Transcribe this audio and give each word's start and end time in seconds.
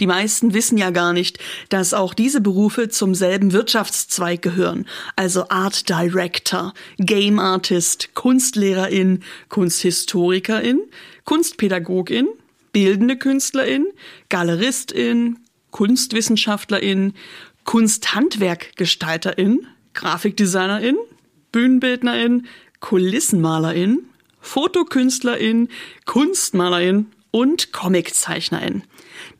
Die 0.00 0.06
meisten 0.06 0.54
wissen 0.54 0.78
ja 0.78 0.90
gar 0.90 1.12
nicht, 1.12 1.38
dass 1.70 1.94
auch 1.94 2.14
diese 2.14 2.40
Berufe 2.40 2.88
zum 2.88 3.14
selben 3.14 3.52
Wirtschaftszweig 3.52 4.42
gehören, 4.42 4.86
also 5.16 5.48
Art 5.48 5.88
Director, 5.88 6.72
Game 6.98 7.38
Artist, 7.38 8.10
Kunstlehrerin, 8.14 9.24
Kunsthistorikerin, 9.48 10.80
Kunstpädagogin, 11.24 12.28
bildende 12.72 13.16
Künstlerin, 13.16 13.86
Galeristin, 14.28 15.38
Kunstwissenschaftlerin, 15.72 17.14
Kunsthandwerkgestalterin, 17.64 19.66
Grafikdesignerin, 19.94 20.96
Bühnenbildnerin, 21.50 22.46
Kulissenmalerin, 22.80 24.04
Fotokünstlerin, 24.40 25.68
Kunstmalerin 26.06 27.06
und 27.30 27.72
Comiczeichnerin. 27.72 28.82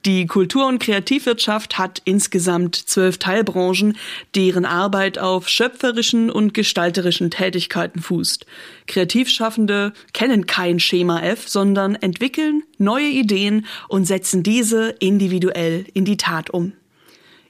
Die 0.06 0.26
Kultur- 0.26 0.68
und 0.68 0.78
Kreativwirtschaft 0.78 1.76
hat 1.76 2.00
insgesamt 2.04 2.76
zwölf 2.76 3.18
Teilbranchen, 3.18 3.96
deren 4.34 4.64
Arbeit 4.64 5.18
auf 5.18 5.48
schöpferischen 5.48 6.30
und 6.30 6.54
gestalterischen 6.54 7.30
Tätigkeiten 7.30 8.00
fußt. 8.00 8.46
Kreativschaffende 8.86 9.92
kennen 10.12 10.46
kein 10.46 10.78
Schema 10.78 11.20
F, 11.20 11.48
sondern 11.48 11.96
entwickeln 11.96 12.62
neue 12.78 13.08
Ideen 13.08 13.66
und 13.88 14.04
setzen 14.04 14.42
diese 14.42 14.90
individuell 15.00 15.84
in 15.94 16.04
die 16.04 16.16
Tat 16.16 16.50
um. 16.50 16.72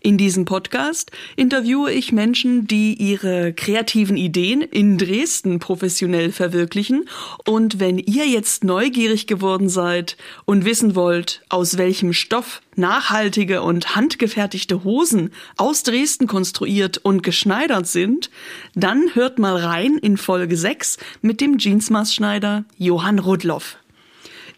In 0.00 0.16
diesem 0.16 0.44
Podcast 0.44 1.10
interviewe 1.34 1.92
ich 1.92 2.12
Menschen, 2.12 2.68
die 2.68 2.94
ihre 2.94 3.52
kreativen 3.52 4.16
Ideen 4.16 4.62
in 4.62 4.96
Dresden 4.96 5.58
professionell 5.58 6.30
verwirklichen. 6.30 7.08
Und 7.44 7.80
wenn 7.80 7.98
ihr 7.98 8.26
jetzt 8.26 8.62
neugierig 8.62 9.26
geworden 9.26 9.68
seid 9.68 10.16
und 10.44 10.64
wissen 10.64 10.94
wollt, 10.94 11.42
aus 11.48 11.78
welchem 11.78 12.12
Stoff 12.12 12.62
nachhaltige 12.76 13.62
und 13.62 13.96
handgefertigte 13.96 14.84
Hosen 14.84 15.30
aus 15.56 15.82
Dresden 15.82 16.28
konstruiert 16.28 16.98
und 16.98 17.24
geschneidert 17.24 17.88
sind, 17.88 18.30
dann 18.76 19.14
hört 19.14 19.40
mal 19.40 19.56
rein 19.56 19.98
in 19.98 20.16
Folge 20.16 20.56
6 20.56 20.98
mit 21.22 21.40
dem 21.40 21.58
Jeansmaßschneider 21.58 22.64
Johann 22.76 23.18
Rudloff. 23.18 23.78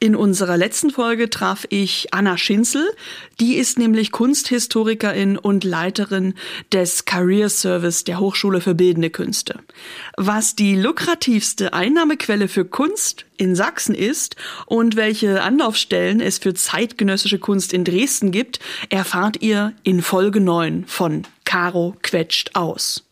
In 0.03 0.17
unserer 0.17 0.57
letzten 0.57 0.89
Folge 0.89 1.29
traf 1.29 1.67
ich 1.69 2.15
Anna 2.15 2.39
Schinzel. 2.39 2.91
Die 3.39 3.57
ist 3.57 3.79
nämlich 3.79 4.13
Kunsthistorikerin 4.13 5.37
und 5.37 5.63
Leiterin 5.63 6.33
des 6.73 7.05
Career 7.05 7.51
Service 7.51 8.05
der 8.05 8.19
Hochschule 8.19 8.63
für 8.63 8.75
Bildende 8.75 9.11
Künste. 9.11 9.61
Was 10.17 10.57
die 10.57 10.75
lukrativste 10.75 11.75
Einnahmequelle 11.75 12.49
für 12.49 12.65
Kunst 12.65 13.27
in 13.37 13.55
Sachsen 13.55 13.95
ist 13.95 14.37
und 14.65 14.97
welche 14.97 15.43
Anlaufstellen 15.43 16.21
es 16.21 16.39
für 16.39 16.55
zeitgenössische 16.55 17.39
Kunst 17.39 17.75
in 17.75 17.85
Dresden 17.85 18.31
gibt, 18.31 18.59
erfahrt 18.89 19.43
ihr 19.43 19.75
in 19.83 20.01
Folge 20.01 20.41
9 20.41 20.87
von 20.87 21.27
Caro 21.45 21.95
quetscht 22.01 22.53
aus. 22.55 23.10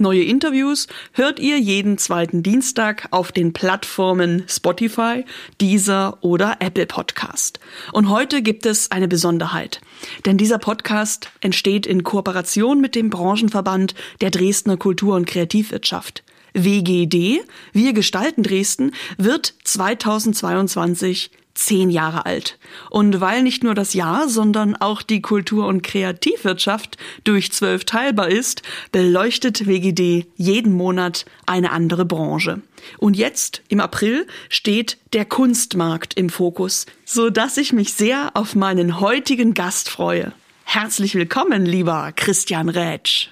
Neue 0.00 0.22
Interviews 0.22 0.86
hört 1.12 1.38
ihr 1.38 1.58
jeden 1.60 1.98
zweiten 1.98 2.42
Dienstag 2.42 3.08
auf 3.10 3.32
den 3.32 3.52
Plattformen 3.52 4.44
Spotify, 4.48 5.26
Deezer 5.60 6.16
oder 6.22 6.56
Apple 6.60 6.86
Podcast. 6.86 7.60
Und 7.92 8.08
heute 8.08 8.40
gibt 8.40 8.64
es 8.64 8.90
eine 8.90 9.08
Besonderheit, 9.08 9.82
denn 10.24 10.38
dieser 10.38 10.56
Podcast 10.56 11.30
entsteht 11.42 11.84
in 11.84 12.02
Kooperation 12.02 12.80
mit 12.80 12.94
dem 12.94 13.10
Branchenverband 13.10 13.94
der 14.22 14.30
Dresdner 14.30 14.78
Kultur- 14.78 15.16
und 15.16 15.26
Kreativwirtschaft. 15.26 16.22
WGD, 16.54 17.42
Wir 17.74 17.92
gestalten 17.92 18.42
Dresden, 18.42 18.92
wird 19.18 19.52
2022 19.64 21.30
zehn 21.60 21.90
Jahre 21.90 22.26
alt. 22.26 22.58
Und 22.90 23.20
weil 23.20 23.42
nicht 23.42 23.62
nur 23.62 23.74
das 23.74 23.94
Jahr, 23.94 24.28
sondern 24.28 24.76
auch 24.76 25.02
die 25.02 25.20
Kultur- 25.20 25.66
und 25.66 25.82
Kreativwirtschaft 25.82 26.96
durch 27.24 27.52
zwölf 27.52 27.84
teilbar 27.84 28.28
ist, 28.28 28.62
beleuchtet 28.92 29.66
WGD 29.66 30.26
jeden 30.36 30.72
Monat 30.72 31.26
eine 31.46 31.70
andere 31.70 32.04
Branche. 32.04 32.62
Und 32.98 33.16
jetzt, 33.16 33.62
im 33.68 33.80
April, 33.80 34.26
steht 34.48 34.98
der 35.12 35.24
Kunstmarkt 35.24 36.14
im 36.14 36.30
Fokus, 36.30 36.86
so 37.04 37.30
dass 37.30 37.56
ich 37.56 37.72
mich 37.72 37.94
sehr 37.94 38.30
auf 38.34 38.54
meinen 38.54 39.00
heutigen 39.00 39.54
Gast 39.54 39.90
freue. 39.90 40.32
Herzlich 40.64 41.14
willkommen, 41.14 41.66
lieber 41.66 42.12
Christian 42.14 42.68
Rätsch. 42.68 43.28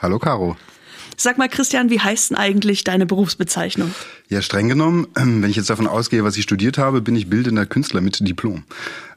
Hallo, 0.00 0.18
Caro. 0.18 0.56
Sag 1.22 1.36
mal, 1.36 1.50
Christian, 1.50 1.90
wie 1.90 2.00
heißt 2.00 2.30
denn 2.30 2.38
eigentlich 2.38 2.82
deine 2.82 3.04
Berufsbezeichnung? 3.04 3.94
Ja, 4.30 4.40
streng 4.40 4.70
genommen, 4.70 5.06
ähm, 5.18 5.42
wenn 5.42 5.50
ich 5.50 5.56
jetzt 5.56 5.68
davon 5.68 5.86
ausgehe, 5.86 6.24
was 6.24 6.34
ich 6.38 6.44
studiert 6.44 6.78
habe, 6.78 7.02
bin 7.02 7.14
ich 7.14 7.28
bildender 7.28 7.66
Künstler 7.66 8.00
mit 8.00 8.26
Diplom. 8.26 8.62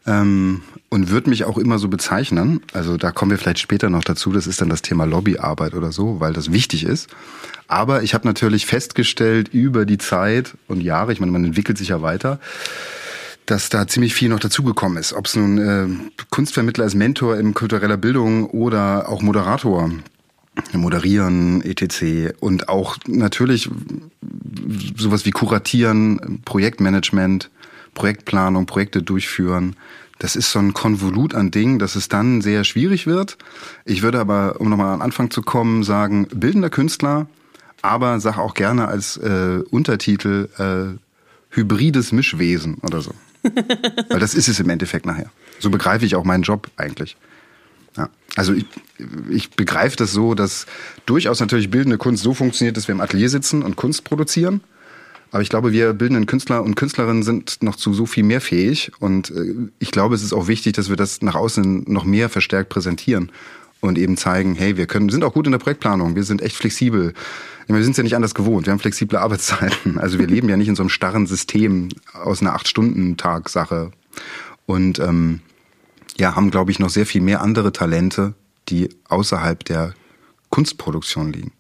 Ähm, 0.06 0.64
und 0.90 1.12
würde 1.12 1.30
mich 1.30 1.46
auch 1.46 1.58
immer 1.58 1.80
so 1.80 1.88
bezeichnen. 1.88 2.60
Also 2.74 2.98
da 2.98 3.14
kommen 3.14 3.32
wir 3.32 3.38
vielleicht 3.38 3.60
später 3.60 3.90
noch 3.90 4.04
dazu. 4.04 4.34
Das 4.34 4.48
ist 4.48 4.60
dann 4.60 4.68
das 4.68 4.82
Thema 4.82 5.06
Lobbyarbeit 5.06 5.76
oder 5.76 5.94
so, 5.94 6.20
weil 6.20 6.34
das 6.34 6.52
wichtig 6.52 6.84
ist. 6.84 7.08
Aber 7.70 8.04
ich 8.04 8.14
habe 8.14 8.28
natürlich 8.28 8.66
festgestellt 8.66 9.48
über 9.54 9.86
die 9.86 9.98
Zeit 9.98 10.56
und 10.68 10.82
Jahre, 10.82 11.14
ich 11.14 11.22
meine, 11.22 11.32
man 11.32 11.46
entwickelt 11.46 11.78
sich 11.78 11.88
ja 11.88 12.02
weiter, 12.02 12.42
dass 13.46 13.70
da 13.70 13.88
ziemlich 13.88 14.14
viel 14.14 14.28
noch 14.28 14.42
dazugekommen 14.42 14.98
ist. 14.98 15.14
Ob 15.14 15.28
es 15.28 15.38
nun 15.38 15.58
äh, 15.58 15.88
Kunstvermittler 16.32 16.84
als 16.84 16.96
Mentor 16.96 17.38
in 17.38 17.54
kultureller 17.54 17.96
Bildung 17.96 18.50
oder 18.50 19.08
auch 19.08 19.22
Moderator 19.22 19.90
moderieren, 20.74 21.62
etc. 21.64 22.36
Und 22.40 22.70
auch 22.70 22.98
natürlich 23.08 23.70
sowas 24.98 25.26
wie 25.26 25.32
kuratieren, 25.32 26.42
Projektmanagement, 26.46 27.50
Projektplanung, 27.94 28.66
Projekte 28.66 29.02
durchführen. 29.02 29.76
Das 30.20 30.36
ist 30.36 30.52
so 30.52 30.60
ein 30.60 30.74
Konvolut 30.74 31.36
an 31.36 31.52
Dingen, 31.52 31.80
dass 31.80 31.96
es 31.96 32.08
dann 32.08 32.42
sehr 32.42 32.64
schwierig 32.64 33.08
wird. 33.08 33.38
Ich 33.86 34.04
würde 34.04 34.20
aber, 34.20 34.60
um 34.62 34.70
nochmal 34.70 34.94
an 34.94 35.02
Anfang 35.02 35.32
zu 35.32 35.42
kommen, 35.42 35.84
sagen, 35.84 36.28
bildender 36.34 36.70
Künstler, 36.70 37.28
aber 37.82 38.20
sag 38.20 38.38
auch 38.38 38.54
gerne 38.54 38.88
als 38.88 39.18
äh, 39.18 39.60
Untertitel 39.70 40.50
äh, 40.58 40.98
hybrides 41.50 42.12
Mischwesen 42.12 42.76
oder 42.76 43.02
so. 43.02 43.12
Weil 43.44 44.20
das 44.20 44.36
ist 44.36 44.48
es 44.48 44.60
im 44.60 44.70
Endeffekt 44.70 45.06
nachher. 45.06 45.30
So 45.60 45.70
begreife 45.70 46.06
ich 46.06 46.16
auch 46.16 46.24
meinen 46.24 46.44
Job 46.44 46.70
eigentlich. 46.78 47.18
Ja. 47.98 48.10
Also 48.36 48.54
ich, 48.54 48.66
ich 49.30 49.52
begreife 49.52 49.96
das 49.96 50.12
so, 50.12 50.34
dass 50.34 50.66
durchaus 51.06 51.40
natürlich 51.40 51.70
bildende 51.70 51.98
Kunst 51.98 52.24
so 52.24 52.34
funktioniert, 52.34 52.78
dass 52.78 52.88
wir 52.88 52.94
im 52.94 53.02
Atelier 53.02 53.30
sitzen 53.30 53.62
und 53.62 53.76
Kunst 53.76 54.04
produzieren. 54.04 54.62
Aber 55.32 55.42
ich 55.42 55.50
glaube, 55.50 55.72
wir 55.72 55.94
bildenden 55.94 56.28
Künstler 56.28 56.64
und 56.64 56.76
Künstlerinnen 56.76 57.24
sind 57.24 57.64
noch 57.64 57.76
zu 57.76 57.94
so 57.94 58.06
viel 58.06 58.24
mehr 58.24 58.42
fähig. 58.42 58.92
Und 59.00 59.32
äh, 59.32 59.56
ich 59.80 59.92
glaube, 59.92 60.16
es 60.16 60.24
ist 60.24 60.34
auch 60.34 60.48
wichtig, 60.48 60.74
dass 60.74 60.90
wir 60.90 60.96
das 60.96 61.22
nach 61.22 61.36
außen 61.36 61.86
noch 61.88 62.06
mehr 62.06 62.30
verstärkt 62.30 62.70
präsentieren 62.70 63.32
und 63.82 63.98
eben 63.98 64.16
zeigen, 64.16 64.56
hey, 64.56 64.78
wir 64.78 64.86
können, 64.86 65.10
sind 65.10 65.24
auch 65.24 65.34
gut 65.34 65.46
in 65.46 65.52
der 65.52 65.60
Projektplanung, 65.60 66.16
wir 66.16 66.24
sind 66.24 66.42
echt 66.42 66.56
flexibel. 66.56 67.14
Wir 67.68 67.84
sind 67.84 67.92
es 67.92 67.98
ja 67.98 68.04
nicht 68.04 68.16
anders 68.16 68.36
gewohnt, 68.36 68.66
wir 68.66 68.72
haben 68.72 68.80
flexible 68.80 69.18
Arbeitszeiten. 69.18 69.98
Also 70.04 70.20
wir 70.20 70.28
leben 70.28 70.50
ja 70.50 70.58
nicht 70.58 70.68
in 70.68 70.76
so 70.76 70.84
einem 70.84 70.90
starren 70.90 71.28
System 71.28 71.90
aus 72.14 72.42
einer 72.42 72.54
Acht-Stunden-Tag-Sache. 72.54 73.92
Und 74.66 75.00
ähm, 75.00 75.42
ja, 76.18 76.36
haben, 76.36 76.52
glaube 76.52 76.72
ich, 76.72 76.80
noch 76.80 76.90
sehr 76.90 77.06
viel 77.06 77.22
mehr 77.22 77.42
andere 77.42 77.72
Talente, 77.72 78.34
die 78.70 78.90
außerhalb 79.10 79.64
der 79.66 79.94
Kunstproduktion 80.50 81.34
liegen. 81.34 81.52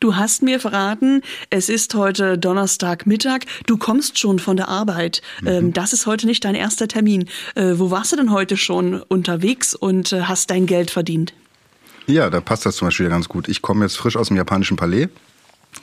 Du 0.00 0.16
hast 0.16 0.42
mir 0.42 0.58
verraten, 0.58 1.22
es 1.50 1.68
ist 1.68 1.94
heute 1.94 2.38
Donnerstagmittag. 2.38 3.40
Du 3.66 3.76
kommst 3.76 4.18
schon 4.18 4.38
von 4.38 4.56
der 4.56 4.68
Arbeit. 4.68 5.20
Mhm. 5.42 5.48
Ähm, 5.48 5.72
das 5.72 5.92
ist 5.92 6.06
heute 6.06 6.26
nicht 6.26 6.44
dein 6.44 6.54
erster 6.54 6.88
Termin. 6.88 7.28
Äh, 7.54 7.74
wo 7.74 7.90
warst 7.90 8.12
du 8.12 8.16
denn 8.16 8.32
heute 8.32 8.56
schon 8.56 9.02
unterwegs 9.02 9.74
und 9.74 10.12
äh, 10.12 10.22
hast 10.22 10.50
dein 10.50 10.66
Geld 10.66 10.90
verdient? 10.90 11.34
Ja, 12.06 12.30
da 12.30 12.40
passt 12.40 12.64
das 12.64 12.76
zum 12.76 12.88
Beispiel 12.88 13.08
ganz 13.10 13.28
gut. 13.28 13.48
Ich 13.48 13.60
komme 13.60 13.84
jetzt 13.84 13.98
frisch 13.98 14.16
aus 14.16 14.28
dem 14.28 14.36
japanischen 14.36 14.76
Palais. 14.76 15.08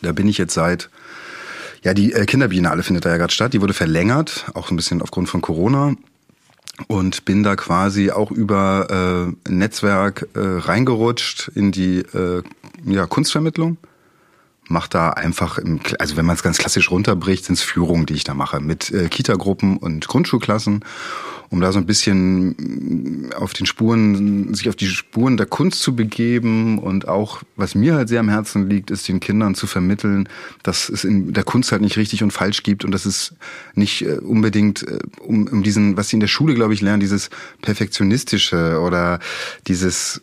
Da 0.02 0.12
bin 0.12 0.28
ich 0.28 0.38
jetzt 0.38 0.56
seit 0.56 0.90
ja, 1.84 1.94
die 1.94 2.12
äh, 2.12 2.25
Kinderbiennale 2.25 2.84
findet 2.84 3.06
da 3.06 3.10
ja 3.10 3.18
gerade 3.18 3.34
statt. 3.34 3.54
Die 3.54 3.62
wurde 3.62 3.74
verlängert, 3.74 4.46
auch 4.56 4.72
ein 4.72 4.75
bisschen 4.75 5.02
aufgrund 5.02 5.30
von 5.30 5.42
Corona 5.42 5.96
und 6.88 7.25
bin 7.25 7.44
da 7.44 7.56
quasi 7.56 8.12
auch 8.12 8.31
über 8.31 9.33
äh, 9.47 9.51
Netzwerk 9.51 10.27
äh, 10.35 10.39
reingerutscht 10.39 11.50
in 11.56 11.71
die 11.71 12.00
äh, 12.00 12.44
ja, 12.85 13.07
Kunstvermittlung. 13.07 13.77
Mach 14.69 14.88
da 14.88 15.09
einfach, 15.09 15.57
im, 15.57 15.79
also 15.97 16.18
wenn 16.18 16.25
man 16.25 16.35
es 16.35 16.44
ganz 16.44 16.57
klassisch 16.57 16.91
runterbricht, 16.91 17.45
sind 17.45 17.56
es 17.56 17.63
Führungen, 17.63 18.06
die 18.06 18.13
ich 18.13 18.25
da 18.25 18.33
mache 18.33 18.59
mit 18.59 18.91
äh, 18.91 19.07
Kita-Gruppen 19.07 19.77
und 19.77 20.07
Grundschulklassen 20.07 20.83
um 21.50 21.62
da 21.62 21.72
so 21.72 21.80
ein 21.80 21.86
bisschen 21.86 23.32
auf 23.36 23.54
den 23.54 23.66
Spuren, 23.66 24.54
sich 24.54 24.70
auf 24.70 24.76
die 24.76 24.88
Spuren 24.88 25.38
der 25.38 25.46
Kunst 25.46 25.82
zu 25.82 25.96
begeben 25.96 26.78
und 26.78 27.08
auch, 27.08 27.42
was 27.56 27.76
mir 27.76 27.96
halt 27.96 28.10
sehr 28.10 28.20
am 28.20 28.30
Herzen 28.30 28.70
liegt, 28.70 28.92
ist 28.92 29.08
den 29.08 29.20
Kindern 29.20 29.56
zu 29.56 29.68
vermitteln, 29.68 30.28
dass 30.64 30.90
es 30.90 31.04
in 31.04 31.34
der 31.34 31.44
Kunst 31.44 31.72
halt 31.72 31.82
nicht 31.82 31.98
richtig 31.98 32.24
und 32.24 32.32
falsch 32.32 32.64
gibt 32.64 32.84
und 32.84 32.92
dass 32.92 33.06
es 33.06 33.36
nicht 33.76 34.04
äh, 34.04 34.18
unbedingt 34.18 34.84
äh, 34.84 35.00
um, 35.20 35.48
um 35.48 35.64
diesen, 35.64 35.96
was 35.98 36.10
sie 36.10 36.18
in 36.18 36.22
der 36.22 36.28
Schule, 36.28 36.54
glaube 36.54 36.74
ich, 36.74 36.82
lernen, 36.82 37.00
dieses 37.00 37.30
perfektionistische 37.62 38.80
oder 38.82 39.20
dieses 39.68 40.22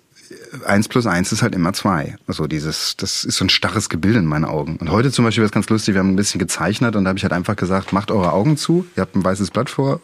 eins 0.66 0.88
plus 0.88 1.06
eins 1.06 1.32
ist 1.32 1.42
halt 1.42 1.54
immer 1.54 1.72
zwei. 1.72 2.16
Also 2.26 2.46
dieses, 2.46 2.96
das 2.96 3.24
ist 3.24 3.36
so 3.36 3.44
ein 3.44 3.50
starres 3.50 3.88
Gebilde 3.88 4.18
in 4.18 4.26
meinen 4.26 4.44
Augen. 4.44 4.76
Und 4.76 4.90
heute 4.90 5.10
zum 5.10 5.24
Beispiel 5.24 5.42
war 5.42 5.46
es 5.46 5.52
ganz 5.52 5.68
lustig, 5.68 5.94
wir 5.94 6.00
haben 6.00 6.12
ein 6.12 6.16
bisschen 6.16 6.38
gezeichnet 6.38 6.96
und 6.96 7.04
da 7.04 7.08
habe 7.08 7.18
ich 7.18 7.24
halt 7.24 7.32
einfach 7.32 7.56
gesagt, 7.56 7.92
macht 7.92 8.10
eure 8.10 8.32
Augen 8.32 8.56
zu, 8.56 8.86
ihr 8.96 9.00
habt 9.00 9.16
ein 9.16 9.24
weißes 9.24 9.50
Blatt 9.50 9.70
vor 9.70 10.00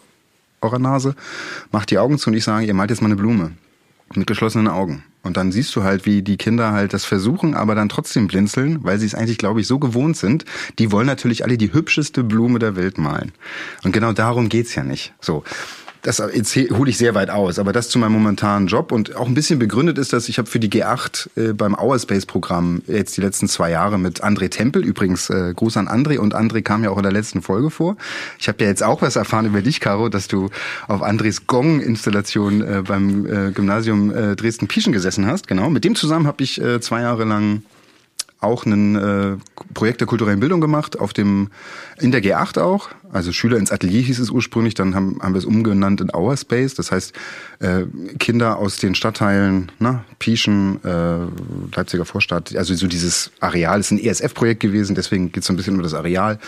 eurer 0.60 0.78
Nase, 0.78 1.14
macht 1.72 1.90
die 1.90 1.98
Augen 1.98 2.18
zu 2.18 2.30
und 2.30 2.36
ich 2.36 2.44
sage, 2.44 2.66
ihr 2.66 2.74
malt 2.74 2.90
jetzt 2.90 3.00
mal 3.00 3.06
eine 3.06 3.16
Blume. 3.16 3.52
Mit 4.14 4.26
geschlossenen 4.26 4.66
Augen. 4.66 5.04
Und 5.22 5.36
dann 5.36 5.52
siehst 5.52 5.76
du 5.76 5.84
halt, 5.84 6.04
wie 6.04 6.22
die 6.22 6.36
Kinder 6.36 6.72
halt 6.72 6.92
das 6.94 7.04
versuchen, 7.04 7.54
aber 7.54 7.76
dann 7.76 7.88
trotzdem 7.88 8.26
blinzeln, 8.26 8.82
weil 8.82 8.98
sie 8.98 9.06
es 9.06 9.14
eigentlich, 9.14 9.38
glaube 9.38 9.60
ich, 9.60 9.68
so 9.68 9.78
gewohnt 9.78 10.16
sind. 10.16 10.44
Die 10.80 10.90
wollen 10.90 11.06
natürlich 11.06 11.44
alle 11.44 11.56
die 11.56 11.72
hübscheste 11.72 12.24
Blume 12.24 12.58
der 12.58 12.74
Welt 12.74 12.98
malen. 12.98 13.32
Und 13.84 13.92
genau 13.92 14.12
darum 14.12 14.48
geht's 14.48 14.74
ja 14.74 14.82
nicht. 14.82 15.14
So 15.20 15.44
das 16.02 16.20
hole 16.20 16.90
ich 16.90 16.98
sehr 16.98 17.14
weit 17.14 17.30
aus, 17.30 17.58
aber 17.58 17.72
das 17.72 17.88
zu 17.88 17.98
meinem 17.98 18.12
momentanen 18.12 18.68
Job 18.68 18.92
und 18.92 19.16
auch 19.16 19.26
ein 19.26 19.34
bisschen 19.34 19.58
begründet 19.58 19.98
ist, 19.98 20.12
dass 20.12 20.28
ich 20.28 20.38
habe 20.38 20.48
für 20.48 20.58
die 20.58 20.70
G8 20.70 21.28
äh, 21.36 21.52
beim 21.52 21.74
Hour-Space-Programm 21.74 22.82
jetzt 22.86 23.16
die 23.16 23.20
letzten 23.20 23.48
zwei 23.48 23.70
Jahre 23.70 23.98
mit 23.98 24.24
André 24.24 24.48
Tempel, 24.48 24.84
übrigens 24.84 25.28
äh, 25.30 25.52
Gruß 25.54 25.76
an 25.76 25.88
André 25.88 26.18
und 26.18 26.34
André 26.34 26.62
kam 26.62 26.84
ja 26.84 26.90
auch 26.90 26.96
in 26.96 27.02
der 27.02 27.12
letzten 27.12 27.42
Folge 27.42 27.70
vor. 27.70 27.96
Ich 28.38 28.48
habe 28.48 28.62
ja 28.64 28.70
jetzt 28.70 28.82
auch 28.82 29.02
was 29.02 29.16
erfahren 29.16 29.46
über 29.46 29.62
dich, 29.62 29.80
Caro, 29.80 30.08
dass 30.08 30.28
du 30.28 30.48
auf 30.88 31.02
Andres 31.02 31.46
Gong-Installation 31.46 32.62
äh, 32.62 32.82
beim 32.86 33.26
äh, 33.26 33.52
Gymnasium 33.52 34.14
äh, 34.14 34.36
Dresden-Pieschen 34.36 34.92
gesessen 34.92 35.26
hast. 35.26 35.48
Genau, 35.48 35.68
mit 35.68 35.84
dem 35.84 35.94
zusammen 35.94 36.26
habe 36.26 36.42
ich 36.42 36.60
äh, 36.60 36.80
zwei 36.80 37.02
Jahre 37.02 37.24
lang 37.24 37.62
auch 38.40 38.64
ein 38.64 38.96
äh, 38.96 39.36
Projekt 39.74 40.00
der 40.00 40.06
kulturellen 40.06 40.40
Bildung 40.40 40.60
gemacht, 40.60 40.98
auf 40.98 41.12
dem 41.12 41.50
in 42.00 42.12
der 42.12 42.22
G8 42.22 42.60
auch. 42.60 42.90
Also 43.12 43.32
Schüler 43.32 43.58
ins 43.58 43.72
Atelier 43.72 44.02
hieß 44.02 44.20
es 44.20 44.30
ursprünglich, 44.30 44.74
dann 44.74 44.94
haben, 44.94 45.18
haben 45.20 45.34
wir 45.34 45.38
es 45.38 45.44
umgenannt 45.44 46.00
in 46.00 46.14
Our 46.14 46.36
Space. 46.36 46.74
Das 46.74 46.92
heißt, 46.92 47.12
äh, 47.58 47.82
Kinder 48.18 48.58
aus 48.58 48.76
den 48.76 48.94
Stadtteilen, 48.94 49.72
na, 49.80 50.04
Pieschen, 50.20 50.78
äh, 50.84 51.26
Leipziger 51.74 52.04
Vorstadt, 52.04 52.54
also 52.54 52.72
so 52.74 52.86
dieses 52.86 53.32
Areal 53.40 53.80
ist 53.80 53.90
ein 53.90 53.98
ESF-Projekt 53.98 54.60
gewesen, 54.60 54.94
deswegen 54.94 55.32
geht 55.32 55.42
es 55.42 55.48
so 55.48 55.52
ein 55.52 55.56
bisschen 55.56 55.76
um 55.76 55.82
das 55.82 55.94
Areal. 55.94 56.38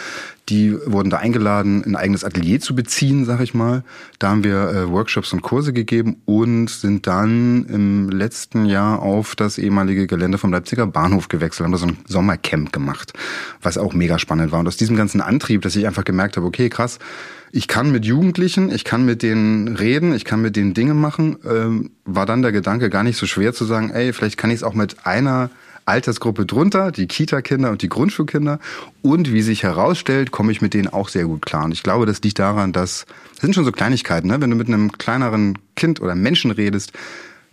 Die 0.49 0.77
wurden 0.87 1.09
da 1.11 1.19
eingeladen, 1.19 1.85
ein 1.85 1.95
eigenes 1.95 2.25
Atelier 2.25 2.61
zu 2.61 2.75
beziehen, 2.75 3.25
sag 3.25 3.41
ich 3.41 3.55
mal. 3.55 3.85
Da 4.19 4.31
haben 4.31 4.45
wir 4.45 4.71
äh, 4.71 4.91
Workshops 4.91 5.33
und 5.33 5.43
Kurse 5.43 5.73
gegeben 5.73 6.17
und 6.27 6.69
sind 6.69 7.07
dann 7.07 7.67
im 7.67 8.11
letzten 8.11 8.67
Jahr 8.67 9.03
auf 9.03 9.37
das 9.37 9.59
ehemalige 9.59 10.07
Gelände 10.07 10.39
vom 10.39 10.53
Leipziger 10.53 10.87
Bahnhof 10.87 11.29
gewechselt, 11.29 11.65
haben 11.65 11.73
da 11.73 11.79
so 11.79 11.87
ein 11.87 11.99
Sommercamp 12.07 12.73
gemacht, 12.73 13.13
was 13.63 13.79
auch 13.79 13.95
mega 13.95 14.19
spannend 14.19 14.53
war. 14.53 14.61
Und 14.61 14.69
aus 14.69 14.77
diesem 14.77 14.97
ganzen 14.97 15.21
Antrieb, 15.21 15.42
dass 15.65 15.77
ich 15.77 15.87
einfach 15.87 16.05
gemerkt 16.05 16.37
habe, 16.37 16.47
okay, 16.47 16.69
krass, 16.69 16.99
ich 17.53 17.69
kann 17.69 17.93
mit 17.93 18.05
Jugendlichen, 18.05 18.71
ich 18.71 18.85
kann 18.85 19.05
mit 19.05 19.23
denen 19.23 19.77
reden, 19.77 20.15
ich 20.15 20.25
kann 20.25 20.41
mit 20.41 20.57
denen 20.57 20.73
Dinge 20.73 20.95
machen, 20.95 21.37
ähm, 21.45 21.91
war 22.05 22.25
dann 22.25 22.43
der 22.43 22.53
Gedanke 22.53 22.89
gar 22.89 23.03
nicht 23.03 23.19
so 23.19 23.27
schwer 23.27 23.53
zu 23.53 23.65
sagen, 23.65 23.91
ey, 23.91 24.13
vielleicht 24.13 24.39
kann 24.39 24.51
ich 24.51 24.57
es 24.57 24.63
auch 24.63 24.75
mit 24.75 25.07
einer 25.07 25.51
Altersgruppe 25.85 26.47
drunter, 26.47 26.93
die 26.93 27.07
Kita-Kinder 27.07 27.71
und 27.71 27.83
die 27.83 27.89
Grundschulkinder. 27.89 28.59
Und 29.03 29.33
wie 29.33 29.43
sich 29.43 29.63
herausstellt, 29.63 30.31
komme 30.31 30.53
ich 30.53 30.63
mit 30.63 30.75
denen 30.75 30.89
auch 30.89 31.09
sehr 31.09 31.25
gut 31.25 31.45
klar. 31.45 31.65
Und 31.65 31.73
ich 31.73 31.83
glaube, 31.83 32.07
das 32.07 32.23
liegt 32.23 32.39
daran, 32.39 32.73
dass, 32.73 33.05
das 33.33 33.41
sind 33.41 33.55
schon 33.55 33.65
so 33.65 33.73
Kleinigkeiten, 33.73 34.29
ne? 34.29 34.41
wenn 34.41 34.51
du 34.51 34.57
mit 34.57 34.69
einem 34.69 34.93
kleineren 34.93 35.59
Kind 35.77 36.01
oder 36.01 36.15
Menschen 36.15 36.51
redest, 36.51 36.93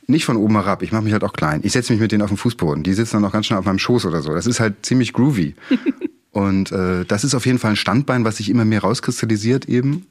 nicht 0.08 0.26
von 0.26 0.38
oben 0.38 0.56
herab, 0.56 0.82
ich 0.82 0.92
mache 0.92 1.04
mich 1.04 1.14
halt 1.14 1.24
auch 1.24 1.34
klein. 1.34 1.62
Ich 1.64 1.74
setze 1.74 1.94
mich 1.94 2.02
mit 2.02 2.12
denen 2.12 2.24
auf 2.24 2.30
den 2.30 2.38
Fußboden. 2.38 2.84
Die 2.84 2.94
sitzen 2.94 3.18
dann 3.18 3.26
auch 3.26 3.32
ganz 3.32 3.46
schnell 3.46 3.60
auf 3.60 3.66
meinem 3.66 3.80
Schoß 3.80 4.06
oder 4.06 4.22
so. 4.22 4.34
Das 4.34 4.48
ist 4.48 4.60
halt 4.60 4.86
ziemlich 4.86 5.14
groovy. 5.14 5.56
und 6.32 6.72
äh, 6.72 7.06
das 7.06 7.24
ist 7.24 7.36
auf 7.36 7.46
jeden 7.46 7.60
Fall 7.60 7.72
ein 7.72 7.76
Standbein, 7.76 8.26
was 8.26 8.38
sich 8.38 8.50
immer 8.50 8.66
mehr 8.66 8.82
rauskristallisiert 8.82 9.68
eben, 9.68 10.06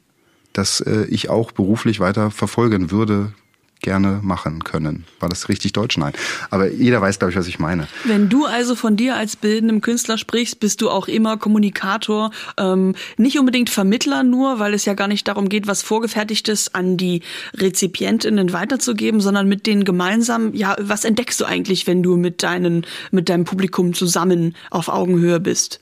dass 0.53 0.81
äh, 0.81 1.05
ich 1.09 1.29
auch 1.29 1.51
beruflich 1.51 1.99
weiter 1.99 2.31
verfolgen 2.31 2.91
würde, 2.91 3.33
gerne 3.81 4.19
machen 4.21 4.63
können. 4.63 5.05
War 5.19 5.29
das 5.29 5.47
richtig 5.49 5.73
deutsch? 5.73 5.97
Nein. 5.97 6.13
Aber 6.49 6.69
jeder 6.69 7.01
weiß, 7.01 7.19
glaube 7.19 7.31
ich, 7.31 7.37
was 7.37 7.47
ich 7.47 7.59
meine. 7.59 7.87
Wenn 8.03 8.29
du 8.29 8.45
also 8.45 8.75
von 8.75 8.97
dir 8.97 9.15
als 9.15 9.35
bildendem 9.35 9.81
Künstler 9.81 10.17
sprichst, 10.17 10.59
bist 10.59 10.81
du 10.81 10.89
auch 10.89 11.07
immer 11.07 11.37
Kommunikator, 11.37 12.31
ähm, 12.57 12.95
nicht 13.17 13.39
unbedingt 13.39 13.69
Vermittler 13.69 14.23
nur, 14.23 14.59
weil 14.59 14.73
es 14.73 14.85
ja 14.85 14.95
gar 14.95 15.07
nicht 15.07 15.27
darum 15.27 15.47
geht, 15.47 15.67
was 15.67 15.81
Vorgefertigtes 15.81 16.75
an 16.75 16.97
die 16.97 17.21
Rezipientinnen 17.53 18.51
weiterzugeben, 18.51 19.21
sondern 19.21 19.47
mit 19.47 19.65
denen 19.65 19.85
gemeinsam, 19.85 20.53
ja, 20.53 20.75
was 20.79 21.05
entdeckst 21.05 21.39
du 21.39 21.45
eigentlich, 21.45 21.87
wenn 21.87 22.03
du 22.03 22.17
mit, 22.17 22.43
deinen, 22.43 22.85
mit 23.11 23.29
deinem 23.29 23.45
Publikum 23.45 23.93
zusammen 23.93 24.55
auf 24.71 24.89
Augenhöhe 24.89 25.39
bist? 25.39 25.79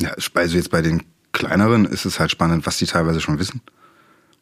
Ja, 0.00 0.14
also 0.34 0.56
jetzt 0.56 0.70
bei 0.70 0.82
den 0.82 1.02
kleineren 1.32 1.84
ist 1.84 2.04
es 2.04 2.20
halt 2.20 2.30
spannend, 2.30 2.66
was 2.66 2.78
die 2.78 2.86
teilweise 2.86 3.20
schon 3.20 3.38
wissen. 3.38 3.60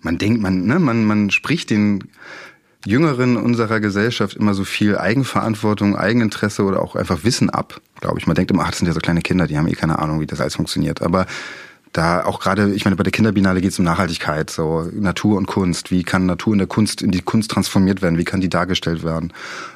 Man 0.01 0.19
denkt, 0.19 0.41
man, 0.43 0.65
ne, 0.67 0.79
man, 0.79 1.05
man 1.05 1.31
spricht 1.31 1.71
den 1.71 2.05
Jüngeren 2.87 3.37
unserer 3.37 3.81
Gesellschaft 3.81 4.37
immer 4.37 4.53
so 4.53 4.65
viel 4.65 4.99
Eigenverantwortung, 4.99 5.97
Eigeninteresse 5.97 6.63
oder 6.65 6.83
auch 6.83 6.97
einfach 6.97 7.25
Wissen 7.25 7.49
ab, 7.49 7.81
glaube 8.01 8.19
ich. 8.19 8.27
Man 8.27 8.37
denkt 8.37 8.51
immer, 8.51 8.65
ach, 8.65 8.71
das 8.71 8.79
sind 8.79 8.87
ja 8.87 8.93
so 8.93 9.01
kleine 9.01 9.23
Kinder, 9.23 9.47
die 9.47 9.57
haben 9.57 9.67
eh 9.67 9.73
keine 9.73 9.99
Ahnung, 9.99 10.21
wie 10.21 10.27
das 10.27 10.41
alles 10.41 10.57
funktioniert. 10.57 11.01
Aber 11.01 11.27
da 11.93 12.25
auch 12.25 12.41
gerade, 12.41 12.75
ich 12.75 12.85
meine, 12.85 12.97
bei 12.97 13.05
der 13.05 13.13
Kinderbinale 13.13 13.61
geht 13.61 13.71
es 13.71 13.79
um 13.79 13.85
Nachhaltigkeit, 13.85 14.51
so 14.51 14.91
Natur 14.93 15.39
und 15.39 15.47
Kunst. 15.47 15.91
Wie 15.91 16.03
kann 16.03 16.27
Natur 16.27 16.53
in 16.53 16.59
der 16.59 16.67
Kunst 16.67 17.01
in 17.01 17.11
die 17.11 17.23
Kunst 17.23 17.51
transformiert 17.51 18.03
werden? 18.03 18.19
Wie 18.19 18.25
kann 18.25 18.41
die 18.41 18.49
dargestellt 18.49 19.05
werden? 19.05 19.33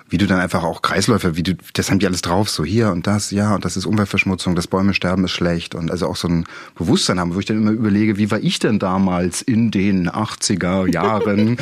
Wie 0.08 0.18
du 0.18 0.26
dann 0.26 0.40
einfach 0.40 0.64
auch 0.64 0.82
Kreisläufe, 0.82 1.36
wie 1.36 1.42
du, 1.42 1.54
das 1.74 1.90
haben 1.90 1.98
die 1.98 2.06
alles 2.06 2.22
drauf, 2.22 2.48
so 2.48 2.64
hier 2.64 2.90
und 2.90 3.06
das, 3.06 3.30
ja, 3.30 3.54
und 3.54 3.64
das 3.64 3.76
ist 3.76 3.86
Umweltverschmutzung, 3.86 4.54
das 4.54 4.66
Bäume 4.66 4.94
sterben 4.94 5.24
ist 5.24 5.32
schlecht 5.32 5.74
und 5.74 5.90
also 5.90 6.06
auch 6.06 6.16
so 6.16 6.28
ein 6.28 6.44
Bewusstsein 6.76 7.20
haben, 7.20 7.34
wo 7.34 7.40
ich 7.40 7.46
dann 7.46 7.58
immer 7.58 7.72
überlege, 7.72 8.16
wie 8.16 8.30
war 8.30 8.40
ich 8.40 8.58
denn 8.58 8.78
damals 8.78 9.42
in 9.42 9.70
den 9.70 10.08
80er 10.08 10.86
Jahren? 10.92 11.58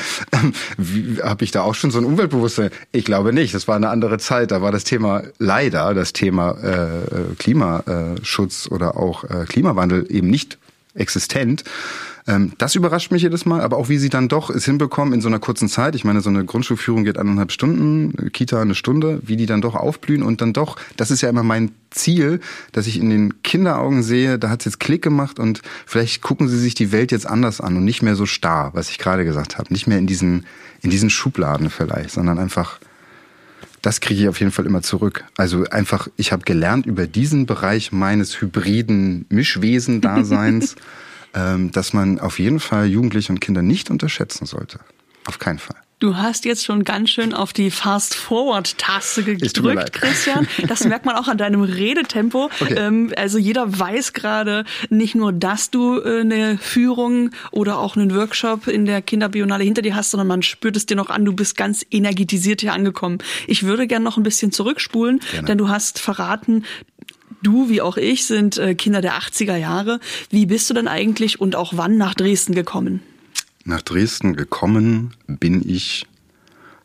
wie, 0.76 1.22
Habe 1.22 1.44
ich 1.44 1.50
da 1.50 1.62
auch 1.62 1.74
schon 1.74 1.90
so 1.90 1.98
ein 1.98 2.04
Umweltbewusstsein? 2.04 2.70
Ich 2.92 3.04
glaube 3.04 3.32
nicht, 3.32 3.54
das 3.54 3.66
war 3.68 3.76
eine 3.76 3.88
andere 3.88 4.18
Zeit, 4.18 4.50
da 4.50 4.62
war 4.62 4.72
das 4.72 4.84
Thema 4.84 5.22
leider, 5.38 5.94
das 5.94 6.12
Thema 6.12 6.52
äh, 6.62 7.34
Klimaschutz 7.38 8.68
oder 8.70 8.96
auch 8.96 9.24
äh, 9.24 9.44
Klimawandel 9.46 10.06
eben 10.08 10.28
nicht 10.28 10.58
existent. 10.94 11.64
Ähm, 12.26 12.52
das 12.58 12.74
überrascht 12.74 13.12
mich 13.12 13.22
jedes 13.22 13.46
Mal, 13.46 13.60
aber 13.60 13.76
auch 13.76 13.88
wie 13.88 13.98
sie 13.98 14.08
dann 14.08 14.28
doch 14.28 14.50
es 14.50 14.64
hinbekommen 14.64 15.14
in 15.14 15.20
so 15.20 15.28
einer 15.28 15.38
kurzen 15.38 15.68
Zeit. 15.68 15.94
Ich 15.94 16.04
meine, 16.04 16.20
so 16.20 16.30
eine 16.30 16.44
Grundschulführung 16.44 17.04
geht 17.04 17.18
eineinhalb 17.18 17.52
Stunden, 17.52 18.32
Kita 18.32 18.60
eine 18.60 18.74
Stunde, 18.74 19.20
wie 19.22 19.36
die 19.36 19.46
dann 19.46 19.60
doch 19.60 19.74
aufblühen 19.74 20.22
und 20.22 20.40
dann 20.40 20.52
doch, 20.52 20.76
das 20.96 21.10
ist 21.10 21.20
ja 21.20 21.28
immer 21.28 21.44
mein 21.44 21.70
Ziel, 21.90 22.40
dass 22.72 22.86
ich 22.86 22.98
in 22.98 23.10
den 23.10 23.42
Kinderaugen 23.42 24.02
sehe, 24.02 24.38
da 24.38 24.50
hat 24.50 24.60
es 24.60 24.64
jetzt 24.66 24.80
Klick 24.80 25.02
gemacht 25.02 25.38
und 25.38 25.62
vielleicht 25.86 26.20
gucken 26.20 26.48
sie 26.48 26.58
sich 26.58 26.74
die 26.74 26.92
Welt 26.92 27.12
jetzt 27.12 27.26
anders 27.26 27.60
an 27.60 27.76
und 27.76 27.84
nicht 27.84 28.02
mehr 28.02 28.16
so 28.16 28.26
starr, 28.26 28.70
was 28.74 28.90
ich 28.90 28.98
gerade 28.98 29.24
gesagt 29.24 29.58
habe. 29.58 29.72
Nicht 29.72 29.86
mehr 29.86 29.98
in 29.98 30.06
diesen, 30.06 30.46
in 30.82 30.90
diesen 30.90 31.10
Schubladen 31.10 31.70
vielleicht, 31.70 32.10
sondern 32.10 32.38
einfach 32.38 32.78
das 33.82 34.00
kriege 34.00 34.22
ich 34.22 34.28
auf 34.28 34.40
jeden 34.40 34.50
Fall 34.50 34.66
immer 34.66 34.82
zurück. 34.82 35.24
Also 35.36 35.62
einfach, 35.70 36.08
ich 36.16 36.32
habe 36.32 36.42
gelernt 36.42 36.86
über 36.86 37.06
diesen 37.06 37.46
Bereich 37.46 37.92
meines 37.92 38.40
hybriden 38.40 39.26
Mischwesen-Daseins, 39.28 40.74
ähm, 41.36 41.70
dass 41.70 41.92
man 41.92 42.18
auf 42.18 42.38
jeden 42.38 42.58
Fall 42.58 42.86
Jugendliche 42.86 43.32
und 43.32 43.40
Kinder 43.40 43.62
nicht 43.62 43.90
unterschätzen 43.90 44.46
sollte. 44.46 44.80
Auf 45.26 45.38
keinen 45.38 45.58
Fall. 45.58 45.76
Du 45.98 46.18
hast 46.18 46.44
jetzt 46.44 46.62
schon 46.62 46.84
ganz 46.84 47.08
schön 47.08 47.32
auf 47.32 47.54
die 47.54 47.70
Fast-Forward-Taste 47.70 49.24
gedrückt, 49.24 49.94
Christian. 49.94 50.46
Das 50.68 50.84
merkt 50.84 51.06
man 51.06 51.16
auch 51.16 51.26
an 51.26 51.38
deinem 51.38 51.62
Redetempo. 51.62 52.50
Okay. 52.60 52.74
Ähm, 52.74 53.14
also 53.16 53.38
jeder 53.38 53.78
weiß 53.78 54.12
gerade 54.12 54.66
nicht 54.90 55.14
nur, 55.14 55.32
dass 55.32 55.70
du 55.70 55.98
äh, 55.98 56.20
eine 56.20 56.58
Führung 56.58 57.30
oder 57.50 57.78
auch 57.78 57.96
einen 57.96 58.14
Workshop 58.14 58.66
in 58.66 58.84
der 58.84 59.00
Kinderbionale 59.00 59.64
hinter 59.64 59.80
dir 59.80 59.96
hast, 59.96 60.10
sondern 60.10 60.26
man 60.26 60.42
spürt 60.42 60.76
es 60.76 60.84
dir 60.84 60.96
noch 60.96 61.08
an, 61.08 61.24
du 61.24 61.32
bist 61.32 61.56
ganz 61.56 61.86
energetisiert 61.90 62.60
hier 62.60 62.74
angekommen. 62.74 63.16
Ich 63.46 63.62
würde 63.62 63.86
gerne 63.86 64.04
noch 64.04 64.18
ein 64.18 64.22
bisschen 64.22 64.52
zurückspulen, 64.52 65.20
Gerne. 65.30 65.46
denn 65.46 65.56
du 65.56 65.70
hast 65.70 65.98
verraten, 65.98 66.64
Du 67.46 67.68
wie 67.68 67.80
auch 67.80 67.96
ich 67.96 68.26
sind 68.26 68.58
äh, 68.58 68.74
Kinder 68.74 69.00
der 69.00 69.20
80er 69.20 69.54
Jahre. 69.54 70.00
Wie 70.30 70.46
bist 70.46 70.68
du 70.68 70.74
denn 70.74 70.88
eigentlich 70.88 71.40
und 71.40 71.54
auch 71.54 71.74
wann 71.76 71.96
nach 71.96 72.14
Dresden 72.14 72.56
gekommen? 72.56 73.02
Nach 73.64 73.82
Dresden 73.82 74.34
gekommen 74.34 75.14
bin 75.28 75.62
ich 75.64 76.06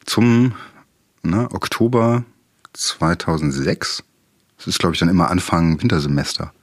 zum 0.06 0.54
ne, 1.24 1.50
Oktober 1.52 2.26
2006. 2.74 4.04
Das 4.58 4.68
ist, 4.68 4.78
glaube 4.78 4.94
ich, 4.94 5.00
dann 5.00 5.10
immer 5.10 5.32
Anfang 5.32 5.82
Wintersemester. 5.82 6.54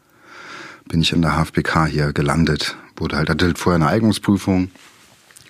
Bin 0.87 1.03
ich 1.03 1.13
in 1.13 1.21
der 1.21 1.33
HFBK 1.33 1.87
hier 1.87 2.13
gelandet. 2.13 2.77
Wurde 2.97 3.17
halt, 3.17 3.29
hatte 3.29 3.47
halt 3.47 3.59
vorher 3.59 3.83
eine 3.83 3.89
Eignungsprüfung. 3.89 4.71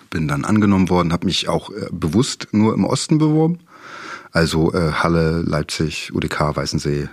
Bin 0.08 0.26
dann 0.26 0.46
angenommen 0.46 0.88
worden, 0.88 1.12
habe 1.12 1.26
mich 1.26 1.50
auch 1.50 1.68
äh, 1.68 1.88
bewusst 1.90 2.48
nur 2.52 2.72
im 2.72 2.84
Osten 2.84 3.18
beworben. 3.18 3.58
Also 4.32 4.72
äh, 4.72 4.92
Halle, 4.92 5.42
Leipzig, 5.42 6.14
UDK, 6.14 6.56
Weißensee, 6.56 7.10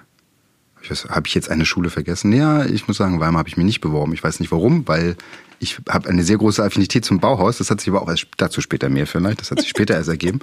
habe 0.90 1.28
ich 1.28 1.36
jetzt 1.36 1.50
eine 1.50 1.66
Schule 1.66 1.90
vergessen? 1.90 2.32
Ja, 2.32 2.66
ich 2.66 2.88
muss 2.88 2.98
sagen, 2.98 3.20
Weimar 3.20 3.40
habe 3.40 3.50
ich 3.50 3.58
mir 3.58 3.64
nicht 3.64 3.82
beworben. 3.82 4.14
Ich 4.14 4.24
weiß 4.24 4.40
nicht 4.40 4.52
warum, 4.52 4.88
weil 4.88 5.16
ich 5.60 5.80
habe 5.90 6.10
eine 6.10 6.24
sehr 6.24 6.38
große 6.38 6.64
Affinität 6.64 7.06
zum 7.06 7.20
Bauhaus. 7.20 7.58
Das 7.58 7.70
hat 7.70 7.80
sich 7.80 7.90
aber 7.90 8.02
auch 8.02 8.14
dazu 8.38 8.62
später 8.62 8.90
mehr 8.90 9.08
vielleicht. 9.08 9.42
Das 9.42 9.52
hat 9.52 9.60
sich 9.60 9.70
später 9.70 9.94
erst 9.94 10.10
ergeben. 10.10 10.40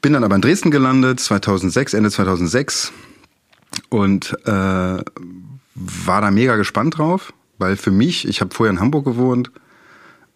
Bin 0.00 0.12
dann 0.12 0.24
aber 0.24 0.36
in 0.36 0.42
Dresden 0.42 0.70
gelandet, 0.70 1.20
2006, 1.20 1.94
Ende 1.94 2.10
2006 2.10 2.92
und 3.88 4.36
äh, 4.46 4.50
war 5.74 6.20
da 6.20 6.30
mega 6.30 6.56
gespannt 6.56 6.98
drauf, 6.98 7.32
weil 7.58 7.76
für 7.76 7.90
mich, 7.90 8.26
ich 8.28 8.40
habe 8.40 8.54
vorher 8.54 8.72
in 8.72 8.80
Hamburg 8.80 9.04
gewohnt, 9.04 9.50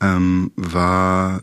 ähm, 0.01 0.51
war 0.57 1.43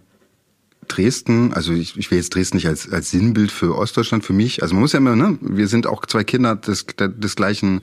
Dresden, 0.90 1.54
also 1.54 1.72
ich, 1.72 1.98
ich 1.98 2.12
will 2.12 2.18
jetzt 2.18 2.36
Dresden 2.36 2.58
nicht 2.58 2.68
als, 2.68 2.92
als 2.92 3.12
Sinnbild 3.12 3.52
für 3.52 3.76
Ostdeutschland 3.76 4.26
für 4.26 4.34
mich. 4.34 4.62
Also 4.62 4.74
man 4.74 4.82
muss 4.82 4.94
ja 4.94 4.98
immer, 4.98 5.16
ne, 5.16 5.38
wir 5.42 5.68
sind 5.68 5.88
auch 5.88 6.06
zwei 6.06 6.24
Kinder 6.24 6.56
des, 6.56 6.86
des 6.98 7.36
gleichen 7.36 7.82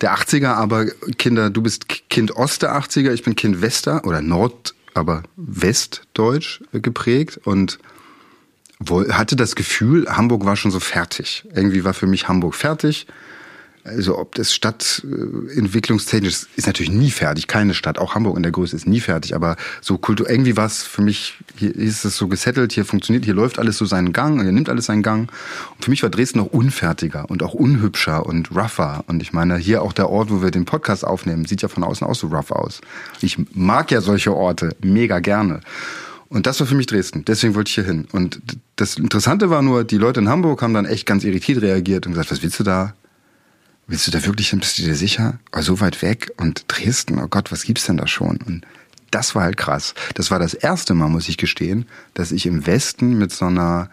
der 0.00 0.14
80er, 0.14 0.48
aber 0.48 0.86
Kinder, 1.18 1.50
du 1.50 1.62
bist 1.62 1.86
Kind 2.10 2.36
Ost 2.36 2.62
der 2.62 2.76
80er, 2.76 3.12
ich 3.12 3.22
bin 3.22 3.36
Kind 3.36 3.62
Wester 3.62 4.04
oder 4.04 4.20
Nord, 4.20 4.74
aber 4.92 5.22
Westdeutsch 5.36 6.60
geprägt 6.72 7.40
und 7.44 7.78
hatte 9.10 9.36
das 9.36 9.54
Gefühl, 9.54 10.06
Hamburg 10.08 10.44
war 10.44 10.56
schon 10.56 10.70
so 10.70 10.80
fertig. 10.80 11.44
Irgendwie 11.54 11.84
war 11.84 11.94
für 11.94 12.06
mich 12.06 12.28
Hamburg 12.28 12.54
fertig. 12.54 13.06
Also 13.84 14.18
ob 14.18 14.34
das 14.34 14.54
Stadtentwicklungstechnisch 14.54 16.46
ist 16.56 16.66
natürlich 16.66 16.90
nie 16.90 17.10
fertig, 17.10 17.46
keine 17.46 17.74
Stadt, 17.74 17.98
auch 17.98 18.14
Hamburg 18.14 18.38
in 18.38 18.42
der 18.42 18.50
Größe 18.50 18.74
ist 18.74 18.86
nie 18.86 19.00
fertig, 19.00 19.34
aber 19.34 19.56
so 19.82 19.98
Kultur, 19.98 20.28
irgendwie 20.28 20.56
war 20.56 20.64
es 20.64 20.82
für 20.82 21.02
mich, 21.02 21.34
hier 21.56 21.76
ist 21.76 22.06
es 22.06 22.16
so 22.16 22.26
gesettelt, 22.26 22.72
hier 22.72 22.86
funktioniert, 22.86 23.26
hier 23.26 23.34
läuft 23.34 23.58
alles 23.58 23.76
so 23.76 23.84
seinen 23.84 24.14
Gang, 24.14 24.40
hier 24.40 24.52
nimmt 24.52 24.70
alles 24.70 24.86
seinen 24.86 25.02
Gang. 25.02 25.30
Und 25.74 25.84
für 25.84 25.90
mich 25.90 26.02
war 26.02 26.08
Dresden 26.08 26.38
noch 26.38 26.46
unfertiger 26.46 27.28
und 27.28 27.42
auch 27.42 27.52
unhübscher 27.52 28.24
und 28.24 28.52
rougher. 28.52 29.04
Und 29.06 29.20
ich 29.20 29.34
meine, 29.34 29.58
hier 29.58 29.82
auch 29.82 29.92
der 29.92 30.08
Ort, 30.08 30.30
wo 30.30 30.40
wir 30.40 30.50
den 30.50 30.64
Podcast 30.64 31.04
aufnehmen, 31.04 31.44
sieht 31.44 31.60
ja 31.60 31.68
von 31.68 31.84
außen 31.84 32.06
auch 32.06 32.14
so 32.14 32.28
rough 32.28 32.52
aus. 32.52 32.80
Ich 33.20 33.36
mag 33.54 33.90
ja 33.90 34.00
solche 34.00 34.32
Orte 34.32 34.74
mega 34.80 35.18
gerne. 35.18 35.60
Und 36.30 36.46
das 36.46 36.58
war 36.58 36.66
für 36.66 36.74
mich 36.74 36.86
Dresden. 36.86 37.26
Deswegen 37.26 37.54
wollte 37.54 37.68
ich 37.68 37.74
hier 37.74 37.84
hin. 37.84 38.08
Und 38.12 38.40
das 38.76 38.96
Interessante 38.96 39.50
war 39.50 39.60
nur, 39.60 39.84
die 39.84 39.98
Leute 39.98 40.20
in 40.20 40.30
Hamburg 40.30 40.62
haben 40.62 40.72
dann 40.72 40.86
echt 40.86 41.04
ganz 41.04 41.22
irritiert 41.22 41.60
reagiert 41.60 42.06
und 42.06 42.12
gesagt, 42.12 42.30
was 42.30 42.42
willst 42.42 42.58
du 42.58 42.64
da? 42.64 42.94
Willst 43.86 44.06
du 44.06 44.10
da 44.10 44.24
wirklich 44.24 44.50
hin? 44.50 44.60
Bist 44.60 44.78
du 44.78 44.82
dir 44.82 44.94
sicher? 44.94 45.38
Oh, 45.54 45.60
so 45.60 45.80
weit 45.80 46.00
weg 46.02 46.32
und 46.38 46.64
Dresden, 46.68 47.18
oh 47.18 47.28
Gott, 47.28 47.52
was 47.52 47.64
gibt's 47.64 47.84
denn 47.86 47.98
da 47.98 48.06
schon? 48.06 48.38
Und 48.38 48.66
das 49.10 49.34
war 49.34 49.42
halt 49.42 49.56
krass. 49.56 49.94
Das 50.14 50.30
war 50.30 50.38
das 50.38 50.54
erste 50.54 50.94
Mal, 50.94 51.08
muss 51.08 51.28
ich 51.28 51.36
gestehen, 51.36 51.86
dass 52.14 52.32
ich 52.32 52.46
im 52.46 52.66
Westen 52.66 53.18
mit 53.18 53.32
so 53.32 53.46
einer 53.46 53.90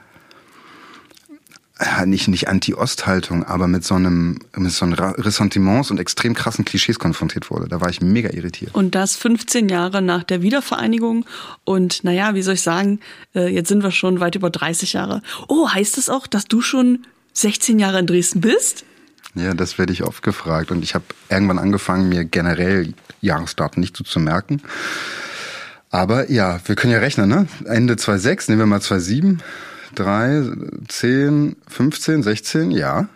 nicht, 2.06 2.28
nicht 2.28 2.48
Anti-Ost-Haltung, 2.48 3.44
aber 3.44 3.68
mit 3.68 3.84
so 3.84 3.96
einem, 3.96 4.40
mit 4.56 4.72
so 4.72 4.86
einem 4.86 4.94
Ressentiments 4.94 5.90
und 5.90 6.00
extrem 6.00 6.36
krassen 6.36 6.64
Klischees 6.64 7.00
konfrontiert 7.00 7.50
wurde. 7.50 7.68
Da 7.68 7.82
war 7.82 7.90
ich 7.90 8.02
mega 8.02 8.30
irritiert. 8.30 8.76
Und 8.76 8.94
das 8.94 9.16
15 9.16 9.70
Jahre 9.70 10.02
nach 10.02 10.24
der 10.24 10.42
Wiedervereinigung. 10.42 11.26
Und 11.64 12.04
naja, 12.04 12.36
wie 12.36 12.42
soll 12.42 12.56
ich 12.56 12.62
sagen, 12.62 13.00
äh, 13.34 13.48
jetzt 13.48 13.70
sind 13.70 13.84
wir 13.84 13.92
schon 13.92 14.20
weit 14.20 14.36
über 14.36 14.50
30 14.50 14.94
Jahre. 14.94 15.22
Oh, 15.48 15.70
heißt 15.70 15.98
das 15.98 16.10
auch, 16.10 16.28
dass 16.28 16.46
du 16.46 16.62
schon 16.62 17.06
16 17.34 17.80
Jahre 17.80 18.00
in 18.00 18.08
Dresden 18.08 18.42
bist? 18.42 18.86
Ja, 19.36 19.54
das 19.54 19.78
werde 19.78 19.94
ich 19.94 20.04
oft 20.04 20.24
gefragt. 20.24 20.72
Und 20.72 20.84
ich 20.84 20.94
habe 20.94 21.06
irgendwann 21.30 21.60
angefangen, 21.60 22.10
mir 22.10 22.26
generell 22.26 22.94
Jahresdaten 23.22 23.80
nicht 23.80 23.96
so 23.96 24.04
zu 24.04 24.20
merken. 24.20 24.62
Aber 25.90 26.32
ja, 26.32 26.60
wir 26.66 26.76
können 26.76 26.94
ja 26.94 27.00
rechnen, 27.00 27.30
ne? 27.30 27.48
Ende 27.66 27.96
2,6, 27.96 28.50
nehmen 28.50 28.60
wir 28.60 28.66
mal 28.66 28.80
2,7, 28.80 29.40
3, 29.96 30.44
10, 30.88 31.56
15, 31.68 32.24
16, 32.24 32.72
ja. 32.72 33.08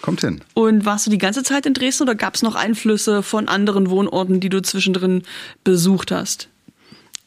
Kommt 0.00 0.20
hin. 0.20 0.42
Und 0.52 0.84
warst 0.84 1.06
du 1.06 1.10
die 1.10 1.18
ganze 1.18 1.42
Zeit 1.42 1.64
in 1.64 1.72
Dresden 1.72 2.02
oder 2.02 2.14
gab 2.14 2.34
es 2.34 2.42
noch 2.42 2.56
Einflüsse 2.56 3.22
von 3.22 3.48
anderen 3.48 3.88
Wohnorten, 3.88 4.40
die 4.40 4.50
du 4.50 4.60
zwischendrin 4.60 5.22
besucht 5.64 6.10
hast? 6.10 6.48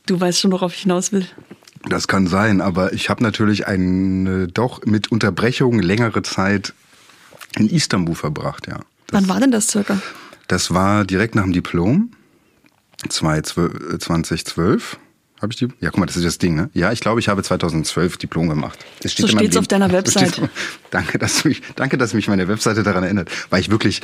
Du 0.05 0.19
weißt 0.19 0.39
schon, 0.39 0.51
worauf 0.51 0.73
ich 0.73 0.81
hinaus 0.81 1.11
will. 1.11 1.27
Das 1.89 2.07
kann 2.07 2.27
sein, 2.27 2.61
aber 2.61 2.93
ich 2.93 3.09
habe 3.09 3.23
natürlich 3.23 3.67
eine 3.67 4.47
doch 4.47 4.85
mit 4.85 5.11
Unterbrechung 5.11 5.79
längere 5.79 6.21
Zeit 6.21 6.73
in 7.55 7.69
Istanbul 7.69 8.15
verbracht, 8.15 8.67
ja. 8.67 8.79
Das, 9.07 9.21
Wann 9.21 9.29
war 9.29 9.39
denn 9.39 9.51
das 9.51 9.67
circa? 9.67 10.01
Das 10.47 10.73
war 10.73 11.05
direkt 11.05 11.35
nach 11.35 11.43
dem 11.43 11.53
Diplom, 11.53 12.11
2012. 13.07 14.97
Habe 15.41 15.53
ich 15.53 15.57
die? 15.57 15.67
Ja, 15.79 15.91
guck 15.91 15.99
mal, 15.99 16.07
das 16.07 16.17
ist 16.17 16.25
das 16.25 16.39
Ding, 16.39 16.55
ne? 16.55 16.69
Ja, 16.73 16.91
ich 16.91 16.99
glaube, 16.99 17.19
ich 17.19 17.29
habe 17.29 17.43
2012 17.43 18.17
Diplom 18.17 18.49
gemacht. 18.49 18.79
Das 19.01 19.11
steht 19.11 19.27
so 19.27 19.37
steht's 19.37 19.55
auf 19.55 19.67
deiner 19.67 19.91
Website. 19.93 20.41
danke, 20.91 21.19
dass 21.19 21.45
mich, 21.45 21.61
danke, 21.75 21.97
dass 21.97 22.13
mich 22.13 22.27
meine 22.27 22.47
Webseite 22.47 22.81
daran 22.83 23.03
erinnert, 23.03 23.29
weil 23.49 23.61
ich 23.61 23.69
wirklich 23.69 24.01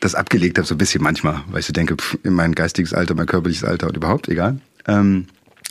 das 0.00 0.14
abgelegt 0.14 0.58
habe, 0.58 0.66
so 0.66 0.74
ein 0.74 0.78
bisschen 0.78 1.02
manchmal, 1.02 1.42
weil 1.50 1.60
ich 1.60 1.66
so 1.66 1.72
denke, 1.72 1.96
pff, 1.96 2.18
in 2.22 2.34
mein 2.34 2.54
geistiges 2.54 2.92
Alter, 2.94 3.14
mein 3.14 3.26
körperliches 3.26 3.64
Alter 3.64 3.88
und 3.88 3.96
überhaupt, 3.96 4.28
egal. 4.28 4.60
Ähm, 4.86 5.26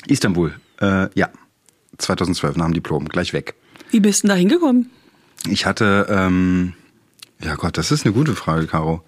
Istanbul, 0.07 0.53
äh, 0.81 1.07
ja, 1.13 1.29
2012 1.97 2.55
nach 2.55 2.65
dem 2.65 2.73
Diplom, 2.73 3.09
gleich 3.09 3.33
weg. 3.33 3.55
Wie 3.91 3.99
bist 3.99 4.23
du 4.23 4.27
denn 4.27 4.35
da 4.35 4.39
hingekommen? 4.39 4.89
Ich 5.47 5.65
hatte 5.65 6.07
ähm, 6.09 6.73
ja 7.41 7.55
Gott, 7.55 7.77
das 7.77 7.91
ist 7.91 8.05
eine 8.05 8.13
gute 8.13 8.35
Frage, 8.35 8.67
Caro. 8.67 9.01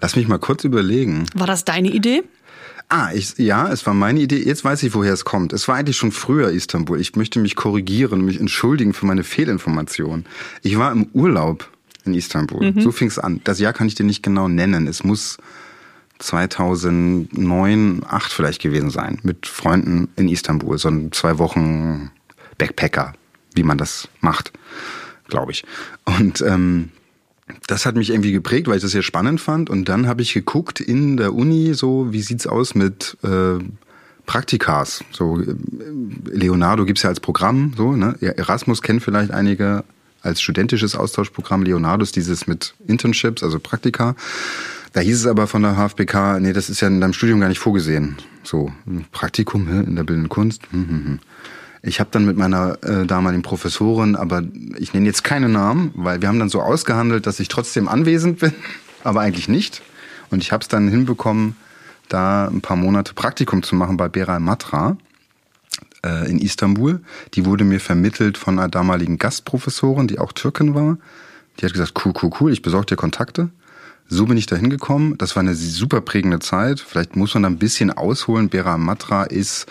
Lass 0.00 0.16
mich 0.16 0.26
mal 0.28 0.38
kurz 0.38 0.64
überlegen. 0.64 1.26
War 1.34 1.46
das 1.46 1.64
deine 1.64 1.90
Idee? 1.90 2.22
Ah, 2.88 3.10
ich, 3.14 3.38
ja, 3.38 3.70
es 3.70 3.86
war 3.86 3.94
meine 3.94 4.18
Idee. 4.18 4.42
Jetzt 4.42 4.64
weiß 4.64 4.82
ich, 4.82 4.94
woher 4.94 5.12
es 5.12 5.24
kommt. 5.24 5.52
Es 5.52 5.68
war 5.68 5.76
eigentlich 5.76 5.96
schon 5.96 6.10
früher 6.10 6.50
Istanbul. 6.50 7.00
Ich 7.00 7.14
möchte 7.14 7.38
mich 7.38 7.54
korrigieren, 7.54 8.24
mich 8.24 8.40
entschuldigen 8.40 8.92
für 8.94 9.06
meine 9.06 9.22
Fehlinformation. 9.22 10.26
Ich 10.62 10.76
war 10.76 10.90
im 10.90 11.06
Urlaub 11.12 11.70
in 12.04 12.14
Istanbul. 12.14 12.72
Mhm. 12.72 12.80
So 12.80 12.90
fing 12.90 13.06
es 13.06 13.20
an. 13.20 13.40
Das 13.44 13.60
Jahr 13.60 13.72
kann 13.72 13.86
ich 13.86 13.94
dir 13.94 14.04
nicht 14.04 14.24
genau 14.24 14.48
nennen. 14.48 14.88
Es 14.88 15.04
muss 15.04 15.38
2009, 16.18 18.02
8 18.08 18.32
vielleicht 18.32 18.60
gewesen 18.60 18.90
sein. 18.90 19.20
Mit 19.22 19.46
Freunden 19.46 20.08
in 20.16 20.28
Istanbul. 20.28 20.76
So 20.76 20.88
ein 20.88 21.12
zwei 21.12 21.38
Wochen 21.38 22.10
Backpacker, 22.58 23.12
wie 23.54 23.62
man 23.62 23.78
das 23.78 24.08
macht, 24.20 24.52
glaube 25.28 25.52
ich. 25.52 25.64
Und 26.04 26.40
ähm, 26.42 26.90
das 27.66 27.86
hat 27.86 27.96
mich 27.96 28.10
irgendwie 28.10 28.32
geprägt, 28.32 28.68
weil 28.68 28.76
ich 28.76 28.82
das 28.82 28.92
sehr 28.92 29.02
spannend 29.02 29.40
fand. 29.40 29.70
Und 29.70 29.88
dann 29.88 30.06
habe 30.06 30.22
ich 30.22 30.34
geguckt 30.34 30.80
in 30.80 31.16
der 31.16 31.34
Uni, 31.34 31.74
so 31.74 32.12
wie 32.12 32.22
sieht's 32.22 32.46
aus 32.46 32.74
mit 32.74 33.16
äh, 33.22 33.58
Praktikas. 34.26 35.04
So 35.10 35.40
äh, 35.40 35.54
Leonardo 36.24 36.84
gibt's 36.84 37.02
ja 37.02 37.10
als 37.10 37.20
Programm, 37.20 37.74
so 37.76 37.92
ne. 37.92 38.16
Erasmus 38.20 38.82
kennen 38.82 39.00
vielleicht 39.00 39.30
einige 39.30 39.84
als 40.22 40.40
studentisches 40.40 40.94
Austauschprogramm. 40.94 41.62
Leonardo 41.62 42.02
ist 42.02 42.16
dieses 42.16 42.46
mit 42.46 42.74
Internships, 42.86 43.42
also 43.42 43.58
Praktika. 43.58 44.14
Da 44.92 45.00
hieß 45.00 45.20
es 45.20 45.26
aber 45.26 45.46
von 45.46 45.62
der 45.62 45.76
HFBK, 45.76 46.40
nee, 46.40 46.52
das 46.52 46.68
ist 46.68 46.80
ja 46.80 46.88
in 46.88 47.00
deinem 47.00 47.12
Studium 47.12 47.40
gar 47.40 47.48
nicht 47.48 47.60
vorgesehen. 47.60 48.16
So 48.42 48.72
Praktikum 49.12 49.68
in 49.68 49.96
der 49.96 50.04
bildenden 50.04 50.28
Kunst. 50.28 50.62
Hm, 50.70 50.88
hm, 50.88 51.04
hm. 51.04 51.18
Ich 51.82 51.98
habe 51.98 52.10
dann 52.12 52.26
mit 52.26 52.36
meiner 52.36 52.78
äh, 52.82 53.06
damaligen 53.06 53.42
Professorin, 53.42 54.16
aber 54.16 54.42
ich 54.76 54.92
nenne 54.92 55.06
jetzt 55.06 55.24
keine 55.24 55.48
Namen, 55.48 55.92
weil 55.94 56.20
wir 56.20 56.28
haben 56.28 56.38
dann 56.38 56.50
so 56.50 56.60
ausgehandelt, 56.60 57.26
dass 57.26 57.40
ich 57.40 57.48
trotzdem 57.48 57.88
anwesend 57.88 58.40
bin, 58.40 58.52
aber 59.04 59.20
eigentlich 59.20 59.48
nicht. 59.48 59.82
Und 60.30 60.42
ich 60.42 60.52
habe 60.52 60.62
es 60.62 60.68
dann 60.68 60.88
hinbekommen, 60.88 61.56
da 62.08 62.48
ein 62.48 62.60
paar 62.60 62.76
Monate 62.76 63.14
Praktikum 63.14 63.62
zu 63.62 63.74
machen 63.76 63.96
bei 63.96 64.08
Beral 64.08 64.40
Matra 64.40 64.96
äh, 66.04 66.30
in 66.30 66.38
Istanbul. 66.38 67.00
Die 67.34 67.46
wurde 67.46 67.64
mir 67.64 67.80
vermittelt 67.80 68.36
von 68.36 68.58
einer 68.58 68.68
damaligen 68.68 69.18
Gastprofessorin, 69.18 70.08
die 70.08 70.18
auch 70.18 70.32
Türkin 70.32 70.74
war. 70.74 70.98
Die 71.58 71.64
hat 71.64 71.72
gesagt, 71.72 72.04
cool, 72.04 72.12
cool, 72.22 72.30
cool, 72.40 72.52
ich 72.52 72.62
besorge 72.62 72.86
dir 72.86 72.96
Kontakte. 72.96 73.50
So 74.08 74.26
bin 74.26 74.36
ich 74.36 74.46
da 74.46 74.56
hingekommen. 74.56 75.16
Das 75.18 75.36
war 75.36 75.40
eine 75.40 75.54
super 75.54 76.00
prägende 76.00 76.40
Zeit. 76.40 76.80
Vielleicht 76.80 77.14
muss 77.14 77.34
man 77.34 77.44
da 77.44 77.48
ein 77.48 77.58
bisschen 77.58 77.92
ausholen. 77.92 78.48
Bera 78.48 78.76
Matra 78.76 79.22
ist 79.22 79.66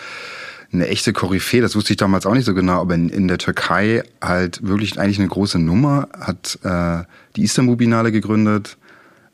eine 0.71 0.87
echte 0.87 1.13
Koryphäe, 1.13 1.61
das 1.61 1.75
wusste 1.75 1.93
ich 1.93 1.97
damals 1.97 2.25
auch 2.25 2.33
nicht 2.33 2.45
so 2.45 2.53
genau, 2.53 2.81
aber 2.81 2.95
in, 2.95 3.09
in 3.09 3.27
der 3.27 3.37
Türkei 3.37 4.03
halt 4.21 4.65
wirklich 4.65 4.99
eigentlich 4.99 5.19
eine 5.19 5.27
große 5.27 5.59
Nummer, 5.59 6.09
hat 6.19 6.59
äh, 6.63 7.03
die 7.35 7.43
Istanbul 7.43 7.75
Biennale 7.75 8.11
gegründet, 8.11 8.77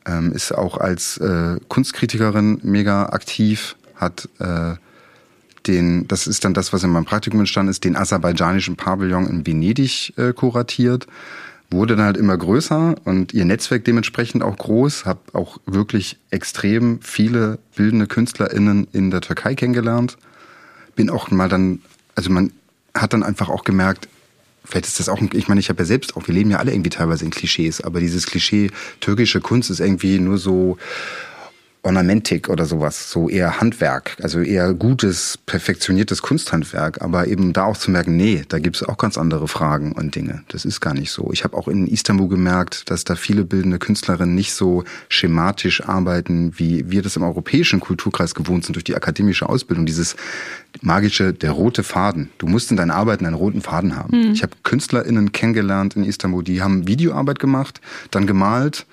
ähm, 0.05 0.31
ist 0.31 0.53
auch 0.53 0.77
als 0.77 1.17
äh, 1.17 1.59
Kunstkritikerin 1.67 2.59
mega 2.63 3.07
aktiv, 3.07 3.75
hat 3.95 4.29
äh, 4.39 4.75
den, 5.67 6.07
das 6.07 6.27
ist 6.27 6.45
dann 6.45 6.53
das, 6.53 6.71
was 6.73 6.83
in 6.83 6.91
meinem 6.91 7.05
Praktikum 7.05 7.39
entstanden 7.39 7.71
ist, 7.71 7.83
den 7.83 7.95
aserbaidschanischen 7.95 8.75
Pavillon 8.75 9.27
in 9.27 9.45
Venedig 9.45 10.13
äh, 10.17 10.31
kuratiert 10.31 11.07
wurde 11.71 11.95
dann 11.95 12.05
halt 12.05 12.17
immer 12.17 12.37
größer 12.37 12.95
und 13.05 13.33
ihr 13.33 13.43
Netzwerk 13.43 13.83
dementsprechend 13.85 14.43
auch 14.43 14.55
groß. 14.55 15.05
Hab 15.05 15.33
auch 15.33 15.57
wirklich 15.65 16.19
extrem 16.29 17.01
viele 17.01 17.57
bildende 17.75 18.05
KünstlerInnen 18.07 18.87
in 18.91 19.09
der 19.11 19.21
Türkei 19.21 19.55
kennengelernt 19.55 20.17
bin 20.95 21.09
auch 21.09 21.31
mal 21.31 21.49
dann, 21.49 21.81
also 22.15 22.29
man 22.29 22.51
hat 22.93 23.13
dann 23.13 23.23
einfach 23.23 23.49
auch 23.49 23.63
gemerkt, 23.63 24.07
vielleicht 24.63 24.87
ist 24.87 24.99
das 24.99 25.09
auch, 25.09 25.21
ich 25.33 25.47
meine, 25.47 25.59
ich 25.59 25.69
habe 25.69 25.79
ja 25.79 25.85
selbst 25.85 26.15
auch, 26.15 26.27
wir 26.27 26.33
leben 26.33 26.49
ja 26.49 26.59
alle 26.59 26.71
irgendwie 26.71 26.89
teilweise 26.89 27.25
in 27.25 27.31
Klischees, 27.31 27.81
aber 27.81 27.99
dieses 27.99 28.25
Klischee 28.25 28.71
türkische 28.99 29.41
Kunst 29.41 29.69
ist 29.69 29.79
irgendwie 29.79 30.19
nur 30.19 30.37
so 30.37 30.77
Ornamentik 31.85 32.49
oder 32.49 32.65
sowas, 32.65 33.11
so 33.11 33.29
eher 33.29 33.61
Handwerk, 33.61 34.17
also 34.21 34.41
eher 34.41 34.73
gutes, 34.73 35.37
perfektioniertes 35.45 36.21
Kunsthandwerk, 36.21 37.01
aber 37.01 37.27
eben 37.27 37.53
da 37.53 37.65
auch 37.65 37.77
zu 37.77 37.91
merken, 37.91 38.17
nee, 38.17 38.43
da 38.47 38.59
gibt 38.59 38.77
es 38.77 38.83
auch 38.83 38.97
ganz 38.97 39.17
andere 39.17 39.47
Fragen 39.47 39.91
und 39.91 40.15
Dinge. 40.15 40.43
Das 40.47 40.65
ist 40.65 40.81
gar 40.81 40.93
nicht 40.93 41.11
so. 41.11 41.29
Ich 41.31 41.43
habe 41.43 41.55
auch 41.55 41.67
in 41.67 41.87
Istanbul 41.87 42.27
gemerkt, 42.27 42.89
dass 42.89 43.03
da 43.03 43.15
viele 43.15 43.45
bildende 43.45 43.77
Künstlerinnen 43.77 44.33
nicht 44.33 44.53
so 44.53 44.83
schematisch 45.09 45.83
arbeiten, 45.87 46.53
wie 46.57 46.89
wir 46.89 47.03
das 47.03 47.15
im 47.15 47.23
europäischen 47.23 47.79
Kulturkreis 47.79 48.33
gewohnt 48.33 48.65
sind 48.65 48.75
durch 48.75 48.83
die 48.83 48.95
akademische 48.95 49.47
Ausbildung. 49.47 49.85
Dieses 49.85 50.15
magische, 50.81 51.33
der 51.33 51.51
rote 51.51 51.83
Faden. 51.83 52.29
Du 52.37 52.47
musst 52.47 52.71
in 52.71 52.77
deinen 52.77 52.91
Arbeiten 52.91 53.25
einen 53.25 53.35
roten 53.35 53.61
Faden 53.61 53.95
haben. 53.95 54.17
Mhm. 54.17 54.31
Ich 54.33 54.43
habe 54.43 54.53
KünstlerInnen 54.63 55.31
kennengelernt 55.31 55.95
in 55.95 56.03
Istanbul, 56.03 56.43
die 56.43 56.61
haben 56.61 56.87
Videoarbeit 56.87 57.39
gemacht, 57.39 57.79
dann 58.11 58.27
gemalt, 58.27 58.85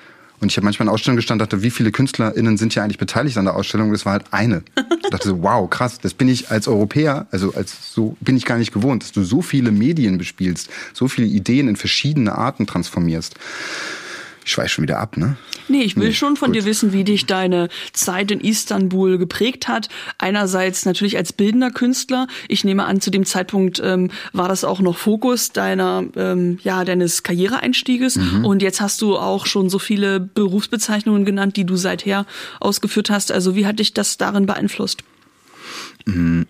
und 0.42 0.50
ich 0.50 0.56
habe 0.56 0.64
manchmal 0.64 0.88
in 0.88 0.92
Ausstellungen 0.92 1.18
gestanden, 1.18 1.46
dachte, 1.46 1.62
wie 1.62 1.70
viele 1.70 1.92
KünstlerInnen 1.92 2.56
sind 2.56 2.72
hier 2.72 2.82
eigentlich 2.82 2.98
beteiligt 2.98 3.38
an 3.38 3.44
der 3.44 3.54
Ausstellung? 3.54 3.92
Das 3.92 4.04
war 4.04 4.14
halt 4.14 4.24
eine. 4.32 4.62
Ich 5.04 5.10
dachte 5.10 5.28
so, 5.28 5.42
wow, 5.42 5.70
krass, 5.70 5.98
das 6.00 6.14
bin 6.14 6.28
ich 6.28 6.50
als 6.50 6.66
Europäer, 6.66 7.26
also 7.30 7.54
als 7.54 7.94
so 7.94 8.16
bin 8.20 8.36
ich 8.36 8.44
gar 8.44 8.58
nicht 8.58 8.72
gewohnt, 8.72 9.04
dass 9.04 9.12
du 9.12 9.22
so 9.22 9.40
viele 9.40 9.70
Medien 9.70 10.18
bespielst, 10.18 10.68
so 10.94 11.06
viele 11.06 11.28
Ideen 11.28 11.68
in 11.68 11.76
verschiedene 11.76 12.36
Arten 12.36 12.66
transformierst. 12.66 13.36
Ich 14.44 14.52
schweife 14.52 14.70
schon 14.70 14.82
wieder 14.82 14.98
ab, 14.98 15.16
ne? 15.16 15.36
Nee, 15.68 15.82
ich 15.82 15.96
will 15.96 16.08
nee, 16.08 16.14
schon 16.14 16.36
von 16.36 16.48
gut. 16.48 16.56
dir 16.56 16.64
wissen, 16.64 16.92
wie 16.92 17.04
dich 17.04 17.26
deine 17.26 17.68
Zeit 17.92 18.30
in 18.30 18.40
Istanbul 18.40 19.18
geprägt 19.18 19.68
hat. 19.68 19.88
Einerseits 20.18 20.84
natürlich 20.84 21.16
als 21.16 21.32
bildender 21.32 21.70
Künstler. 21.70 22.26
Ich 22.48 22.64
nehme 22.64 22.84
an, 22.84 23.00
zu 23.00 23.10
dem 23.10 23.24
Zeitpunkt 23.24 23.80
ähm, 23.84 24.10
war 24.32 24.48
das 24.48 24.64
auch 24.64 24.80
noch 24.80 24.96
Fokus 24.96 25.52
deiner, 25.52 26.04
ähm, 26.16 26.58
ja, 26.62 26.84
deines 26.84 27.22
Karriereeinstieges. 27.22 28.16
Mhm. 28.16 28.44
Und 28.44 28.62
jetzt 28.62 28.80
hast 28.80 29.00
du 29.02 29.16
auch 29.16 29.46
schon 29.46 29.70
so 29.70 29.78
viele 29.78 30.20
Berufsbezeichnungen 30.20 31.24
genannt, 31.24 31.56
die 31.56 31.64
du 31.64 31.76
seither 31.76 32.26
ausgeführt 32.60 33.10
hast. 33.10 33.30
Also 33.30 33.54
wie 33.54 33.66
hat 33.66 33.78
dich 33.78 33.94
das 33.94 34.18
darin 34.18 34.46
beeinflusst? 34.46 35.04
Mhm. 36.04 36.46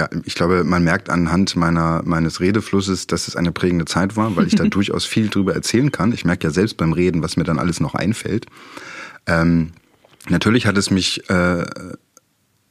Ja, 0.00 0.08
ich 0.24 0.34
glaube, 0.34 0.64
man 0.64 0.82
merkt 0.82 1.10
anhand 1.10 1.56
meiner, 1.56 2.00
meines 2.06 2.40
Redeflusses, 2.40 3.06
dass 3.06 3.28
es 3.28 3.36
eine 3.36 3.52
prägende 3.52 3.84
Zeit 3.84 4.16
war, 4.16 4.34
weil 4.34 4.46
ich 4.46 4.54
da 4.54 4.64
durchaus 4.70 5.04
viel 5.04 5.28
drüber 5.28 5.52
erzählen 5.52 5.92
kann. 5.92 6.14
Ich 6.14 6.24
merke 6.24 6.46
ja 6.46 6.50
selbst 6.50 6.78
beim 6.78 6.94
Reden, 6.94 7.22
was 7.22 7.36
mir 7.36 7.44
dann 7.44 7.58
alles 7.58 7.80
noch 7.80 7.94
einfällt. 7.94 8.46
Ähm, 9.26 9.72
natürlich 10.30 10.64
hat 10.64 10.78
es 10.78 10.90
mich 10.90 11.28
äh, 11.28 11.66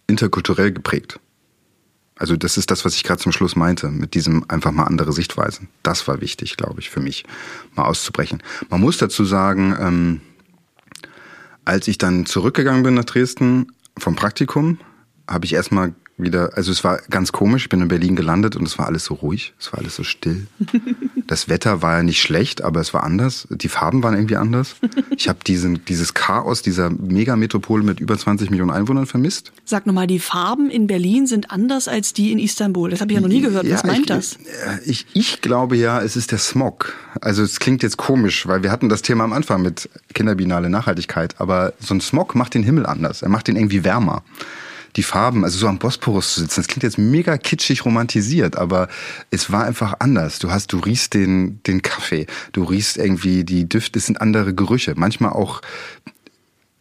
interkulturell 0.07 0.71
geprägt. 0.71 1.19
Also 2.15 2.35
das 2.35 2.57
ist 2.57 2.71
das, 2.71 2.83
was 2.83 2.95
ich 2.95 3.03
gerade 3.03 3.21
zum 3.21 3.31
Schluss 3.31 3.55
meinte, 3.55 3.89
mit 3.89 4.15
diesem 4.15 4.49
einfach 4.49 4.71
mal 4.71 4.85
andere 4.85 5.13
Sichtweisen. 5.13 5.67
Das 5.83 6.07
war 6.07 6.21
wichtig, 6.21 6.57
glaube 6.57 6.79
ich, 6.79 6.89
für 6.89 6.99
mich, 6.99 7.25
mal 7.75 7.83
auszubrechen. 7.83 8.41
Man 8.71 8.81
muss 8.81 8.97
dazu 8.97 9.23
sagen, 9.23 9.77
ähm, 9.79 10.21
als 11.63 11.87
ich 11.87 11.99
dann 11.99 12.25
zurückgegangen 12.25 12.81
bin 12.81 12.95
nach 12.95 13.05
Dresden 13.05 13.67
vom 13.99 14.15
Praktikum, 14.15 14.79
habe 15.27 15.45
ich 15.45 15.53
erstmal 15.53 15.93
wieder, 16.19 16.51
also 16.55 16.71
es 16.71 16.83
war 16.83 16.99
ganz 17.09 17.31
komisch, 17.31 17.63
ich 17.63 17.69
bin 17.69 17.81
in 17.81 17.87
Berlin 17.87 18.15
gelandet 18.15 18.55
und 18.55 18.67
es 18.67 18.77
war 18.77 18.87
alles 18.87 19.05
so 19.05 19.15
ruhig, 19.15 19.53
es 19.59 19.71
war 19.71 19.79
alles 19.79 19.95
so 19.95 20.03
still. 20.03 20.47
Das 21.29 21.47
Wetter 21.47 21.83
war 21.83 21.97
ja 21.97 22.01
nicht 22.01 22.23
schlecht, 22.23 22.63
aber 22.63 22.81
es 22.81 22.91
war 22.91 23.03
anders. 23.03 23.47
Die 23.51 23.69
Farben 23.69 24.01
waren 24.01 24.15
irgendwie 24.15 24.35
anders. 24.35 24.77
Ich 25.15 25.29
habe 25.29 25.37
diesen, 25.45 25.85
dieses 25.85 26.15
Chaos 26.15 26.63
dieser 26.63 26.89
Megametropole 26.89 27.83
mit 27.83 27.99
über 27.99 28.17
20 28.17 28.49
Millionen 28.49 28.71
Einwohnern 28.71 29.05
vermisst. 29.05 29.51
Sag 29.63 29.85
nochmal, 29.85 30.07
die 30.07 30.17
Farben 30.17 30.71
in 30.71 30.87
Berlin 30.87 31.27
sind 31.27 31.51
anders 31.51 31.87
als 31.87 32.13
die 32.13 32.31
in 32.31 32.39
Istanbul. 32.39 32.89
Das 32.89 32.99
habe 32.99 33.11
ich 33.11 33.15
ja 33.15 33.21
noch 33.21 33.27
nie 33.27 33.41
gehört. 33.41 33.69
Was 33.69 33.83
meint 33.83 33.99
ich, 33.99 34.05
das? 34.07 34.37
Äh, 34.37 34.79
ich, 34.85 35.05
ich 35.13 35.41
glaube 35.41 35.77
ja, 35.77 36.01
es 36.01 36.15
ist 36.15 36.31
der 36.31 36.39
Smog. 36.39 36.95
Also 37.21 37.43
es 37.43 37.59
klingt 37.59 37.83
jetzt 37.83 37.97
komisch, 37.97 38.47
weil 38.47 38.63
wir 38.63 38.71
hatten 38.71 38.89
das 38.89 39.03
Thema 39.03 39.23
am 39.23 39.33
Anfang 39.33 39.61
mit 39.61 39.87
kinderbinale 40.15 40.71
Nachhaltigkeit, 40.71 41.39
aber 41.39 41.73
so 41.79 41.93
ein 41.93 42.01
Smog 42.01 42.33
macht 42.33 42.55
den 42.55 42.63
Himmel 42.63 42.87
anders. 42.87 43.21
Er 43.21 43.29
macht 43.29 43.47
den 43.47 43.55
irgendwie 43.55 43.83
wärmer 43.83 44.23
die 44.95 45.03
Farben, 45.03 45.43
also 45.43 45.57
so 45.57 45.67
am 45.67 45.79
Bosporus 45.79 46.33
zu 46.33 46.41
sitzen, 46.41 46.59
das 46.59 46.67
klingt 46.67 46.83
jetzt 46.83 46.97
mega 46.97 47.37
kitschig 47.37 47.85
romantisiert, 47.85 48.57
aber 48.57 48.87
es 49.31 49.51
war 49.51 49.65
einfach 49.65 49.95
anders. 49.99 50.39
Du 50.39 50.51
hast, 50.51 50.73
du 50.73 50.79
riechst 50.79 51.13
den, 51.13 51.61
den 51.63 51.81
Kaffee, 51.81 52.25
du 52.51 52.63
riechst 52.63 52.97
irgendwie 52.97 53.43
die 53.43 53.67
Düfte, 53.67 53.99
es 53.99 54.05
sind 54.05 54.21
andere 54.21 54.53
Gerüche. 54.53 54.93
Manchmal 54.95 55.33
auch 55.33 55.61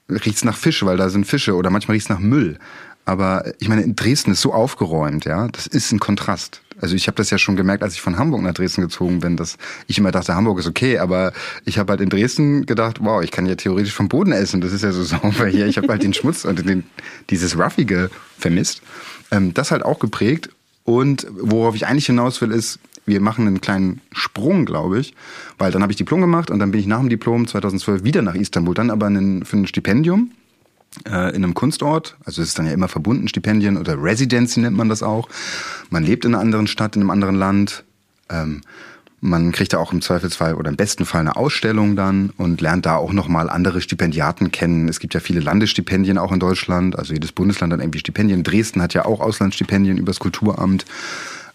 riecht's 0.09 0.45
nach 0.45 0.57
Fisch, 0.57 0.85
weil 0.85 0.97
da 0.97 1.11
sind 1.11 1.27
Fische 1.27 1.55
oder 1.55 1.71
manchmal 1.71 1.95
riecht's 1.95 2.09
nach 2.09 2.19
Müll. 2.19 2.59
Aber 3.05 3.53
ich 3.59 3.69
meine, 3.69 3.83
in 3.83 3.97
Dresden 3.97 4.33
ist 4.33 4.43
so 4.43 4.53
aufgeräumt, 4.53 5.25
ja, 5.25 5.49
das 5.49 5.67
ist 5.67 5.93
ein 5.93 5.99
Kontrast. 5.99 6.63
Also 6.81 6.95
ich 6.95 7.07
habe 7.07 7.17
das 7.17 7.31
ja 7.31 7.39
schon 7.39 7.57
gemerkt, 7.57 7.83
als 7.83 7.95
ich 7.95 8.01
von 8.01 8.19
Hamburg 8.19 8.43
nach 8.43 8.55
Dresden 8.55 8.83
gezogen 8.83 9.21
bin, 9.21 9.37
dass 9.37 9.57
ich 9.87 9.99
immer 9.99 10.13
dachte, 10.13 10.35
Hamburg 10.35 10.59
ist 10.59 10.67
okay, 10.67 10.99
aber 10.99 11.33
ich 11.65 11.79
habe 11.79 11.93
halt 11.93 12.01
in 12.01 12.09
Dresden 12.09 12.67
gedacht, 12.67 12.99
wow, 13.01 13.23
ich 13.23 13.31
kann 13.31 13.47
ja 13.47 13.55
theoretisch 13.55 13.93
vom 13.93 14.09
Boden 14.09 14.33
essen, 14.33 14.61
das 14.61 14.73
ist 14.73 14.83
ja 14.83 14.93
so 14.93 15.03
sauber 15.05 15.47
hier. 15.47 15.67
Ich 15.67 15.77
habe 15.77 15.89
halt 15.89 16.03
den 16.03 16.15
Schmutz 16.15 16.45
und 16.45 16.67
den, 16.69 16.85
dieses 17.31 17.59
Ruffige 17.59 18.11
vermisst. 18.39 18.83
Ähm, 19.31 19.55
das 19.55 19.71
halt 19.71 19.85
auch 19.85 19.99
geprägt. 19.99 20.51
Und 20.85 21.27
worauf 21.31 21.75
ich 21.75 21.87
eigentlich 21.87 22.07
hinaus 22.07 22.41
will, 22.41 22.51
ist, 22.51 22.79
wir 23.05 23.21
machen 23.21 23.47
einen 23.47 23.61
kleinen 23.61 24.01
Sprung, 24.13 24.65
glaube 24.65 25.01
ich, 25.01 25.15
weil 25.59 25.73
dann 25.73 25.83
habe 25.83 25.93
ich 25.93 25.97
Diplom 25.97 26.21
gemacht 26.21 26.51
und 26.51 26.59
dann 26.59 26.71
bin 26.71 26.81
ich 26.81 26.87
nach 26.87 27.01
dem 27.01 27.09
Diplom 27.09 27.47
2012 27.47 28.05
wieder 28.05 28.23
nach 28.23 28.35
Istanbul, 28.35 28.75
dann 28.75 28.91
aber 28.91 29.07
einen, 29.07 29.45
für 29.45 29.57
ein 29.57 29.67
Stipendium 29.67 30.31
äh, 31.07 31.35
in 31.35 31.45
einem 31.45 31.55
Kunstort. 31.55 32.17
Also 32.25 32.43
es 32.43 32.49
ist 32.49 32.59
dann 32.59 32.67
ja 32.67 32.73
immer 32.73 32.89
verbunden, 32.89 33.29
Stipendien 33.29 33.77
oder 33.77 34.03
Residency 34.03 34.61
nennt 34.61 34.77
man 34.77 34.89
das 34.89 35.03
auch. 35.03 35.29
Man 35.91 36.05
lebt 36.05 36.25
in 36.25 36.35
einer 36.35 36.43
anderen 36.43 36.67
Stadt, 36.67 36.97
in 36.97 37.03
einem 37.03 37.11
anderen 37.11 37.37
Land. 37.37 37.85
Ähm, 38.31 38.63
man 39.21 39.51
kriegt 39.51 39.73
da 39.73 39.79
auch 39.79 39.93
im 39.93 40.01
Zweifelsfall 40.01 40.55
oder 40.55 40.71
im 40.71 40.77
besten 40.77 41.05
Fall 41.05 41.23
eine 41.23 41.37
Ausstellung 41.37 41.97
dann 41.97 42.31
und 42.37 42.61
lernt 42.61 42.87
da 42.87 42.97
auch 42.97 43.13
nochmal 43.13 43.51
andere 43.51 43.81
Stipendiaten 43.81 44.53
kennen. 44.53 44.89
Es 44.89 45.01
gibt 45.01 45.15
ja 45.15 45.21
viele 45.21 45.41
Landesstipendien 45.41 46.19
auch 46.19 46.31
in 46.31 46.39
Deutschland, 46.39 46.97
also 46.97 47.15
jedes 47.15 47.33
Bundesland 47.33 47.73
hat 47.73 47.81
irgendwie 47.81 47.99
Stipendien. 47.99 48.45
Dresden 48.45 48.81
hat 48.81 48.95
ja 48.95 49.05
auch 49.05 49.21
Auslandsstipendien 49.21 49.99
übers 49.99 50.21
Kulturamt. 50.21 50.85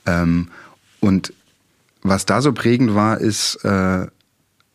Ähm, 0.06 0.50
und 1.00 1.34
was 2.02 2.26
da 2.26 2.42
so 2.42 2.52
prägend 2.52 2.96
war, 2.96 3.20
ist, 3.20 3.64
äh, 3.64 4.08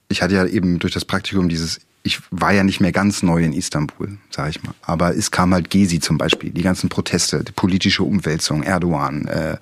ich 0.09 0.23
hatte 0.23 0.35
ja 0.35 0.47
eben 0.47 0.79
durch 0.79 0.95
das 0.95 1.05
Praktikum 1.05 1.51
dieses 1.51 1.81
ich 2.09 2.21
war 2.31 2.53
ja 2.53 2.65
nicht 2.65 2.81
mehr 2.81 2.93
ganz 2.93 3.23
neu 3.23 3.45
in 3.45 3.53
Istanbul, 3.53 4.17
sage 4.31 4.51
ich 4.51 4.63
mal. 4.63 4.75
Aber 4.83 5.15
es 5.15 5.31
kam 5.31 5.53
halt 5.53 5.69
Gezi 5.71 6.01
zum 6.01 6.17
Beispiel, 6.17 6.51
die 6.51 6.63
ganzen 6.63 6.89
Proteste, 6.89 7.45
die 7.45 7.53
politische 7.53 8.03
Umwälzung, 8.03 8.63
Erdogan, 8.63 9.27
äh, 9.29 9.59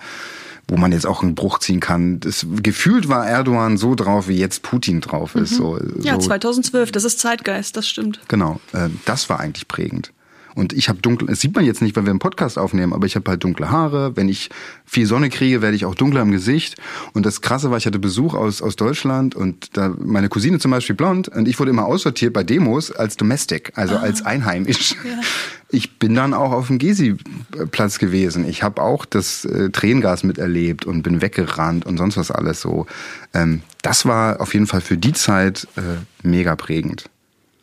wo 0.68 0.76
man 0.76 0.92
jetzt 0.92 1.06
auch 1.06 1.22
einen 1.22 1.34
Bruch 1.34 1.58
ziehen 1.58 1.80
kann. 1.80 2.20
Das, 2.20 2.46
gefühlt 2.62 3.08
war 3.08 3.26
Erdogan 3.28 3.76
so 3.76 3.94
drauf, 3.94 4.28
wie 4.28 4.38
jetzt 4.38 4.62
Putin 4.62 5.00
drauf 5.00 5.34
ist. 5.34 5.52
Mhm. 5.52 5.56
So, 5.56 5.80
ja, 6.00 6.14
so. 6.14 6.28
2012, 6.28 6.92
das 6.92 7.04
ist 7.04 7.18
Zeitgeist, 7.18 7.76
das 7.76 7.88
stimmt. 7.88 8.20
Genau, 8.28 8.60
äh, 8.72 8.88
das 9.04 9.28
war 9.28 9.40
eigentlich 9.40 9.68
prägend. 9.68 10.12
Und 10.56 10.72
ich 10.72 10.88
habe 10.88 11.00
dunkle, 11.00 11.28
das 11.28 11.40
sieht 11.40 11.54
man 11.54 11.66
jetzt 11.66 11.82
nicht, 11.82 11.94
weil 11.96 12.04
wir 12.04 12.10
einen 12.10 12.18
Podcast 12.18 12.58
aufnehmen, 12.58 12.94
aber 12.94 13.04
ich 13.04 13.14
habe 13.14 13.30
halt 13.30 13.44
dunkle 13.44 13.70
Haare. 13.70 14.16
Wenn 14.16 14.28
ich 14.30 14.48
viel 14.86 15.04
Sonne 15.04 15.28
kriege, 15.28 15.60
werde 15.60 15.76
ich 15.76 15.84
auch 15.84 15.94
dunkler 15.94 16.22
im 16.22 16.32
Gesicht. 16.32 16.76
Und 17.12 17.26
das 17.26 17.42
Krasse 17.42 17.70
war, 17.70 17.76
ich 17.76 17.84
hatte 17.84 17.98
Besuch 17.98 18.32
aus, 18.32 18.62
aus 18.62 18.74
Deutschland 18.74 19.34
und 19.34 19.76
da 19.76 19.94
meine 19.98 20.30
Cousine 20.30 20.58
zum 20.58 20.70
Beispiel 20.70 20.96
blond 20.96 21.28
und 21.28 21.46
ich 21.46 21.58
wurde 21.60 21.72
immer 21.72 21.84
aussortiert 21.84 22.32
bei 22.32 22.42
Demos 22.42 22.90
als 22.90 23.18
Domestic, 23.18 23.72
also 23.74 23.96
ah. 23.96 24.00
als 24.00 24.24
einheimisch. 24.24 24.92
Ja. 25.04 25.20
Ich 25.68 25.98
bin 25.98 26.14
dann 26.14 26.32
auch 26.32 26.52
auf 26.52 26.68
dem 26.68 26.78
Gesi-Platz 26.78 27.98
gewesen. 27.98 28.48
Ich 28.48 28.62
habe 28.62 28.80
auch 28.80 29.04
das 29.04 29.44
äh, 29.44 29.70
Tränengas 29.70 30.22
miterlebt 30.22 30.84
und 30.84 31.02
bin 31.02 31.20
weggerannt 31.20 31.84
und 31.84 31.96
sonst 31.96 32.16
was 32.16 32.30
alles 32.30 32.60
so. 32.60 32.86
Ähm, 33.34 33.62
das 33.82 34.06
war 34.06 34.40
auf 34.40 34.54
jeden 34.54 34.68
Fall 34.68 34.80
für 34.80 34.96
die 34.96 35.12
Zeit 35.12 35.66
äh, 35.76 35.80
mega 36.22 36.54
prägend. 36.54 37.10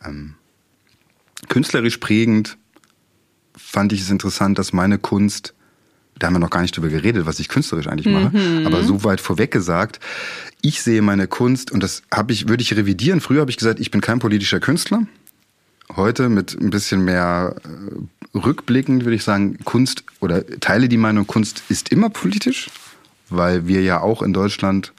Ähm, 0.03 0.34
künstlerisch 1.47 1.97
prägend 1.97 2.58
fand 3.56 3.94
ich 3.94 4.02
es 4.02 4.10
interessant, 4.10 4.58
dass 4.60 4.74
meine 4.74 4.98
Kunst, 4.98 5.54
da 6.18 6.28
haben 6.28 6.34
wir 6.34 6.39
noch 6.39 6.50
gar 6.50 6.62
nicht 6.62 6.76
drüber 6.76 6.89
geredet, 6.89 7.26
was 7.26 7.39
ich 7.39 7.50
künstlerisch 7.50 7.88
eigentlich 7.88 8.13
mache, 8.13 8.36
mhm. 8.36 8.66
aber 8.66 8.84
so 8.84 9.04
weit 9.04 9.22
vorweg 9.22 9.52
gesagt, 9.52 10.00
ich 10.62 10.82
sehe 10.82 11.02
meine 11.02 11.28
Kunst 11.28 11.72
und 11.72 11.82
das 11.82 12.04
habe 12.12 12.34
ich, 12.34 12.48
würde 12.48 12.63
ich 12.63 12.76
revidieren. 12.76 13.22
Früher 13.22 13.42
habe 13.42 13.52
ich 13.52 13.58
gesagt, 13.58 13.80
ich 13.80 13.92
bin 13.92 14.02
kein 14.02 14.20
politischer 14.20 14.60
Künstler. 14.60 15.04
Heute 15.96 16.30
mit 16.30 16.60
ein 16.60 16.70
bisschen 16.70 17.04
mehr 17.04 17.56
äh, 17.63 18.38
rückblickend 18.38 19.04
würde 19.04 19.16
ich 19.16 19.24
sagen, 19.24 19.58
Kunst 19.66 20.04
oder 20.20 20.46
teile 20.60 20.88
die 20.88 20.98
Meinung, 20.98 21.28
Kunst 21.28 21.63
ist 21.70 21.89
immer 21.89 22.10
politisch, 22.10 22.70
weil 23.30 23.68
wir 23.68 23.82
ja 23.82 24.00
auch 24.00 24.22
in 24.22 24.34
Deutschland 24.34 24.94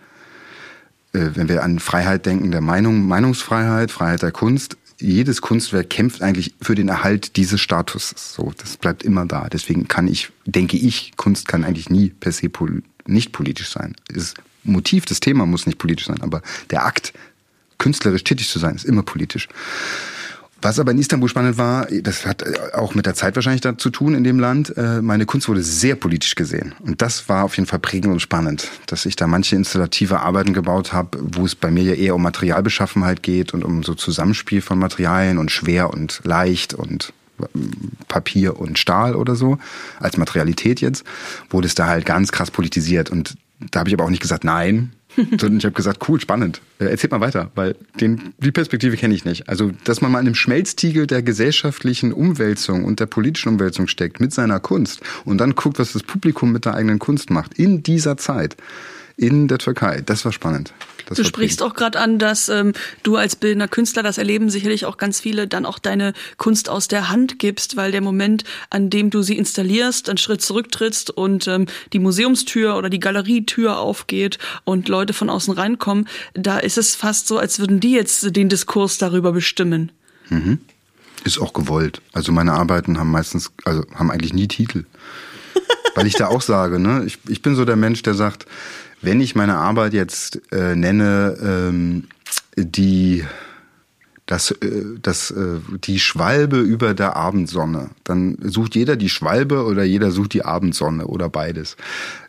äh, 1.14 1.30
wenn 1.34 1.48
wir 1.48 1.62
an 1.62 1.78
Freiheit 1.78 2.26
denken, 2.26 2.50
der 2.50 2.60
Meinung, 2.60 3.06
Meinungsfreiheit, 3.06 3.90
Freiheit 3.90 4.22
der 4.22 4.32
Kunst, 4.32 4.76
jedes 5.04 5.42
Kunstwerk 5.42 5.90
kämpft 5.90 6.22
eigentlich 6.22 6.54
für 6.60 6.74
den 6.74 6.88
Erhalt 6.88 7.36
dieses 7.36 7.60
Statuses. 7.60 8.34
So, 8.34 8.52
das 8.56 8.76
bleibt 8.76 9.02
immer 9.02 9.26
da. 9.26 9.48
Deswegen 9.48 9.86
kann 9.86 10.08
ich, 10.08 10.30
denke 10.46 10.76
ich, 10.76 11.12
Kunst 11.16 11.46
kann 11.46 11.64
eigentlich 11.64 11.90
nie 11.90 12.08
per 12.08 12.32
se 12.32 12.48
pol 12.48 12.82
nicht 13.06 13.32
politisch 13.32 13.68
sein. 13.68 13.94
Das 14.08 14.34
Motiv, 14.62 15.04
das 15.04 15.20
Thema 15.20 15.44
muss 15.44 15.66
nicht 15.66 15.78
politisch 15.78 16.06
sein, 16.06 16.22
aber 16.22 16.40
der 16.70 16.86
Akt, 16.86 17.12
künstlerisch 17.76 18.24
tätig 18.24 18.48
zu 18.48 18.58
sein, 18.58 18.74
ist 18.74 18.84
immer 18.84 19.02
politisch. 19.02 19.48
Was 20.64 20.78
aber 20.78 20.92
in 20.92 20.98
Istanbul 20.98 21.28
spannend 21.28 21.58
war, 21.58 21.86
das 21.88 22.24
hat 22.24 22.42
auch 22.72 22.94
mit 22.94 23.04
der 23.04 23.12
Zeit 23.12 23.36
wahrscheinlich 23.36 23.60
da 23.60 23.76
zu 23.76 23.90
tun 23.90 24.14
in 24.14 24.24
dem 24.24 24.40
Land, 24.40 24.74
äh, 24.78 25.02
meine 25.02 25.26
Kunst 25.26 25.46
wurde 25.46 25.62
sehr 25.62 25.94
politisch 25.94 26.36
gesehen. 26.36 26.74
Und 26.80 27.02
das 27.02 27.28
war 27.28 27.44
auf 27.44 27.58
jeden 27.58 27.66
Fall 27.66 27.80
prägend 27.80 28.10
und 28.10 28.20
spannend, 28.20 28.70
dass 28.86 29.04
ich 29.04 29.14
da 29.14 29.26
manche 29.26 29.56
installative 29.56 30.20
Arbeiten 30.20 30.54
gebaut 30.54 30.94
habe, 30.94 31.18
wo 31.20 31.44
es 31.44 31.54
bei 31.54 31.70
mir 31.70 31.82
ja 31.82 31.92
eher 31.92 32.14
um 32.14 32.22
Materialbeschaffenheit 32.22 33.22
geht 33.22 33.52
und 33.52 33.62
um 33.62 33.82
so 33.82 33.94
Zusammenspiel 33.94 34.62
von 34.62 34.78
Materialien 34.78 35.36
und 35.36 35.50
schwer 35.50 35.92
und 35.92 36.22
leicht 36.24 36.72
und 36.72 37.12
ähm, 37.40 37.72
Papier 38.08 38.58
und 38.58 38.78
Stahl 38.78 39.16
oder 39.16 39.36
so, 39.36 39.58
als 40.00 40.16
Materialität 40.16 40.80
jetzt, 40.80 41.04
wurde 41.50 41.66
es 41.66 41.74
da 41.74 41.88
halt 41.88 42.06
ganz 42.06 42.32
krass 42.32 42.50
politisiert. 42.50 43.10
Und 43.10 43.36
da 43.70 43.80
habe 43.80 43.90
ich 43.90 43.94
aber 43.94 44.04
auch 44.04 44.10
nicht 44.10 44.22
gesagt, 44.22 44.44
nein, 44.44 44.94
sondern 45.16 45.58
ich 45.58 45.64
habe 45.64 45.74
gesagt, 45.74 46.08
cool, 46.08 46.20
spannend. 46.20 46.60
Äh, 46.78 46.86
erzählt 46.86 47.12
mal 47.12 47.20
weiter, 47.20 47.50
weil 47.54 47.76
den, 48.00 48.34
die 48.38 48.52
Perspektive 48.52 48.96
kenne 48.96 49.14
ich 49.14 49.24
nicht. 49.24 49.48
Also, 49.48 49.70
dass 49.84 50.00
man 50.00 50.12
mal 50.12 50.20
in 50.20 50.26
einem 50.26 50.34
Schmelztiegel 50.34 51.06
der 51.06 51.22
gesellschaftlichen 51.22 52.12
Umwälzung 52.12 52.84
und 52.84 53.00
der 53.00 53.06
politischen 53.06 53.50
Umwälzung 53.50 53.86
steckt 53.86 54.20
mit 54.20 54.32
seiner 54.32 54.60
Kunst 54.60 55.00
und 55.24 55.38
dann 55.38 55.54
guckt, 55.54 55.78
was 55.78 55.92
das 55.92 56.02
Publikum 56.02 56.52
mit 56.52 56.64
der 56.64 56.74
eigenen 56.74 56.98
Kunst 56.98 57.30
macht 57.30 57.54
in 57.54 57.82
dieser 57.82 58.16
Zeit 58.16 58.56
in 59.16 59.48
der 59.48 59.58
Türkei. 59.58 60.02
Das 60.04 60.24
war 60.24 60.32
spannend. 60.32 60.72
Das 61.06 61.18
du 61.18 61.24
sprichst 61.24 61.62
auch 61.62 61.74
gerade 61.74 62.00
an, 62.00 62.18
dass 62.18 62.48
ähm, 62.48 62.72
du 63.02 63.16
als 63.16 63.36
bildender 63.36 63.68
Künstler 63.68 64.02
das 64.02 64.18
erleben 64.18 64.48
sicherlich 64.48 64.86
auch 64.86 64.96
ganz 64.96 65.20
viele 65.20 65.46
dann 65.46 65.66
auch 65.66 65.78
deine 65.78 66.14
Kunst 66.38 66.68
aus 66.68 66.88
der 66.88 67.10
Hand 67.10 67.38
gibst, 67.38 67.76
weil 67.76 67.92
der 67.92 68.00
Moment, 68.00 68.44
an 68.70 68.90
dem 68.90 69.10
du 69.10 69.22
sie 69.22 69.36
installierst, 69.36 70.08
einen 70.08 70.18
Schritt 70.18 70.40
zurücktrittst 70.42 71.10
und 71.10 71.46
ähm, 71.46 71.66
die 71.92 71.98
Museumstür 71.98 72.76
oder 72.76 72.88
die 72.88 73.00
Galerietür 73.00 73.78
aufgeht 73.78 74.38
und 74.64 74.88
Leute 74.88 75.12
von 75.12 75.30
außen 75.30 75.52
reinkommen, 75.52 76.08
da 76.32 76.58
ist 76.58 76.78
es 76.78 76.94
fast 76.94 77.26
so, 77.26 77.38
als 77.38 77.58
würden 77.58 77.80
die 77.80 77.92
jetzt 77.92 78.34
den 78.34 78.48
Diskurs 78.48 78.98
darüber 78.98 79.32
bestimmen. 79.32 79.92
Mhm. 80.30 80.58
Ist 81.24 81.38
auch 81.38 81.52
gewollt. 81.52 82.00
Also 82.12 82.32
meine 82.32 82.52
Arbeiten 82.52 82.98
haben 82.98 83.10
meistens, 83.10 83.50
also 83.64 83.84
haben 83.94 84.10
eigentlich 84.10 84.32
nie 84.34 84.48
Titel. 84.48 84.84
Weil 85.94 86.06
ich 86.06 86.14
da 86.14 86.26
auch 86.26 86.42
sage, 86.42 86.78
ne, 86.78 87.04
ich, 87.06 87.18
ich 87.28 87.40
bin 87.40 87.54
so 87.54 87.64
der 87.64 87.76
Mensch, 87.76 88.02
der 88.02 88.14
sagt, 88.14 88.46
wenn 89.04 89.20
ich 89.20 89.34
meine 89.34 89.56
Arbeit 89.56 89.94
jetzt 89.94 90.40
äh, 90.52 90.74
nenne, 90.74 91.36
ähm, 91.42 92.04
die 92.56 93.24
das, 94.26 94.50
äh, 94.52 94.98
das, 95.00 95.30
äh, 95.30 95.60
die 95.84 95.98
Schwalbe 95.98 96.60
über 96.60 96.94
der 96.94 97.16
Abendsonne, 97.16 97.90
dann 98.04 98.38
sucht 98.42 98.74
jeder 98.74 98.96
die 98.96 99.08
Schwalbe 99.08 99.64
oder 99.64 99.84
jeder 99.84 100.10
sucht 100.10 100.32
die 100.34 100.44
Abendsonne 100.44 101.06
oder 101.06 101.28
beides. 101.28 101.76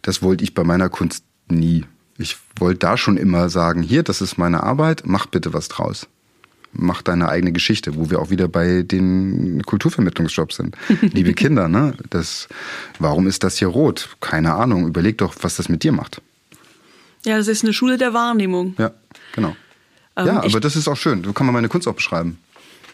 Das 0.02 0.22
wollte 0.22 0.44
ich 0.44 0.54
bei 0.54 0.64
meiner 0.64 0.90
Kunst 0.90 1.24
nie. 1.48 1.86
Ich 2.18 2.38
wollte 2.58 2.80
da 2.80 2.98
schon 2.98 3.18
immer 3.18 3.50
sagen, 3.50 3.82
hier, 3.82 4.04
das 4.04 4.22
ist 4.22 4.38
meine 4.38 4.64
Arbeit, 4.64 5.04
mach 5.06 5.26
bitte 5.26 5.54
was 5.54 5.68
draus. 5.68 6.08
Mach 6.78 7.02
deine 7.02 7.30
eigene 7.30 7.54
Geschichte, 7.54 7.96
wo 7.96 8.10
wir 8.10 8.20
auch 8.20 8.30
wieder 8.30 8.50
bei 8.50 8.82
den 8.82 9.64
Kulturvermittlungsjobs 9.64 10.58
sind. 10.58 10.76
Liebe 11.02 11.34
Kinder, 11.34 11.70
ne? 11.70 11.94
Das, 12.10 12.50
warum 13.00 13.28
ist 13.28 13.46
das 13.46 13.58
hier 13.58 13.70
rot? 13.70 14.18
Keine 14.20 14.54
Ahnung. 14.56 14.86
Überleg 14.86 15.18
doch, 15.18 15.36
was 15.42 15.56
das 15.56 15.70
mit 15.70 15.84
dir 15.84 15.94
macht. 15.94 16.22
Ja, 17.26 17.38
das 17.38 17.48
ist 17.48 17.64
eine 17.64 17.74
Schule 17.74 17.98
der 17.98 18.14
Wahrnehmung. 18.14 18.76
Ja, 18.78 18.92
genau. 19.34 19.56
Ähm, 20.16 20.28
ja, 20.28 20.44
aber 20.44 20.60
das 20.60 20.76
ist 20.76 20.88
auch 20.88 20.96
schön. 20.96 21.24
So 21.24 21.34
kann 21.34 21.46
man 21.46 21.54
meine 21.54 21.68
Kunst 21.68 21.88
auch 21.88 21.96
beschreiben. 21.96 22.38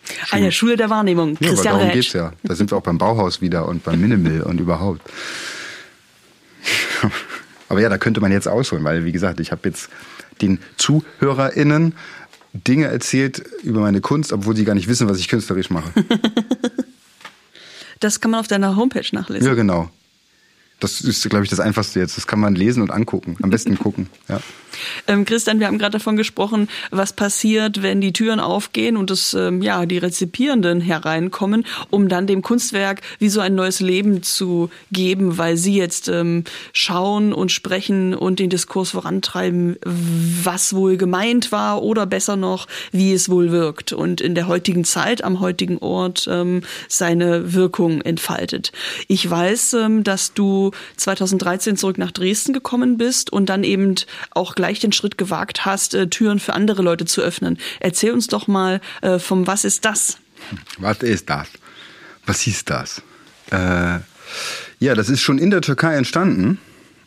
Schön. 0.04 0.40
Eine 0.40 0.52
Schule 0.52 0.78
der 0.78 0.90
Wahrnehmung. 0.90 1.38
Ja, 1.40 1.50
Christian 1.50 1.76
aber 1.76 1.84
darum 1.84 1.88
Rätsch. 1.88 1.94
geht's 1.94 2.14
ja. 2.14 2.34
Da 2.44 2.56
sind 2.56 2.72
wir 2.72 2.78
auch 2.78 2.84
beim 2.84 2.98
Bauhaus 2.98 3.42
wieder 3.42 3.68
und 3.68 3.84
beim 3.84 4.00
Minimal 4.00 4.42
und 4.42 4.60
überhaupt. 4.60 5.02
aber 7.70 7.82
ja, 7.82 7.90
da 7.90 7.98
könnte 7.98 8.22
man 8.22 8.32
jetzt 8.32 8.48
ausholen, 8.48 8.84
weil 8.84 9.06
wie 9.06 9.12
gesagt, 9.12 9.40
ich 9.40 9.52
habe 9.52 9.70
jetzt 9.70 9.90
den 10.42 10.60
ZuhörerInnen 10.78 11.94
Dinge 12.54 12.88
erzählt 12.88 13.44
über 13.64 13.82
meine 13.82 14.02
Kunst, 14.02 14.34
obwohl 14.34 14.56
sie 14.56 14.66
gar 14.66 14.76
nicht 14.76 14.88
wissen, 14.88 15.08
was 15.08 15.20
ich 15.20 15.28
künstlerisch 15.28 15.70
mache. 15.70 15.92
das 18.00 18.20
kann 18.20 18.32
man 18.32 18.40
auf 18.40 18.48
deiner 18.48 18.76
Homepage 18.76 19.06
nachlesen. 19.12 19.48
Ja, 19.48 19.54
genau. 19.54 19.90
Das 20.82 21.00
ist, 21.00 21.30
glaube 21.30 21.46
ich, 21.46 21.50
das 21.50 21.60
Einfachste 21.60 22.00
jetzt. 22.00 22.18
Das 22.18 22.28
kann 22.28 22.40
man 22.40 22.56
lesen 22.56 22.82
und 22.82 22.92
angucken. 22.92 23.38
Am 23.42 23.52
besten 23.52 23.78
gucken. 23.78 24.10
Ja. 24.28 24.42
Ähm, 25.08 25.26
Christian, 25.26 25.60
wir 25.60 25.68
haben 25.68 25.78
gerade 25.78 25.98
davon 25.98 26.16
gesprochen, 26.16 26.68
was 26.92 27.14
passiert, 27.14 27.82
wenn 27.82 28.02
die 28.02 28.14
Türen 28.14 28.40
aufgehen 28.40 28.98
und 28.98 29.12
es, 29.12 29.34
ähm, 29.34 29.62
ja, 29.62 29.86
die 29.86 29.98
Rezipierenden 29.98 30.82
hereinkommen, 30.82 31.66
um 31.90 32.08
dann 32.08 32.28
dem 32.28 32.42
Kunstwerk 32.42 33.02
wie 33.20 33.30
so 33.30 33.40
ein 33.42 33.56
neues 33.56 33.80
Leben 33.80 34.24
zu 34.24 34.70
geben, 34.92 35.38
weil 35.38 35.58
sie 35.58 35.76
jetzt 35.76 36.08
ähm, 36.08 36.44
schauen 36.74 37.34
und 37.34 37.52
sprechen 37.52 38.14
und 38.14 38.40
den 38.40 38.50
Diskurs 38.50 38.92
vorantreiben, 38.92 39.78
was 39.84 40.74
wohl 40.74 40.98
gemeint 40.98 41.52
war 41.52 41.82
oder 41.82 42.06
besser 42.06 42.36
noch, 42.36 42.68
wie 42.92 43.14
es 43.14 43.30
wohl 43.30 43.52
wirkt 43.52 43.94
und 43.94 44.22
in 44.22 44.36
der 44.36 44.48
heutigen 44.48 44.84
Zeit, 44.84 45.24
am 45.24 45.40
heutigen 45.40 45.78
Ort 45.80 46.28
ähm, 46.30 46.62
seine 46.88 47.54
Wirkung 47.54 48.02
entfaltet. 48.02 48.72
Ich 49.08 49.30
weiß, 49.30 49.74
ähm, 49.74 50.04
dass 50.04 50.34
du 50.34 50.72
2013 50.98 51.78
zurück 51.78 51.98
nach 51.98 52.12
Dresden 52.12 52.54
gekommen 52.54 52.98
bist 52.98 53.32
und 53.32 53.50
dann 53.50 53.64
eben 53.64 53.96
auch 54.32 54.56
gleich 54.62 54.80
den 54.80 54.92
Schritt 54.92 55.18
gewagt 55.18 55.66
hast, 55.66 55.96
äh, 55.96 56.08
Türen 56.08 56.38
für 56.38 56.54
andere 56.54 56.84
Leute 56.84 57.06
zu 57.06 57.22
öffnen. 57.22 57.58
Erzähl 57.80 58.12
uns 58.12 58.28
doch 58.28 58.48
mal 58.48 58.80
äh, 59.02 59.18
vom 59.18 59.48
Was 59.48 59.66
ist 59.66 59.86
das? 59.86 60.18
Was 60.78 61.00
ist 61.00 61.32
das? 61.32 61.48
Was 62.28 62.46
ist 62.46 62.70
das? 62.70 63.02
Äh, 63.50 64.00
ja, 64.80 64.94
das 64.94 65.10
ist 65.10 65.22
schon 65.22 65.40
in 65.40 65.50
der 65.50 65.62
Türkei 65.62 65.96
entstanden. 65.96 66.60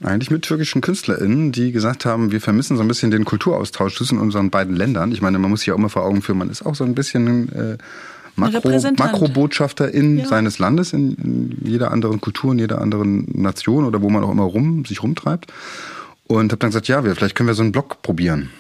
Eigentlich 0.03 0.33
mit 0.33 0.43
türkischen 0.43 0.81
KünstlerInnen, 0.81 1.53
die 1.53 1.71
gesagt 1.71 2.05
haben, 2.05 2.33
wir 2.33 2.41
vermissen 2.41 2.77
so 2.77 2.83
ein 2.83 2.89
bisschen 2.89 3.13
den 3.13 3.25
Kulturaustausch 3.25 3.97
zwischen 3.97 4.19
unseren 4.19 4.51
beiden 4.51 4.75
Ländern. 4.75 5.13
Ich 5.13 5.23
meine, 5.23 5.39
man 5.39 5.49
muss 5.49 5.61
sich 5.61 5.69
ja 5.69 5.75
auch 5.75 5.79
immer 5.79 5.91
vor 5.91 6.05
Augen 6.05 6.23
führen, 6.23 6.39
man 6.39 6.51
ist 6.51 6.67
auch 6.67 6.75
so 6.75 6.83
ein 6.83 6.97
bisschen 6.97 7.53
äh, 7.53 7.79
Makro, 8.35 8.69
Makrobotschafterin 8.99 10.19
ja. 10.19 10.27
seines 10.27 10.59
Landes 10.59 10.93
in, 10.93 11.15
in, 11.15 11.59
jeder 11.63 11.93
anderen 11.93 12.21
Kultur, 12.21 12.53
in 12.53 12.59
jeder 12.59 12.81
anderen 12.81 13.27
Nation 13.33 13.85
oder 13.85 14.03
wo 14.03 14.11
man 14.11 14.25
auch 14.25 14.33
immer 14.33 14.43
rum, 14.43 14.85
sich 14.85 15.05
rumtreibt. 15.05 15.53
Und 16.27 16.53
habe 16.53 16.59
dann 16.59 16.71
gesagt, 16.71 16.89
ja, 16.89 17.05
wir, 17.05 17.15
vielleicht 17.15 17.35
können 17.35 17.49
wir 17.49 17.55
so 17.55 17.63
einen 17.63 17.73
Blog 17.73 18.03
probieren. 18.03 18.51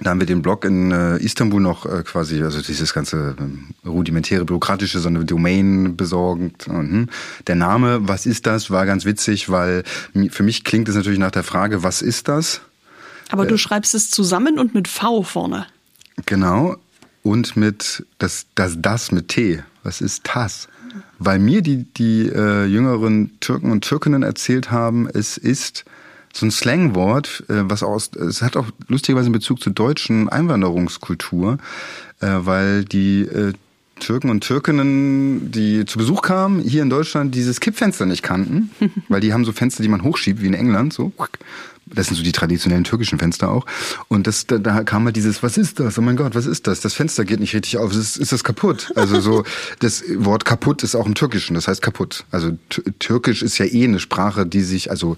Da 0.00 0.10
haben 0.10 0.20
wir 0.20 0.26
den 0.26 0.42
Blog 0.42 0.64
in 0.64 0.92
äh, 0.92 1.16
Istanbul 1.16 1.60
noch 1.60 1.84
äh, 1.84 2.04
quasi, 2.04 2.42
also 2.42 2.62
dieses 2.62 2.94
ganze 2.94 3.34
äh, 3.84 3.88
rudimentäre 3.88 4.44
bürokratische, 4.44 5.00
so 5.00 5.08
eine 5.08 5.24
Domain 5.24 5.96
besorgt. 5.96 6.68
Und, 6.68 6.90
hm. 6.90 7.08
Der 7.46 7.56
Name, 7.56 8.06
was 8.06 8.24
ist 8.24 8.46
das, 8.46 8.70
war 8.70 8.86
ganz 8.86 9.04
witzig, 9.04 9.48
weil 9.50 9.82
für 10.30 10.42
mich 10.44 10.62
klingt 10.62 10.88
es 10.88 10.94
natürlich 10.94 11.18
nach 11.18 11.32
der 11.32 11.42
Frage, 11.42 11.82
was 11.82 12.00
ist 12.02 12.28
das? 12.28 12.60
Aber 13.30 13.46
du 13.46 13.56
äh, 13.56 13.58
schreibst 13.58 13.94
es 13.94 14.10
zusammen 14.10 14.58
und 14.58 14.74
mit 14.74 14.86
V 14.86 15.22
vorne. 15.22 15.66
Genau. 16.26 16.76
Und 17.24 17.56
mit 17.56 18.06
das, 18.18 18.46
das, 18.54 18.76
das 18.78 19.10
mit 19.10 19.28
T. 19.28 19.62
Was 19.82 20.00
ist 20.00 20.22
das? 20.32 20.68
Weil 21.18 21.40
mir 21.40 21.62
die, 21.62 21.84
die 21.84 22.28
äh, 22.28 22.66
jüngeren 22.66 23.38
Türken 23.40 23.72
und 23.72 23.82
Türkinnen 23.82 24.22
erzählt 24.22 24.70
haben, 24.70 25.08
es 25.08 25.36
ist 25.36 25.84
so 26.38 26.46
ein 26.46 26.50
Slangwort, 26.50 27.44
äh, 27.48 27.62
was 27.68 27.82
aus, 27.82 28.10
es 28.14 28.42
hat 28.42 28.56
auch 28.56 28.66
lustigerweise 28.88 29.26
einen 29.26 29.32
Bezug 29.32 29.60
zur 29.60 29.72
deutschen 29.72 30.28
Einwanderungskultur, 30.28 31.58
äh, 32.20 32.26
weil 32.26 32.84
die 32.84 33.22
äh, 33.22 33.52
Türken 33.98 34.30
und 34.30 34.42
Türkinnen, 34.42 35.50
die 35.50 35.84
zu 35.84 35.98
Besuch 35.98 36.22
kamen, 36.22 36.60
hier 36.60 36.82
in 36.82 36.90
Deutschland 36.90 37.34
dieses 37.34 37.60
Kippfenster 37.60 38.06
nicht 38.06 38.22
kannten, 38.22 38.70
weil 39.08 39.20
die 39.20 39.32
haben 39.32 39.44
so 39.44 39.52
Fenster, 39.52 39.82
die 39.82 39.88
man 39.88 40.02
hochschiebt, 40.02 40.40
wie 40.40 40.46
in 40.46 40.54
England, 40.54 40.92
so. 40.92 41.12
Das 41.86 42.08
sind 42.08 42.16
so 42.16 42.22
die 42.22 42.32
traditionellen 42.32 42.84
türkischen 42.84 43.18
Fenster 43.18 43.50
auch. 43.50 43.64
Und 44.08 44.26
das, 44.26 44.46
da, 44.46 44.58
da 44.58 44.84
kam 44.84 45.06
halt 45.06 45.16
dieses, 45.16 45.42
was 45.42 45.56
ist 45.56 45.80
das? 45.80 45.98
Oh 45.98 46.02
mein 46.02 46.16
Gott, 46.16 46.34
was 46.34 46.44
ist 46.44 46.66
das? 46.66 46.80
Das 46.80 46.92
Fenster 46.92 47.24
geht 47.24 47.40
nicht 47.40 47.54
richtig 47.54 47.78
auf. 47.78 47.92
Ist, 47.92 48.18
ist 48.18 48.30
das 48.30 48.44
kaputt? 48.44 48.92
Also 48.94 49.20
so, 49.20 49.44
das 49.78 50.04
Wort 50.16 50.44
kaputt 50.44 50.82
ist 50.82 50.94
auch 50.94 51.06
im 51.06 51.14
Türkischen, 51.14 51.54
das 51.54 51.66
heißt 51.66 51.80
kaputt. 51.80 52.24
Also 52.30 52.58
Türkisch 52.98 53.42
ist 53.42 53.56
ja 53.56 53.64
eh 53.64 53.84
eine 53.84 54.00
Sprache, 54.00 54.44
die 54.44 54.60
sich, 54.60 54.90
also 54.90 55.16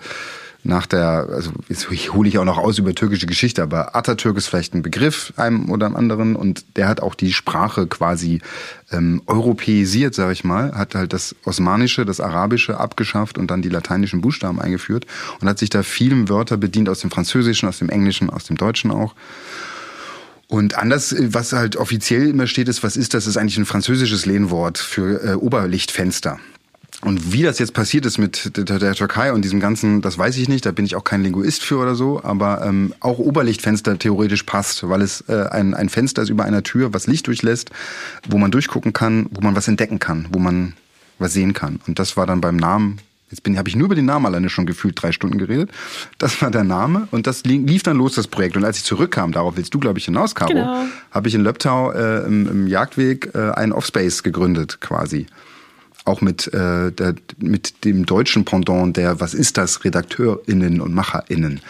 nach 0.62 0.86
der, 0.86 1.26
also 1.30 1.52
jetzt 1.68 1.88
hole 1.90 2.28
ich 2.28 2.38
auch 2.38 2.44
noch 2.44 2.58
aus 2.58 2.78
über 2.78 2.94
türkische 2.94 3.26
Geschichte, 3.26 3.62
aber 3.62 3.96
Atatürk 3.96 4.36
ist 4.36 4.46
vielleicht 4.46 4.74
ein 4.74 4.82
Begriff 4.82 5.32
einem 5.36 5.70
oder 5.70 5.86
anderen 5.96 6.36
und 6.36 6.76
der 6.76 6.86
hat 6.86 7.00
auch 7.00 7.14
die 7.14 7.32
Sprache 7.32 7.86
quasi 7.86 8.42
ähm, 8.92 9.22
europäisiert, 9.26 10.14
sage 10.14 10.32
ich 10.32 10.44
mal, 10.44 10.72
hat 10.74 10.94
halt 10.94 11.12
das 11.12 11.34
Osmanische, 11.44 12.04
das 12.04 12.20
Arabische 12.20 12.78
abgeschafft 12.78 13.38
und 13.38 13.50
dann 13.50 13.62
die 13.62 13.70
lateinischen 13.70 14.20
Buchstaben 14.20 14.60
eingeführt 14.60 15.06
und 15.40 15.48
hat 15.48 15.58
sich 15.58 15.70
da 15.70 15.82
vielen 15.82 16.28
Wörter 16.28 16.58
bedient 16.58 16.88
aus 16.88 17.00
dem 17.00 17.10
Französischen, 17.10 17.68
aus 17.68 17.78
dem 17.78 17.88
Englischen, 17.88 18.28
aus 18.28 18.44
dem 18.44 18.56
Deutschen 18.56 18.90
auch. 18.90 19.14
Und 20.46 20.76
anders, 20.76 21.14
was 21.16 21.52
halt 21.52 21.76
offiziell 21.76 22.28
immer 22.28 22.48
steht, 22.48 22.68
ist, 22.68 22.82
was 22.82 22.96
ist 22.96 23.14
das? 23.14 23.24
Das 23.24 23.28
ist 23.28 23.36
eigentlich 23.36 23.56
ein 23.56 23.66
französisches 23.66 24.26
Lehnwort 24.26 24.78
für 24.78 25.22
äh, 25.22 25.34
Oberlichtfenster. 25.34 26.40
Und 27.02 27.32
wie 27.32 27.42
das 27.42 27.58
jetzt 27.58 27.72
passiert 27.72 28.04
ist 28.04 28.18
mit 28.18 28.56
der, 28.56 28.78
der, 28.78 28.94
Türkei 28.94 29.32
und 29.32 29.42
diesem 29.42 29.58
ganzen, 29.58 30.02
das 30.02 30.18
weiß 30.18 30.36
ich 30.36 30.48
nicht, 30.48 30.66
da 30.66 30.72
bin 30.72 30.84
ich 30.84 30.96
auch 30.96 31.04
kein 31.04 31.22
Linguist 31.22 31.62
für 31.62 31.78
oder 31.78 31.94
so, 31.94 32.22
aber 32.22 32.62
ähm, 32.64 32.92
auch 33.00 33.18
Oberlichtfenster 33.18 33.98
theoretisch 33.98 34.42
passt, 34.42 34.86
weil 34.86 35.00
es 35.00 35.24
äh, 35.28 35.46
ein, 35.50 35.72
ein 35.72 35.88
Fenster 35.88 36.22
ist 36.22 36.28
über 36.28 36.44
einer 36.44 36.62
Tür, 36.62 36.92
was 36.92 37.06
Licht 37.06 37.26
durchlässt, 37.26 37.70
wo 38.28 38.36
man 38.36 38.50
durchgucken 38.50 38.92
kann, 38.92 39.26
wo 39.30 39.40
man 39.40 39.56
was 39.56 39.66
entdecken 39.66 39.98
kann, 39.98 40.28
wo 40.30 40.38
man 40.38 40.74
was 41.18 41.32
sehen 41.32 41.54
kann. 41.54 41.80
Und 41.86 41.98
das 41.98 42.18
war 42.18 42.26
dann 42.26 42.42
beim 42.42 42.56
Namen 42.56 43.00
Jetzt 43.30 43.44
bin, 43.44 43.56
habe 43.56 43.68
ich 43.68 43.76
nur 43.76 43.86
über 43.86 43.94
den 43.94 44.06
Namen 44.06 44.26
alleine 44.26 44.48
schon 44.48 44.66
gefühlt 44.66 45.00
drei 45.00 45.12
Stunden 45.12 45.38
geredet. 45.38 45.70
Das 46.18 46.42
war 46.42 46.50
der 46.50 46.64
Name 46.64 47.06
und 47.12 47.28
das 47.28 47.44
lief 47.44 47.84
dann 47.84 47.96
los, 47.96 48.16
das 48.16 48.26
Projekt. 48.26 48.56
Und 48.56 48.64
als 48.64 48.78
ich 48.78 48.84
zurückkam, 48.84 49.30
darauf 49.30 49.56
willst 49.56 49.72
du, 49.72 49.78
glaube 49.78 50.00
ich, 50.00 50.06
hinaus, 50.06 50.34
Caro, 50.34 50.52
genau. 50.52 50.84
habe 51.12 51.28
ich 51.28 51.34
in 51.36 51.42
Löbtau 51.42 51.92
äh, 51.92 52.26
im, 52.26 52.48
im 52.48 52.66
Jagdweg 52.66 53.30
äh, 53.34 53.52
einen 53.52 53.72
Offspace 53.72 54.24
gegründet 54.24 54.80
quasi. 54.80 55.26
Auch 56.10 56.20
mit, 56.20 56.52
äh, 56.52 56.90
der, 56.90 57.14
mit 57.38 57.84
dem 57.84 58.04
deutschen 58.04 58.44
Pendant 58.44 58.96
der, 58.96 59.20
was 59.20 59.32
ist 59.32 59.56
das, 59.58 59.84
RedakteurInnen 59.84 60.80
und 60.80 60.92
MacherInnen. 60.92 61.60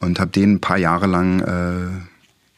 Und 0.00 0.18
habe 0.18 0.32
den 0.32 0.54
ein 0.54 0.60
paar 0.60 0.78
Jahre 0.78 1.06
lang 1.06 1.40
äh, 1.40 2.04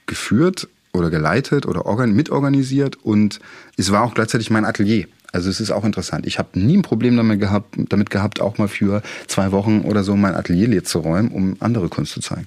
geführt 0.06 0.66
oder 0.94 1.10
geleitet 1.10 1.66
oder 1.66 1.84
organ 1.84 2.14
mitorganisiert 2.14 2.96
und 3.04 3.38
es 3.76 3.92
war 3.92 4.02
auch 4.02 4.14
gleichzeitig 4.14 4.50
mein 4.50 4.64
Atelier. 4.64 5.06
Also 5.30 5.50
es 5.50 5.60
ist 5.60 5.70
auch 5.70 5.84
interessant. 5.84 6.26
Ich 6.26 6.38
habe 6.38 6.58
nie 6.58 6.78
ein 6.78 6.82
Problem 6.82 7.18
damit 7.18 7.38
gehabt, 7.38 7.76
damit 7.90 8.08
gehabt, 8.08 8.40
auch 8.40 8.56
mal 8.56 8.68
für 8.68 9.02
zwei 9.26 9.52
Wochen 9.52 9.82
oder 9.82 10.02
so 10.04 10.16
mein 10.16 10.34
Atelier 10.34 10.68
leer 10.68 10.84
zu 10.84 11.00
räumen, 11.00 11.30
um 11.30 11.56
andere 11.60 11.90
Kunst 11.90 12.12
zu 12.12 12.20
zeigen. 12.20 12.46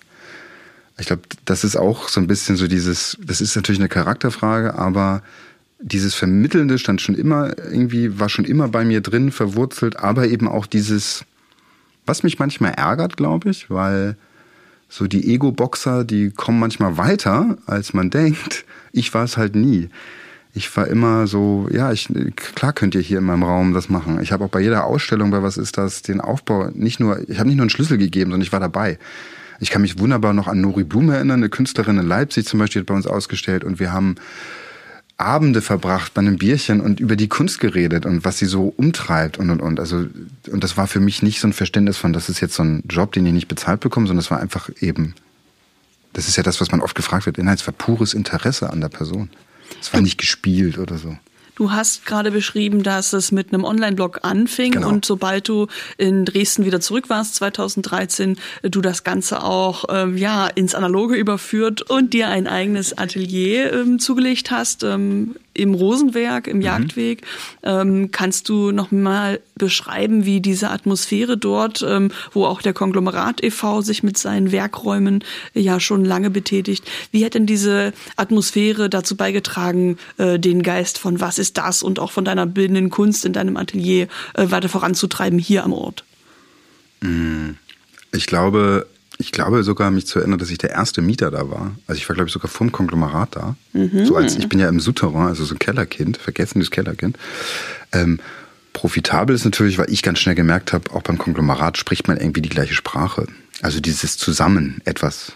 Ich 0.97 1.05
glaube, 1.05 1.21
das 1.45 1.63
ist 1.63 1.75
auch 1.75 2.09
so 2.09 2.19
ein 2.19 2.25
bisschen 2.25 2.55
so 2.55 2.67
dieses, 2.67 3.17
das 3.23 3.41
ist 3.41 3.55
natürlich 3.55 3.79
eine 3.79 3.89
Charakterfrage, 3.89 4.73
aber 4.73 5.21
dieses 5.79 6.13
Vermittelnde 6.13 6.77
stand 6.77 7.01
schon 7.01 7.15
immer 7.15 7.57
irgendwie, 7.57 8.19
war 8.19 8.29
schon 8.29 8.45
immer 8.45 8.67
bei 8.67 8.83
mir 8.83 9.01
drin, 9.01 9.31
verwurzelt, 9.31 9.97
aber 9.97 10.27
eben 10.27 10.47
auch 10.47 10.65
dieses, 10.65 11.25
was 12.05 12.23
mich 12.23 12.39
manchmal 12.39 12.71
ärgert, 12.71 13.17
glaube 13.17 13.49
ich, 13.49 13.69
weil 13.69 14.15
so 14.89 15.07
die 15.07 15.33
Ego-Boxer, 15.33 16.03
die 16.03 16.31
kommen 16.31 16.59
manchmal 16.59 16.97
weiter, 16.97 17.57
als 17.67 17.93
man 17.93 18.09
denkt. 18.09 18.65
Ich 18.91 19.13
war 19.13 19.23
es 19.23 19.37
halt 19.37 19.55
nie. 19.55 19.89
Ich 20.55 20.75
war 20.75 20.87
immer 20.87 21.27
so, 21.27 21.69
ja, 21.71 21.91
ich, 21.91 22.09
klar 22.35 22.73
könnt 22.73 22.95
ihr 22.95 23.01
hier 23.01 23.19
in 23.19 23.23
meinem 23.23 23.43
Raum 23.43 23.73
das 23.73 23.87
machen. 23.87 24.19
Ich 24.19 24.31
habe 24.31 24.45
auch 24.45 24.49
bei 24.49 24.61
jeder 24.61 24.85
Ausstellung, 24.85 25.29
bei 25.29 25.43
was 25.43 25.57
ist 25.57 25.77
das, 25.77 26.01
den 26.01 26.19
Aufbau 26.19 26.71
nicht 26.73 26.99
nur, 26.99 27.29
ich 27.29 27.37
habe 27.37 27.47
nicht 27.47 27.57
nur 27.57 27.63
einen 27.63 27.69
Schlüssel 27.69 27.99
gegeben, 27.99 28.31
sondern 28.31 28.41
ich 28.41 28.51
war 28.51 28.59
dabei. 28.59 28.97
Ich 29.59 29.69
kann 29.69 29.83
mich 29.83 29.99
wunderbar 29.99 30.33
noch 30.33 30.47
an 30.47 30.59
Nori 30.59 30.83
Blume 30.83 31.15
erinnern, 31.15 31.41
eine 31.41 31.49
Künstlerin 31.49 31.99
in 31.99 32.07
Leipzig 32.07 32.47
zum 32.47 32.59
Beispiel, 32.59 32.81
hat 32.81 32.87
bei 32.87 32.95
uns 32.95 33.05
ausgestellt 33.05 33.63
und 33.63 33.79
wir 33.79 33.93
haben 33.93 34.15
Abende 35.19 35.61
verbracht 35.61 36.13
bei 36.13 36.21
einem 36.21 36.37
Bierchen 36.37 36.79
und 36.79 36.99
über 36.99 37.15
die 37.15 37.27
Kunst 37.27 37.59
geredet 37.59 38.05
und 38.05 38.23
was 38.23 38.37
sie 38.37 38.45
so 38.45 38.73
umtreibt 38.77 39.37
und 39.37 39.49
und 39.49 39.61
und. 39.61 39.79
Also 39.79 40.05
und 40.49 40.63
das 40.63 40.77
war 40.77 40.87
für 40.87 40.99
mich 40.99 41.21
nicht 41.21 41.41
so 41.41 41.47
ein 41.47 41.53
Verständnis 41.53 41.97
von, 41.97 42.13
das 42.13 42.29
ist 42.29 42.39
jetzt 42.39 42.55
so 42.55 42.63
ein 42.63 42.83
Job, 42.89 43.11
den 43.11 43.25
ich 43.25 43.33
nicht 43.33 43.47
bezahlt 43.47 43.81
bekomme, 43.81 44.07
sondern 44.07 44.23
das 44.23 44.31
war 44.31 44.39
einfach 44.39 44.69
eben, 44.79 45.15
das 46.13 46.27
ist 46.27 46.37
ja 46.37 46.43
das, 46.43 46.61
was 46.61 46.71
man 46.71 46.81
oft 46.81 46.95
gefragt 46.95 47.25
wird, 47.25 47.37
Inhalts 47.37 47.67
war 47.67 47.73
pures 47.73 48.13
Interesse 48.13 48.69
an 48.69 48.81
der 48.81 48.89
Person. 48.89 49.29
Es 49.81 49.93
war 49.93 50.01
nicht 50.01 50.17
gespielt 50.17 50.77
oder 50.77 50.97
so. 50.97 51.17
Du 51.59 51.73
hast 51.73 52.05
gerade 52.05 52.31
beschrieben, 52.31 52.83
dass 52.83 53.11
es 53.11 53.33
mit 53.33 53.51
einem 53.51 53.65
Online-Blog 53.65 54.19
anfing 54.21 54.71
genau. 54.71 54.87
und 54.87 55.03
sobald 55.03 55.49
du 55.49 55.67
in 55.97 56.23
Dresden 56.23 56.63
wieder 56.63 56.79
zurück 56.79 57.09
warst, 57.09 57.35
2013, 57.35 58.37
du 58.63 58.79
das 58.79 59.03
Ganze 59.03 59.43
auch 59.43 59.83
ähm, 59.89 60.15
ja 60.15 60.47
ins 60.47 60.73
Analoge 60.73 61.15
überführt 61.15 61.81
und 61.81 62.13
dir 62.13 62.29
ein 62.29 62.47
eigenes 62.47 62.97
Atelier 62.97 63.73
ähm, 63.73 63.99
zugelegt 63.99 64.51
hast. 64.51 64.85
Ähm, 64.85 65.35
im 65.59 65.73
Rosenwerk, 65.73 66.47
im 66.47 66.57
mhm. 66.57 66.63
Jagdweg. 66.63 67.21
Ähm, 67.63 68.11
kannst 68.11 68.49
du 68.49 68.71
noch 68.71 68.91
mal 68.91 69.39
beschreiben, 69.55 70.25
wie 70.25 70.41
diese 70.41 70.69
Atmosphäre 70.69 71.37
dort, 71.37 71.85
ähm, 71.87 72.11
wo 72.31 72.45
auch 72.45 72.61
der 72.61 72.73
Konglomerat 72.73 73.43
e.V. 73.43 73.81
sich 73.81 74.01
mit 74.03 74.17
seinen 74.17 74.51
Werkräumen 74.51 75.23
ja 75.53 75.79
schon 75.79 76.05
lange 76.05 76.29
betätigt, 76.29 76.89
wie 77.11 77.25
hat 77.25 77.33
denn 77.33 77.45
diese 77.45 77.93
Atmosphäre 78.15 78.89
dazu 78.89 79.15
beigetragen, 79.15 79.97
äh, 80.17 80.39
den 80.39 80.63
Geist 80.63 80.97
von 80.97 81.19
was 81.19 81.37
ist 81.37 81.57
das 81.57 81.83
und 81.83 81.99
auch 81.99 82.11
von 82.11 82.25
deiner 82.25 82.45
bildenden 82.45 82.89
Kunst 82.89 83.25
in 83.25 83.33
deinem 83.33 83.57
Atelier 83.57 84.07
äh, 84.33 84.49
weiter 84.49 84.69
voranzutreiben 84.69 85.39
hier 85.39 85.63
am 85.63 85.73
Ort? 85.73 86.03
Mhm. 87.01 87.57
Ich 88.11 88.25
glaube, 88.25 88.87
ich 89.21 89.33
glaube 89.33 89.63
sogar, 89.63 89.91
mich 89.91 90.07
zu 90.07 90.19
erinnern, 90.19 90.39
dass 90.39 90.49
ich 90.49 90.57
der 90.57 90.69
erste 90.69 91.01
Mieter 91.01 91.29
da 91.29 91.51
war. 91.51 91.75
Also 91.87 91.99
ich 91.99 92.07
war, 92.07 92.15
glaube 92.15 92.29
ich, 92.29 92.33
sogar 92.33 92.49
vom 92.49 92.71
Konglomerat 92.71 93.35
da. 93.35 93.57
Mhm. 93.73 94.05
So 94.05 94.15
als 94.15 94.37
ich 94.37 94.47
bin 94.47 94.59
ja 94.59 94.69
im 94.69 94.79
Souterrain, 94.79 95.27
also 95.27 95.43
so 95.43 95.55
ein 95.55 95.59
Kellerkind, 95.59 96.15
vergessenes 96.15 96.71
Kellerkind. 96.71 97.17
Ähm, 97.91 98.21
profitabel 98.71 99.35
ist 99.35 99.43
natürlich, 99.43 99.77
weil 99.77 99.91
ich 99.91 100.03
ganz 100.03 100.19
schnell 100.19 100.35
gemerkt 100.35 100.71
habe, 100.71 100.91
auch 100.93 101.01
beim 101.01 101.17
Konglomerat 101.17 101.77
spricht 101.77 102.07
man 102.07 102.15
irgendwie 102.15 102.41
die 102.41 102.49
gleiche 102.49 102.73
Sprache. 102.73 103.27
Also 103.61 103.81
dieses 103.81 104.17
Zusammen 104.17 104.81
etwas. 104.85 105.33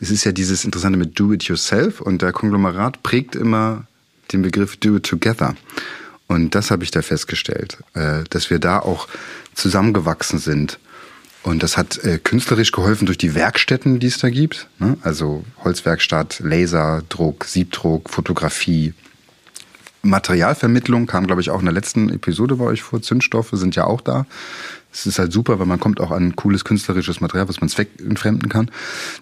Es 0.00 0.10
ist 0.10 0.24
ja 0.24 0.32
dieses 0.32 0.64
Interessante 0.64 0.98
mit 0.98 1.18
Do 1.18 1.32
it 1.32 1.44
yourself 1.44 2.00
und 2.00 2.20
der 2.20 2.32
Konglomerat 2.32 3.04
prägt 3.04 3.36
immer 3.36 3.86
den 4.32 4.42
Begriff 4.42 4.76
Do 4.76 4.96
it 4.96 5.06
together. 5.06 5.54
Und 6.26 6.56
das 6.56 6.72
habe 6.72 6.82
ich 6.82 6.90
da 6.90 7.00
festgestellt, 7.00 7.78
äh, 7.94 8.24
dass 8.28 8.50
wir 8.50 8.58
da 8.58 8.80
auch 8.80 9.06
zusammengewachsen 9.54 10.40
sind 10.40 10.80
und 11.44 11.62
das 11.62 11.76
hat 11.76 12.02
äh, 12.04 12.18
künstlerisch 12.18 12.72
geholfen 12.72 13.04
durch 13.04 13.18
die 13.18 13.34
Werkstätten, 13.34 14.00
die 14.00 14.06
es 14.06 14.18
da 14.18 14.30
gibt. 14.30 14.66
Ne? 14.78 14.96
Also 15.02 15.44
Holzwerkstatt, 15.62 16.40
Laserdruck, 16.42 17.44
Siebdruck, 17.44 18.08
Fotografie. 18.08 18.94
Materialvermittlung 20.02 21.06
kam, 21.06 21.26
glaube 21.26 21.42
ich, 21.42 21.50
auch 21.50 21.60
in 21.60 21.66
der 21.66 21.74
letzten 21.74 22.08
Episode 22.08 22.56
bei 22.56 22.64
euch 22.64 22.82
vor. 22.82 23.02
Zündstoffe 23.02 23.50
sind 23.52 23.76
ja 23.76 23.84
auch 23.84 24.00
da. 24.00 24.26
Es 24.94 25.06
ist 25.06 25.18
halt 25.18 25.32
super, 25.32 25.58
weil 25.58 25.66
man 25.66 25.80
kommt 25.80 26.00
auch 26.00 26.12
an 26.12 26.36
cooles 26.36 26.64
künstlerisches 26.64 27.20
Material, 27.20 27.48
was 27.48 27.60
man 27.60 27.68
zweckentfremden 27.68 28.48
kann. 28.48 28.70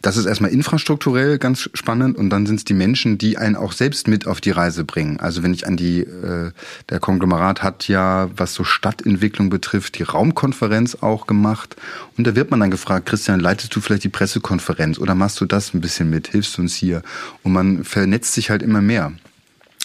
Das 0.03 0.19
ist 0.19 0.27
erstmal 0.27 0.51
infrastrukturell 0.51 1.39
ganz 1.39 1.71
spannend 1.73 2.19
und 2.19 2.29
dann 2.29 2.45
sind 2.45 2.57
es 2.57 2.65
die 2.65 2.75
Menschen, 2.75 3.17
die 3.17 3.39
einen 3.39 3.57
auch 3.57 3.73
selbst 3.73 4.07
mit 4.07 4.27
auf 4.27 4.43
die 4.43 4.51
Reise 4.51 4.85
bringen. 4.85 5.19
Also 5.19 5.43
wenn 5.43 5.55
ich 5.55 5.67
an 5.67 5.79
die, 5.79 6.01
äh, 6.01 6.53
der 6.91 7.01
Konglomerat 7.01 7.63
hat 7.63 7.89
ja, 7.89 8.29
was 8.37 8.53
so 8.53 8.65
Stadtentwicklung 8.65 9.49
betrifft, 9.49 9.99
die 9.99 10.03
Raumkonferenz 10.03 10.99
auch 11.01 11.27
gemacht 11.27 11.77
und 12.19 12.27
da 12.27 12.37
wird 12.37 12.51
man 12.51 12.61
dann 12.61 12.71
gefragt, 12.71 13.07
Christian, 13.07 13.41
leitest 13.41 13.75
du 13.75 13.81
vielleicht 13.81 14.05
die 14.05 14.11
Pressekonferenz 14.11 14.99
oder 14.99 15.15
machst 15.15 15.41
du 15.41 15.47
das 15.47 15.73
ein 15.73 15.81
bisschen 15.81 16.11
mit, 16.11 16.29
hilfst 16.29 16.59
du 16.59 16.63
uns 16.63 16.75
hier? 16.75 17.03
Und 17.43 17.53
man 17.53 17.85
vernetzt 17.85 18.35
sich 18.35 18.51
halt 18.51 18.63
immer 18.63 18.83
mehr. 18.83 19.13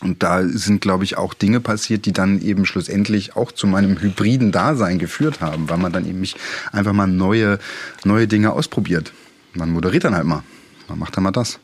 Und 0.02 0.22
da 0.22 0.44
sind, 0.48 0.82
glaube 0.82 1.04
ich, 1.04 1.18
auch 1.18 1.34
Dinge 1.34 1.60
passiert, 1.60 2.06
die 2.06 2.14
dann 2.14 2.40
eben 2.42 2.66
schlussendlich 2.66 3.36
auch 3.36 3.52
zu 3.52 3.66
meinem 3.66 4.00
hybriden 4.00 4.52
Dasein 4.52 5.00
geführt 5.00 5.42
haben, 5.42 5.70
weil 5.70 5.78
man 5.78 5.92
dann 5.92 6.08
eben 6.08 6.20
mich 6.20 6.36
einfach 6.72 6.94
mal 6.94 7.08
neue, 7.08 7.58
neue 8.04 8.28
Dinge 8.28 8.54
ausprobiert. 8.54 9.12
Man 9.54 9.72
moderiert 9.72 10.04
dann 10.04 10.16
halt 10.16 10.26
mal. 10.26 10.44
Man 10.88 11.00
macht 11.00 11.18
dann 11.18 11.24
mal 11.24 11.32
das 11.32 11.60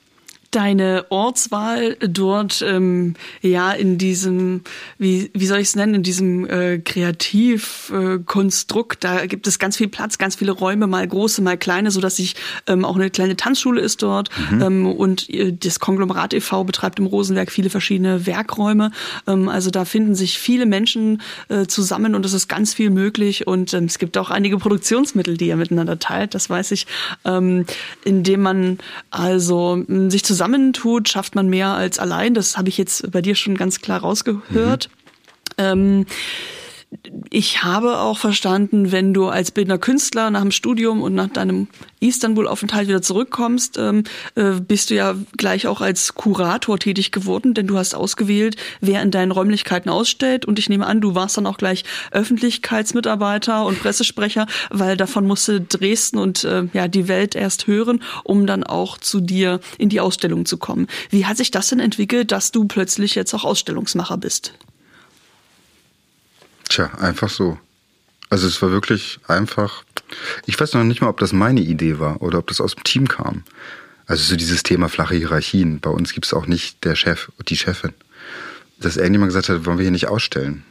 deine 0.55 1.05
Ortswahl 1.09 1.97
dort 1.99 2.63
ähm, 2.65 3.15
ja 3.41 3.71
in 3.71 3.97
diesem 3.97 4.61
wie 4.99 5.31
wie 5.33 5.47
soll 5.47 5.57
ich 5.59 5.69
es 5.69 5.75
nennen 5.75 5.95
in 5.95 6.03
diesem 6.03 6.47
äh, 6.47 6.77
Kreativkonstrukt 6.77 9.03
äh, 9.03 9.07
da 9.07 9.25
gibt 9.25 9.47
es 9.47 9.57
ganz 9.57 9.77
viel 9.77 9.87
Platz 9.87 10.19
ganz 10.19 10.35
viele 10.35 10.51
Räume 10.51 10.85
mal 10.87 11.07
große 11.07 11.41
mal 11.41 11.57
kleine 11.57 11.89
so 11.91 12.01
dass 12.01 12.19
ich 12.19 12.35
ähm, 12.67 12.85
auch 12.85 12.95
eine 12.95 13.09
kleine 13.09 13.35
Tanzschule 13.35 13.81
ist 13.81 14.03
dort 14.03 14.29
mhm. 14.51 14.61
ähm, 14.61 14.85
und 14.85 15.27
äh, 15.29 15.51
das 15.51 15.79
Konglomerat 15.79 16.35
e.V. 16.35 16.63
betreibt 16.63 16.99
im 16.99 17.07
Rosenwerk 17.07 17.51
viele 17.51 17.71
verschiedene 17.71 18.27
Werkräume 18.27 18.91
ähm, 19.27 19.49
also 19.49 19.71
da 19.71 19.85
finden 19.85 20.13
sich 20.13 20.37
viele 20.37 20.67
Menschen 20.67 21.23
äh, 21.49 21.65
zusammen 21.65 22.13
und 22.13 22.23
es 22.25 22.33
ist 22.33 22.47
ganz 22.47 22.75
viel 22.75 22.91
möglich 22.91 23.47
und 23.47 23.73
ähm, 23.73 23.85
es 23.85 23.97
gibt 23.97 24.19
auch 24.19 24.29
einige 24.29 24.59
Produktionsmittel 24.59 25.35
die 25.35 25.47
ihr 25.47 25.57
miteinander 25.57 25.97
teilt 25.97 26.35
das 26.35 26.47
weiß 26.49 26.71
ich 26.71 26.85
ähm, 27.25 27.65
indem 28.05 28.41
man 28.41 28.77
also 29.09 29.83
sich 30.09 30.23
zusammen 30.23 30.42
zusammentut, 30.43 31.07
schafft 31.07 31.35
man 31.35 31.47
mehr 31.47 31.69
als 31.69 31.99
allein. 31.99 32.33
Das 32.33 32.57
habe 32.57 32.67
ich 32.67 32.77
jetzt 32.77 33.09
bei 33.11 33.21
dir 33.21 33.35
schon 33.35 33.55
ganz 33.55 33.79
klar 33.79 34.01
rausgehört. 34.01 34.89
Mhm. 35.57 35.63
Ähm, 35.63 36.05
ich 37.29 37.63
habe 37.63 37.99
auch 37.99 38.17
verstanden, 38.17 38.91
wenn 38.91 39.13
du 39.13 39.27
als 39.27 39.51
bildender 39.51 39.77
Künstler 39.77 40.29
nach 40.29 40.41
dem 40.41 40.51
Studium 40.51 41.01
und 41.01 41.15
nach 41.15 41.27
deinem 41.27 41.67
Istanbul-Aufenthalt 41.99 42.87
wieder 42.87 43.01
zurückkommst, 43.01 43.77
ähm, 43.77 44.03
äh, 44.35 44.51
bist 44.59 44.89
du 44.89 44.95
ja 44.95 45.15
gleich 45.37 45.67
auch 45.67 45.81
als 45.81 46.15
Kurator 46.15 46.77
tätig 46.77 47.11
geworden, 47.11 47.53
denn 47.53 47.67
du 47.67 47.77
hast 47.77 47.95
ausgewählt, 47.95 48.57
wer 48.81 49.01
in 49.01 49.11
deinen 49.11 49.31
Räumlichkeiten 49.31 49.89
ausstellt. 49.89 50.45
Und 50.45 50.59
ich 50.59 50.69
nehme 50.69 50.85
an, 50.85 51.01
du 51.01 51.15
warst 51.15 51.37
dann 51.37 51.47
auch 51.47 51.57
gleich 51.57 51.83
Öffentlichkeitsmitarbeiter 52.11 53.65
und 53.65 53.79
Pressesprecher, 53.79 54.47
weil 54.69 54.97
davon 54.97 55.25
musste 55.25 55.61
Dresden 55.61 56.17
und 56.17 56.43
äh, 56.43 56.67
ja 56.73 56.87
die 56.87 57.07
Welt 57.07 57.35
erst 57.35 57.67
hören, 57.67 58.03
um 58.23 58.45
dann 58.45 58.63
auch 58.63 58.97
zu 58.97 59.21
dir 59.21 59.59
in 59.77 59.89
die 59.89 59.99
Ausstellung 59.99 60.45
zu 60.45 60.57
kommen. 60.57 60.87
Wie 61.09 61.25
hat 61.25 61.37
sich 61.37 61.51
das 61.51 61.69
denn 61.69 61.79
entwickelt, 61.79 62.31
dass 62.31 62.51
du 62.51 62.65
plötzlich 62.65 63.15
jetzt 63.15 63.33
auch 63.33 63.43
Ausstellungsmacher 63.43 64.17
bist? 64.17 64.53
Tja, 66.69 66.91
einfach 66.99 67.29
so. 67.29 67.57
Also 68.29 68.47
es 68.47 68.61
war 68.61 68.71
wirklich 68.71 69.19
einfach. 69.27 69.83
Ich 70.45 70.59
weiß 70.59 70.73
noch 70.73 70.83
nicht 70.83 71.01
mal, 71.01 71.09
ob 71.09 71.19
das 71.19 71.33
meine 71.33 71.61
Idee 71.61 71.99
war 71.99 72.21
oder 72.21 72.39
ob 72.39 72.47
das 72.47 72.61
aus 72.61 72.75
dem 72.75 72.83
Team 72.83 73.07
kam. 73.07 73.43
Also 74.05 74.23
so 74.23 74.35
dieses 74.35 74.63
Thema 74.63 74.89
flache 74.89 75.15
Hierarchien. 75.15 75.79
Bei 75.79 75.89
uns 75.89 76.13
gibt 76.13 76.25
es 76.25 76.33
auch 76.33 76.47
nicht 76.47 76.83
der 76.83 76.95
Chef 76.95 77.29
und 77.37 77.49
die 77.49 77.57
Chefin. 77.57 77.93
Dass 78.79 78.97
irgendjemand 78.97 79.29
gesagt 79.29 79.49
hat, 79.49 79.65
wollen 79.65 79.77
wir 79.77 79.83
hier 79.83 79.91
nicht 79.91 80.07
ausstellen. 80.07 80.63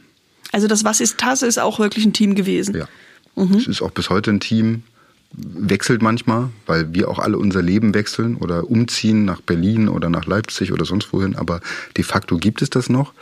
Also 0.51 0.67
das 0.67 0.83
Was 0.83 0.99
ist 0.99 1.17
Tasse 1.17 1.47
ist 1.47 1.57
auch 1.57 1.79
wirklich 1.79 2.05
ein 2.05 2.13
Team 2.13 2.35
gewesen. 2.35 2.75
Ja. 2.75 2.87
Mhm. 3.35 3.55
Es 3.55 3.67
ist 3.67 3.81
auch 3.81 3.91
bis 3.91 4.09
heute 4.09 4.31
ein 4.31 4.39
Team. 4.39 4.83
Wechselt 5.35 6.03
manchmal, 6.03 6.49
weil 6.67 6.93
wir 6.93 7.09
auch 7.09 7.17
alle 7.17 7.39
unser 7.39 7.63
Leben 7.63 7.95
wechseln 7.95 8.35
oder 8.35 8.69
umziehen 8.69 9.25
nach 9.25 9.41
Berlin 9.41 9.89
oder 9.89 10.09
nach 10.09 10.27
Leipzig 10.27 10.71
oder 10.71 10.85
sonst 10.85 11.11
wohin. 11.11 11.35
Aber 11.35 11.59
de 11.97 12.03
facto 12.03 12.37
gibt 12.37 12.61
es 12.61 12.69
das 12.69 12.87
noch. 12.87 13.13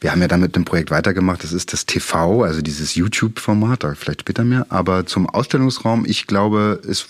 Wir 0.00 0.12
haben 0.12 0.20
ja 0.20 0.28
dann 0.28 0.40
mit 0.40 0.56
dem 0.56 0.64
Projekt 0.64 0.90
weitergemacht. 0.90 1.42
Das 1.42 1.52
ist 1.52 1.72
das 1.72 1.86
TV, 1.86 2.42
also 2.42 2.60
dieses 2.60 2.94
YouTube-Format, 2.94 3.84
da 3.84 3.94
vielleicht 3.94 4.20
später 4.20 4.44
mehr. 4.44 4.66
Aber 4.68 5.06
zum 5.06 5.28
Ausstellungsraum, 5.28 6.04
ich 6.06 6.26
glaube, 6.26 6.80
es 6.86 7.06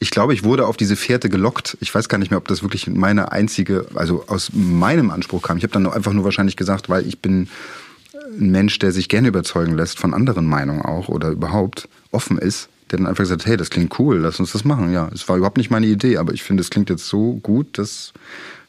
ich 0.00 0.10
glaube, 0.10 0.32
ich 0.32 0.44
wurde 0.44 0.66
auf 0.66 0.76
diese 0.76 0.96
Fährte 0.96 1.28
gelockt. 1.28 1.76
Ich 1.80 1.94
weiß 1.94 2.08
gar 2.08 2.18
nicht 2.18 2.30
mehr, 2.30 2.38
ob 2.38 2.48
das 2.48 2.62
wirklich 2.62 2.86
meine 2.86 3.32
einzige, 3.32 3.86
also 3.94 4.24
aus 4.28 4.50
meinem 4.54 5.10
Anspruch 5.10 5.42
kam. 5.42 5.58
Ich 5.58 5.64
habe 5.64 5.72
dann 5.72 5.86
einfach 5.86 6.12
nur 6.12 6.24
wahrscheinlich 6.24 6.56
gesagt, 6.56 6.88
weil 6.88 7.06
ich 7.06 7.18
bin 7.20 7.48
ein 8.38 8.50
Mensch, 8.50 8.78
der 8.78 8.92
sich 8.92 9.08
gerne 9.08 9.28
überzeugen 9.28 9.74
lässt 9.74 9.98
von 9.98 10.14
anderen 10.14 10.46
Meinungen 10.46 10.82
auch 10.82 11.08
oder 11.08 11.30
überhaupt 11.30 11.88
offen 12.12 12.38
ist, 12.38 12.68
der 12.90 12.98
dann 12.98 13.06
einfach 13.06 13.24
gesagt, 13.24 13.46
hey, 13.46 13.56
das 13.56 13.70
klingt 13.70 13.98
cool, 13.98 14.18
lass 14.18 14.38
uns 14.40 14.52
das 14.52 14.64
machen. 14.64 14.92
Ja, 14.92 15.10
es 15.12 15.28
war 15.28 15.36
überhaupt 15.36 15.58
nicht 15.58 15.70
meine 15.70 15.86
Idee, 15.86 16.18
aber 16.18 16.32
ich 16.32 16.42
finde, 16.42 16.60
es 16.60 16.70
klingt 16.70 16.90
jetzt 16.90 17.06
so 17.06 17.34
gut, 17.42 17.78
dass 17.78 18.12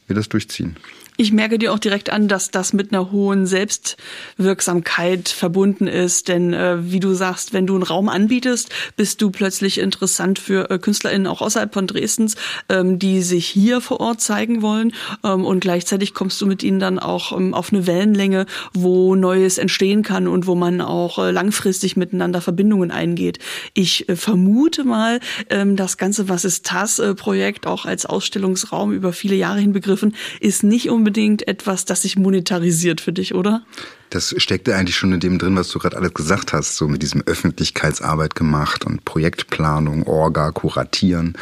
wir 0.07 0.15
das 0.15 0.29
durchziehen. 0.29 0.77
Ich 1.21 1.33
merke 1.33 1.59
dir 1.59 1.73
auch 1.73 1.79
direkt 1.79 2.09
an, 2.11 2.29
dass 2.29 2.49
das 2.49 2.71
mit 2.71 2.93
einer 2.93 3.11
hohen 3.11 3.45
Selbstwirksamkeit 3.45 5.27
verbunden 5.27 5.85
ist. 5.85 6.29
Denn 6.29 6.53
äh, 6.53 6.77
wie 6.93 7.01
du 7.01 7.13
sagst, 7.13 7.51
wenn 7.51 7.67
du 7.67 7.73
einen 7.73 7.83
Raum 7.83 8.07
anbietest, 8.07 8.69
bist 8.95 9.21
du 9.21 9.29
plötzlich 9.29 9.79
interessant 9.79 10.39
für 10.39 10.71
äh, 10.71 10.79
KünstlerInnen 10.79 11.27
auch 11.27 11.41
außerhalb 11.41 11.73
von 11.73 11.87
Dresdens, 11.87 12.37
ähm, 12.69 12.99
die 12.99 13.21
sich 13.21 13.47
hier 13.47 13.81
vor 13.81 13.99
Ort 13.99 14.21
zeigen 14.21 14.61
wollen. 14.61 14.93
Ähm, 15.25 15.43
und 15.43 15.59
gleichzeitig 15.59 16.13
kommst 16.13 16.39
du 16.39 16.45
mit 16.45 16.63
ihnen 16.63 16.79
dann 16.79 16.99
auch 16.99 17.37
ähm, 17.37 17.53
auf 17.53 17.73
eine 17.73 17.85
Wellenlänge, 17.85 18.45
wo 18.73 19.13
Neues 19.15 19.57
entstehen 19.57 20.03
kann 20.03 20.25
und 20.25 20.47
wo 20.47 20.55
man 20.55 20.79
auch 20.79 21.19
äh, 21.19 21.31
langfristig 21.31 21.97
miteinander 21.97 22.39
Verbindungen 22.39 22.91
eingeht. 22.91 23.39
Ich 23.73 24.07
äh, 24.07 24.15
vermute 24.15 24.85
mal, 24.85 25.19
ähm, 25.49 25.75
das 25.75 25.97
ganze 25.97 26.29
Was 26.29 26.45
ist 26.45 26.71
das-Projekt 26.71 27.67
auch 27.67 27.83
als 27.83 28.05
Ausstellungsraum 28.05 28.93
über 28.93 29.11
viele 29.11 29.35
Jahre 29.35 29.59
hin 29.59 29.73
begriffen, 29.73 30.15
ist 30.39 30.63
nicht 30.63 30.89
unbedingt 30.89 31.08
unbedingt 31.09 31.47
etwas, 31.47 31.85
das 31.85 32.03
sich 32.03 32.17
monetarisiert 32.17 33.01
für 33.01 33.11
dich, 33.11 33.33
oder? 33.33 33.63
Das 34.11 34.35
steckte 34.37 34.75
eigentlich 34.75 34.95
schon 34.95 35.11
in 35.11 35.19
dem 35.19 35.39
drin, 35.39 35.55
was 35.55 35.69
du 35.69 35.79
gerade 35.79 35.97
alles 35.97 36.13
gesagt 36.13 36.53
hast, 36.53 36.75
so 36.75 36.87
mit 36.87 37.01
diesem 37.01 37.23
Öffentlichkeitsarbeit 37.25 38.35
gemacht 38.35 38.85
und 38.85 39.05
Projektplanung, 39.05 40.05
Orga, 40.05 40.51
Kuratieren. 40.51 41.35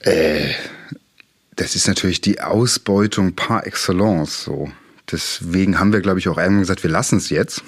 Äh, 0.00 0.50
das 1.56 1.74
ist 1.74 1.88
natürlich 1.88 2.20
die 2.20 2.40
Ausbeutung 2.40 3.34
par 3.34 3.66
excellence, 3.66 4.44
so. 4.44 4.70
Deswegen 5.10 5.80
haben 5.80 5.92
wir, 5.92 6.00
glaube 6.00 6.20
ich, 6.20 6.28
auch 6.28 6.38
irgendwann 6.38 6.60
gesagt, 6.60 6.84
wir 6.84 6.90
lassen 6.90 7.16
es 7.16 7.28
jetzt. 7.28 7.62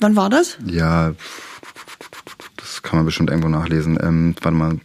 Wann 0.00 0.16
war 0.16 0.28
das? 0.28 0.58
Ja, 0.66 1.14
das 2.56 2.82
kann 2.82 2.98
man 2.98 3.06
bestimmt 3.06 3.30
irgendwo 3.30 3.48
nachlesen. 3.48 3.96
Ähm, 4.02 4.34
warte 4.42 4.56
mal. 4.56 4.80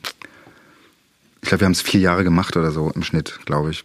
Ich 1.41 1.49
glaube, 1.49 1.61
wir 1.61 1.65
haben 1.65 1.73
es 1.73 1.81
vier 1.81 1.99
Jahre 1.99 2.23
gemacht 2.23 2.55
oder 2.55 2.71
so 2.71 2.91
im 2.91 3.01
Schnitt, 3.01 3.39
glaube 3.45 3.71
ich 3.71 3.83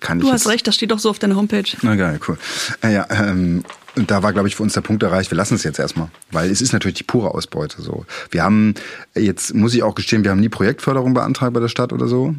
kann 0.00 0.18
du 0.18 0.24
ich. 0.24 0.30
Du 0.30 0.34
hast 0.34 0.48
recht, 0.48 0.66
das 0.66 0.74
steht 0.74 0.90
doch 0.90 0.98
so 0.98 1.10
auf 1.10 1.18
deiner 1.18 1.36
Homepage. 1.36 1.64
Na 1.82 1.96
geil, 1.96 2.20
cool. 2.28 2.38
Äh, 2.82 2.94
ja, 2.94 3.06
ähm, 3.10 3.64
und 3.96 4.10
da 4.10 4.22
war, 4.22 4.32
glaube 4.32 4.48
ich, 4.48 4.56
für 4.56 4.62
uns 4.62 4.72
der 4.72 4.80
Punkt 4.80 5.02
erreicht, 5.02 5.30
wir 5.30 5.36
lassen 5.36 5.54
es 5.54 5.62
jetzt 5.62 5.78
erstmal. 5.78 6.08
Weil 6.32 6.50
es 6.50 6.60
ist 6.60 6.72
natürlich 6.72 6.98
die 6.98 7.04
pure 7.04 7.32
Ausbeute. 7.32 7.80
So. 7.80 8.04
Wir 8.30 8.42
haben, 8.42 8.74
jetzt 9.14 9.54
muss 9.54 9.74
ich 9.74 9.82
auch 9.82 9.94
gestehen, 9.94 10.24
wir 10.24 10.30
haben 10.30 10.40
nie 10.40 10.48
Projektförderung 10.48 11.14
beantragt 11.14 11.54
bei 11.54 11.60
der 11.60 11.68
Stadt 11.68 11.92
oder 11.92 12.08
so. 12.08 12.34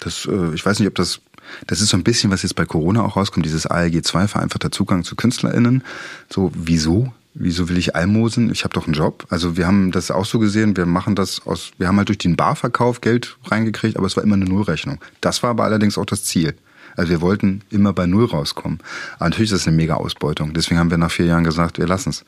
Das, 0.00 0.26
äh, 0.26 0.54
ich 0.54 0.64
weiß 0.64 0.78
nicht, 0.78 0.88
ob 0.88 0.94
das 0.94 1.20
das 1.66 1.80
ist 1.80 1.88
so 1.88 1.96
ein 1.96 2.04
bisschen, 2.04 2.30
was 2.30 2.42
jetzt 2.42 2.54
bei 2.54 2.64
Corona 2.64 3.02
auch 3.02 3.16
rauskommt, 3.16 3.46
dieses 3.46 3.66
ALG 3.66 4.02
2, 4.02 4.28
vereinfachter 4.28 4.70
Zugang 4.70 5.04
zu 5.04 5.16
KünstlerInnen. 5.16 5.82
So, 6.28 6.52
wieso? 6.54 7.12
Wieso 7.40 7.68
will 7.68 7.78
ich 7.78 7.94
Almosen? 7.94 8.50
Ich 8.50 8.64
habe 8.64 8.74
doch 8.74 8.86
einen 8.86 8.94
Job. 8.94 9.24
Also 9.30 9.56
wir 9.56 9.68
haben 9.68 9.92
das 9.92 10.10
auch 10.10 10.24
so 10.24 10.40
gesehen, 10.40 10.76
wir 10.76 10.86
machen 10.86 11.14
das 11.14 11.46
aus, 11.46 11.70
wir 11.78 11.86
haben 11.86 11.96
halt 11.96 12.08
durch 12.08 12.18
den 12.18 12.34
Barverkauf 12.34 13.00
Geld 13.00 13.36
reingekriegt, 13.44 13.96
aber 13.96 14.06
es 14.06 14.16
war 14.16 14.24
immer 14.24 14.34
eine 14.34 14.44
Nullrechnung. 14.44 14.98
Das 15.20 15.44
war 15.44 15.50
aber 15.50 15.62
allerdings 15.62 15.98
auch 15.98 16.04
das 16.04 16.24
Ziel. 16.24 16.56
Also 16.96 17.10
wir 17.10 17.20
wollten 17.20 17.62
immer 17.70 17.92
bei 17.92 18.06
Null 18.06 18.24
rauskommen. 18.24 18.80
Aber 19.16 19.26
natürlich 19.28 19.52
ist 19.52 19.60
das 19.60 19.68
eine 19.68 19.76
mega 19.76 19.94
Ausbeutung. 19.94 20.52
Deswegen 20.52 20.80
haben 20.80 20.90
wir 20.90 20.98
nach 20.98 21.12
vier 21.12 21.26
Jahren 21.26 21.44
gesagt, 21.44 21.78
wir 21.78 21.86
lassen 21.86 22.10
es. 22.10 22.24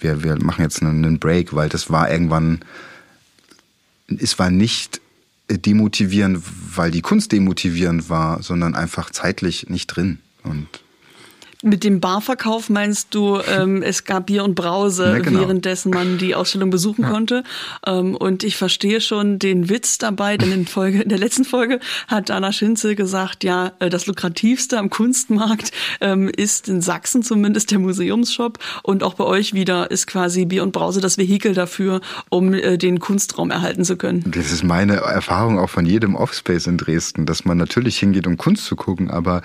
Wir, 0.00 0.24
wir 0.24 0.42
machen 0.42 0.62
jetzt 0.62 0.82
einen 0.82 1.18
Break, 1.18 1.54
weil 1.54 1.68
das 1.68 1.90
war 1.90 2.10
irgendwann, 2.10 2.60
es 4.08 4.38
war 4.38 4.48
nicht 4.48 5.02
demotivierend, 5.50 6.42
weil 6.74 6.90
die 6.90 7.02
Kunst 7.02 7.30
demotivierend 7.32 8.08
war, 8.08 8.42
sondern 8.42 8.74
einfach 8.74 9.10
zeitlich 9.10 9.68
nicht 9.68 9.88
drin. 9.88 10.18
Und 10.44 10.66
mit 11.66 11.84
dem 11.84 12.00
Barverkauf 12.00 12.68
meinst 12.68 13.14
du, 13.14 13.38
ähm, 13.40 13.82
es 13.82 14.04
gab 14.04 14.26
Bier 14.26 14.44
und 14.44 14.54
Brause, 14.54 15.04
ja, 15.04 15.18
genau. 15.18 15.40
währenddessen 15.40 15.90
man 15.90 16.18
die 16.18 16.34
Ausstellung 16.34 16.70
besuchen 16.70 17.02
ja. 17.02 17.10
konnte. 17.10 17.44
Ähm, 17.86 18.16
und 18.16 18.44
ich 18.44 18.56
verstehe 18.56 19.00
schon 19.00 19.38
den 19.38 19.68
Witz 19.68 19.98
dabei, 19.98 20.36
denn 20.36 20.52
in, 20.52 20.66
Folge, 20.66 21.02
in 21.02 21.08
der 21.08 21.18
letzten 21.18 21.44
Folge 21.44 21.80
hat 22.08 22.30
Anna 22.30 22.52
Schinzel 22.52 22.94
gesagt, 22.94 23.44
ja, 23.44 23.72
äh, 23.78 23.88
das 23.88 24.06
lukrativste 24.06 24.78
am 24.78 24.90
Kunstmarkt 24.90 25.72
ähm, 26.00 26.28
ist 26.28 26.68
in 26.68 26.80
Sachsen 26.80 27.22
zumindest 27.22 27.70
der 27.70 27.78
Museumsshop. 27.78 28.58
Und 28.82 29.02
auch 29.02 29.14
bei 29.14 29.24
euch 29.24 29.54
wieder 29.54 29.90
ist 29.90 30.06
quasi 30.06 30.46
Bier 30.46 30.62
und 30.62 30.72
Brause 30.72 31.00
das 31.00 31.18
Vehikel 31.18 31.54
dafür, 31.54 32.00
um 32.28 32.54
äh, 32.54 32.76
den 32.76 33.00
Kunstraum 33.00 33.50
erhalten 33.50 33.84
zu 33.84 33.96
können. 33.96 34.24
Das 34.26 34.52
ist 34.52 34.64
meine 34.64 34.96
Erfahrung 34.96 35.58
auch 35.58 35.70
von 35.70 35.86
jedem 35.86 36.14
Offspace 36.16 36.66
in 36.66 36.78
Dresden, 36.78 37.26
dass 37.26 37.44
man 37.44 37.56
natürlich 37.56 37.98
hingeht, 37.98 38.26
um 38.26 38.36
Kunst 38.36 38.64
zu 38.64 38.76
gucken. 38.76 39.10
Aber 39.10 39.42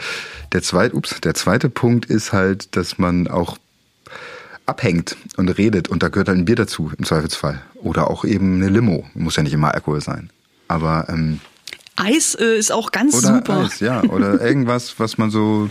der 0.51 0.61
zweite, 0.61 0.95
ups, 0.95 1.21
der 1.21 1.33
zweite 1.33 1.69
Punkt 1.69 1.91
Punkt 1.91 2.05
ist 2.11 2.33
halt, 2.33 2.75
dass 2.75 2.97
man 2.97 3.27
auch 3.27 3.57
abhängt 4.65 5.17
und 5.37 5.49
redet 5.49 5.89
und 5.89 6.03
da 6.03 6.09
gehört 6.09 6.27
halt 6.27 6.37
ein 6.37 6.45
Bier 6.45 6.55
dazu 6.55 6.91
im 6.97 7.05
Zweifelsfall. 7.05 7.61
Oder 7.75 8.09
auch 8.09 8.23
eben 8.25 8.55
eine 8.55 8.69
Limo. 8.69 9.05
Muss 9.13 9.35
ja 9.35 9.43
nicht 9.43 9.53
immer 9.53 9.73
Alkohol 9.73 10.01
sein. 10.01 10.29
Aber 10.67 11.07
ähm, 11.09 11.39
Eis 11.95 12.35
äh, 12.35 12.57
ist 12.57 12.71
auch 12.71 12.91
ganz 12.91 13.15
oder 13.15 13.35
super. 13.35 13.65
Eis, 13.65 13.79
ja. 13.79 14.03
Oder 14.03 14.39
irgendwas, 14.45 14.99
was 14.99 15.17
man 15.17 15.31
so 15.31 15.69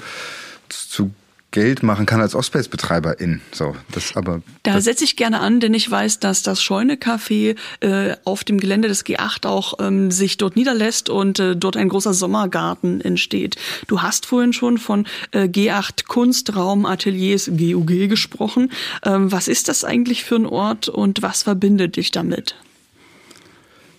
zu 0.69 1.13
Geld 1.51 1.83
machen 1.83 2.07
kann 2.07 2.21
als 2.21 2.35
Offspace-Betreiberin. 2.35 3.41
So, 3.51 3.75
das 3.91 4.17
aber. 4.17 4.43
Da 4.63 4.81
setze 4.81 5.05
ich 5.05 5.17
gerne 5.17 5.41
an, 5.41 5.59
denn 5.59 5.75
ich 5.75 5.91
weiß, 5.91 6.21
dass 6.21 6.43
das 6.43 6.63
Scheune-Café 6.63 7.57
äh, 7.81 8.17
auf 8.25 8.45
dem 8.45 8.59
Gelände 8.59 8.89
des 8.89 9.05
G8 9.05 9.47
auch 9.47 9.75
ähm, 9.81 10.11
sich 10.11 10.37
dort 10.37 10.55
niederlässt 10.55 11.11
und 11.11 11.41
äh, 11.41 11.57
dort 11.57 11.77
ein 11.77 11.89
großer 11.89 12.15
Sommergarten 12.15 13.01
entsteht. 13.01 13.57
Du 13.89 14.03
hast 14.03 14.27
vorhin 14.27 14.53
schon 14.53 14.79
von 14.79 15.07
äh, 15.33 15.45
G8 15.45 16.07
Kunstraum 16.07 16.87
Ateliers 16.87 17.51
GUG 17.51 18.09
gesprochen. 18.09 18.71
Ähm, 19.05 19.33
was 19.33 19.49
ist 19.49 19.69
das 19.69 19.85
eigentlich 19.85 20.25
für 20.25 20.37
ein 20.37 20.47
Ort 20.47 20.89
und 20.89 21.23
was 21.23 21.43
verbindet 21.43 21.97
dich 21.97 22.13
damit? 22.13 22.55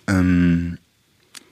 Ähm, 0.08 0.78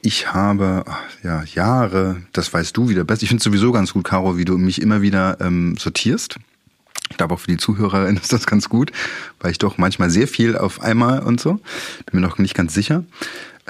ich 0.02 0.32
habe 0.32 0.84
ja 1.22 1.42
Jahre, 1.44 2.22
das 2.32 2.52
weißt 2.52 2.76
du 2.76 2.88
wieder 2.88 3.04
besser. 3.04 3.22
Ich 3.22 3.28
finde 3.28 3.42
sowieso 3.42 3.72
ganz 3.72 3.92
gut, 3.92 4.04
Caro, 4.04 4.36
wie 4.36 4.44
du 4.44 4.56
mich 4.58 4.80
immer 4.80 5.02
wieder 5.02 5.38
ähm, 5.40 5.76
sortierst. 5.76 6.36
Ich 7.10 7.16
glaube 7.16 7.34
auch 7.34 7.40
für 7.40 7.48
die 7.50 7.56
Zuhörerinnen 7.56 8.16
ist 8.22 8.32
das 8.32 8.46
ganz 8.46 8.68
gut, 8.68 8.92
weil 9.40 9.50
ich 9.50 9.58
doch 9.58 9.78
manchmal 9.78 10.10
sehr 10.10 10.28
viel 10.28 10.56
auf 10.56 10.80
einmal 10.80 11.20
und 11.20 11.40
so. 11.40 11.54
Bin 12.06 12.20
mir 12.20 12.20
noch 12.20 12.38
nicht 12.38 12.54
ganz 12.54 12.72
sicher. 12.72 13.04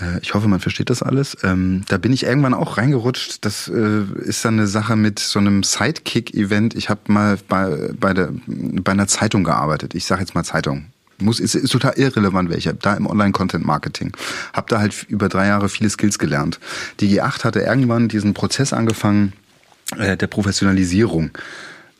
Äh, 0.00 0.20
ich 0.22 0.34
hoffe, 0.34 0.46
man 0.48 0.60
versteht 0.60 0.90
das 0.90 1.02
alles. 1.02 1.36
Ähm, 1.42 1.82
da 1.88 1.98
bin 1.98 2.12
ich 2.12 2.24
irgendwann 2.24 2.54
auch 2.54 2.76
reingerutscht. 2.78 3.44
Das 3.44 3.68
äh, 3.68 4.02
ist 4.20 4.44
dann 4.44 4.54
eine 4.54 4.66
Sache 4.66 4.96
mit 4.96 5.18
so 5.18 5.38
einem 5.38 5.62
Sidekick-Event. 5.62 6.74
Ich 6.74 6.90
habe 6.90 7.00
mal 7.08 7.38
bei, 7.48 7.92
bei, 7.98 8.14
der, 8.14 8.30
bei 8.46 8.92
einer 8.92 9.08
Zeitung 9.08 9.42
gearbeitet. 9.42 9.94
Ich 9.94 10.04
sage 10.04 10.20
jetzt 10.20 10.34
mal 10.34 10.44
Zeitung 10.44 10.86
muss, 11.20 11.40
ist, 11.40 11.54
ist 11.54 11.70
total 11.70 11.94
irrelevant, 11.96 12.50
welcher. 12.50 12.72
Da 12.72 12.94
im 12.94 13.06
Online-Content-Marketing. 13.06 14.12
Hab 14.52 14.68
da 14.68 14.80
halt 14.80 15.06
über 15.08 15.28
drei 15.28 15.46
Jahre 15.46 15.68
viele 15.68 15.90
Skills 15.90 16.18
gelernt. 16.18 16.60
Die 17.00 17.18
G8 17.18 17.44
hatte 17.44 17.60
irgendwann 17.60 18.08
diesen 18.08 18.34
Prozess 18.34 18.72
angefangen 18.72 19.32
äh, 19.98 20.16
der 20.16 20.26
Professionalisierung. 20.26 21.30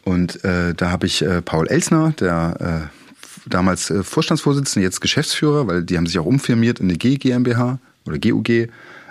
Und 0.05 0.45
äh, 0.45 0.75
da 0.75 0.91
habe 0.91 1.07
ich 1.07 1.23
äh, 1.23 1.43
Paul 1.43 1.69
Elsner, 1.69 2.13
der 2.19 2.91
äh, 2.91 3.49
damals 3.49 3.91
äh, 3.91 4.03
Vorstandsvorsitzende, 4.03 4.85
jetzt 4.85 5.01
Geschäftsführer, 5.01 5.67
weil 5.67 5.83
die 5.83 5.97
haben 5.97 6.07
sich 6.07 6.19
auch 6.19 6.27
umfirmiert 6.27 6.81
in 6.81 6.89
eine 6.89 6.97
G 6.97 7.17
GmbH 7.17 7.79
oder 8.07 8.19
GUG. 8.19 8.69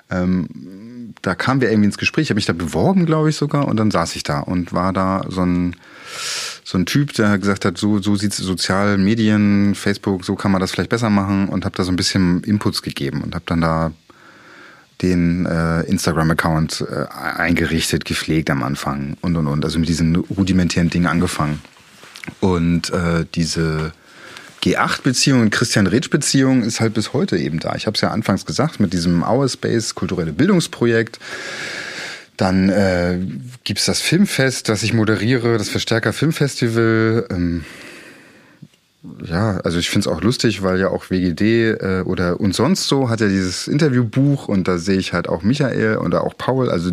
Ähm, 0.10 0.48
da 1.22 1.36
kamen 1.36 1.62
wir 1.62 1.70
irgendwie 1.70 1.88
ins 1.88 1.98
Gespräch, 1.98 2.30
habe 2.30 2.36
mich 2.36 2.46
da 2.46 2.54
beworben, 2.54 3.06
glaube 3.06 3.30
ich 3.30 3.36
sogar, 3.36 3.68
und 3.68 3.78
dann 3.78 3.92
saß 3.92 4.16
ich 4.16 4.24
da 4.24 4.40
und 4.40 4.74
war 4.74 4.94
da 4.94 5.24
so 5.28 5.42
ein 5.42 5.76
so 6.64 6.78
ein 6.78 6.86
Typ, 6.86 7.14
der 7.14 7.40
gesagt 7.40 7.66
hat, 7.66 7.80
so, 7.80 8.00
so 8.00 8.16
sieht 8.16 8.32
soziale 8.32 9.00
Medien, 9.00 9.74
Facebook, 9.74 10.24
so 10.24 10.36
kann 10.36 10.52
man 10.52 10.62
das 10.62 10.72
vielleicht 10.72 10.92
besser 10.92 11.10
machen 11.10 11.50
und 11.50 11.66
habe 11.66 11.76
da 11.76 11.84
so 11.84 11.92
ein 11.92 11.96
bisschen 11.96 12.44
Inputs 12.44 12.84
gegeben 12.84 13.24
und 13.24 13.34
habe 13.34 13.44
dann 13.48 13.62
da 13.62 13.92
den 15.02 15.46
äh, 15.48 15.82
Instagram-Account 15.82 16.86
äh, 16.88 17.06
eingerichtet, 17.12 18.06
gepflegt 18.06 18.52
am 18.52 18.62
Anfang 18.62 19.18
und 19.22 19.36
und 19.36 19.48
und. 19.48 19.66
Also 19.66 19.80
mit 19.80 19.90
diesen 19.90 20.16
rudimentären 20.16 20.90
Dingen 20.90 21.08
angefangen. 21.08 21.62
Und 22.40 22.92
äh, 22.92 23.26
diese 23.34 23.94
G8-Beziehung 24.64 25.42
und 25.42 25.50
Christian 25.52 25.88
Ritsch-Beziehung 25.88 26.64
ist 26.64 26.80
halt 26.80 26.94
bis 26.94 27.14
heute 27.14 27.38
eben 27.38 27.60
da. 27.60 27.76
Ich 27.76 27.86
habe 27.86 27.96
es 27.96 28.02
ja 28.02 28.10
anfangs 28.12 28.46
gesagt, 28.46 28.80
mit 28.80 28.94
diesem 28.94 29.24
Our 29.24 29.48
Space 29.48 29.96
kulturelle 29.96 30.34
Bildungsprojekt 30.34 31.20
dann 32.40 32.70
äh, 32.70 33.20
gibt 33.66 33.82
es 33.82 33.86
das 33.86 34.00
Filmfest, 34.00 34.70
das 34.70 34.82
ich 34.84 34.94
moderiere, 34.94 35.58
das 35.58 35.68
Verstärker 35.68 36.14
Filmfestival. 36.14 37.28
Ähm, 37.30 37.66
ja, 39.26 39.58
also 39.58 39.78
ich 39.78 39.90
finde 39.90 40.08
es 40.10 40.16
auch 40.16 40.22
lustig, 40.22 40.64
weil 40.64 40.80
ja 40.80 40.88
auch 40.88 41.10
WGD 41.10 41.72
äh, 41.72 42.04
oder 42.06 42.40
und 42.40 42.56
sonst 42.56 42.88
so 42.88 43.10
hat 43.10 43.20
ja 43.20 43.28
dieses 43.28 43.68
Interviewbuch 43.68 44.48
und 44.48 44.70
da 44.70 44.78
sehe 44.78 44.98
ich 44.98 45.12
halt 45.12 45.28
auch 45.28 45.42
Michael 45.44 45.98
und 45.98 46.16
auch 46.16 46.38
Paul. 46.38 46.70
Also 46.70 46.92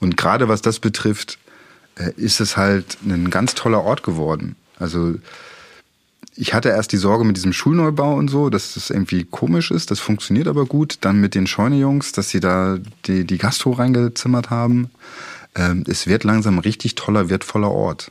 und 0.00 0.16
gerade 0.16 0.48
was 0.48 0.62
das 0.62 0.78
betrifft, 0.78 1.38
äh, 1.96 2.12
ist 2.16 2.40
es 2.40 2.56
halt 2.56 2.96
ein 3.04 3.28
ganz 3.28 3.54
toller 3.54 3.82
Ort 3.82 4.02
geworden. 4.02 4.56
Also 4.78 5.16
ich 6.34 6.54
hatte 6.54 6.70
erst 6.70 6.92
die 6.92 6.96
Sorge 6.96 7.24
mit 7.24 7.36
diesem 7.36 7.52
Schulneubau 7.52 8.14
und 8.14 8.28
so, 8.28 8.48
dass 8.48 8.74
das 8.74 8.90
irgendwie 8.90 9.24
komisch 9.24 9.70
ist. 9.70 9.90
Das 9.90 10.00
funktioniert 10.00 10.48
aber 10.48 10.64
gut. 10.64 10.98
Dann 11.02 11.20
mit 11.20 11.34
den 11.34 11.46
Scheunejungs, 11.46 12.12
dass 12.12 12.30
sie 12.30 12.40
da 12.40 12.78
die, 13.06 13.24
die 13.24 13.38
Gastro 13.38 13.72
reingezimmert 13.72 14.50
haben. 14.50 14.90
Ähm, 15.54 15.84
es 15.86 16.06
wird 16.06 16.24
langsam 16.24 16.56
ein 16.56 16.60
richtig 16.60 16.94
toller, 16.94 17.28
wertvoller 17.28 17.70
Ort. 17.70 18.10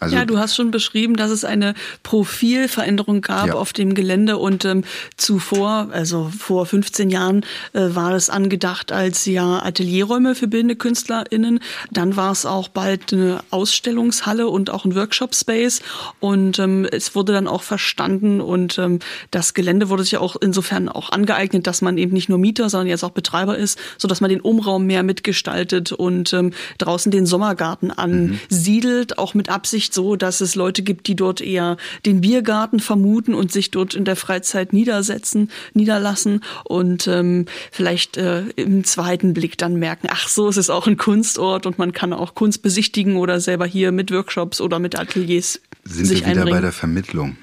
Also 0.00 0.16
ja, 0.16 0.24
du 0.24 0.38
hast 0.38 0.54
schon 0.54 0.70
beschrieben, 0.70 1.16
dass 1.16 1.30
es 1.30 1.44
eine 1.44 1.74
Profilveränderung 2.02 3.20
gab 3.20 3.48
ja. 3.48 3.54
auf 3.54 3.72
dem 3.72 3.94
Gelände 3.94 4.38
und 4.38 4.64
ähm, 4.64 4.84
zuvor, 5.16 5.88
also 5.92 6.30
vor 6.36 6.66
15 6.66 7.10
Jahren, 7.10 7.44
äh, 7.72 7.94
war 7.94 8.12
es 8.12 8.30
angedacht 8.30 8.92
als 8.92 9.26
ja 9.26 9.62
Atelierräume 9.62 10.34
für 10.34 10.46
bildende 10.46 10.76
KünstlerInnen. 10.76 11.60
Dann 11.90 12.16
war 12.16 12.32
es 12.32 12.46
auch 12.46 12.68
bald 12.68 13.12
eine 13.12 13.40
Ausstellungshalle 13.50 14.48
und 14.48 14.70
auch 14.70 14.84
ein 14.84 14.94
Workshop-Space 14.94 15.82
und 16.20 16.58
ähm, 16.58 16.86
es 16.90 17.14
wurde 17.14 17.32
dann 17.32 17.48
auch 17.48 17.62
verstanden 17.62 18.40
und 18.40 18.78
ähm, 18.78 19.00
das 19.30 19.54
Gelände 19.54 19.88
wurde 19.88 20.04
sich 20.04 20.16
auch 20.16 20.36
insofern 20.40 20.88
auch 20.88 21.10
angeeignet, 21.10 21.66
dass 21.66 21.82
man 21.82 21.98
eben 21.98 22.12
nicht 22.12 22.28
nur 22.28 22.38
Mieter, 22.38 22.70
sondern 22.70 22.88
jetzt 22.88 23.04
auch 23.04 23.10
Betreiber 23.10 23.58
ist, 23.58 23.78
so 23.98 24.06
dass 24.06 24.20
man 24.20 24.30
den 24.30 24.40
Umraum 24.40 24.86
mehr 24.86 25.02
mitgestaltet 25.02 25.92
und 25.92 26.32
ähm, 26.32 26.52
draußen 26.78 27.10
den 27.10 27.26
Sommergarten 27.26 27.90
ansiedelt, 27.90 29.10
mhm. 29.10 29.18
auch 29.18 29.34
mit 29.34 29.48
Absicht 29.48 29.87
nicht 29.88 29.94
so, 29.94 30.16
dass 30.16 30.42
es 30.42 30.54
Leute 30.54 30.82
gibt, 30.82 31.06
die 31.06 31.16
dort 31.16 31.40
eher 31.40 31.78
den 32.04 32.20
Biergarten 32.20 32.78
vermuten 32.78 33.32
und 33.32 33.50
sich 33.50 33.70
dort 33.70 33.94
in 33.94 34.04
der 34.04 34.16
Freizeit 34.16 34.74
niedersetzen, 34.74 35.50
niederlassen 35.72 36.42
und 36.64 37.08
ähm, 37.08 37.46
vielleicht 37.72 38.18
äh, 38.18 38.42
im 38.56 38.84
zweiten 38.84 39.32
Blick 39.32 39.56
dann 39.56 39.76
merken, 39.76 40.08
ach 40.10 40.28
so, 40.28 40.48
es 40.48 40.58
ist 40.58 40.68
auch 40.68 40.86
ein 40.86 40.98
Kunstort 40.98 41.64
und 41.64 41.78
man 41.78 41.92
kann 41.92 42.12
auch 42.12 42.34
Kunst 42.34 42.60
besichtigen 42.60 43.16
oder 43.16 43.40
selber 43.40 43.64
hier 43.64 43.90
mit 43.90 44.10
Workshops 44.10 44.60
oder 44.60 44.78
mit 44.78 44.98
Ateliers 44.98 45.60
Sind 45.84 46.04
sich 46.04 46.20
wir 46.20 46.26
wieder 46.26 46.40
einbringen. 46.40 46.56
bei 46.56 46.60
der 46.60 46.72
Vermittlung. 46.72 47.38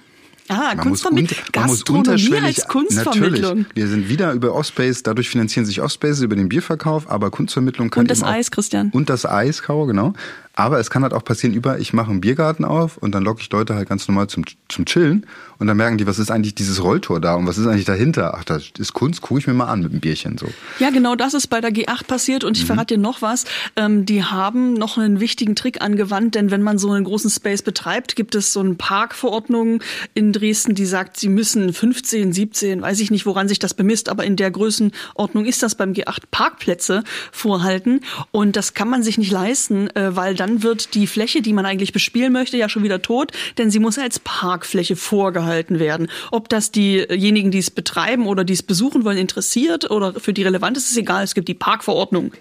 Ah, 0.47 0.75
Kunstvermittlung. 0.75 1.39
Gastronomie 1.51 2.37
als 2.43 2.67
Kunstvermittlung. 2.67 3.41
Natürlich. 3.41 3.75
Wir 3.75 3.87
sind 3.87 4.09
wieder 4.09 4.31
über 4.33 4.53
Offspace, 4.53 5.01
dadurch 5.01 5.29
finanzieren 5.29 5.65
sich 5.65 5.81
Offspaces 5.81 6.21
über 6.21 6.35
den 6.35 6.49
Bierverkauf, 6.49 7.09
aber 7.09 7.31
Kunstvermittlung 7.31 7.89
kann 7.89 8.01
Und 8.01 8.11
das 8.11 8.21
Eis, 8.21 8.51
Christian. 8.51 8.91
Und 8.91 9.09
das 9.09 9.25
Eis, 9.25 9.63
Kau, 9.63 9.87
genau. 9.87 10.13
Aber 10.55 10.79
es 10.79 10.89
kann 10.89 11.03
halt 11.03 11.13
auch 11.13 11.23
passieren 11.23 11.53
über, 11.53 11.79
ich 11.79 11.93
mache 11.93 12.11
einen 12.11 12.21
Biergarten 12.21 12.63
auf 12.63 12.97
und 12.97 13.13
dann 13.13 13.23
locke 13.23 13.41
ich 13.41 13.51
Leute 13.51 13.75
halt 13.75 13.89
ganz 13.89 14.07
normal 14.07 14.27
zum, 14.27 14.45
zum 14.69 14.85
Chillen 14.85 15.25
und 15.59 15.67
dann 15.67 15.75
merken 15.75 15.97
die, 15.97 16.07
was 16.07 16.17
ist 16.17 16.31
eigentlich 16.31 16.55
dieses 16.55 16.81
Rolltor 16.81 17.19
da 17.19 17.35
und 17.35 17.45
was 17.45 17.57
ist 17.57 17.67
eigentlich 17.67 17.85
dahinter? 17.85 18.35
Ach, 18.37 18.43
das 18.43 18.71
ist 18.77 18.93
Kunst, 18.93 19.21
gucke 19.21 19.39
ich 19.39 19.47
mir 19.47 19.53
mal 19.53 19.67
an 19.67 19.81
mit 19.81 19.91
einem 19.91 19.99
Bierchen 19.99 20.37
so. 20.37 20.47
Ja, 20.79 20.89
genau 20.91 21.15
das 21.15 21.33
ist 21.33 21.47
bei 21.47 21.59
der 21.59 21.71
G8 21.71 22.07
passiert 22.07 22.43
und 22.43 22.57
ich 22.57 22.63
mhm. 22.63 22.67
verrate 22.67 22.95
dir 22.95 23.01
noch 23.01 23.21
was. 23.21 23.45
Ähm, 23.75 24.05
die 24.05 24.23
haben 24.23 24.73
noch 24.73 24.97
einen 24.97 25.19
wichtigen 25.19 25.55
Trick 25.55 25.81
angewandt, 25.81 26.35
denn 26.35 26.51
wenn 26.51 26.63
man 26.63 26.77
so 26.77 26.91
einen 26.91 27.03
großen 27.03 27.29
Space 27.29 27.61
betreibt, 27.61 28.15
gibt 28.15 28.35
es 28.35 28.53
so 28.53 28.61
eine 28.61 28.75
Parkverordnung 28.75 29.81
in 30.13 30.31
Dresden, 30.31 30.73
die 30.73 30.85
sagt, 30.85 31.17
sie 31.17 31.29
müssen 31.29 31.73
15, 31.73 32.31
17, 32.31 32.81
weiß 32.81 33.01
ich 33.01 33.11
nicht, 33.11 33.25
woran 33.25 33.47
sich 33.47 33.59
das 33.59 33.73
bemisst, 33.73 34.07
aber 34.07 34.23
in 34.23 34.37
der 34.37 34.51
Größenordnung 34.51 35.45
ist 35.45 35.63
das 35.63 35.75
beim 35.75 35.91
G8 35.91 36.19
Parkplätze 36.31 37.03
vorhalten 37.31 38.01
und 38.31 38.55
das 38.55 38.73
kann 38.73 38.89
man 38.89 39.03
sich 39.03 39.17
nicht 39.17 39.31
leisten, 39.31 39.89
äh, 39.95 40.15
weil 40.15 40.35
dann 40.35 40.44
dann 40.45 40.61
wird 40.61 40.93
die 40.93 41.07
Fläche, 41.07 41.41
die 41.41 41.53
man 41.53 41.65
eigentlich 41.65 41.91
bespielen 41.91 42.31
möchte, 42.31 42.55
ja 42.55 42.69
schon 42.69 42.83
wieder 42.83 43.01
tot, 43.01 43.31
denn 43.57 43.71
sie 43.71 43.79
muss 43.79 43.97
als 43.97 44.19
Parkfläche 44.19 44.95
vorgehalten 44.95 45.79
werden. 45.79 46.07
Ob 46.31 46.49
das 46.49 46.69
diejenigen, 46.69 47.49
die 47.49 47.57
es 47.57 47.71
betreiben 47.71 48.27
oder 48.27 48.43
die 48.43 48.53
es 48.53 48.61
besuchen 48.61 49.05
wollen, 49.05 49.17
interessiert 49.17 49.89
oder 49.89 50.13
für 50.19 50.33
die 50.33 50.43
relevant 50.43 50.77
ist, 50.77 50.91
ist 50.91 50.97
egal. 50.97 51.23
Es 51.23 51.33
gibt 51.33 51.47
die 51.47 51.55
Parkverordnung. 51.55 52.31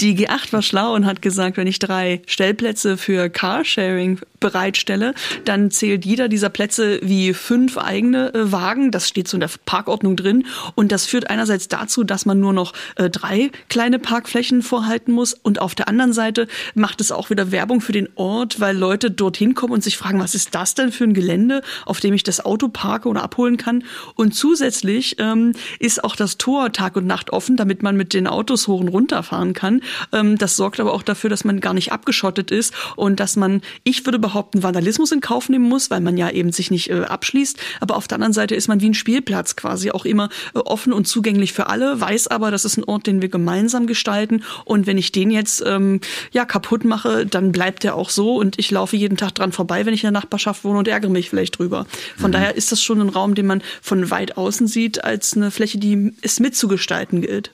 Die 0.00 0.16
G8 0.16 0.54
war 0.54 0.62
schlau 0.62 0.94
und 0.94 1.04
hat 1.04 1.20
gesagt, 1.20 1.58
wenn 1.58 1.66
ich 1.66 1.78
drei 1.78 2.22
Stellplätze 2.26 2.96
für 2.96 3.28
Carsharing 3.28 4.20
bereitstelle, 4.40 5.14
dann 5.44 5.70
zählt 5.70 6.04
jeder 6.04 6.28
dieser 6.28 6.48
Plätze 6.48 6.98
wie 7.02 7.34
fünf 7.34 7.78
eigene 7.78 8.34
äh, 8.34 8.50
Wagen. 8.50 8.90
Das 8.90 9.06
steht 9.06 9.28
so 9.28 9.36
in 9.36 9.40
der 9.40 9.50
Parkordnung 9.66 10.16
drin. 10.16 10.46
Und 10.74 10.90
das 10.90 11.06
führt 11.06 11.30
einerseits 11.30 11.68
dazu, 11.68 12.02
dass 12.02 12.26
man 12.26 12.40
nur 12.40 12.52
noch 12.52 12.72
äh, 12.96 13.10
drei 13.10 13.50
kleine 13.68 13.98
Parkflächen 13.98 14.62
vorhalten 14.62 15.12
muss. 15.12 15.34
Und 15.34 15.60
auf 15.60 15.74
der 15.74 15.88
anderen 15.88 16.12
Seite 16.12 16.48
macht 16.74 17.00
es 17.00 17.12
auch 17.12 17.30
wieder 17.30 17.49
Werbung 17.52 17.80
für 17.80 17.92
den 17.92 18.08
Ort, 18.14 18.60
weil 18.60 18.76
Leute 18.76 19.10
dorthin 19.10 19.54
kommen 19.54 19.72
und 19.72 19.82
sich 19.82 19.96
fragen, 19.96 20.20
was 20.20 20.34
ist 20.34 20.54
das 20.54 20.74
denn 20.74 20.92
für 20.92 21.04
ein 21.04 21.14
Gelände, 21.14 21.62
auf 21.86 22.00
dem 22.00 22.14
ich 22.14 22.22
das 22.22 22.44
Auto 22.44 22.68
parke 22.68 23.08
oder 23.08 23.22
abholen 23.22 23.56
kann. 23.56 23.84
Und 24.14 24.34
zusätzlich 24.34 25.16
ähm, 25.18 25.52
ist 25.78 26.04
auch 26.04 26.16
das 26.16 26.38
Tor 26.38 26.72
Tag 26.72 26.96
und 26.96 27.06
Nacht 27.06 27.32
offen, 27.32 27.56
damit 27.56 27.82
man 27.82 27.96
mit 27.96 28.14
den 28.14 28.26
Autos 28.26 28.68
hoch 28.68 28.80
und 28.80 28.88
runter 28.88 29.22
fahren 29.22 29.52
kann. 29.52 29.80
Ähm, 30.12 30.38
das 30.38 30.56
sorgt 30.56 30.80
aber 30.80 30.92
auch 30.92 31.02
dafür, 31.02 31.30
dass 31.30 31.44
man 31.44 31.60
gar 31.60 31.74
nicht 31.74 31.92
abgeschottet 31.92 32.50
ist 32.50 32.74
und 32.96 33.20
dass 33.20 33.36
man, 33.36 33.62
ich 33.84 34.04
würde 34.04 34.18
behaupten, 34.18 34.62
Vandalismus 34.62 35.12
in 35.12 35.20
Kauf 35.20 35.48
nehmen 35.48 35.68
muss, 35.68 35.90
weil 35.90 36.00
man 36.00 36.16
ja 36.16 36.30
eben 36.30 36.52
sich 36.52 36.70
nicht 36.70 36.90
äh, 36.90 37.02
abschließt. 37.02 37.58
Aber 37.80 37.96
auf 37.96 38.08
der 38.08 38.16
anderen 38.16 38.32
Seite 38.32 38.54
ist 38.54 38.68
man 38.68 38.80
wie 38.80 38.90
ein 38.90 38.94
Spielplatz 38.94 39.56
quasi 39.56 39.90
auch 39.90 40.04
immer 40.04 40.28
äh, 40.54 40.58
offen 40.58 40.92
und 40.92 41.06
zugänglich 41.06 41.52
für 41.52 41.68
alle, 41.68 42.00
weiß 42.00 42.28
aber, 42.28 42.50
das 42.50 42.64
ist 42.64 42.76
ein 42.76 42.84
Ort, 42.84 43.06
den 43.06 43.22
wir 43.22 43.28
gemeinsam 43.28 43.86
gestalten. 43.86 44.42
Und 44.64 44.86
wenn 44.86 44.98
ich 44.98 45.12
den 45.12 45.30
jetzt 45.30 45.62
ähm, 45.66 46.00
ja 46.32 46.44
kaputt 46.44 46.84
mache, 46.84 47.26
dann 47.26 47.39
dann 47.40 47.52
bleibt 47.52 47.84
der 47.84 47.94
auch 47.94 48.10
so 48.10 48.36
und 48.36 48.58
ich 48.58 48.70
laufe 48.70 48.96
jeden 48.96 49.16
Tag 49.16 49.34
dran 49.34 49.52
vorbei, 49.52 49.86
wenn 49.86 49.94
ich 49.94 50.04
in 50.04 50.12
der 50.12 50.20
Nachbarschaft 50.20 50.62
wohne 50.64 50.78
und 50.78 50.88
ärgere 50.88 51.10
mich 51.10 51.30
vielleicht 51.30 51.58
drüber. 51.58 51.86
Von 52.16 52.30
mhm. 52.30 52.32
daher 52.32 52.54
ist 52.54 52.70
das 52.70 52.82
schon 52.82 53.00
ein 53.00 53.08
Raum, 53.08 53.34
den 53.34 53.46
man 53.46 53.62
von 53.80 54.10
weit 54.10 54.36
außen 54.36 54.66
sieht, 54.66 55.02
als 55.04 55.34
eine 55.34 55.50
Fläche, 55.50 55.78
die 55.78 56.12
es 56.20 56.38
mitzugestalten 56.38 57.22
gilt. 57.22 57.50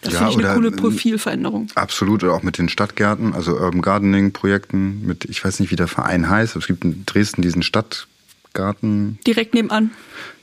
Das 0.00 0.14
ja, 0.14 0.20
finde 0.20 0.32
ich 0.32 0.46
eine 0.46 0.54
coole 0.54 0.70
Profilveränderung. 0.70 1.68
Absolut, 1.74 2.24
oder 2.24 2.32
auch 2.32 2.42
mit 2.42 2.56
den 2.56 2.70
Stadtgärten, 2.70 3.34
also 3.34 3.52
Urban 3.52 3.82
Gardening 3.82 4.32
Projekten 4.32 5.04
mit, 5.04 5.26
ich 5.26 5.44
weiß 5.44 5.60
nicht, 5.60 5.70
wie 5.70 5.76
der 5.76 5.88
Verein 5.88 6.30
heißt, 6.30 6.54
aber 6.54 6.60
es 6.60 6.66
gibt 6.66 6.84
in 6.84 7.04
Dresden 7.04 7.42
diesen 7.42 7.62
Stadtgarten. 7.62 9.18
Direkt 9.26 9.52
nebenan. 9.52 9.90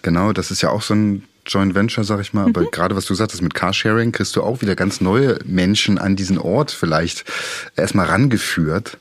Genau, 0.04 0.32
das 0.32 0.52
ist 0.52 0.62
ja 0.62 0.70
auch 0.70 0.84
so 0.84 0.94
ein 0.94 1.24
Joint 1.48 1.76
Venture, 1.76 2.04
sag 2.04 2.20
ich 2.22 2.34
mal. 2.34 2.48
Mhm. 2.48 2.56
Aber 2.56 2.66
gerade 2.66 2.96
was 2.96 3.06
du 3.06 3.14
sagtest 3.14 3.42
mit 3.42 3.54
Carsharing, 3.54 4.12
kriegst 4.12 4.36
du 4.36 4.44
auch 4.44 4.62
wieder 4.62 4.76
ganz 4.76 5.02
neue 5.02 5.40
Menschen 5.46 5.98
an 5.98 6.16
diesen 6.16 6.38
Ort 6.38 6.72
vielleicht 6.72 7.26
erstmal 7.76 8.08
rangeführt. 8.08 8.98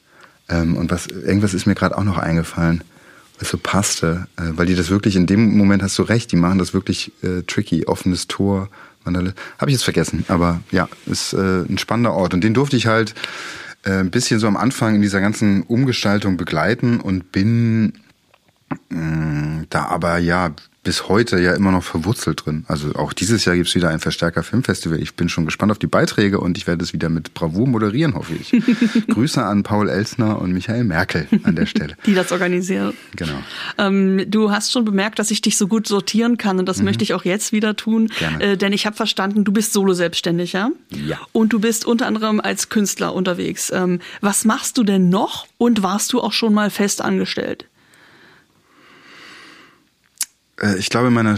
Ähm, 0.49 0.76
und 0.76 0.90
was, 0.90 1.07
irgendwas 1.07 1.55
ist 1.55 1.66
mir 1.66 1.74
gerade 1.74 1.97
auch 1.97 2.05
noch 2.05 2.18
eingefallen, 2.18 2.82
was 3.38 3.51
so 3.51 3.59
passte, 3.59 4.26
äh, 4.36 4.42
weil 4.53 4.66
die 4.66 4.74
das 4.74 4.90
wirklich, 4.90 5.16
in 5.16 5.26
dem 5.26 5.57
Moment 5.57 5.82
hast 5.82 5.99
du 5.99 6.03
recht, 6.03 6.32
die 6.32 6.36
machen 6.36 6.59
das 6.59 6.72
wirklich 6.72 7.12
äh, 7.22 7.42
tricky, 7.42 7.86
offenes 7.86 8.26
Tor. 8.28 8.68
Habe 9.05 9.34
ich 9.66 9.72
jetzt 9.72 9.84
vergessen, 9.84 10.24
aber 10.26 10.62
ja, 10.72 10.88
ist 11.07 11.32
äh, 11.32 11.62
ein 11.62 11.78
spannender 11.78 12.12
Ort. 12.12 12.34
Und 12.34 12.42
den 12.42 12.55
durfte 12.55 12.76
ich 12.76 12.88
halt 12.88 13.14
äh, 13.84 14.01
ein 14.01 14.11
bisschen 14.11 14.40
so 14.40 14.49
am 14.49 14.57
Anfang 14.57 14.97
in 14.97 15.03
dieser 15.03 15.20
ganzen 15.20 15.62
Umgestaltung 15.62 16.36
begleiten 16.36 16.99
und 16.99 17.30
bin 17.30 17.92
mm, 18.88 19.62
da 19.70 19.84
aber 19.84 20.18
ja 20.18 20.51
bis 20.87 21.09
heute 21.09 21.41
ja 21.41 21.53
immer 21.53 21.72
noch 21.72 21.82
verwurzelt 21.82 22.47
drin. 22.47 22.64
Also 22.68 22.95
auch 22.95 23.12
dieses 23.12 23.45
Jahr 23.45 23.57
gibt's 23.57 23.74
wieder 23.74 23.89
ein 23.89 23.99
Verstärker 23.99 24.45
Filmfestival. 24.45 25.03
Ich 25.03 25.14
bin 25.14 25.28
schon 25.28 25.45
gespannt 25.45 25.72
auf 25.72 25.80
die 25.80 25.89
Beiträge 25.89 26.39
und 26.39 26.57
ich 26.57 26.68
werde 26.68 26.84
es 26.84 26.93
wieder 26.93 27.09
mit 27.09 27.34
Bravour 27.34 27.66
moderieren, 27.66 28.14
hoffe 28.14 28.34
ich. 28.34 28.53
Grüße 29.09 29.45
an 29.45 29.64
Paul 29.64 29.89
Elsner 29.89 30.41
und 30.41 30.53
Michael 30.53 30.84
Merkel 30.84 31.26
an 31.43 31.57
der 31.57 31.66
Stelle. 31.66 31.97
Die 32.07 32.14
das 32.14 32.30
organisieren. 32.30 32.95
Genau. 33.16 33.34
Ähm, 33.78 34.26
du 34.28 34.53
hast 34.53 34.70
schon 34.70 34.84
bemerkt, 34.84 35.18
dass 35.18 35.32
ich 35.32 35.41
dich 35.41 35.57
so 35.57 35.66
gut 35.66 35.89
sortieren 35.89 36.37
kann 36.37 36.61
und 36.61 36.68
das 36.68 36.78
mhm. 36.78 36.84
möchte 36.84 37.03
ich 37.03 37.14
auch 37.14 37.24
jetzt 37.24 37.51
wieder 37.51 37.74
tun. 37.74 38.09
Gerne. 38.20 38.53
Äh, 38.53 38.57
denn 38.57 38.72
ich 38.72 38.87
habe 38.87 38.95
verstanden, 38.95 39.43
du 39.43 39.51
bist 39.51 39.72
Solo-Selbstständiger. 39.72 40.70
Ja. 41.05 41.18
Und 41.32 41.53
du 41.53 41.59
bist 41.59 41.84
unter 41.84 42.07
anderem 42.07 42.39
als 42.39 42.68
Künstler 42.68 43.12
unterwegs. 43.12 43.72
Ähm, 43.74 43.99
was 44.20 44.45
machst 44.45 44.78
du 44.78 44.84
denn 44.84 45.09
noch 45.09 45.49
und 45.59 45.82
warst 45.82 46.12
du 46.12 46.20
auch 46.20 46.32
schon 46.32 46.55
mal 46.55 46.70
fest 46.70 47.03
angestellt? 47.03 47.66
Äh, 50.61 50.79
ich 50.79 50.91
glaube, 50.91 51.09
in 51.09 51.15
meiner 51.15 51.37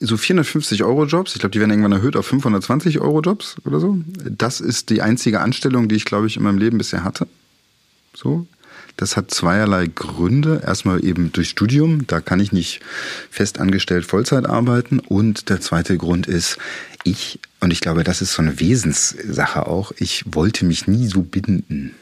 so 0.00 0.16
450 0.16 0.84
Euro 0.84 1.04
Jobs, 1.04 1.34
ich 1.34 1.40
glaube, 1.40 1.52
die 1.52 1.58
werden 1.58 1.70
irgendwann 1.70 1.92
erhöht 1.92 2.16
auf 2.16 2.26
520 2.26 3.00
Euro 3.00 3.20
Jobs 3.20 3.56
oder 3.64 3.80
so. 3.80 3.98
Das 4.06 4.60
ist 4.60 4.90
die 4.90 5.02
einzige 5.02 5.40
Anstellung, 5.40 5.88
die 5.88 5.96
ich, 5.96 6.04
glaube 6.04 6.26
ich, 6.26 6.36
in 6.36 6.44
meinem 6.44 6.58
Leben 6.58 6.78
bisher 6.78 7.02
hatte. 7.02 7.26
So. 8.14 8.46
Das 8.96 9.16
hat 9.16 9.30
zweierlei 9.30 9.86
Gründe. 9.86 10.62
Erstmal 10.64 11.04
eben 11.04 11.32
durch 11.32 11.48
Studium, 11.48 12.06
da 12.06 12.20
kann 12.20 12.40
ich 12.40 12.52
nicht 12.52 12.80
fest 13.30 13.58
angestellt 13.58 14.04
Vollzeit 14.04 14.46
arbeiten. 14.46 15.00
Und 15.00 15.48
der 15.48 15.60
zweite 15.60 15.96
Grund 15.96 16.26
ist, 16.26 16.58
ich, 17.02 17.40
und 17.60 17.72
ich 17.72 17.80
glaube, 17.80 18.04
das 18.04 18.22
ist 18.22 18.34
so 18.34 18.42
eine 18.42 18.60
Wesenssache 18.60 19.66
auch, 19.66 19.92
ich 19.96 20.24
wollte 20.26 20.64
mich 20.64 20.86
nie 20.86 21.08
so 21.08 21.22
binden. 21.22 21.94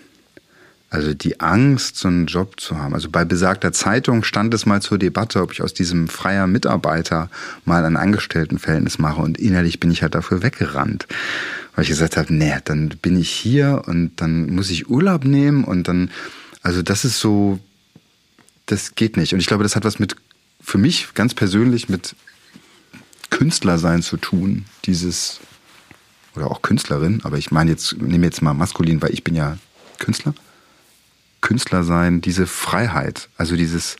Also 0.92 1.14
die 1.14 1.38
Angst, 1.38 1.96
so 1.96 2.08
einen 2.08 2.26
Job 2.26 2.60
zu 2.60 2.76
haben. 2.76 2.94
Also 2.94 3.10
bei 3.10 3.24
besagter 3.24 3.72
Zeitung 3.72 4.24
stand 4.24 4.52
es 4.52 4.66
mal 4.66 4.82
zur 4.82 4.98
Debatte, 4.98 5.40
ob 5.40 5.52
ich 5.52 5.62
aus 5.62 5.72
diesem 5.72 6.08
freier 6.08 6.48
Mitarbeiter 6.48 7.30
mal 7.64 7.84
ein 7.84 7.96
Angestelltenverhältnis 7.96 8.98
mache. 8.98 9.22
Und 9.22 9.38
innerlich 9.38 9.78
bin 9.78 9.92
ich 9.92 10.02
halt 10.02 10.16
dafür 10.16 10.42
weggerannt. 10.42 11.06
Weil 11.76 11.84
ich 11.84 11.90
gesagt 11.90 12.16
habe, 12.16 12.34
nee, 12.34 12.52
dann 12.64 12.88
bin 12.88 13.16
ich 13.16 13.30
hier 13.30 13.84
und 13.86 14.10
dann 14.16 14.52
muss 14.52 14.68
ich 14.68 14.90
Urlaub 14.90 15.24
nehmen 15.24 15.62
und 15.62 15.86
dann, 15.86 16.10
also 16.62 16.82
das 16.82 17.04
ist 17.04 17.20
so, 17.20 17.60
das 18.66 18.96
geht 18.96 19.16
nicht. 19.16 19.32
Und 19.32 19.38
ich 19.38 19.46
glaube, 19.46 19.62
das 19.62 19.76
hat 19.76 19.84
was 19.84 20.00
mit, 20.00 20.16
für 20.60 20.78
mich 20.78 21.14
ganz 21.14 21.34
persönlich 21.34 21.88
mit 21.88 22.16
Künstlersein 23.30 24.02
zu 24.02 24.16
tun. 24.16 24.64
Dieses, 24.86 25.38
oder 26.34 26.50
auch 26.50 26.62
Künstlerin, 26.62 27.20
aber 27.22 27.38
ich 27.38 27.52
meine 27.52 27.70
jetzt, 27.70 27.96
nehme 27.96 28.26
jetzt 28.26 28.42
mal 28.42 28.54
maskulin, 28.54 29.00
weil 29.00 29.12
ich 29.12 29.22
bin 29.22 29.36
ja 29.36 29.56
Künstler. 30.00 30.34
Künstler 31.40 31.84
sein, 31.84 32.20
diese 32.20 32.46
Freiheit, 32.46 33.28
also 33.36 33.56
dieses, 33.56 33.96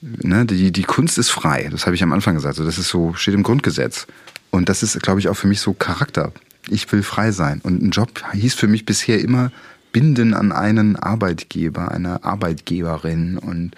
ne, 0.00 0.46
die, 0.46 0.72
die 0.72 0.82
Kunst 0.84 1.18
ist 1.18 1.30
frei, 1.30 1.68
das 1.70 1.86
habe 1.86 1.94
ich 1.94 2.02
am 2.02 2.12
Anfang 2.12 2.34
gesagt, 2.34 2.56
so, 2.56 2.64
das 2.64 2.78
ist 2.78 2.88
so, 2.88 3.14
steht 3.14 3.34
im 3.34 3.42
Grundgesetz. 3.42 4.06
Und 4.50 4.68
das 4.68 4.82
ist, 4.82 5.00
glaube 5.02 5.18
ich, 5.18 5.28
auch 5.28 5.34
für 5.34 5.46
mich 5.46 5.60
so 5.60 5.72
Charakter. 5.72 6.32
Ich 6.68 6.90
will 6.92 7.02
frei 7.02 7.32
sein. 7.32 7.60
Und 7.62 7.82
ein 7.82 7.90
Job 7.90 8.22
hieß 8.32 8.54
für 8.54 8.68
mich 8.68 8.84
bisher 8.84 9.18
immer 9.18 9.50
binden 9.92 10.34
an 10.34 10.52
einen 10.52 10.96
Arbeitgeber, 10.96 11.90
eine 11.90 12.24
Arbeitgeberin 12.24 13.38
und 13.38 13.72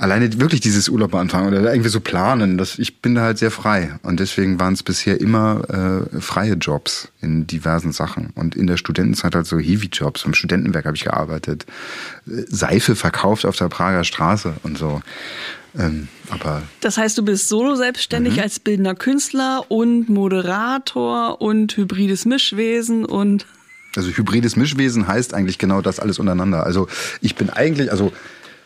alleine 0.00 0.40
wirklich 0.40 0.62
dieses 0.62 0.88
Urlaub 0.88 1.14
anfangen 1.14 1.48
oder 1.48 1.72
irgendwie 1.72 1.90
so 1.90 2.00
planen, 2.00 2.56
das, 2.56 2.78
ich 2.78 3.02
bin 3.02 3.14
da 3.14 3.20
halt 3.20 3.38
sehr 3.38 3.50
frei. 3.50 3.98
Und 4.02 4.18
deswegen 4.18 4.58
waren 4.58 4.72
es 4.72 4.82
bisher 4.82 5.20
immer 5.20 6.08
äh, 6.14 6.20
freie 6.20 6.54
Jobs 6.54 7.08
in 7.20 7.46
diversen 7.46 7.92
Sachen. 7.92 8.30
Und 8.34 8.56
in 8.56 8.66
der 8.66 8.78
Studentenzeit 8.78 9.34
halt 9.34 9.46
so 9.46 9.58
Heavy-Jobs. 9.58 10.24
Im 10.24 10.32
Studentenwerk 10.32 10.86
habe 10.86 10.96
ich 10.96 11.04
gearbeitet, 11.04 11.66
äh, 12.26 12.44
Seife 12.48 12.96
verkauft 12.96 13.44
auf 13.44 13.56
der 13.56 13.68
Prager 13.68 14.02
Straße 14.04 14.54
und 14.62 14.78
so. 14.78 15.02
Ähm, 15.78 16.08
aber 16.30 16.62
das 16.80 16.96
heißt, 16.96 17.18
du 17.18 17.22
bist 17.22 17.48
solo 17.48 17.76
selbstständig 17.76 18.36
mhm. 18.36 18.42
als 18.42 18.58
bildender 18.58 18.94
Künstler 18.94 19.66
und 19.68 20.08
Moderator 20.08 21.42
und 21.42 21.76
hybrides 21.76 22.24
Mischwesen 22.24 23.04
und 23.04 23.46
also 23.96 24.08
hybrides 24.10 24.56
Mischwesen 24.56 25.06
heißt 25.06 25.34
eigentlich 25.34 25.58
genau 25.58 25.82
das 25.82 26.00
alles 26.00 26.18
untereinander. 26.18 26.64
Also 26.64 26.88
ich 27.20 27.34
bin 27.34 27.50
eigentlich, 27.50 27.90
also 27.90 28.12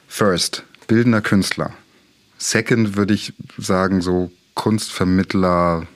first, 0.07 0.65
bildender 0.87 1.21
Künstler. 1.21 1.73
Second 2.39 2.97
würde 2.97 3.15
ich 3.15 3.33
sagen, 3.59 4.01
so 4.01 4.31
Kunstvermittler, 4.55 5.87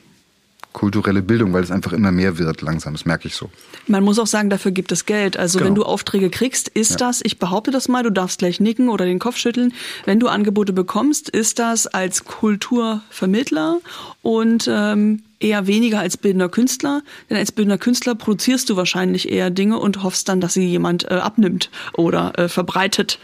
kulturelle 0.72 1.22
Bildung, 1.22 1.52
weil 1.52 1.62
es 1.62 1.70
einfach 1.70 1.92
immer 1.92 2.12
mehr 2.12 2.38
wird 2.38 2.62
langsam. 2.62 2.92
Das 2.92 3.04
merke 3.04 3.26
ich 3.26 3.34
so. 3.34 3.50
Man 3.86 4.04
muss 4.04 4.18
auch 4.18 4.26
sagen, 4.26 4.50
dafür 4.50 4.70
gibt 4.70 4.92
es 4.92 5.06
Geld. 5.06 5.36
Also 5.36 5.58
genau. 5.58 5.68
wenn 5.68 5.74
du 5.74 5.82
Aufträge 5.84 6.30
kriegst, 6.30 6.68
ist 6.68 6.92
ja. 6.92 6.96
das, 6.98 7.20
ich 7.24 7.38
behaupte 7.38 7.70
das 7.70 7.88
mal, 7.88 8.02
du 8.02 8.10
darfst 8.10 8.38
gleich 8.38 8.60
nicken 8.60 8.88
oder 8.88 9.04
den 9.04 9.18
Kopf 9.18 9.36
schütteln. 9.36 9.72
Wenn 10.04 10.20
du 10.20 10.28
Angebote 10.28 10.72
bekommst, 10.72 11.28
ist 11.28 11.58
das 11.58 11.86
als 11.86 12.24
Kulturvermittler 12.24 13.78
und 14.22 14.68
ähm, 14.70 15.22
eher 15.40 15.66
weniger 15.66 16.00
als 16.00 16.16
bildender 16.16 16.48
Künstler. 16.48 17.02
Denn 17.30 17.36
als 17.36 17.50
bildender 17.50 17.78
Künstler 17.78 18.14
produzierst 18.14 18.68
du 18.70 18.76
wahrscheinlich 18.76 19.30
eher 19.30 19.50
Dinge 19.50 19.78
und 19.78 20.02
hoffst 20.02 20.28
dann, 20.28 20.40
dass 20.40 20.54
sie 20.54 20.66
jemand 20.66 21.10
äh, 21.10 21.14
abnimmt 21.14 21.70
oder 21.94 22.38
äh, 22.38 22.48
verbreitet. 22.48 23.18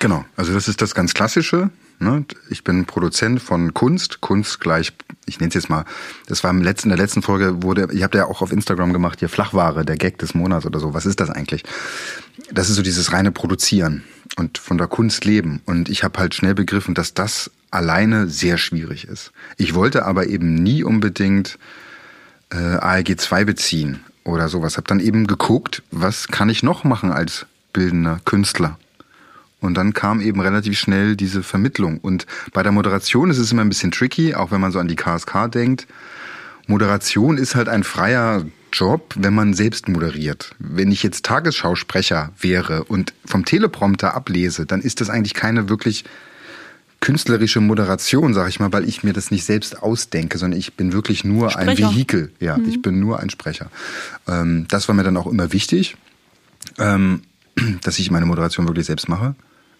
Genau, 0.00 0.24
also 0.34 0.54
das 0.54 0.66
ist 0.66 0.80
das 0.80 0.94
ganz 0.94 1.12
Klassische. 1.12 1.68
Ne? 1.98 2.24
Ich 2.48 2.64
bin 2.64 2.86
Produzent 2.86 3.42
von 3.42 3.74
Kunst, 3.74 4.22
Kunst 4.22 4.58
gleich, 4.58 4.94
ich 5.26 5.38
nenne 5.38 5.50
es 5.50 5.54
jetzt 5.54 5.68
mal, 5.68 5.84
das 6.26 6.42
war 6.42 6.50
im 6.50 6.62
letzten, 6.62 6.88
in 6.88 6.96
der 6.96 7.04
letzten 7.04 7.20
Folge 7.20 7.62
wurde, 7.62 7.90
ihr 7.92 8.02
habt 8.02 8.14
ja 8.14 8.24
auch 8.24 8.40
auf 8.40 8.50
Instagram 8.50 8.94
gemacht, 8.94 9.18
hier 9.18 9.28
Flachware, 9.28 9.84
der 9.84 9.98
Gag 9.98 10.16
des 10.16 10.34
Monats 10.34 10.64
oder 10.64 10.80
so. 10.80 10.94
Was 10.94 11.04
ist 11.04 11.20
das 11.20 11.28
eigentlich? 11.28 11.64
Das 12.50 12.70
ist 12.70 12.76
so 12.76 12.82
dieses 12.82 13.12
reine 13.12 13.30
Produzieren 13.30 14.02
und 14.36 14.56
von 14.56 14.78
der 14.78 14.86
Kunst 14.86 15.26
leben. 15.26 15.60
Und 15.66 15.90
ich 15.90 16.02
habe 16.02 16.18
halt 16.18 16.34
schnell 16.34 16.54
begriffen, 16.54 16.94
dass 16.94 17.12
das 17.12 17.50
alleine 17.70 18.26
sehr 18.26 18.56
schwierig 18.56 19.06
ist. 19.06 19.32
Ich 19.58 19.74
wollte 19.74 20.06
aber 20.06 20.28
eben 20.28 20.54
nie 20.54 20.82
unbedingt 20.82 21.58
äh, 22.48 22.56
ALG 22.56 23.20
2 23.20 23.44
beziehen 23.44 24.00
oder 24.24 24.48
sowas. 24.48 24.78
Hab 24.78 24.88
dann 24.88 25.00
eben 25.00 25.26
geguckt, 25.26 25.82
was 25.90 26.28
kann 26.28 26.48
ich 26.48 26.62
noch 26.62 26.84
machen 26.84 27.12
als 27.12 27.44
bildender 27.74 28.18
Künstler? 28.24 28.78
Und 29.60 29.74
dann 29.74 29.92
kam 29.92 30.20
eben 30.20 30.40
relativ 30.40 30.78
schnell 30.78 31.16
diese 31.16 31.42
Vermittlung. 31.42 31.98
Und 31.98 32.26
bei 32.52 32.62
der 32.62 32.72
Moderation 32.72 33.30
ist 33.30 33.38
es 33.38 33.52
immer 33.52 33.62
ein 33.62 33.68
bisschen 33.68 33.90
tricky, 33.90 34.34
auch 34.34 34.50
wenn 34.50 34.60
man 34.60 34.72
so 34.72 34.78
an 34.78 34.88
die 34.88 34.96
KSK 34.96 35.50
denkt. 35.52 35.86
Moderation 36.66 37.36
ist 37.36 37.54
halt 37.54 37.68
ein 37.68 37.84
freier 37.84 38.44
Job, 38.72 39.14
wenn 39.18 39.34
man 39.34 39.54
selbst 39.54 39.88
moderiert. 39.88 40.54
Wenn 40.58 40.92
ich 40.92 41.02
jetzt 41.02 41.24
Tagesschausprecher 41.24 42.32
wäre 42.38 42.84
und 42.84 43.12
vom 43.24 43.44
Teleprompter 43.44 44.14
ablese, 44.14 44.66
dann 44.66 44.80
ist 44.80 45.00
das 45.00 45.10
eigentlich 45.10 45.34
keine 45.34 45.68
wirklich 45.68 46.04
künstlerische 47.00 47.60
Moderation, 47.60 48.34
sag 48.34 48.48
ich 48.48 48.60
mal, 48.60 48.72
weil 48.72 48.88
ich 48.88 49.02
mir 49.02 49.12
das 49.12 49.30
nicht 49.30 49.44
selbst 49.44 49.82
ausdenke, 49.82 50.38
sondern 50.38 50.58
ich 50.58 50.74
bin 50.74 50.92
wirklich 50.92 51.24
nur 51.24 51.50
Sprecher. 51.50 51.70
ein 51.70 51.78
Vehikel. 51.78 52.30
Ja, 52.40 52.58
mhm. 52.58 52.68
ich 52.68 52.82
bin 52.82 53.00
nur 53.00 53.20
ein 53.20 53.30
Sprecher. 53.30 53.70
Ähm, 54.28 54.66
das 54.68 54.86
war 54.86 54.94
mir 54.94 55.02
dann 55.02 55.16
auch 55.16 55.26
immer 55.26 55.52
wichtig, 55.52 55.96
ähm, 56.78 57.22
dass 57.82 57.98
ich 57.98 58.10
meine 58.10 58.26
Moderation 58.26 58.68
wirklich 58.68 58.86
selbst 58.86 59.08
mache. 59.08 59.34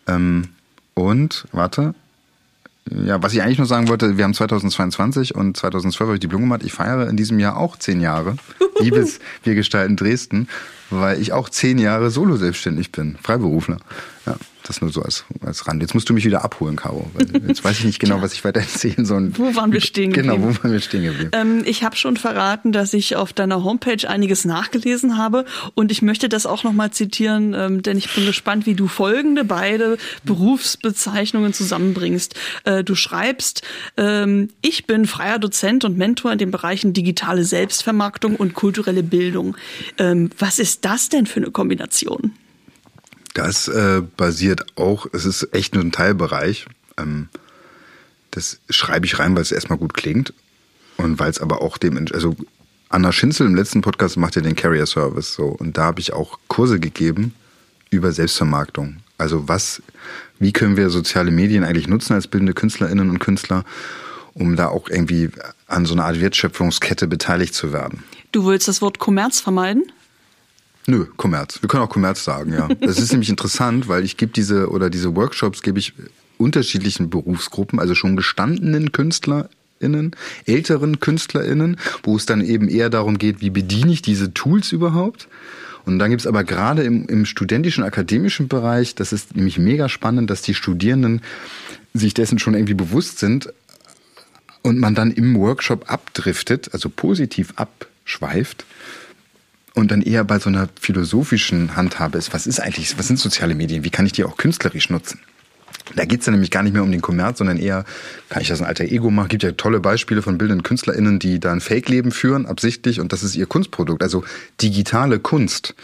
Ähm, 0.06 0.48
und, 0.94 1.46
warte, 1.52 1.94
ja, 2.90 3.22
was 3.22 3.32
ich 3.32 3.42
eigentlich 3.42 3.58
nur 3.58 3.66
sagen 3.66 3.88
wollte, 3.88 4.16
wir 4.16 4.24
haben 4.24 4.34
2022 4.34 5.34
und 5.34 5.56
2012 5.56 6.08
habe 6.08 6.16
ich 6.16 6.20
die 6.20 6.26
Blumen 6.26 6.44
gemacht. 6.44 6.62
Ich 6.64 6.72
feiere 6.72 7.08
in 7.08 7.16
diesem 7.16 7.38
Jahr 7.38 7.56
auch 7.56 7.76
zehn 7.76 8.00
Jahre. 8.00 8.36
Liebes 8.80 9.20
Wir 9.44 9.54
gestalten 9.54 9.96
Dresden, 9.96 10.48
weil 10.90 11.20
ich 11.20 11.32
auch 11.32 11.48
zehn 11.48 11.78
Jahre 11.78 12.10
solo 12.10 12.36
selbstständig 12.36 12.90
bin, 12.90 13.16
Freiberufler. 13.22 13.78
Ja. 14.26 14.36
Das 14.70 14.80
nur 14.80 14.92
so 14.92 15.02
als, 15.02 15.24
als 15.40 15.66
Rand. 15.66 15.82
Jetzt 15.82 15.94
musst 15.94 16.08
du 16.08 16.14
mich 16.14 16.24
wieder 16.24 16.44
abholen, 16.44 16.76
Caro. 16.76 17.10
jetzt 17.44 17.64
weiß 17.64 17.80
ich 17.80 17.84
nicht 17.86 17.98
genau, 17.98 18.22
was 18.22 18.34
ich 18.34 18.44
weiter 18.44 18.60
erzählen 18.60 19.04
soll. 19.04 19.36
Wo 19.36 19.56
waren 19.56 19.72
wir 19.72 19.80
stehen 19.80 20.12
geblieben? 20.12 20.36
Genau, 20.36 20.48
wo 20.48 20.62
waren 20.62 20.70
wir 20.70 20.78
stehen 20.78 21.02
geblieben? 21.02 21.32
Ähm, 21.32 21.62
ich 21.66 21.82
habe 21.82 21.96
schon 21.96 22.16
verraten, 22.16 22.70
dass 22.70 22.94
ich 22.94 23.16
auf 23.16 23.32
deiner 23.32 23.64
Homepage 23.64 24.08
einiges 24.08 24.44
nachgelesen 24.44 25.18
habe 25.18 25.44
und 25.74 25.90
ich 25.90 26.02
möchte 26.02 26.28
das 26.28 26.46
auch 26.46 26.62
nochmal 26.62 26.92
zitieren, 26.92 27.52
ähm, 27.52 27.82
denn 27.82 27.98
ich 27.98 28.14
bin 28.14 28.26
gespannt, 28.26 28.64
wie 28.64 28.76
du 28.76 28.86
folgende 28.86 29.42
beide 29.42 29.98
Berufsbezeichnungen 30.22 31.52
zusammenbringst. 31.52 32.36
Äh, 32.62 32.84
du 32.84 32.94
schreibst, 32.94 33.62
ähm, 33.96 34.50
ich 34.62 34.86
bin 34.86 35.06
freier 35.06 35.40
Dozent 35.40 35.84
und 35.84 35.98
Mentor 35.98 36.30
in 36.30 36.38
den 36.38 36.52
Bereichen 36.52 36.92
digitale 36.92 37.42
Selbstvermarktung 37.42 38.36
und 38.36 38.54
kulturelle 38.54 39.02
Bildung. 39.02 39.56
Ähm, 39.98 40.30
was 40.38 40.60
ist 40.60 40.84
das 40.84 41.08
denn 41.08 41.26
für 41.26 41.40
eine 41.40 41.50
Kombination? 41.50 42.34
Das 43.34 43.68
äh, 43.68 44.02
basiert 44.16 44.66
auch, 44.76 45.06
es 45.12 45.24
ist 45.24 45.48
echt 45.52 45.74
nur 45.74 45.84
ein 45.84 45.92
Teilbereich. 45.92 46.66
Ähm, 46.98 47.28
das 48.30 48.60
schreibe 48.68 49.06
ich 49.06 49.18
rein, 49.18 49.34
weil 49.34 49.42
es 49.42 49.52
erstmal 49.52 49.78
gut 49.78 49.94
klingt 49.94 50.32
und 50.96 51.18
weil 51.18 51.30
es 51.30 51.40
aber 51.40 51.62
auch 51.62 51.78
dem, 51.78 51.96
also 52.12 52.36
Anna 52.88 53.12
Schinzel 53.12 53.46
im 53.46 53.54
letzten 53.54 53.82
Podcast 53.82 54.16
macht 54.16 54.36
ja 54.36 54.42
den 54.42 54.56
Carrier 54.56 54.86
Service 54.86 55.34
so 55.34 55.46
und 55.46 55.76
da 55.76 55.84
habe 55.84 56.00
ich 56.00 56.12
auch 56.12 56.38
Kurse 56.48 56.80
gegeben 56.80 57.34
über 57.90 58.12
Selbstvermarktung. 58.12 58.96
Also 59.18 59.48
was, 59.48 59.82
wie 60.38 60.52
können 60.52 60.76
wir 60.76 60.90
soziale 60.90 61.30
Medien 61.30 61.64
eigentlich 61.64 61.88
nutzen 61.88 62.14
als 62.14 62.26
bildende 62.26 62.54
Künstlerinnen 62.54 63.10
und 63.10 63.18
Künstler, 63.18 63.64
um 64.34 64.56
da 64.56 64.68
auch 64.68 64.88
irgendwie 64.88 65.30
an 65.66 65.86
so 65.86 65.94
einer 65.94 66.04
Art 66.04 66.20
Wertschöpfungskette 66.20 67.06
beteiligt 67.06 67.54
zu 67.54 67.72
werden. 67.72 68.04
Du 68.32 68.46
willst 68.46 68.68
das 68.68 68.80
Wort 68.80 68.98
Kommerz 68.98 69.40
vermeiden? 69.40 69.84
Nö, 70.86 71.06
Kommerz. 71.16 71.62
Wir 71.62 71.68
können 71.68 71.82
auch 71.82 71.90
Kommerz 71.90 72.24
sagen, 72.24 72.52
ja. 72.52 72.68
Das 72.80 72.98
ist 72.98 73.12
nämlich 73.12 73.28
interessant, 73.28 73.88
weil 73.88 74.04
ich 74.04 74.16
gebe 74.16 74.32
diese 74.32 74.70
oder 74.70 74.90
diese 74.90 75.14
Workshops 75.14 75.62
gebe 75.62 75.78
ich 75.78 75.94
unterschiedlichen 76.38 77.10
Berufsgruppen, 77.10 77.78
also 77.78 77.94
schon 77.94 78.16
gestandenen 78.16 78.92
KünstlerInnen, 78.92 80.16
älteren 80.46 80.98
KünstlerInnen, 80.98 81.76
wo 82.02 82.16
es 82.16 82.26
dann 82.26 82.40
eben 82.40 82.68
eher 82.68 82.88
darum 82.88 83.18
geht, 83.18 83.40
wie 83.40 83.50
bediene 83.50 83.92
ich 83.92 84.02
diese 84.02 84.32
Tools 84.32 84.72
überhaupt? 84.72 85.28
Und 85.84 85.98
dann 85.98 86.10
gibt 86.10 86.20
es 86.20 86.26
aber 86.26 86.44
gerade 86.44 86.82
im, 86.82 87.06
im 87.06 87.26
studentischen, 87.26 87.84
akademischen 87.84 88.48
Bereich, 88.48 88.94
das 88.94 89.12
ist 89.12 89.36
nämlich 89.36 89.58
mega 89.58 89.88
spannend, 89.88 90.30
dass 90.30 90.42
die 90.42 90.54
Studierenden 90.54 91.20
sich 91.94 92.14
dessen 92.14 92.38
schon 92.38 92.54
irgendwie 92.54 92.74
bewusst 92.74 93.18
sind 93.18 93.52
und 94.62 94.78
man 94.78 94.94
dann 94.94 95.10
im 95.10 95.36
Workshop 95.36 95.90
abdriftet, 95.90 96.70
also 96.72 96.88
positiv 96.88 97.54
abschweift 97.56 98.64
und 99.74 99.90
dann 99.90 100.02
eher 100.02 100.24
bei 100.24 100.38
so 100.38 100.48
einer 100.48 100.68
philosophischen 100.80 101.76
Handhabe 101.76 102.18
ist, 102.18 102.32
was 102.32 102.46
ist 102.46 102.60
eigentlich, 102.60 102.98
was 102.98 103.06
sind 103.06 103.18
soziale 103.18 103.54
Medien, 103.54 103.84
wie 103.84 103.90
kann 103.90 104.06
ich 104.06 104.12
die 104.12 104.24
auch 104.24 104.36
künstlerisch 104.36 104.90
nutzen? 104.90 105.20
Da 105.96 106.04
geht's 106.04 106.24
dann 106.24 106.34
nämlich 106.34 106.50
gar 106.50 106.62
nicht 106.62 106.72
mehr 106.72 106.82
um 106.82 106.92
den 106.92 107.00
Kommerz, 107.00 107.38
sondern 107.38 107.56
eher, 107.56 107.84
kann 108.28 108.42
ich 108.42 108.48
das 108.48 108.60
ein 108.60 108.66
alter 108.66 108.84
Ego 108.84 109.10
machen? 109.10 109.28
Gibt 109.28 109.42
ja 109.42 109.52
tolle 109.52 109.80
Beispiele 109.80 110.22
von 110.22 110.38
bildenden 110.38 110.62
KünstlerInnen, 110.62 111.18
die 111.18 111.40
da 111.40 111.52
ein 111.52 111.60
Fake-Leben 111.60 112.12
führen, 112.12 112.46
absichtlich, 112.46 113.00
und 113.00 113.12
das 113.12 113.22
ist 113.22 113.34
ihr 113.34 113.46
Kunstprodukt. 113.46 114.02
Also 114.02 114.22
digitale 114.62 115.18
Kunst, 115.18 115.74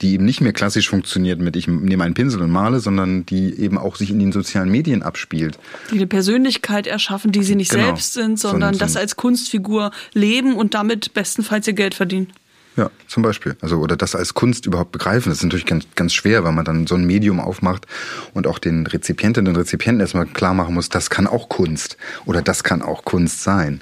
die 0.00 0.14
eben 0.14 0.24
nicht 0.24 0.40
mehr 0.40 0.54
klassisch 0.54 0.88
funktioniert 0.88 1.40
mit 1.40 1.56
ich 1.56 1.68
nehme 1.68 2.04
einen 2.04 2.14
Pinsel 2.14 2.40
und 2.40 2.50
male, 2.50 2.80
sondern 2.80 3.26
die 3.26 3.54
eben 3.60 3.76
auch 3.76 3.96
sich 3.96 4.10
in 4.10 4.18
den 4.18 4.32
sozialen 4.32 4.70
Medien 4.70 5.02
abspielt. 5.02 5.58
Die 5.90 5.96
eine 5.96 6.06
Persönlichkeit 6.06 6.86
erschaffen, 6.86 7.32
die 7.32 7.42
sie 7.42 7.54
nicht 7.54 7.70
genau. 7.70 7.84
selbst 7.84 8.14
sind, 8.14 8.38
sondern 8.38 8.74
so, 8.74 8.78
so 8.78 8.84
das 8.86 8.96
als 8.96 9.16
Kunstfigur 9.16 9.90
leben 10.14 10.54
und 10.54 10.72
damit 10.72 11.12
bestenfalls 11.12 11.66
ihr 11.66 11.74
Geld 11.74 11.94
verdienen. 11.94 12.28
Ja, 12.76 12.90
zum 13.08 13.22
Beispiel. 13.22 13.56
Also, 13.60 13.78
oder 13.78 13.96
das 13.96 14.14
als 14.14 14.34
Kunst 14.34 14.66
überhaupt 14.66 14.92
begreifen. 14.92 15.30
Das 15.30 15.38
ist 15.38 15.44
natürlich 15.44 15.66
ganz, 15.66 15.86
ganz 15.96 16.14
schwer, 16.14 16.44
weil 16.44 16.52
man 16.52 16.64
dann 16.64 16.86
so 16.86 16.94
ein 16.94 17.04
Medium 17.04 17.40
aufmacht 17.40 17.86
und 18.32 18.46
auch 18.46 18.58
den 18.58 18.86
Rezipientinnen 18.86 19.52
und 19.52 19.60
Rezipienten 19.60 20.00
erstmal 20.00 20.26
klar 20.26 20.54
machen 20.54 20.74
muss, 20.74 20.88
das 20.88 21.10
kann 21.10 21.26
auch 21.26 21.48
Kunst 21.48 21.96
oder 22.26 22.42
das 22.42 22.64
kann 22.64 22.82
auch 22.82 23.04
Kunst 23.04 23.42
sein. 23.42 23.80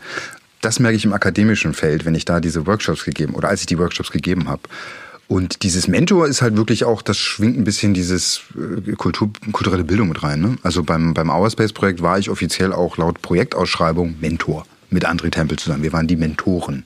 Das 0.60 0.80
merke 0.80 0.96
ich 0.96 1.04
im 1.04 1.12
akademischen 1.12 1.74
Feld, 1.74 2.04
wenn 2.04 2.14
ich 2.14 2.24
da 2.24 2.40
diese 2.40 2.66
Workshops 2.66 3.04
gegeben 3.04 3.34
oder 3.34 3.48
als 3.48 3.60
ich 3.60 3.66
die 3.66 3.78
Workshops 3.78 4.10
gegeben 4.10 4.48
habe. 4.48 4.62
Und 5.28 5.62
dieses 5.62 5.88
Mentor 5.88 6.26
ist 6.26 6.40
halt 6.40 6.56
wirklich 6.56 6.84
auch, 6.84 7.02
das 7.02 7.18
schwingt 7.18 7.58
ein 7.58 7.64
bisschen 7.64 7.92
dieses 7.92 8.40
äh, 8.56 8.92
Kultur, 8.92 9.30
kulturelle 9.52 9.84
Bildung 9.84 10.08
mit 10.08 10.22
rein. 10.22 10.40
Ne? 10.40 10.56
Also 10.62 10.82
beim, 10.82 11.12
beim 11.12 11.30
Ourspace-Projekt 11.30 12.00
war 12.00 12.18
ich 12.18 12.30
offiziell 12.30 12.72
auch 12.72 12.96
laut 12.96 13.20
Projektausschreibung 13.20 14.16
Mentor 14.20 14.66
mit 14.88 15.06
André 15.06 15.30
Tempel 15.30 15.58
zusammen. 15.58 15.82
Wir 15.82 15.92
waren 15.92 16.06
die 16.06 16.16
Mentoren. 16.16 16.84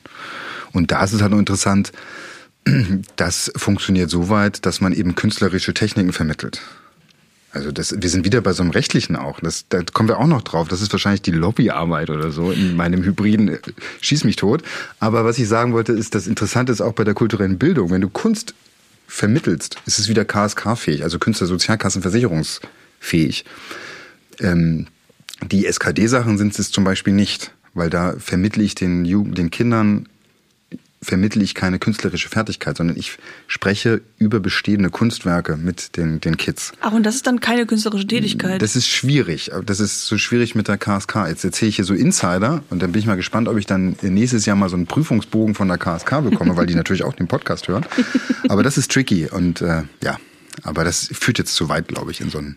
Und 0.73 0.91
da 0.91 1.05
ist 1.05 1.13
es 1.13 1.21
halt 1.21 1.31
nur 1.31 1.41
interessant, 1.41 1.93
Das 3.17 3.51
funktioniert 3.57 4.11
so 4.11 4.29
weit, 4.29 4.67
dass 4.67 4.81
man 4.81 4.93
eben 4.93 5.15
künstlerische 5.15 5.73
Techniken 5.75 6.13
vermittelt. 6.13 6.61
Also 7.53 7.71
das, 7.71 7.95
wir 8.01 8.09
sind 8.09 8.25
wieder 8.25 8.41
bei 8.41 8.55
so 8.55 8.63
einem 8.63 8.71
rechtlichen 8.71 9.15
auch. 9.15 9.41
Das, 9.41 9.67
da 9.69 9.83
kommen 9.83 10.09
wir 10.09 10.19
auch 10.19 10.27
noch 10.27 10.41
drauf. 10.41 10.69
Das 10.69 10.81
ist 10.81 10.91
wahrscheinlich 10.93 11.21
die 11.21 11.33
Lobbyarbeit 11.33 12.09
oder 12.09 12.31
so 12.31 12.51
in 12.51 12.77
meinem 12.77 13.03
hybriden 13.03 13.49
äh, 13.49 13.59
Schieß 14.01 14.25
mich 14.25 14.37
tot. 14.37 14.63
Aber 15.01 15.27
was 15.27 15.39
ich 15.39 15.49
sagen 15.49 15.75
wollte, 15.75 15.93
ist, 15.93 16.15
das 16.15 16.27
Interessante 16.27 16.73
ist 16.73 16.81
auch 16.81 16.95
bei 16.95 17.05
der 17.05 17.13
kulturellen 17.13 17.59
Bildung. 17.59 17.91
Wenn 17.91 18.01
du 18.01 18.09
Kunst 18.09 18.55
vermittelst, 19.07 19.77
ist 19.85 19.99
es 19.99 20.09
wieder 20.09 20.25
KSK-fähig, 20.25 21.03
also 21.03 21.19
Künstlersozialkassenversicherungsfähig. 21.19 23.45
Ähm, 24.41 24.87
die 25.43 25.67
SKD-Sachen 25.67 26.39
sind 26.39 26.59
es 26.59 26.71
zum 26.71 26.85
Beispiel 26.85 27.13
nicht, 27.13 27.53
weil 27.75 27.91
da 27.91 28.15
vermittle 28.19 28.63
ich 28.63 28.75
den, 28.75 29.05
Jugend, 29.05 29.37
den 29.37 29.51
Kindern 29.51 30.09
vermittle 31.03 31.43
ich 31.43 31.55
keine 31.55 31.79
künstlerische 31.79 32.29
Fertigkeit, 32.29 32.77
sondern 32.77 32.97
ich 32.97 33.19
spreche 33.49 34.01
über 34.19 34.41
bestehende 34.41 34.89
Kunstwerke 34.89 35.57
mit 35.57 35.97
den, 35.97 36.21
den 36.21 36.37
Kids. 36.37 36.73
Ach, 36.81 36.93
und 36.93 37.05
das 37.05 37.17
ist 37.17 37.27
dann 37.27 37.41
keine 37.41 37.67
künstlerische 37.67 38.07
Tätigkeit? 38.07 38.63
Das 38.63 38.77
ist 38.77 38.87
schwierig. 38.87 39.51
Das 39.67 39.81
ist 39.81 40.07
so 40.07 40.17
schwierig 40.17 40.55
mit 40.55 40.69
der 40.69 40.79
KSK. 40.79 41.27
Jetzt 41.29 41.45
erzähle 41.45 41.71
ich 41.71 41.77
hier 41.77 41.85
so 41.85 41.95
Insider 41.95 42.63
und 42.71 42.81
dann 42.83 42.93
bin 42.93 43.01
ich 43.01 43.07
mal 43.07 43.17
gespannt, 43.17 43.49
ob 43.49 43.59
ich 43.59 43.67
dann 43.67 43.97
nächstes 44.03 44.47
Jahr 44.47 44.57
mal 44.57 44.69
so 44.69 44.77
einen 44.77 44.87
Prüfungsbogen 44.87 45.55
von 45.55 45.69
der 45.69 45.79
KSK 45.79 46.23
bekomme, 46.23 46.57
weil 46.57 46.67
die 46.67 46.75
natürlich 46.75 47.03
auch 47.03 47.15
den 47.15 47.27
Podcast 47.27 47.69
hören. 47.69 47.85
Aber 48.49 48.63
das 48.63 48.79
ist 48.79 48.93
tricky 48.93 49.29
und 49.29 49.61
äh, 49.61 49.83
ja, 50.03 50.19
aber 50.63 50.85
das 50.85 51.09
führt 51.13 51.39
jetzt 51.39 51.55
zu 51.55 51.69
weit, 51.69 51.89
glaube 51.89 52.11
ich, 52.11 52.21
in 52.21 52.31
so 52.31 52.39
einen 52.39 52.57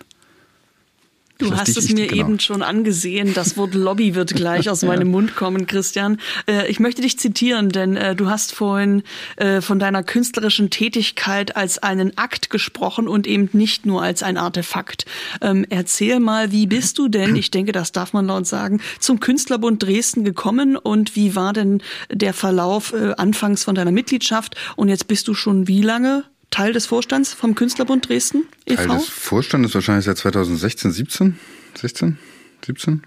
Du 1.37 1.51
hast 1.55 1.75
es 1.75 1.91
mir 1.91 2.07
genau. 2.07 2.27
eben 2.27 2.39
schon 2.39 2.61
angesehen. 2.61 3.33
Das 3.33 3.57
Wort 3.57 3.73
Lobby 3.73 4.15
wird 4.15 4.35
gleich 4.35 4.69
aus 4.69 4.81
meinem 4.83 5.09
Mund 5.09 5.35
kommen, 5.35 5.67
Christian. 5.67 6.17
Äh, 6.47 6.67
ich 6.69 6.79
möchte 6.79 7.01
dich 7.01 7.19
zitieren, 7.19 7.69
denn 7.69 7.97
äh, 7.97 8.15
du 8.15 8.29
hast 8.29 8.53
vorhin 8.53 9.03
äh, 9.35 9.59
von 9.59 9.77
deiner 9.77 10.03
künstlerischen 10.03 10.69
Tätigkeit 10.69 11.55
als 11.57 11.77
einen 11.77 12.17
Akt 12.17 12.49
gesprochen 12.49 13.07
und 13.07 13.27
eben 13.27 13.49
nicht 13.51 13.85
nur 13.85 14.01
als 14.01 14.23
ein 14.23 14.37
Artefakt. 14.37 15.05
Ähm, 15.41 15.65
erzähl 15.69 16.19
mal, 16.19 16.51
wie 16.51 16.67
bist 16.67 16.97
du 16.97 17.09
denn, 17.09 17.35
ich 17.35 17.51
denke, 17.51 17.73
das 17.73 17.91
darf 17.91 18.13
man 18.13 18.27
laut 18.27 18.47
sagen, 18.47 18.79
zum 18.99 19.19
Künstlerbund 19.19 19.83
Dresden 19.83 20.23
gekommen 20.23 20.77
und 20.77 21.15
wie 21.15 21.35
war 21.35 21.51
denn 21.51 21.81
der 22.09 22.33
Verlauf 22.33 22.93
anfangs 23.17 23.63
von 23.63 23.75
deiner 23.75 23.91
Mitgliedschaft 23.91 24.55
und 24.75 24.89
jetzt 24.89 25.07
bist 25.07 25.27
du 25.27 25.33
schon 25.33 25.67
wie 25.67 25.81
lange 25.81 26.23
Teil 26.51 26.73
des 26.73 26.85
Vorstands 26.85 27.33
vom 27.33 27.55
Künstlerbund 27.55 28.07
Dresden 28.07 28.43
e.V.? 28.65 28.83
Teil 28.83 28.97
des 28.97 29.09
Vorstandes 29.09 29.73
wahrscheinlich 29.75 30.05
seit 30.05 30.17
2016, 30.17 30.91
17, 30.91 31.39
16, 31.75 32.17
17. 32.65 33.03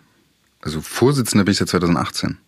Also 0.60 0.80
Vorsitzender 0.80 1.44
bin 1.44 1.52
ich 1.52 1.58
seit 1.58 1.68
2018. 1.68 2.38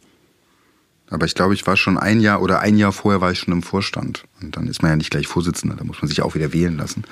Aber 1.10 1.26
ich 1.26 1.34
glaube, 1.34 1.54
ich 1.54 1.66
war 1.66 1.76
schon 1.76 1.98
ein 1.98 2.20
Jahr 2.20 2.40
oder 2.40 2.60
ein 2.60 2.76
Jahr 2.78 2.92
vorher 2.92 3.20
war 3.20 3.32
ich 3.32 3.40
schon 3.40 3.52
im 3.52 3.64
Vorstand. 3.64 4.24
Und 4.40 4.56
dann 4.56 4.68
ist 4.68 4.80
man 4.80 4.92
ja 4.92 4.96
nicht 4.96 5.10
gleich 5.10 5.26
Vorsitzender, 5.26 5.74
da 5.74 5.84
muss 5.84 6.00
man 6.00 6.08
sich 6.08 6.22
auch 6.22 6.36
wieder 6.36 6.52
wählen 6.52 6.76
lassen. 6.76 7.02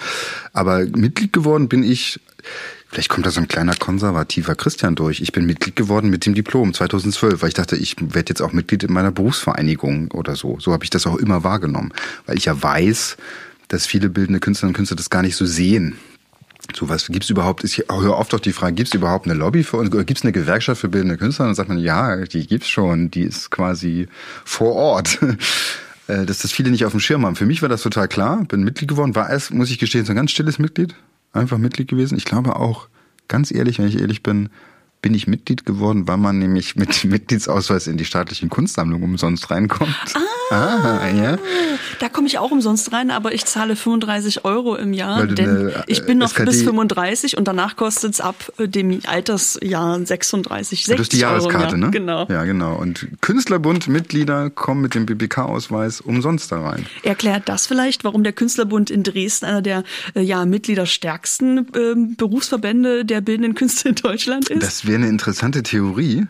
Aber 0.53 0.85
Mitglied 0.85 1.33
geworden 1.33 1.69
bin 1.69 1.83
ich, 1.83 2.21
vielleicht 2.89 3.09
kommt 3.09 3.27
da 3.27 3.33
so 3.33 3.41
ein 3.41 3.49
kleiner 3.49 3.75
konservativer 3.75 4.55
Christian 4.55 4.95
durch. 4.95 5.21
Ich 5.21 5.33
bin 5.33 5.47
Mitglied 5.47 5.75
geworden 5.75 6.11
mit 6.11 6.27
dem 6.27 6.35
Diplom 6.35 6.75
2012, 6.75 7.43
weil 7.43 7.49
ich 7.49 7.55
dachte, 7.55 7.75
ich 7.75 7.97
werde 7.99 8.31
jetzt 8.31 8.41
auch 8.41 8.53
Mitglied 8.53 8.85
in 8.85 8.93
meiner 8.93 9.11
Berufsvereinigung 9.11 10.13
oder 10.13 10.37
so. 10.37 10.61
So 10.61 10.73
habe 10.73 10.85
ich 10.85 10.91
das 10.91 11.05
auch 11.09 11.17
immer 11.17 11.43
wahrgenommen. 11.43 11.93
Weil 12.25 12.39
ich 12.39 12.45
ja 12.45 12.63
weiß, 12.63 13.17
dass 13.69 13.87
viele 13.87 14.09
bildende 14.09 14.41
Künstlerinnen 14.41 14.75
und 14.75 14.77
Künstler 14.77 14.97
das 14.97 15.11
gar 15.11 15.23
nicht 15.23 15.37
so 15.37 15.47
sehen. 15.47 15.97
So 16.75 16.89
was 16.89 17.07
gibt's 17.07 17.31
überhaupt? 17.31 17.65
Ich 17.65 17.85
höre 17.91 18.17
oft 18.17 18.35
auch 18.35 18.41
die 18.41 18.53
Frage: 18.53 18.75
Gibt's 18.75 18.95
überhaupt 18.95 19.27
eine 19.27 19.35
Lobby 19.35 19.63
für 19.63 19.79
uns? 19.79 19.91
Gibt's 19.91 20.23
eine 20.23 20.33
Gewerkschaft 20.33 20.81
für 20.81 20.89
bildende 20.89 21.17
Künstler? 21.17 21.45
Und 21.45 21.51
dann 21.51 21.55
sagt 21.55 21.69
man: 21.69 21.79
Ja, 21.79 22.17
die 22.17 22.47
gibt's 22.47 22.69
schon. 22.69 23.11
Die 23.11 23.23
ist 23.23 23.51
quasi 23.51 24.09
vor 24.45 24.75
Ort. 24.75 25.19
Äh, 26.09 26.25
dass 26.25 26.39
das 26.39 26.53
viele 26.53 26.71
nicht 26.71 26.87
auf 26.87 26.93
dem 26.93 27.01
Schirm 27.01 27.27
haben. 27.27 27.37
Für 27.37 27.45
mich 27.45 27.61
war 27.61 27.69
das 27.69 27.83
total 27.83 28.09
klar. 28.09 28.43
Bin 28.45 28.65
Mitglied 28.65 28.89
geworden. 28.89 29.15
War 29.15 29.31
es, 29.31 29.51
muss 29.51 29.71
ich 29.71 29.79
gestehen, 29.79 30.07
so 30.07 30.13
ein 30.13 30.17
ganz 30.17 30.31
stilles 30.31 30.59
Mitglied. 30.59 30.95
Einfach 31.35 31.59
Mitglied 31.59 31.89
gewesen. 31.89 32.17
Ich 32.17 32.25
glaube 32.25 32.57
auch, 32.57 32.89
ganz 33.29 33.53
ehrlich, 33.53 33.79
wenn 33.79 33.89
ich 33.89 34.01
ehrlich 34.01 34.23
bin, 34.23 34.49
bin 35.09 35.15
ich 35.15 35.27
Mitglied 35.27 35.65
geworden, 35.65 36.07
weil 36.07 36.19
man 36.19 36.39
nämlich 36.39 36.77
mit 36.77 37.03
Mitgliedsausweis 37.05 37.87
in 37.87 37.97
die 37.97 38.05
staatlichen 38.05 38.51
Kunstsammlungen 38.51 39.09
umsonst 39.09 39.51
reinkommt. 39.51 39.97
Ah, 40.51 40.99
ah 41.01 41.09
ja. 41.09 41.39
Da 41.99 42.11
komme 42.11 42.27
ich 42.27 42.39
auch 42.39 42.51
umsonst 42.51 42.93
rein, 42.93 43.11
aber 43.11 43.33
ich 43.33 43.47
zahle 43.47 43.75
35 43.75 44.45
Euro 44.45 44.77
im 44.77 44.93
Jahr, 44.93 45.27
denn 45.27 45.49
eine, 45.49 45.85
ich 45.87 46.05
bin 46.05 46.19
noch 46.19 46.29
SKD 46.29 46.45
bis 46.45 46.63
35 46.63 47.39
und 47.39 47.49
danach 47.49 47.77
kostet 47.77 48.13
es 48.15 48.21
ab 48.21 48.53
äh, 48.59 48.69
dem 48.69 49.01
Altersjahr 49.07 50.05
36, 50.05 50.85
60 50.85 50.97
Das 50.97 51.01
ist 51.01 51.13
die 51.15 51.21
Jahreskarte, 51.21 51.69
Euro 51.69 51.77
ne? 51.77 51.91
Genau. 51.91 52.27
Ja, 52.29 52.45
genau. 52.45 52.77
Und 52.77 53.09
Künstlerbund-Mitglieder 53.23 54.51
kommen 54.51 54.83
mit 54.83 54.95
dem 54.95 55.07
BBK-Ausweis 55.07 56.03
umsonst 56.03 56.53
da 56.53 56.61
rein. 56.61 56.85
Erklärt 57.03 57.49
das 57.49 57.67
vielleicht, 57.67 58.05
warum 58.05 58.25
der 58.25 58.35
Künstlerbund 58.35 58.91
in 58.91 59.05
Dresden 59.05 59.47
einer 59.47 59.63
der 59.63 59.85
äh, 60.15 60.21
ja, 60.21 60.45
mitgliederstärksten 60.45 61.59
äh, 61.59 62.15
Berufsverbände 62.17 63.07
der 63.07 63.23
bildenden 63.23 63.55
Künste 63.55 63.91
in 63.91 63.95
Deutschland 63.95 64.51
ist? 64.51 64.63
Das 64.63 64.87
wäre 64.87 64.98
eine 64.99 65.09
interessante 65.09 65.63
Theorie. 65.63 66.27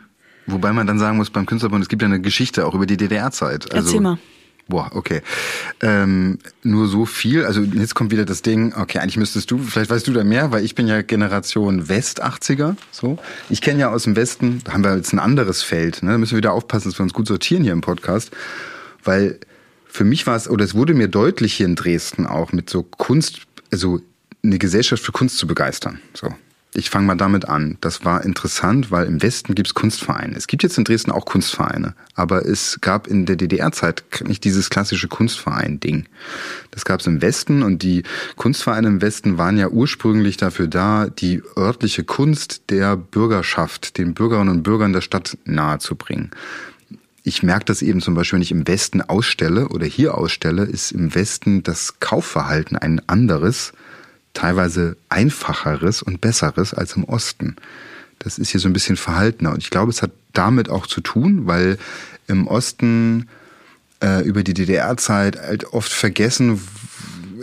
Wobei 0.46 0.72
man 0.72 0.86
dann 0.86 0.98
sagen 0.98 1.18
muss, 1.18 1.30
beim 1.30 1.44
Künstlerbund, 1.44 1.82
es 1.82 1.88
gibt 1.88 2.00
ja 2.00 2.06
eine 2.06 2.20
Geschichte 2.20 2.66
auch 2.66 2.74
über 2.74 2.86
die 2.86 2.96
DDR-Zeit. 2.96 3.72
Also, 3.72 3.88
Erzähl 3.88 4.00
mal. 4.00 4.18
Boah, 4.66 4.90
okay. 4.94 5.22
Ähm, 5.80 6.38
nur 6.62 6.88
so 6.88 7.06
viel. 7.06 7.44
Also 7.46 7.62
jetzt 7.62 7.94
kommt 7.94 8.10
wieder 8.10 8.26
das 8.26 8.42
Ding, 8.42 8.74
okay, 8.74 8.98
eigentlich 8.98 9.16
müsstest 9.16 9.50
du, 9.50 9.58
vielleicht 9.58 9.90
weißt 9.90 10.06
du 10.06 10.12
da 10.12 10.24
mehr, 10.24 10.52
weil 10.52 10.62
ich 10.62 10.74
bin 10.74 10.86
ja 10.86 11.00
Generation 11.00 11.88
West 11.88 12.22
80er. 12.22 12.76
So. 12.90 13.18
Ich 13.48 13.62
kenne 13.62 13.80
ja 13.80 13.90
aus 13.90 14.04
dem 14.04 14.14
Westen, 14.14 14.60
da 14.64 14.72
haben 14.74 14.84
wir 14.84 14.94
jetzt 14.94 15.14
ein 15.14 15.18
anderes 15.18 15.62
Feld. 15.62 16.02
Ne? 16.02 16.12
Da 16.12 16.18
müssen 16.18 16.32
wir 16.32 16.38
wieder 16.38 16.52
aufpassen, 16.52 16.90
dass 16.90 16.98
wir 16.98 17.02
uns 17.02 17.14
gut 17.14 17.26
sortieren 17.26 17.62
hier 17.62 17.72
im 17.72 17.80
Podcast. 17.80 18.30
Weil 19.04 19.38
für 19.86 20.04
mich 20.04 20.26
war 20.26 20.36
es, 20.36 20.50
oder 20.50 20.66
es 20.66 20.74
wurde 20.74 20.92
mir 20.92 21.08
deutlich 21.08 21.54
hier 21.54 21.66
in 21.66 21.74
Dresden 21.74 22.26
auch 22.26 22.52
mit 22.52 22.68
so 22.68 22.82
Kunst, 22.82 23.40
also 23.72 24.00
eine 24.44 24.58
Gesellschaft 24.58 25.02
für 25.02 25.12
Kunst 25.12 25.38
zu 25.38 25.46
begeistern. 25.46 26.00
So 26.12 26.28
ich 26.74 26.90
fange 26.90 27.06
mal 27.06 27.16
damit 27.16 27.48
an. 27.48 27.78
Das 27.80 28.04
war 28.04 28.24
interessant, 28.24 28.90
weil 28.90 29.06
im 29.06 29.22
Westen 29.22 29.54
gibt 29.54 29.68
es 29.68 29.74
Kunstvereine. 29.74 30.36
Es 30.36 30.46
gibt 30.46 30.62
jetzt 30.62 30.76
in 30.76 30.84
Dresden 30.84 31.10
auch 31.10 31.24
Kunstvereine, 31.24 31.94
aber 32.14 32.44
es 32.44 32.78
gab 32.80 33.06
in 33.06 33.24
der 33.26 33.36
DDR-Zeit 33.36 34.04
nicht 34.26 34.44
dieses 34.44 34.68
klassische 34.68 35.08
Kunstverein-Ding. 35.08 36.06
Das 36.70 36.84
gab 36.84 37.00
es 37.00 37.06
im 37.06 37.22
Westen 37.22 37.62
und 37.62 37.82
die 37.82 38.02
Kunstvereine 38.36 38.88
im 38.88 39.00
Westen 39.00 39.38
waren 39.38 39.56
ja 39.56 39.68
ursprünglich 39.68 40.36
dafür 40.36 40.68
da, 40.68 41.06
die 41.08 41.42
örtliche 41.56 42.04
Kunst 42.04 42.62
der 42.68 42.96
Bürgerschaft, 42.96 43.96
den 43.96 44.14
Bürgerinnen 44.14 44.50
und 44.50 44.62
Bürgern 44.62 44.92
der 44.92 45.00
Stadt 45.00 45.38
nahezubringen. 45.44 46.30
Ich 47.22 47.42
merke 47.42 47.64
das 47.66 47.82
eben 47.82 48.00
zum 48.00 48.14
Beispiel, 48.14 48.36
wenn 48.36 48.42
ich 48.42 48.52
im 48.52 48.68
Westen 48.68 49.02
ausstelle 49.02 49.68
oder 49.68 49.86
hier 49.86 50.16
ausstelle, 50.16 50.64
ist 50.64 50.92
im 50.92 51.14
Westen 51.14 51.62
das 51.62 52.00
Kaufverhalten 52.00 52.76
ein 52.76 53.02
anderes 53.06 53.72
teilweise 54.38 54.96
einfacheres 55.08 56.00
und 56.00 56.20
besseres 56.20 56.72
als 56.72 56.94
im 56.94 57.04
Osten. 57.04 57.56
Das 58.20 58.38
ist 58.38 58.50
hier 58.50 58.60
so 58.60 58.68
ein 58.68 58.72
bisschen 58.72 58.96
verhaltener. 58.96 59.52
Und 59.52 59.58
ich 59.58 59.70
glaube, 59.70 59.90
es 59.90 60.00
hat 60.00 60.12
damit 60.32 60.68
auch 60.68 60.86
zu 60.86 61.00
tun, 61.00 61.46
weil 61.46 61.76
im 62.28 62.46
Osten 62.46 63.28
äh, 64.00 64.22
über 64.22 64.44
die 64.44 64.54
DDR-Zeit 64.54 65.40
halt 65.40 65.72
oft 65.72 65.92
vergessen 65.92 66.60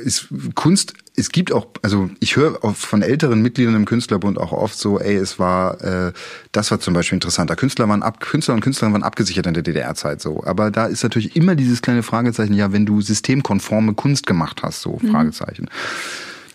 ist 0.03 0.27
Kunst, 0.55 0.93
es 1.15 1.31
gibt 1.31 1.51
auch, 1.51 1.67
also 1.81 2.09
ich 2.19 2.35
höre 2.35 2.59
von 2.73 3.01
älteren 3.01 3.41
Mitgliedern 3.41 3.75
im 3.75 3.85
Künstlerbund 3.85 4.37
auch 4.37 4.51
oft 4.51 4.77
so, 4.77 4.99
ey, 4.99 5.15
es 5.15 5.39
war, 5.39 5.81
äh, 5.81 6.13
das 6.51 6.71
war 6.71 6.79
zum 6.79 6.93
Beispiel 6.93 7.15
interessanter. 7.15 7.55
Künstler 7.55 7.87
waren 7.87 8.03
ab, 8.03 8.19
Künstler 8.19 8.53
und 8.53 8.61
Künstlerinnen 8.61 8.93
waren 8.93 9.07
abgesichert 9.07 9.47
in 9.47 9.53
der 9.53 9.63
DDR-Zeit 9.63 10.21
so. 10.21 10.43
Aber 10.43 10.71
da 10.71 10.85
ist 10.85 11.03
natürlich 11.03 11.35
immer 11.35 11.55
dieses 11.55 11.81
kleine 11.81 12.03
Fragezeichen, 12.03 12.53
ja, 12.53 12.71
wenn 12.73 12.85
du 12.85 13.01
systemkonforme 13.01 13.93
Kunst 13.93 14.27
gemacht 14.27 14.61
hast, 14.63 14.81
so, 14.81 14.99
mhm. 15.01 15.11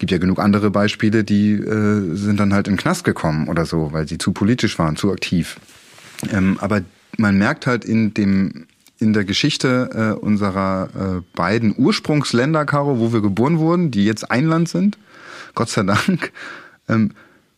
Gibt 0.01 0.13
ja 0.13 0.19
genug 0.19 0.41
andere 0.41 0.71
Beispiele, 0.71 1.25
die 1.25 1.53
äh, 1.53 2.17
sind 2.17 2.41
dann 2.41 2.55
halt 2.55 2.67
in 2.67 2.75
den 2.75 2.81
Knast 2.81 3.05
gekommen 3.05 3.49
oder 3.49 3.67
so, 3.67 3.93
weil 3.93 4.09
sie 4.09 4.19
zu 4.19 4.33
politisch 4.33 4.79
waren, 4.79 4.97
zu 4.97 5.13
aktiv. 5.13 5.61
Ähm, 6.33 6.57
aber 6.61 6.81
man 7.19 7.37
merkt 7.37 7.67
halt 7.67 7.85
in 7.85 8.15
dem 8.15 8.67
in 8.99 9.13
der 9.13 9.25
Geschichte 9.25 9.91
äh, 9.95 10.19
unserer 10.19 10.89
äh, 10.95 11.23
beiden 11.35 11.75
Ursprungsländer, 11.77 12.67
Caro, 12.67 12.99
wo 12.99 13.13
wir 13.13 13.21
geboren 13.21 13.59
wurden, 13.59 13.91
die 13.91 14.05
jetzt 14.05 14.31
ein 14.31 14.47
Land 14.47 14.69
sind, 14.69 14.99
Gott 15.55 15.71
sei 15.71 15.83
Dank, 15.85 16.33
ähm, 16.89 17.13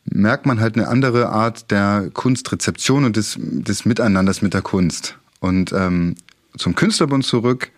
merkt 0.05 0.47
man 0.47 0.61
halt 0.61 0.77
eine 0.77 0.89
andere 0.89 1.29
Art 1.29 1.71
der 1.71 2.11
Kunstrezeption 2.13 3.05
und 3.05 3.17
des, 3.17 3.39
des 3.39 3.85
Miteinanders 3.85 4.43
mit 4.43 4.55
der 4.55 4.63
Kunst. 4.63 5.17
Und 5.41 5.73
ähm, 5.73 6.17
zum 6.57 6.75
Künstlerbund 6.75 7.25
zurück, 7.25 7.71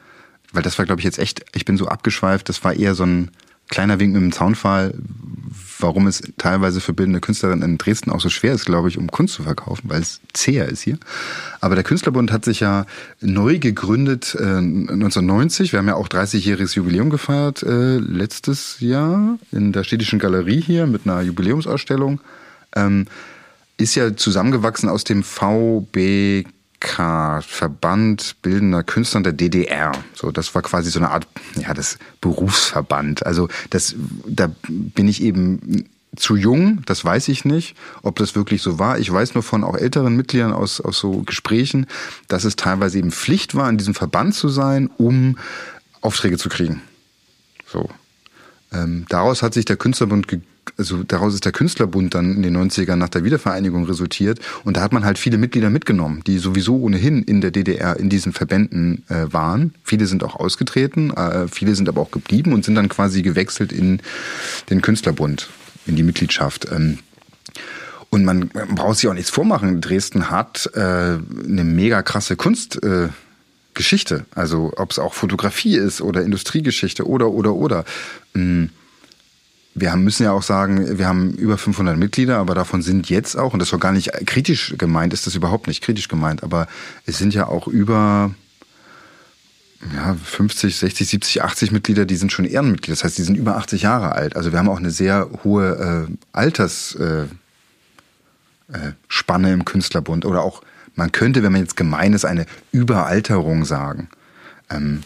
weil 0.53 0.63
das 0.63 0.79
war, 0.79 0.87
glaube 0.87 1.01
ich, 1.01 1.05
jetzt 1.05 1.19
echt, 1.19 1.45
ich 1.55 1.65
bin 1.65 1.77
so 1.77 1.89
abgeschweift, 1.89 2.49
das 2.49 2.65
war 2.65 2.75
eher 2.75 2.95
so 2.95 3.05
ein 3.05 3.31
kleiner 3.69 3.99
Wink 4.01 4.15
mit 4.15 4.23
dem 4.23 4.33
Zaunfall, 4.33 4.95
warum 5.79 6.07
es 6.07 6.23
teilweise 6.39 6.81
für 6.81 6.93
bildende 6.93 7.21
Künstlerinnen 7.21 7.69
in 7.69 7.79
Dresden 7.79 8.11
auch 8.11 8.21
so 8.21 8.31
schwer 8.31 8.53
ist, 8.53 8.65
glaube 8.65 8.89
ich, 8.89 8.99
um 8.99 9.09
Kunst 9.11 9.35
zu 9.35 9.43
verkaufen, 9.43 9.91
weil 9.91 10.01
es 10.01 10.21
zäher 10.33 10.69
ist 10.69 10.83
hier. 10.83 10.99
Aber 11.61 11.75
der 11.75 11.85
Künstlerbund 11.85 12.33
hat 12.33 12.45
sich 12.45 12.61
ja 12.61 12.87
neu 13.21 13.59
gegründet 13.59 14.37
äh, 14.39 14.43
1990. 14.43 15.73
Wir 15.73 15.79
haben 15.79 15.89
ja 15.89 15.97
auch 15.97 16.09
30-jähriges 16.09 16.77
Jubiläum 16.77 17.11
gefeiert 17.11 17.63
äh, 17.63 17.97
letztes 17.99 18.81
Jahr 18.81 19.39
in 19.53 19.73
der 19.73 19.85
Städtischen 19.85 20.19
Galerie 20.19 20.61
hier 20.61 20.87
mit 20.87 21.03
einer 21.05 21.21
Jubiläumsausstellung. 21.23 22.21
Ähm, 22.77 23.07
ist 23.77 23.97
ja 23.97 24.15
zusammengewachsen 24.15 24.89
aus 24.89 25.05
dem 25.05 25.25
VBK 25.25 26.54
Verband 26.87 28.37
Bildender 28.43 28.83
Künstler 28.83 29.23
der 29.23 29.33
DDR. 29.33 29.93
So, 30.15 30.31
das 30.31 30.55
war 30.55 30.63
quasi 30.63 30.91
so 30.91 30.99
eine 30.99 31.11
Art, 31.11 31.27
ja, 31.57 31.75
das 31.75 31.99
Berufsverband. 32.21 33.27
Also 33.27 33.49
das, 33.71 33.95
da 34.27 34.51
bin 34.69 35.09
ich 35.09 35.23
eben 35.23 35.89
zu 36.17 36.37
jung, 36.37 36.83
das 36.87 37.05
weiß 37.05 37.29
ich 37.29 37.45
nicht, 37.45 37.77
ob 38.03 38.17
das 38.17 38.35
wirklich 38.35 38.63
so 38.63 38.79
war. 38.79 38.99
Ich 38.99 39.13
weiß 39.13 39.35
nur 39.35 39.43
von 39.43 39.65
auch 39.65 39.77
älteren 39.77 40.17
Mitgliedern 40.17 40.53
aus, 40.53 40.81
aus 40.81 40.99
so 40.99 41.23
Gesprächen, 41.23 41.87
dass 42.29 42.45
es 42.45 42.57
teilweise 42.57 42.99
eben 42.99 43.11
Pflicht 43.11 43.55
war, 43.55 43.69
in 43.69 43.79
diesem 43.79 43.95
Verband 43.95 44.35
zu 44.35 44.49
sein, 44.49 44.91
um 44.97 45.39
Aufträge 46.01 46.39
zu 46.39 46.49
kriegen. 46.49 46.83
So. 47.67 47.89
Ähm, 48.73 49.07
daraus 49.09 49.43
hat 49.43 49.55
sich 49.55 49.65
der 49.65 49.77
Künstlerbund 49.77 50.29
also 50.77 51.03
daraus 51.03 51.35
ist 51.35 51.45
der 51.45 51.53
Künstlerbund 51.53 52.15
dann 52.15 52.37
in 52.37 52.43
den 52.43 52.57
90ern 52.57 52.97
nach 52.97 53.09
der 53.09 53.25
Wiedervereinigung 53.25 53.85
resultiert. 53.85 54.41
Und 54.65 54.77
da 54.77 54.83
hat 54.83 54.93
man 54.93 55.05
halt 55.05 55.19
viele 55.19 55.39
Mitglieder 55.39 55.71
mitgenommen, 55.71 56.23
die 56.27 56.39
sowieso 56.39 56.77
ohnehin 56.77 57.23
in 57.23 57.41
der 57.41 57.51
DDR 57.51 57.99
in 57.99 58.09
diesen 58.09 58.33
Verbänden 58.33 59.05
äh, 59.09 59.33
waren. 59.33 59.75
Viele 59.85 60.07
sind 60.07 60.25
auch 60.25 60.37
ausgetreten, 60.37 61.13
äh, 61.13 61.49
viele 61.49 61.75
sind 61.75 61.89
aber 61.89 62.01
auch 62.01 62.11
geblieben 62.11 62.53
und 62.53 62.65
sind 62.65 62.75
dann 62.75 62.89
quasi 62.89 63.23
gewechselt 63.23 63.73
in 63.73 64.01
den 64.71 64.83
Künstlerbund, 64.83 65.49
in 65.87 65.97
die 65.97 66.03
Mitgliedschaft. 66.03 66.67
Ähm, 66.71 66.99
und 68.11 68.25
man, 68.25 68.49
braucht 68.49 68.99
sich 68.99 69.09
auch 69.09 69.15
nichts 69.15 69.31
vormachen. 69.31 69.81
Dresden 69.81 70.31
hat 70.31 70.71
äh, 70.75 70.81
eine 70.81 71.65
mega 71.65 72.03
krasse 72.03 72.37
Kunst. 72.37 72.83
Äh, 72.83 73.09
also 74.37 74.73
ob 74.77 74.93
es 74.93 75.01
auch 75.01 75.15
Fotografie 75.15 75.77
ist 75.77 76.01
oder 76.01 76.23
Industriegeschichte 76.23 77.09
oder 77.09 77.31
oder 77.31 77.55
oder. 77.55 77.85
Mhm 78.33 78.71
wir 79.75 79.91
haben, 79.91 80.05
müssen 80.05 80.23
ja 80.23 80.33
auch 80.33 80.43
sagen, 80.43 80.99
wir 80.99 81.07
haben 81.07 81.33
über 81.35 81.59
500 81.59 81.97
Mitglieder, 81.97 82.39
aber 82.39 82.55
davon 82.55 82.83
sind 82.83 83.11
jetzt 83.11 83.37
auch, 83.37 83.53
und 83.53 83.59
das 83.59 83.71
soll 83.71 83.81
gar 83.81 83.93
nicht 83.93 84.13
kritisch 84.27 84.75
gemeint, 84.79 85.13
ist 85.13 85.27
das 85.27 85.35
überhaupt 85.35 85.67
nicht 85.67 85.83
kritisch 85.83 86.09
gemeint, 86.09 86.43
aber 86.43 86.69
es 87.07 87.19
sind 87.19 87.35
ja 87.35 87.49
auch 87.49 87.67
über 87.67 88.33
ja, 89.93 90.15
50, 90.15 90.77
60, 90.77 91.09
70, 91.09 91.43
80 91.43 91.73
Mitglieder, 91.73 92.07
die 92.07 92.17
sind 92.17 92.33
schon 92.33 92.45
Ehrenmitglieder. 92.45 92.95
Das 92.95 93.05
heißt, 93.05 93.19
die 93.19 93.23
sind 93.23 93.37
über 93.37 93.57
80 93.57 93.83
Jahre 93.83 94.13
alt. 94.13 94.37
Also 94.37 94.53
wir 94.53 94.59
haben 94.59 94.69
auch 94.69 94.79
eine 94.79 94.91
sehr 94.91 95.29
hohe 95.43 96.07
äh, 96.09 96.13
Altersspanne 96.33 97.29
äh, 99.49 99.51
äh, 99.51 99.53
im 99.53 99.65
Künstlerbund. 99.65 100.25
Oder 100.25 100.43
auch, 100.43 100.63
man 100.95 101.13
könnte, 101.13 101.43
wenn 101.43 101.53
man 101.53 101.61
jetzt 101.61 101.77
gemein 101.77 102.13
ist, 102.13 102.25
eine 102.25 102.47
Überalterung 102.73 103.65
sagen. 103.65 104.09
Ähm, 104.71 105.03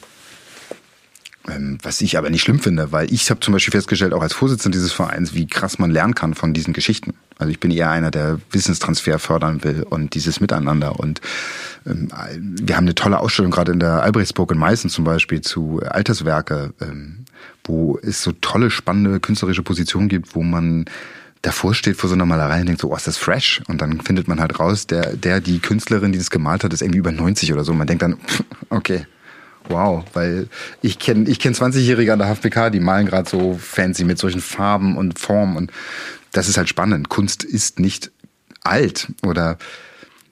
was 1.82 2.00
ich 2.00 2.18
aber 2.18 2.30
nicht 2.30 2.42
schlimm 2.42 2.60
finde, 2.60 2.92
weil 2.92 3.12
ich 3.12 3.30
habe 3.30 3.40
zum 3.40 3.52
Beispiel 3.52 3.72
festgestellt, 3.72 4.12
auch 4.12 4.22
als 4.22 4.34
Vorsitzender 4.34 4.76
dieses 4.76 4.92
Vereins, 4.92 5.34
wie 5.34 5.46
krass 5.46 5.78
man 5.78 5.90
lernen 5.90 6.14
kann 6.14 6.34
von 6.34 6.52
diesen 6.52 6.72
Geschichten. 6.72 7.14
Also 7.38 7.50
ich 7.50 7.60
bin 7.60 7.70
eher 7.70 7.90
einer, 7.90 8.10
der 8.10 8.40
Wissenstransfer 8.50 9.18
fördern 9.18 9.62
will 9.64 9.84
und 9.88 10.14
dieses 10.14 10.40
Miteinander. 10.40 10.98
Und 10.98 11.20
ähm, 11.86 12.08
wir 12.38 12.76
haben 12.76 12.84
eine 12.84 12.94
tolle 12.94 13.20
Ausstellung 13.20 13.50
gerade 13.50 13.72
in 13.72 13.80
der 13.80 14.02
Albrechtsburg 14.02 14.52
in 14.52 14.58
Meißen 14.58 14.90
zum 14.90 15.04
Beispiel 15.04 15.40
zu 15.40 15.80
Alterswerke, 15.80 16.74
ähm, 16.80 17.24
wo 17.64 17.98
es 18.02 18.22
so 18.22 18.32
tolle, 18.32 18.70
spannende 18.70 19.20
künstlerische 19.20 19.62
Positionen 19.62 20.08
gibt, 20.08 20.34
wo 20.34 20.42
man 20.42 20.86
davor 21.42 21.74
steht 21.74 21.96
vor 21.96 22.08
so 22.08 22.14
einer 22.14 22.26
Malerei 22.26 22.60
und 22.60 22.66
denkt 22.66 22.80
so, 22.80 22.90
oh, 22.90 22.96
ist 22.96 23.06
das 23.06 23.16
fresh? 23.16 23.62
Und 23.68 23.80
dann 23.80 24.00
findet 24.00 24.28
man 24.28 24.40
halt 24.40 24.58
raus, 24.58 24.86
der, 24.86 25.16
der, 25.16 25.40
die 25.40 25.60
Künstlerin, 25.60 26.12
die 26.12 26.18
das 26.18 26.30
gemalt 26.30 26.64
hat, 26.64 26.72
ist 26.72 26.82
irgendwie 26.82 26.98
über 26.98 27.12
90 27.12 27.52
oder 27.52 27.64
so. 27.64 27.72
Man 27.72 27.86
denkt 27.86 28.02
dann, 28.02 28.16
okay, 28.70 29.06
Wow, 29.68 30.04
weil 30.14 30.48
ich 30.80 30.98
kenne 30.98 31.28
ich 31.28 31.38
kenn 31.38 31.54
20-Jährige 31.54 32.12
an 32.12 32.18
der 32.18 32.34
HFPK, 32.34 32.70
die 32.70 32.80
malen 32.80 33.06
gerade 33.06 33.28
so 33.28 33.58
fancy 33.60 34.04
mit 34.04 34.18
solchen 34.18 34.40
Farben 34.40 34.96
und 34.96 35.18
Formen 35.18 35.56
und 35.56 35.72
das 36.32 36.48
ist 36.48 36.56
halt 36.56 36.68
spannend. 36.68 37.08
Kunst 37.08 37.44
ist 37.44 37.78
nicht 37.78 38.10
alt 38.64 39.08
oder 39.26 39.58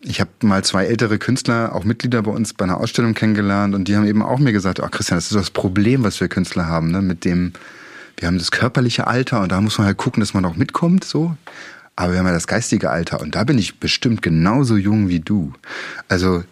ich 0.00 0.20
habe 0.20 0.30
mal 0.42 0.62
zwei 0.64 0.84
ältere 0.84 1.18
Künstler, 1.18 1.74
auch 1.74 1.84
Mitglieder 1.84 2.22
bei 2.22 2.30
uns 2.30 2.54
bei 2.54 2.64
einer 2.64 2.78
Ausstellung 2.78 3.14
kennengelernt 3.14 3.74
und 3.74 3.88
die 3.88 3.96
haben 3.96 4.06
eben 4.06 4.22
auch 4.22 4.38
mir 4.38 4.52
gesagt, 4.52 4.80
ach 4.80 4.90
Christian, 4.90 5.16
das 5.16 5.26
ist 5.26 5.34
das 5.34 5.50
Problem, 5.50 6.04
was 6.04 6.20
wir 6.20 6.28
Künstler 6.28 6.66
haben, 6.66 6.90
ne? 6.90 7.02
mit 7.02 7.24
dem, 7.24 7.52
wir 8.16 8.28
haben 8.28 8.38
das 8.38 8.50
körperliche 8.50 9.06
Alter 9.06 9.40
und 9.40 9.52
da 9.52 9.60
muss 9.60 9.78
man 9.78 9.86
halt 9.86 9.96
gucken, 9.96 10.20
dass 10.20 10.32
man 10.32 10.44
auch 10.44 10.56
mitkommt, 10.56 11.04
so. 11.04 11.36
Aber 11.96 12.12
wir 12.12 12.18
haben 12.18 12.26
ja 12.26 12.32
das 12.32 12.46
geistige 12.46 12.90
Alter 12.90 13.20
und 13.20 13.34
da 13.34 13.44
bin 13.44 13.58
ich 13.58 13.80
bestimmt 13.80 14.20
genauso 14.20 14.76
jung 14.76 15.08
wie 15.08 15.20
du. 15.20 15.54
Also 16.08 16.44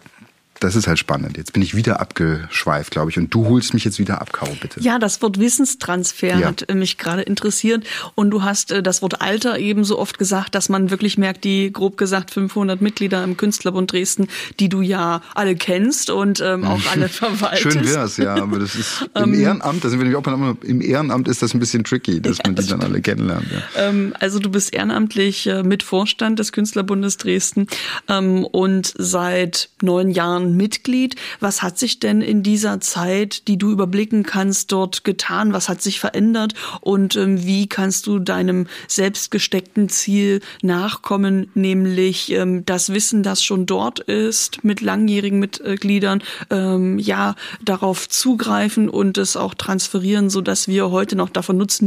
das 0.59 0.75
ist 0.75 0.87
halt 0.87 0.99
spannend. 0.99 1.37
Jetzt 1.37 1.53
bin 1.53 1.61
ich 1.61 1.75
wieder 1.75 1.99
abgeschweift, 1.99 2.91
glaube 2.91 3.11
ich. 3.11 3.17
Und 3.17 3.33
du 3.33 3.47
holst 3.47 3.73
mich 3.73 3.83
jetzt 3.83 3.99
wieder 3.99 4.21
ab, 4.21 4.31
Caro, 4.31 4.55
bitte. 4.59 4.79
Ja, 4.79 4.99
das 4.99 5.21
Wort 5.21 5.39
Wissenstransfer 5.39 6.39
ja. 6.39 6.47
hat 6.47 6.69
äh, 6.69 6.75
mich 6.75 6.97
gerade 6.97 7.23
interessiert. 7.23 7.85
Und 8.15 8.31
du 8.31 8.43
hast 8.43 8.71
äh, 8.71 8.81
das 8.81 9.01
Wort 9.01 9.21
Alter 9.21 9.59
eben 9.59 9.83
so 9.83 9.99
oft 9.99 10.17
gesagt, 10.17 10.55
dass 10.55 10.69
man 10.69 10.91
wirklich 10.91 11.17
merkt, 11.17 11.43
die 11.43 11.71
grob 11.71 11.97
gesagt 11.97 12.31
500 12.31 12.81
Mitglieder 12.81 13.23
im 13.23 13.35
Künstlerbund 13.37 13.91
Dresden, 13.91 14.27
die 14.59 14.69
du 14.69 14.81
ja 14.81 15.21
alle 15.33 15.55
kennst 15.55 16.09
und 16.09 16.41
ähm, 16.41 16.63
auch 16.63 16.79
alle 16.91 17.09
verwaltest. 17.09 17.73
Schön 17.73 17.85
wär's, 17.85 18.17
ja. 18.17 18.35
Aber 18.35 18.59
das 18.59 18.75
ist 18.75 19.09
im 19.15 19.33
ähm, 19.33 19.39
Ehrenamt, 19.39 19.83
da 19.83 19.89
sind 19.89 19.99
wir 19.99 20.05
nämlich 20.05 20.17
auch 20.17 20.23
bei, 20.23 20.67
im 20.67 20.81
Ehrenamt 20.81 21.27
ist 21.27 21.41
das 21.41 21.53
ein 21.53 21.59
bisschen 21.59 21.83
tricky, 21.83 22.21
dass 22.21 22.37
man 22.45 22.55
die 22.55 22.65
dann 22.65 22.81
alle 22.81 23.01
kennenlernt. 23.01 23.45
Ja. 23.51 23.89
Ähm, 23.89 24.13
also 24.19 24.39
du 24.39 24.49
bist 24.49 24.73
ehrenamtlich 24.73 25.47
äh, 25.47 25.63
Mitvorstand 25.63 26.39
des 26.39 26.51
Künstlerbundes 26.51 27.17
Dresden 27.17 27.67
ähm, 28.07 28.45
und 28.45 28.93
seit 28.97 29.69
neun 29.81 30.09
Jahren 30.09 30.44
Jahren 30.45 30.55
Mitglied. 30.55 31.15
Was 31.39 31.61
hat 31.61 31.77
sich 31.77 31.99
denn 31.99 32.21
in 32.21 32.43
dieser 32.43 32.79
Zeit, 32.79 33.47
die 33.47 33.57
du 33.57 33.71
überblicken 33.71 34.23
kannst, 34.23 34.71
dort 34.71 35.03
getan? 35.03 35.53
Was 35.53 35.69
hat 35.69 35.81
sich 35.81 35.99
verändert? 35.99 36.53
Und 36.81 37.15
ähm, 37.15 37.45
wie 37.45 37.67
kannst 37.67 38.07
du 38.07 38.19
deinem 38.19 38.67
selbstgesteckten 38.87 39.89
Ziel 39.89 40.41
nachkommen, 40.61 41.49
nämlich 41.53 42.31
ähm, 42.31 42.65
das 42.65 42.93
Wissen, 42.93 43.23
das 43.23 43.43
schon 43.43 43.65
dort 43.65 43.99
ist, 43.99 44.63
mit 44.63 44.81
langjährigen 44.81 45.39
Mitgliedern, 45.39 46.21
ähm, 46.49 46.99
ja, 46.99 47.35
darauf 47.63 48.07
zugreifen 48.07 48.89
und 48.89 49.17
es 49.17 49.35
auch 49.35 49.53
transferieren, 49.53 50.29
so 50.29 50.41
dass 50.41 50.67
wir 50.67 50.91
heute 50.91 51.15
noch 51.15 51.29
davon 51.29 51.57
Nutzen 51.57 51.85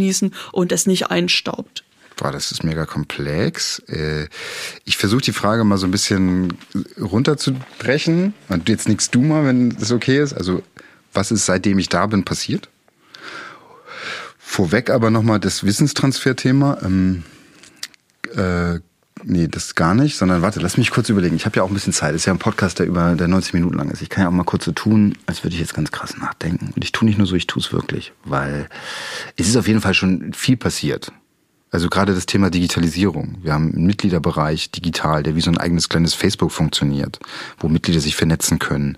und 0.52 0.72
es 0.72 0.86
nicht 0.86 1.10
einstaubt? 1.10 1.84
Boah, 2.18 2.32
das 2.32 2.50
ist 2.50 2.64
mega 2.64 2.84
komplex. 2.84 3.78
Äh, 3.88 4.26
ich 4.84 4.96
versuche 4.96 5.22
die 5.22 5.32
Frage 5.32 5.62
mal 5.62 5.78
so 5.78 5.86
ein 5.86 5.92
bisschen 5.92 6.52
runterzubrechen. 7.00 8.34
Und 8.48 8.68
jetzt 8.68 8.88
nichts 8.88 9.10
du 9.10 9.22
mal, 9.22 9.44
wenn 9.44 9.70
das 9.70 9.92
okay 9.92 10.20
ist. 10.20 10.34
Also, 10.34 10.62
was 11.14 11.30
ist 11.30 11.46
seitdem 11.46 11.78
ich 11.78 11.88
da 11.88 12.06
bin 12.06 12.24
passiert? 12.24 12.68
Vorweg 14.36 14.90
aber 14.90 15.10
nochmal 15.10 15.38
das 15.38 15.62
Wissenstransfer-Thema. 15.62 16.78
Ähm, 16.82 17.22
äh, 18.34 18.80
nee, 19.22 19.46
das 19.46 19.76
gar 19.76 19.94
nicht, 19.94 20.16
sondern 20.16 20.42
warte, 20.42 20.58
lass 20.58 20.76
mich 20.76 20.90
kurz 20.90 21.08
überlegen. 21.10 21.36
Ich 21.36 21.46
habe 21.46 21.58
ja 21.58 21.62
auch 21.62 21.68
ein 21.68 21.74
bisschen 21.74 21.92
Zeit. 21.92 22.14
Das 22.14 22.22
ist 22.22 22.26
ja 22.26 22.32
ein 22.32 22.40
Podcast, 22.40 22.80
der 22.80 22.86
über 22.86 23.14
der 23.14 23.28
90 23.28 23.54
Minuten 23.54 23.76
lang 23.76 23.90
ist. 23.90 24.02
Ich 24.02 24.08
kann 24.08 24.22
ja 24.22 24.28
auch 24.28 24.32
mal 24.32 24.42
kurz 24.42 24.64
so 24.64 24.72
tun, 24.72 25.16
als 25.26 25.44
würde 25.44 25.54
ich 25.54 25.60
jetzt 25.60 25.74
ganz 25.74 25.92
krass 25.92 26.16
nachdenken. 26.16 26.72
Und 26.74 26.82
ich 26.82 26.90
tue 26.90 27.06
nicht 27.06 27.18
nur 27.18 27.28
so, 27.28 27.36
ich 27.36 27.46
tue 27.46 27.62
es 27.62 27.72
wirklich. 27.72 28.12
Weil 28.24 28.68
es 29.36 29.46
ist 29.46 29.56
auf 29.56 29.68
jeden 29.68 29.80
Fall 29.80 29.94
schon 29.94 30.32
viel 30.32 30.56
passiert. 30.56 31.12
Also 31.70 31.88
gerade 31.88 32.14
das 32.14 32.26
Thema 32.26 32.50
Digitalisierung. 32.50 33.36
Wir 33.42 33.52
haben 33.52 33.74
einen 33.74 33.86
Mitgliederbereich 33.86 34.70
digital, 34.70 35.22
der 35.22 35.36
wie 35.36 35.40
so 35.40 35.50
ein 35.50 35.58
eigenes 35.58 35.88
kleines 35.88 36.14
Facebook 36.14 36.50
funktioniert, 36.50 37.18
wo 37.58 37.68
Mitglieder 37.68 38.00
sich 38.00 38.16
vernetzen 38.16 38.58
können. 38.58 38.96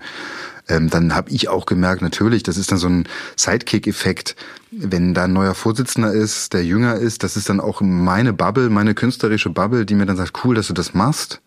Ähm, 0.69 0.89
dann 0.89 1.13
habe 1.13 1.31
ich 1.31 1.49
auch 1.49 1.65
gemerkt, 1.65 2.01
natürlich, 2.01 2.43
das 2.43 2.57
ist 2.57 2.71
dann 2.71 2.77
so 2.77 2.87
ein 2.87 3.07
Sidekick-Effekt, 3.35 4.35
wenn 4.71 5.13
da 5.13 5.25
ein 5.25 5.33
neuer 5.33 5.53
Vorsitzender 5.53 6.13
ist, 6.13 6.53
der 6.53 6.63
jünger 6.63 6.95
ist, 6.95 7.23
das 7.23 7.35
ist 7.35 7.49
dann 7.49 7.59
auch 7.59 7.81
meine 7.81 8.31
Bubble, 8.31 8.69
meine 8.69 8.93
künstlerische 8.93 9.49
Bubble, 9.49 9.85
die 9.85 9.95
mir 9.95 10.05
dann 10.05 10.17
sagt, 10.17 10.45
cool, 10.45 10.55
dass 10.55 10.67
du 10.67 10.73
das 10.73 10.93
machst. 10.93 11.41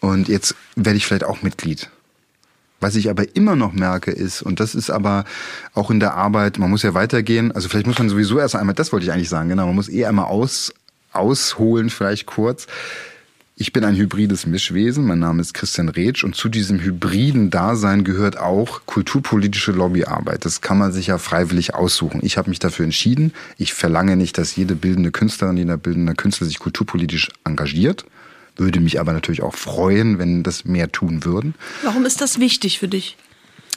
Und 0.00 0.28
jetzt 0.28 0.54
werde 0.76 0.98
ich 0.98 1.06
vielleicht 1.06 1.24
auch 1.24 1.42
Mitglied. 1.42 1.88
Was 2.80 2.94
ich 2.94 3.10
aber 3.10 3.34
immer 3.34 3.56
noch 3.56 3.72
merke 3.72 4.12
ist, 4.12 4.40
und 4.42 4.60
das 4.60 4.74
ist 4.74 4.90
aber 4.90 5.24
auch 5.74 5.90
in 5.90 5.98
der 5.98 6.14
Arbeit, 6.14 6.58
man 6.58 6.70
muss 6.70 6.82
ja 6.82 6.94
weitergehen, 6.94 7.50
also 7.50 7.68
vielleicht 7.68 7.88
muss 7.88 7.98
man 7.98 8.08
sowieso 8.08 8.38
erst 8.38 8.54
einmal, 8.54 8.74
das 8.74 8.92
wollte 8.92 9.04
ich 9.04 9.12
eigentlich 9.12 9.28
sagen, 9.28 9.48
genau, 9.48 9.66
man 9.66 9.74
muss 9.74 9.88
eh 9.88 10.04
einmal 10.06 10.26
aus, 10.26 10.72
ausholen, 11.12 11.90
vielleicht 11.90 12.26
kurz. 12.26 12.66
Ich 13.60 13.72
bin 13.72 13.82
ein 13.82 13.96
hybrides 13.96 14.46
Mischwesen, 14.46 15.04
mein 15.04 15.18
Name 15.18 15.40
ist 15.40 15.52
Christian 15.52 15.88
Retsch 15.88 16.22
und 16.22 16.36
zu 16.36 16.48
diesem 16.48 16.78
hybriden 16.78 17.50
Dasein 17.50 18.04
gehört 18.04 18.38
auch 18.38 18.82
kulturpolitische 18.86 19.72
Lobbyarbeit. 19.72 20.44
Das 20.44 20.60
kann 20.60 20.78
man 20.78 20.92
sich 20.92 21.08
ja 21.08 21.18
freiwillig 21.18 21.74
aussuchen. 21.74 22.20
Ich 22.22 22.38
habe 22.38 22.50
mich 22.50 22.60
dafür 22.60 22.84
entschieden. 22.84 23.32
Ich 23.56 23.74
verlange 23.74 24.14
nicht, 24.14 24.38
dass 24.38 24.54
jede 24.54 24.76
bildende 24.76 25.10
Künstlerin, 25.10 25.56
jeder 25.56 25.76
bildende 25.76 26.14
Künstler 26.14 26.46
sich 26.46 26.60
kulturpolitisch 26.60 27.30
engagiert 27.44 28.04
würde 28.58 28.80
mich 28.80 29.00
aber 29.00 29.12
natürlich 29.12 29.42
auch 29.42 29.54
freuen, 29.54 30.18
wenn 30.18 30.42
das 30.42 30.64
mehr 30.64 30.90
tun 30.92 31.24
würden. 31.24 31.54
Warum 31.82 32.04
ist 32.04 32.20
das 32.20 32.38
wichtig 32.38 32.78
für 32.78 32.88
dich? 32.88 33.16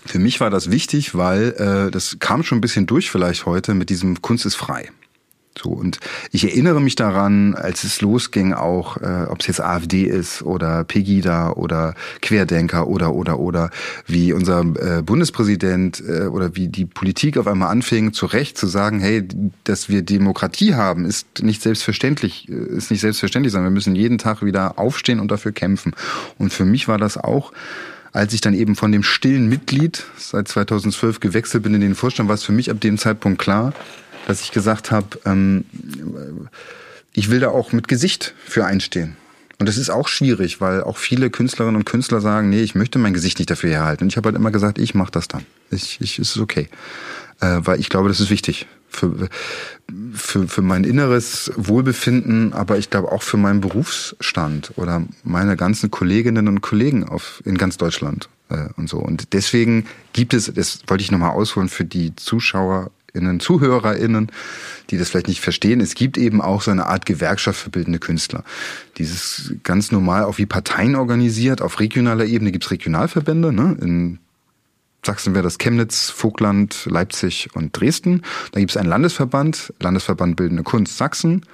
Für 0.06 0.20
mich 0.20 0.40
war 0.40 0.50
das 0.50 0.72
wichtig, 0.72 1.16
weil 1.16 1.52
äh, 1.58 1.92
das 1.92 2.18
kam 2.20 2.44
schon 2.44 2.58
ein 2.58 2.62
bisschen 2.62 2.88
durch 2.88 3.12
vielleicht 3.12 3.46
heute 3.46 3.74
mit 3.76 3.90
diesem 3.90 4.22
Kunst 4.22 4.46
ist 4.46 4.56
frei. 4.56 4.90
So, 5.58 5.70
und 5.70 6.00
ich 6.32 6.46
erinnere 6.46 6.80
mich 6.80 6.96
daran, 6.96 7.56
als 7.56 7.84
es 7.84 8.00
losging, 8.00 8.54
auch, 8.54 8.98
äh, 8.98 9.26
ob 9.28 9.42
es 9.42 9.48
jetzt 9.48 9.60
AfD 9.60 10.04
ist 10.04 10.44
oder 10.44 10.86
Pegida 10.86 11.52
oder 11.52 11.94
Querdenker 12.22 12.88
oder 12.88 13.14
oder 13.14 13.38
oder 13.38 13.70
wie 14.08 14.32
unser 14.32 14.62
äh, 14.62 15.02
Bundespräsident 15.02 16.02
äh, 16.08 16.28
oder 16.28 16.56
wie 16.56 16.70
die 16.70 16.86
Politik 16.86 17.38
auf 17.38 17.48
einmal 17.48 17.70
anfing, 17.70 18.14
zu 18.14 18.28
Recht 18.28 18.58
zu 18.58 18.66
sagen, 18.66 19.02
hey, 19.02 19.28
dass 19.66 19.90
wir 19.90 20.04
Demokratie 20.04 20.76
haben, 20.76 21.06
ist 21.06 21.44
nicht 21.44 21.62
selbstverständlich, 21.62 22.48
äh, 22.48 22.54
ist 22.54 22.90
nicht 22.90 23.02
selbstverständlich, 23.02 23.52
sondern 23.52 23.72
wir 23.72 23.76
müssen 23.76 23.96
jeden 23.96 24.20
Tag 24.20 24.46
wieder 24.46 24.80
aufstehen 24.80 25.20
und 25.20 25.32
dafür 25.32 25.52
kämpfen. 25.52 25.94
Und 26.38 26.54
für 26.54 26.66
mich 26.66 26.88
war 26.88 26.98
das 26.98 27.18
auch 27.18 27.52
als 28.14 28.34
ich 28.34 28.42
dann 28.42 28.54
eben 28.54 28.76
von 28.76 28.92
dem 28.92 29.04
stillen 29.04 29.48
Mitglied 29.48 30.04
seit 30.18 30.48
2012 30.50 31.22
gewechselt 31.22 31.64
bin 31.64 31.74
in 31.74 31.80
den 31.80 31.96
Vorstand, 31.96 32.28
war 32.28 32.36
es 32.36 32.44
für 32.44 32.52
mich 32.52 32.70
ab 32.70 32.82
dem 32.82 32.98
Zeitpunkt 32.98 33.40
klar, 33.40 33.74
dass 34.32 34.42
ich 34.42 34.52
gesagt 34.52 34.92
habe, 34.92 35.20
ähm, 35.26 35.66
ich 37.14 37.30
will 37.30 37.40
da 37.40 37.50
auch 37.50 37.74
mit 37.74 37.88
Gesicht 37.88 38.34
für 38.46 38.66
einstehen. 38.66 39.18
Und 39.60 39.68
das 39.68 39.78
ist 39.78 39.90
auch 39.92 40.08
schwierig, 40.08 40.60
weil 40.60 40.82
auch 40.84 40.98
viele 40.98 41.30
Künstlerinnen 41.30 41.76
und 41.76 41.86
Künstler 41.86 42.20
sagen, 42.20 42.50
nee, 42.50 42.62
ich 42.62 42.74
möchte 42.74 42.98
mein 42.98 43.14
Gesicht 43.14 43.38
nicht 43.38 43.52
dafür 43.52 43.70
herhalten. 43.70 44.06
Und 44.06 44.10
ich 44.10 44.18
habe 44.18 44.28
halt 44.28 44.36
immer 44.36 44.50
gesagt, 44.50 44.80
ich 44.80 44.96
mache 44.96 45.12
das 45.12 45.28
dann. 45.28 45.46
Ich, 45.70 46.02
ich, 46.02 46.18
ist 46.18 46.38
okay. 46.38 46.68
Äh, 47.42 47.60
weil 47.64 47.80
ich 47.80 47.90
glaube, 47.90 48.08
das 48.08 48.20
ist 48.20 48.32
wichtig 48.32 48.66
für, 48.90 49.30
für, 50.14 50.48
für 50.48 50.62
mein 50.62 50.84
inneres 50.84 51.52
Wohlbefinden, 51.56 52.54
aber 52.54 52.78
ich 52.78 52.90
glaube 52.90 53.12
auch 53.12 53.22
für 53.24 53.38
meinen 53.38 53.62
Berufsstand 53.62 54.72
oder 54.78 55.04
meine 55.24 55.56
ganzen 55.58 55.92
Kolleginnen 55.92 56.48
und 56.48 56.62
Kollegen 56.62 57.08
auf, 57.08 57.42
in 57.46 57.58
ganz 57.58 57.78
Deutschland 57.78 58.30
äh, 58.50 58.68
und 58.78 58.90
so. 58.90 58.98
Und 58.98 59.34
deswegen 59.34 59.86
gibt 60.14 60.34
es, 60.34 60.52
das 60.54 60.80
wollte 60.88 61.04
ich 61.04 61.12
nochmal 61.12 61.32
ausholen 61.32 61.70
für 61.70 61.86
die 61.86 62.16
ZuschauerInnen, 62.16 62.92
ZuhörerInnen, 63.40 64.32
die 64.90 64.98
das 64.98 65.10
vielleicht 65.10 65.28
nicht 65.28 65.42
verstehen. 65.42 65.82
Es 65.82 65.96
gibt 65.96 66.18
eben 66.18 66.42
auch 66.42 66.62
so 66.62 66.72
eine 66.72 66.88
Art 66.88 67.06
Gewerkschaft 67.06 67.60
für 67.60 67.70
bildende 67.70 68.00
Künstler. 68.00 68.44
Dieses 68.98 69.54
ganz 69.64 69.92
normal 69.92 70.24
auch 70.24 70.38
wie 70.38 70.46
Parteien 70.46 70.96
organisiert. 70.96 71.62
Auf 71.62 71.80
regionaler 71.80 72.26
Ebene 72.26 72.52
gibt 72.52 72.66
es 72.66 72.72
Regionalverbände. 72.72 73.52
Ne? 73.52 73.78
In 73.82 74.20
Sachsen 75.06 75.34
wäre 75.34 75.44
das 75.44 75.58
Chemnitz, 75.58 76.10
Vogtland, 76.10 76.86
Leipzig 76.86 77.50
und 77.54 77.78
Dresden. 77.80 78.22
Da 78.52 78.60
gibt 78.60 78.72
es 78.72 78.78
einen 78.78 78.90
Landesverband, 78.90 79.74
Landesverband 79.80 80.36
Bildende 80.36 80.64
Kunst 80.64 80.98
Sachsen. 80.98 81.46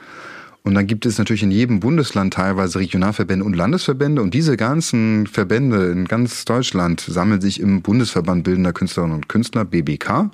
Und 0.64 0.76
dann 0.76 0.86
gibt 0.86 1.06
es 1.06 1.18
natürlich 1.18 1.44
in 1.44 1.52
jedem 1.52 1.80
Bundesland 1.80 2.34
teilweise 2.34 2.80
Regionalverbände 2.80 3.46
und 3.46 3.56
Landesverbände. 3.56 4.22
Und 4.22 4.34
diese 4.34 4.58
ganzen 4.58 5.26
Verbände 5.26 5.92
in 5.92 6.06
ganz 6.06 6.44
Deutschland 6.44 7.00
sammeln 7.00 7.40
sich 7.40 7.62
im 7.62 7.82
Bundesverband 7.82 8.44
Bildender 8.44 8.74
Künstlerinnen 8.74 9.16
und 9.16 9.30
Künstler, 9.30 9.64
BBK. 9.64 10.30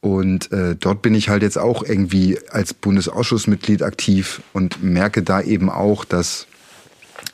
Und 0.00 0.50
äh, 0.52 0.76
dort 0.76 1.02
bin 1.02 1.14
ich 1.14 1.28
halt 1.28 1.42
jetzt 1.42 1.58
auch 1.58 1.82
irgendwie 1.82 2.38
als 2.50 2.72
Bundesausschussmitglied 2.72 3.82
aktiv 3.82 4.40
und 4.52 4.82
merke 4.82 5.22
da 5.22 5.42
eben 5.42 5.68
auch, 5.68 6.04
dass, 6.04 6.46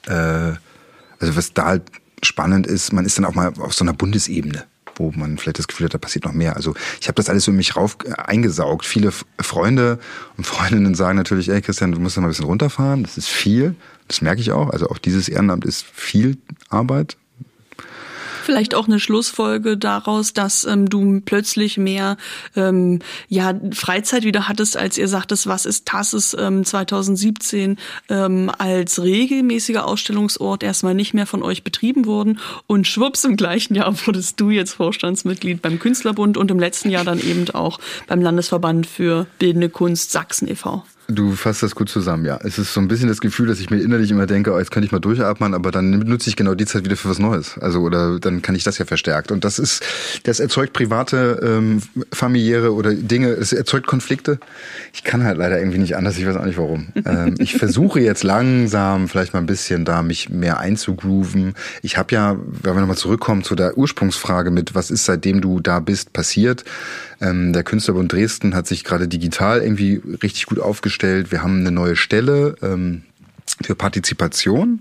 äh, 0.07 0.13
also 0.13 1.37
was 1.37 1.55
da 1.55 1.67
halt 1.67 1.83
spannend 2.23 2.67
ist, 2.67 2.93
man 2.93 3.05
ist 3.05 3.19
dann 3.19 3.25
auch 3.25 3.35
mal 3.35 3.53
auf 3.61 3.75
so 3.75 3.85
einer 3.85 3.93
Bundesebene 3.93 4.65
wo 4.99 5.13
man 5.15 5.39
vielleicht 5.39 5.59
das 5.59 5.69
Gefühl 5.69 5.87
hat, 5.87 5.95
da 5.95 5.99
passiert 5.99 6.25
noch 6.25 6.33
mehr. 6.33 6.57
Also 6.57 6.75
ich 7.01 7.09
habe 7.09 7.17
das 7.17 7.29
alles 7.29 7.45
so 7.45 7.51
in 7.51 7.57
mich 7.57 7.77
rauf 7.77 7.99
äh, 8.05 8.13
eingesaugt. 8.13 8.85
Viele 8.85 9.13
Freunde 9.41 9.99
und 10.37 10.47
Freundinnen 10.47 10.95
sagen 10.95 11.17
natürlich, 11.17 11.49
ey 11.49 11.61
Christian, 11.61 11.93
du 11.93 12.01
musst 12.01 12.17
da 12.17 12.21
mal 12.21 12.29
ein 12.29 12.31
bisschen 12.31 12.47
runterfahren. 12.47 13.03
Das 13.03 13.19
ist 13.19 13.29
viel. 13.29 13.75
Das 14.09 14.21
merke 14.21 14.41
ich 14.41 14.53
auch. 14.53 14.71
Also 14.71 14.89
auch 14.89 14.99
dieses 14.99 15.29
Ehrenamt 15.29 15.65
ist 15.65 15.85
viel 15.85 16.39
Arbeit, 16.69 17.17
vielleicht 18.47 18.75
auch 18.75 18.87
eine 18.87 19.01
Schlussfolge 19.01 19.77
daraus, 19.77 20.33
dass 20.33 20.65
ähm, 20.65 20.89
du 20.89 21.21
plötzlich 21.21 21.77
mehr 21.77 22.17
ähm, 22.55 23.01
ja, 23.29 23.53
Freizeit 23.73 24.25
wieder 24.25 24.49
hattest, 24.49 24.77
als 24.77 24.97
ihr 24.97 25.09
sagtest, 25.09 25.47
was 25.47 25.67
ist 25.67 25.87
Tasses 25.87 26.35
ähm, 26.39 26.65
2017 26.65 27.77
ähm, 28.09 28.51
als 28.57 29.03
regelmäßiger 29.03 29.85
Ausstellungsort 29.85 30.63
erstmal 30.63 30.95
nicht 30.95 31.13
mehr 31.13 31.27
von 31.27 31.43
euch 31.43 31.65
betrieben 31.65 32.07
wurden 32.07 32.39
und 32.67 32.87
schwupps 32.87 33.25
im 33.25 33.37
gleichen 33.37 33.75
Jahr 33.75 33.95
wurdest 34.07 34.41
du 34.41 34.51
jetzt 34.51 34.75
Vorstandsmitglied 34.75 35.61
beim 35.61 35.79
Künstlerbund 35.79 36.37
und 36.37 36.51
im 36.51 36.59
letzten 36.59 36.91
Jahr 36.91 37.05
dann 37.05 37.21
eben 37.21 37.51
auch 37.51 37.79
beim 38.07 38.23
Landesverband 38.23 38.87
für 38.87 39.27
Bildende 39.39 39.69
Kunst 39.69 40.13
Sachsen 40.13 40.49
e.V. 40.49 40.85
Du 41.09 41.37
fasst 41.37 41.63
das 41.63 41.77
gut 41.77 41.89
zusammen, 41.89 42.25
ja. 42.25 42.39
Es 42.43 42.59
ist 42.59 42.75
so 42.75 42.81
ein 42.81 42.89
bisschen 42.89 43.09
das 43.09 43.21
Gefühl, 43.21 43.47
dass 43.47 43.61
ich 43.61 43.71
mir 43.71 43.81
innerlich 43.81 44.11
immer 44.11 44.27
denke, 44.27 44.53
oh, 44.53 44.59
jetzt 44.59 44.73
könnte 44.73 44.87
ich 44.87 44.93
mal 44.93 44.99
durchatmen, 44.99 45.55
aber 45.55 45.71
dann 45.71 45.91
nutze 46.01 46.29
ich 46.29 46.35
genau 46.35 46.55
die 46.55 46.67
Zeit 46.67 46.85
wieder 46.85 46.97
für 46.97 47.09
was 47.09 47.21
Neues. 47.21 47.57
Also 47.59 47.81
oder 47.81 48.19
dann 48.19 48.43
kann 48.43 48.57
ich 48.57 48.65
das 48.65 48.79
ja 48.79 48.85
verstärkt. 48.85 49.31
Und 49.31 49.45
das 49.45 49.61
ist, 49.61 49.85
das 50.25 50.41
erzeugt 50.41 50.73
private, 50.73 51.41
ähm, 51.45 51.81
familiäre 52.13 52.75
oder 52.75 52.93
Dinge, 52.93 53.29
es 53.29 53.53
erzeugt 53.53 53.87
Konflikte. 53.87 54.41
Ich 54.93 55.05
kann 55.05 55.23
halt 55.23 55.39
leider 55.39 55.61
irgendwie 55.61 55.79
nicht 55.79 55.97
anders, 55.97 56.19
ich 56.19 56.27
weiß 56.27 56.37
auch 56.37 56.45
nicht 56.45 56.59
warum. 56.59 56.89
ähm, 57.07 57.37
ich 57.39 57.57
versuche 57.57 58.01
jetzt 58.01 58.25
langsam 58.25 59.09
vielleicht 59.09 59.33
mal 59.33 59.41
ein 59.41 59.47
bisschen 59.47 59.85
da 59.85 60.03
mich 60.03 60.29
mehr 60.29 60.59
einzugrooven. 60.59 61.55
Ich 61.83 61.99
habe 61.99 62.13
ja, 62.15 62.37
wenn 62.63 62.75
wir 62.75 62.81
nochmal 62.81 62.97
zurückkommen 62.97 63.45
zu 63.45 63.55
der 63.55 63.79
Ursprungsfrage 63.79 64.51
mit, 64.51 64.75
was 64.75 64.91
ist 64.91 65.05
seitdem 65.05 65.41
du 65.41 65.61
da 65.61 65.79
bist 65.79 66.13
passiert? 66.13 66.65
Ähm, 67.21 67.53
der 67.53 67.63
Künstlerbund 67.63 68.13
Dresden 68.13 68.55
hat 68.55 68.67
sich 68.67 68.85
gerade 68.85 69.09
digital 69.09 69.63
irgendwie 69.63 70.03
richtig 70.23 70.47
gut 70.47 70.61
aufgestellt. 70.61 71.33
Wir 71.33 71.43
haben 71.43 71.61
eine 71.61 71.71
neue 71.71 71.97
Stelle 71.97 72.57
ähm, 72.63 73.03
für 73.63 73.75
Partizipation. 73.75 74.81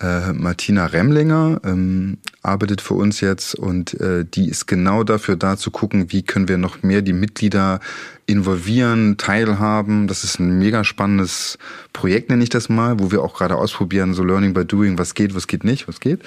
Äh, 0.00 0.32
Martina 0.32 0.86
Remlinger 0.86 1.60
ähm, 1.64 2.18
arbeitet 2.42 2.80
für 2.80 2.94
uns 2.94 3.20
jetzt 3.20 3.56
und 3.56 4.00
äh, 4.00 4.24
die 4.24 4.48
ist 4.48 4.66
genau 4.66 5.02
dafür 5.02 5.34
da 5.34 5.56
zu 5.56 5.72
gucken, 5.72 6.12
wie 6.12 6.22
können 6.22 6.46
wir 6.46 6.56
noch 6.56 6.84
mehr 6.84 7.02
die 7.02 7.12
Mitglieder 7.12 7.80
involvieren, 8.24 9.16
teilhaben. 9.16 10.06
Das 10.06 10.22
ist 10.22 10.38
ein 10.38 10.58
mega 10.58 10.84
spannendes 10.84 11.58
Projekt, 11.92 12.30
nenne 12.30 12.44
ich 12.44 12.48
das 12.48 12.68
mal, 12.68 13.00
wo 13.00 13.10
wir 13.10 13.22
auch 13.22 13.34
gerade 13.34 13.56
ausprobieren, 13.56 14.14
so 14.14 14.22
Learning 14.22 14.54
by 14.54 14.64
Doing, 14.64 14.98
was 14.98 15.14
geht, 15.14 15.34
was 15.34 15.48
geht 15.48 15.64
nicht, 15.64 15.88
was 15.88 15.98
geht. 15.98 16.20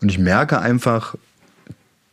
Und 0.00 0.08
ich 0.10 0.18
merke 0.18 0.60
einfach, 0.60 1.14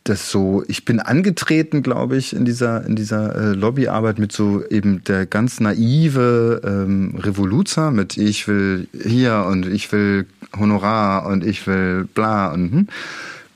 das 0.04 0.30
so, 0.30 0.64
ich 0.66 0.84
bin 0.84 0.98
angetreten, 0.98 1.82
glaube 1.82 2.16
ich, 2.16 2.34
in 2.34 2.44
dieser, 2.44 2.84
in 2.84 2.96
dieser 2.96 3.36
äh, 3.36 3.52
Lobbyarbeit 3.52 4.18
mit 4.18 4.32
so 4.32 4.64
eben 4.68 5.04
der 5.04 5.26
ganz 5.26 5.60
naive 5.60 6.60
ähm, 6.64 7.14
Revoluzer 7.18 7.90
mit 7.90 8.16
ich 8.16 8.48
will 8.48 8.88
hier 8.92 9.46
und 9.48 9.66
ich 9.66 9.92
will 9.92 10.26
Honorar 10.58 11.26
und 11.26 11.44
ich 11.44 11.66
will 11.66 12.08
bla 12.14 12.52
und 12.52 12.72
hm. 12.72 12.88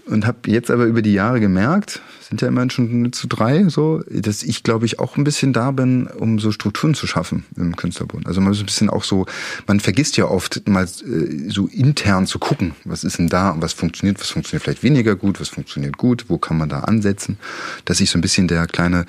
und 0.07 0.27
habe 0.27 0.39
jetzt 0.47 0.71
aber 0.71 0.85
über 0.85 1.03
die 1.03 1.13
Jahre 1.13 1.41
gemerkt, 1.41 2.01
sind 2.29 2.43
ja 2.43 2.49
immerhin 2.49 2.71
schon 2.71 3.13
zu 3.13 3.29
drei, 3.29 3.69
so, 3.69 4.03
dass 4.11 4.43
ich, 4.43 4.65
glaube 4.65 4.85
ich, 4.85 4.99
auch 4.99 5.17
ein 5.17 5.23
bisschen 5.23 5.53
da 5.53 5.71
bin, 5.71 6.09
um 6.09 6.41
so 6.41 6.51
Strukturen 6.51 6.95
zu 6.95 7.07
schaffen 7.07 7.45
im 7.57 7.77
Künstlerbund. 7.77 8.27
Also 8.27 8.41
man 8.41 8.53
ist 8.53 8.59
ein 8.59 8.67
bisschen 8.67 8.91
auch 8.91 9.05
so, 9.05 9.27
man 9.69 9.79
vergisst 9.79 10.17
ja 10.17 10.25
oft 10.25 10.69
mal 10.69 10.85
äh, 10.85 11.49
so 11.49 11.69
intern 11.69 12.27
zu 12.27 12.41
gucken, 12.41 12.75
was 12.85 13.05
ist 13.05 13.19
denn 13.19 13.29
da 13.29 13.51
und 13.51 13.63
was 13.63 13.75
funktioniert, 13.75 14.19
was 14.21 14.31
funktioniert 14.31 14.65
vielleicht 14.65 14.83
weniger 14.83 15.15
gut, 15.15 15.41
was 15.41 15.51
funktioniert 15.51 15.99
gut, 15.99 16.25
wo 16.29 16.37
kann 16.37 16.59
man 16.59 16.69
da 16.69 16.81
ansetzen, 16.81 17.39
dass 17.85 18.01
ich 18.01 18.11
so 18.11 18.19
ein 18.19 18.23
bisschen 18.23 18.49
der 18.49 18.67
kleine 18.67 19.07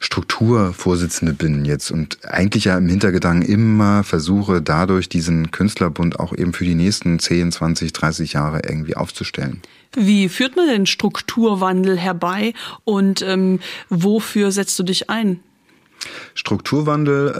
Strukturvorsitzende 0.00 1.34
bin 1.34 1.64
jetzt 1.64 1.92
und 1.92 2.18
eigentlich 2.24 2.64
ja 2.64 2.76
im 2.78 2.88
Hintergedanken 2.88 3.48
immer 3.48 4.02
versuche, 4.02 4.60
dadurch 4.60 5.08
diesen 5.08 5.52
Künstlerbund 5.52 6.18
auch 6.18 6.36
eben 6.36 6.52
für 6.52 6.64
die 6.64 6.74
nächsten 6.74 7.20
10, 7.20 7.52
20, 7.52 7.92
30 7.92 8.32
Jahre 8.32 8.62
irgendwie 8.68 8.96
aufzustellen. 8.96 9.62
Wie 9.96 10.28
führt 10.28 10.56
man 10.56 10.68
denn 10.68 10.86
Strukturwandel 10.86 11.96
herbei 11.96 12.52
und 12.84 13.22
ähm, 13.22 13.60
wofür 13.88 14.52
setzt 14.52 14.78
du 14.78 14.82
dich 14.82 15.10
ein? 15.10 15.40
Strukturwandel, 16.34 17.34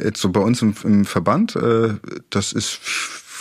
äh, 0.00 0.04
jetzt 0.04 0.20
so 0.20 0.28
bei 0.28 0.40
uns 0.40 0.62
im, 0.62 0.74
im 0.84 1.04
Verband, 1.04 1.56
äh, 1.56 1.94
das 2.30 2.52
ist 2.52 2.78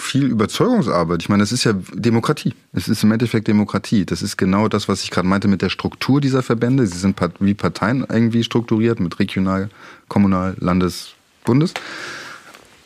viel 0.02 0.26
Überzeugungsarbeit. 0.26 1.22
Ich 1.22 1.30
meine, 1.30 1.44
das 1.44 1.52
ist 1.52 1.64
ja 1.64 1.74
Demokratie. 1.94 2.54
Es 2.74 2.88
ist 2.88 3.04
im 3.04 3.12
Endeffekt 3.12 3.48
Demokratie. 3.48 4.06
Das 4.06 4.22
ist 4.22 4.38
genau 4.38 4.68
das, 4.68 4.88
was 4.88 5.04
ich 5.04 5.12
gerade 5.12 5.28
meinte 5.28 5.48
mit 5.48 5.62
der 5.62 5.70
Struktur 5.70 6.22
dieser 6.22 6.42
Verbände. 6.42 6.88
Sie 6.88 6.98
sind 6.98 7.20
wie 7.40 7.54
Parteien 7.54 8.06
irgendwie 8.10 8.44
strukturiert 8.44 9.00
mit 9.00 9.20
regional, 9.20 9.70
kommunal, 10.08 10.56
Landes, 10.60 11.14
Bundes. 11.44 11.74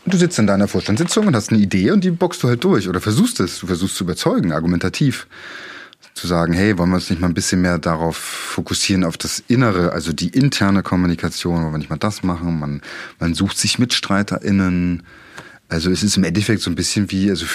Du 0.06 0.18
sitzt 0.18 0.38
in 0.38 0.46
deiner 0.46 0.68
Vorstandssitzung 0.68 1.28
und 1.28 1.36
hast 1.36 1.52
eine 1.52 1.62
Idee 1.62 1.92
und 1.92 2.04
die 2.04 2.12
boxst 2.12 2.44
du 2.44 2.48
halt 2.48 2.64
durch 2.64 2.90
oder 2.90 3.02
versuchst 3.02 3.40
es. 3.40 3.60
Du 3.60 3.68
versuchst 3.68 3.96
zu 3.96 4.04
überzeugen, 4.04 4.52
argumentativ. 4.52 5.26
Zu 6.16 6.28
sagen, 6.28 6.54
hey, 6.54 6.78
wollen 6.78 6.90
wir 6.90 6.96
uns 6.96 7.10
nicht 7.10 7.22
mal 7.22 7.28
ein 7.28 7.34
bisschen 7.34 7.62
mehr 7.62 7.78
darauf 7.78 8.18
fokussieren, 8.18 9.04
auf 9.04 9.18
das 9.18 9.44
Innere, 9.48 9.92
also 9.92 10.14
die 10.14 10.30
interne 10.30 10.82
Kommunikation, 10.82 11.62
wollen 11.62 11.74
wir 11.74 11.78
nicht 11.78 11.90
mal 11.90 11.98
das 11.98 12.24
machen? 12.24 12.60
Man, 12.60 12.82
man 13.20 13.34
sucht 13.34 13.58
sich 13.58 13.80
MitstreiterInnen, 13.80 15.04
also 15.68 15.90
es 15.90 16.04
ist 16.04 16.16
im 16.16 16.24
Endeffekt 16.24 16.62
so 16.62 16.70
ein 16.70 16.76
bisschen 16.76 17.12
wie, 17.12 17.30
also 17.30 17.46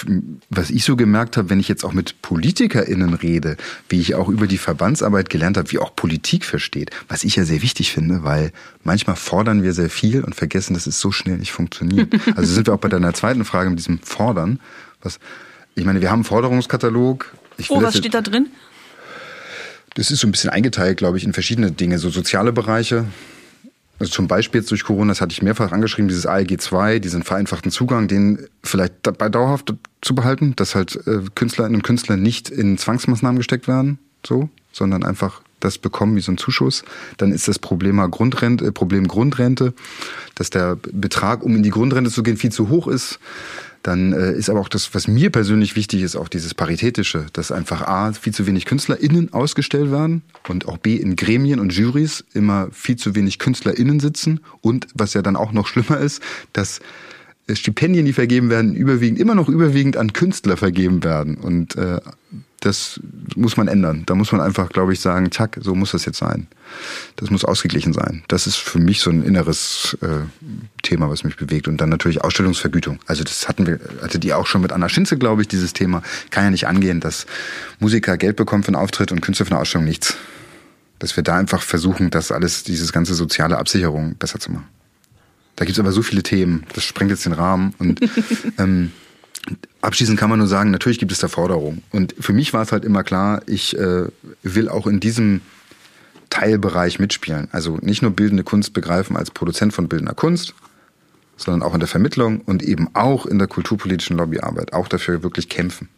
was 0.49 0.71
ich 0.71 0.85
so 0.85 0.97
gemerkt 0.97 1.37
habe, 1.37 1.49
wenn 1.49 1.61
ich 1.61 1.69
jetzt 1.69 1.85
auch 1.85 1.93
mit 1.93 2.21
PolitikerInnen 2.23 3.15
rede, 3.15 3.57
wie 3.89 4.01
ich 4.01 4.17
auch 4.17 4.29
über 4.29 4.49
die 4.49 4.59
Verbandsarbeit 4.59 5.31
gelernt 5.31 5.57
habe, 5.57 5.71
wie 5.71 5.79
auch 5.79 5.95
Politik 5.95 6.45
versteht, 6.45 6.91
was 7.09 7.23
ich 7.23 7.37
ja 7.37 7.45
sehr 7.45 7.63
wichtig 7.63 7.93
finde, 7.93 8.25
weil 8.25 8.51
manchmal 8.83 9.15
fordern 9.15 9.63
wir 9.63 9.73
sehr 9.73 9.91
viel 9.91 10.25
und 10.25 10.35
vergessen, 10.35 10.75
dass 10.75 10.89
es 10.89 10.99
so 10.99 11.13
schnell 11.13 11.39
nicht 11.39 11.53
funktioniert. 11.53 12.13
Also 12.37 12.55
sind 12.55 12.69
wir 12.69 12.75
auch 12.75 12.79
bei 12.79 12.89
deiner 12.89 13.13
zweiten 13.13 13.45
Frage 13.45 13.71
mit 13.71 13.79
diesem 13.79 13.99
Fordern. 13.99 14.61
Was, 15.03 15.19
ich 15.75 15.85
meine, 15.85 16.01
wir 16.01 16.11
haben 16.11 16.21
einen 16.21 16.25
Forderungskatalog. 16.25 17.33
Oh, 17.69 17.83
was 17.83 17.97
steht 17.97 18.15
da 18.15 18.21
drin? 18.21 18.49
Das 19.95 20.11
ist 20.11 20.21
so 20.21 20.29
ein 20.29 20.31
bisschen 20.31 20.51
eingeteilt, 20.51 20.99
glaube 20.99 21.19
ich, 21.19 21.25
in 21.25 21.33
verschiedene 21.33 21.73
Dinge, 21.73 21.99
so 21.99 22.11
soziale 22.11 22.53
Bereiche, 22.53 23.07
also 24.01 24.13
zum 24.13 24.29
Beispiel 24.29 24.63
jetzt 24.63 24.71
durch 24.71 24.83
Corona, 24.83 25.13
das 25.13 25.21
hatte 25.21 25.33
ich 25.33 25.43
mehrfach 25.43 25.73
angeschrieben, 25.73 26.09
dieses 26.09 26.25
ALG 26.25 26.59
2, 26.59 27.01
diesen 27.01 27.23
vereinfachten 27.23 27.71
Zugang, 27.71 28.09
den 28.09 28.47
vielleicht 28.65 28.95
dabei 29.03 29.29
dauerhaft 29.29 29.75
zu 30.01 30.15
behalten, 30.15 30.57
dass 30.57 30.75
halt 30.75 30.99
äh, 31.07 31.21
Künstlerinnen 31.35 31.77
und 31.77 31.83
Künstler 31.83 32.17
nicht 32.17 32.49
in 32.49 32.79
Zwangsmaßnahmen 32.79 33.37
gesteckt 33.37 33.69
werden, 33.69 33.99
so, 34.27 34.49
sondern 34.73 35.05
einfach 35.05 35.43
das 35.61 35.77
bekommen 35.77 36.17
wie 36.17 36.23
so 36.23 36.33
ein 36.33 36.39
Zuschuss. 36.39 36.83
Dann 37.19 37.31
ist 37.31 37.47
das 37.47 37.59
Problem 37.59 37.99
Grundrente, 38.11 38.65
äh, 38.65 38.73
Problem 38.73 39.07
Grundrente, 39.07 39.75
dass 40.35 40.49
der 40.49 40.77
Betrag, 40.77 41.43
um 41.43 41.55
in 41.57 41.63
die 41.63 41.69
Grundrente 41.69 42.11
zu 42.11 42.23
gehen, 42.23 42.39
viel 42.39 42.53
zu 42.53 42.71
hoch 42.71 42.89
ist. 42.89 43.19
Dann 43.83 44.13
äh, 44.13 44.33
ist 44.33 44.51
aber 44.51 44.61
auch 44.61 44.69
das, 44.69 44.95
was 44.95 45.09
mir 45.09 45.31
persönlich 45.31 45.75
wichtig 45.75 46.03
ist, 46.03 46.17
auch 46.17 46.29
dieses 46.29 46.55
Paritätische, 46.55 47.27
dass 47.33 47.51
einfach 47.51 47.83
A, 47.83 48.13
viel 48.13 48.35
zu 48.35 48.47
wenig 48.47 48.67
KünstlerInnen 48.67 49.33
ausgestellt 49.33 49.91
werden 49.91 50.23
und 50.49 50.69
auch 50.69 50.77
B, 50.77 50.97
in 50.97 51.17
Gremien 51.17 51.61
und 51.61 51.73
Juries 51.73 52.25
immer 52.35 52.69
viel 52.73 52.97
zu 52.97 53.15
wenig 53.15 53.39
KünstlerInnen 53.39 53.99
sitzen. 53.99 54.41
Und 54.61 54.89
was 54.95 55.15
ja 55.15 55.23
dann 55.23 55.37
auch 55.37 55.53
noch 55.53 55.67
schlimmer 55.67 55.99
ist, 55.99 56.23
dass 56.53 56.81
Stipendien, 57.57 58.07
die 58.07 58.13
vergeben 58.13 58.51
werden, 58.51 58.75
überwiegend, 58.75 59.19
immer 59.19 59.35
noch 59.35 59.49
überwiegend 59.49 59.97
an 59.97 60.13
Künstler 60.13 60.57
vergeben 60.57 61.03
werden. 61.05 61.37
Und 61.37 61.77
äh, 61.77 62.01
das 62.61 63.01
muss 63.37 63.57
man 63.57 63.69
ändern. 63.69 64.05
Da 64.07 64.15
muss 64.15 64.33
man 64.33 64.41
einfach, 64.41 64.69
glaube 64.69 64.93
ich, 64.93 65.01
sagen, 65.01 65.33
zack, 65.33 65.59
so 65.61 65.75
muss 65.75 65.93
das 65.93 66.05
jetzt 66.05 66.19
sein. 66.19 66.47
Das 67.17 67.31
muss 67.31 67.45
ausgeglichen 67.45 67.93
sein. 67.93 68.23
Das 68.29 68.47
ist 68.47 68.57
für 68.57 68.79
mich 68.79 69.01
so 69.01 69.11
ein 69.11 69.23
inneres 69.23 69.97
äh, 70.03 70.27
Thema, 70.83 71.09
was 71.09 71.25
mich 71.25 71.37
bewegt. 71.37 71.69
Und 71.69 71.81
dann 71.81 71.89
natürlich 71.89 72.23
Ausstellungsvergütung. 72.23 72.99
Also 73.07 73.25
das 73.25 73.49
hatten 73.49 73.67
wir, 73.67 73.81
hatte 74.03 74.19
die 74.19 74.33
auch 74.35 74.47
schon 74.47 74.61
mit 74.61 74.73
Anna 74.73 74.89
Schinze, 74.89 75.17
glaube 75.17 75.43
ich, 75.43 75.49
dieses 75.49 75.73
Thema. 75.73 76.03
Kann 76.31 76.45
ja 76.45 76.51
nicht 76.51 76.67
angehen, 76.67 77.01
dass 77.01 77.27
Musiker 77.79 78.17
Geld 78.19 78.37
bekommen 78.37 78.63
für 78.63 78.69
einen 78.69 78.77
Auftritt 78.77 79.11
und 79.11 79.23
Künstler 79.23 79.47
für 79.47 79.53
eine 79.53 79.61
Ausstellung 79.61 79.87
nichts. 79.87 80.17
Dass 80.99 81.17
wir 81.17 81.23
da 81.23 81.37
einfach 81.37 81.63
versuchen, 81.63 82.11
das 82.11 82.31
alles, 82.31 82.63
dieses 82.63 82.93
ganze 82.93 83.15
soziale 83.15 83.57
Absicherung 83.57 84.17
besser 84.17 84.39
zu 84.39 84.53
machen. 84.53 84.67
Da 85.61 85.67
gibt's 85.67 85.79
aber 85.79 85.93
so 85.93 86.01
viele 86.01 86.23
Themen, 86.23 86.65
das 86.73 86.85
sprengt 86.85 87.11
jetzt 87.11 87.27
den 87.27 87.35
Rahmen. 87.35 87.75
Und 87.79 88.01
ähm, 88.59 88.93
abschließend 89.83 90.19
kann 90.19 90.31
man 90.31 90.39
nur 90.39 90.49
sagen, 90.49 90.71
natürlich 90.71 90.99
gibt 90.99 91.13
es 91.13 91.19
da 91.19 91.29
Forderungen. 91.29 91.83
Und 91.91 92.15
für 92.19 92.33
mich 92.33 92.55
war 92.55 92.63
es 92.63 92.73
halt 92.73 92.83
immer 92.83 93.05
klar, 93.05 93.43
ich 93.47 93.77
äh, 93.77 94.07
will 94.43 94.71
auch 94.71 94.87
in 94.87 95.01
diesem 95.01 95.43
Teilbereich 96.31 96.99
mitspielen. 96.99 97.49
Also 97.53 97.77
nicht 97.83 98.01
nur 98.01 98.11
bildende 98.11 98.43
Kunst 98.43 98.73
begreifen 98.73 99.19
als 99.19 99.33
Produzent 99.33 99.75
von 99.75 99.87
bildender 99.87 100.15
Kunst, 100.15 100.55
sondern 101.37 101.63
auch 101.63 101.75
in 101.75 101.81
der 101.81 101.89
Vermittlung 101.91 102.41
und 102.41 102.63
eben 102.63 102.89
auch 102.95 103.27
in 103.27 103.39
der 103.39 103.47
kulturpolitischen 103.47 104.17
Lobbyarbeit, 104.17 104.73
auch 104.73 104.89
dafür 104.89 105.23
wirklich 105.23 105.51
kämpfen. 105.51 105.91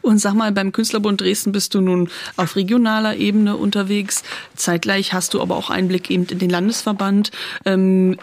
Und 0.00 0.18
sag 0.18 0.34
mal, 0.34 0.50
beim 0.50 0.72
Künstlerbund 0.72 1.20
Dresden 1.20 1.52
bist 1.52 1.72
du 1.72 1.80
nun 1.80 2.08
auf 2.36 2.56
regionaler 2.56 3.14
Ebene 3.14 3.56
unterwegs. 3.56 4.24
Zeitgleich 4.56 5.12
hast 5.12 5.34
du 5.34 5.40
aber 5.40 5.56
auch 5.56 5.70
Einblick 5.70 6.10
eben 6.10 6.26
in 6.26 6.40
den 6.40 6.50
Landesverband. 6.50 7.30
Ähm, 7.64 8.16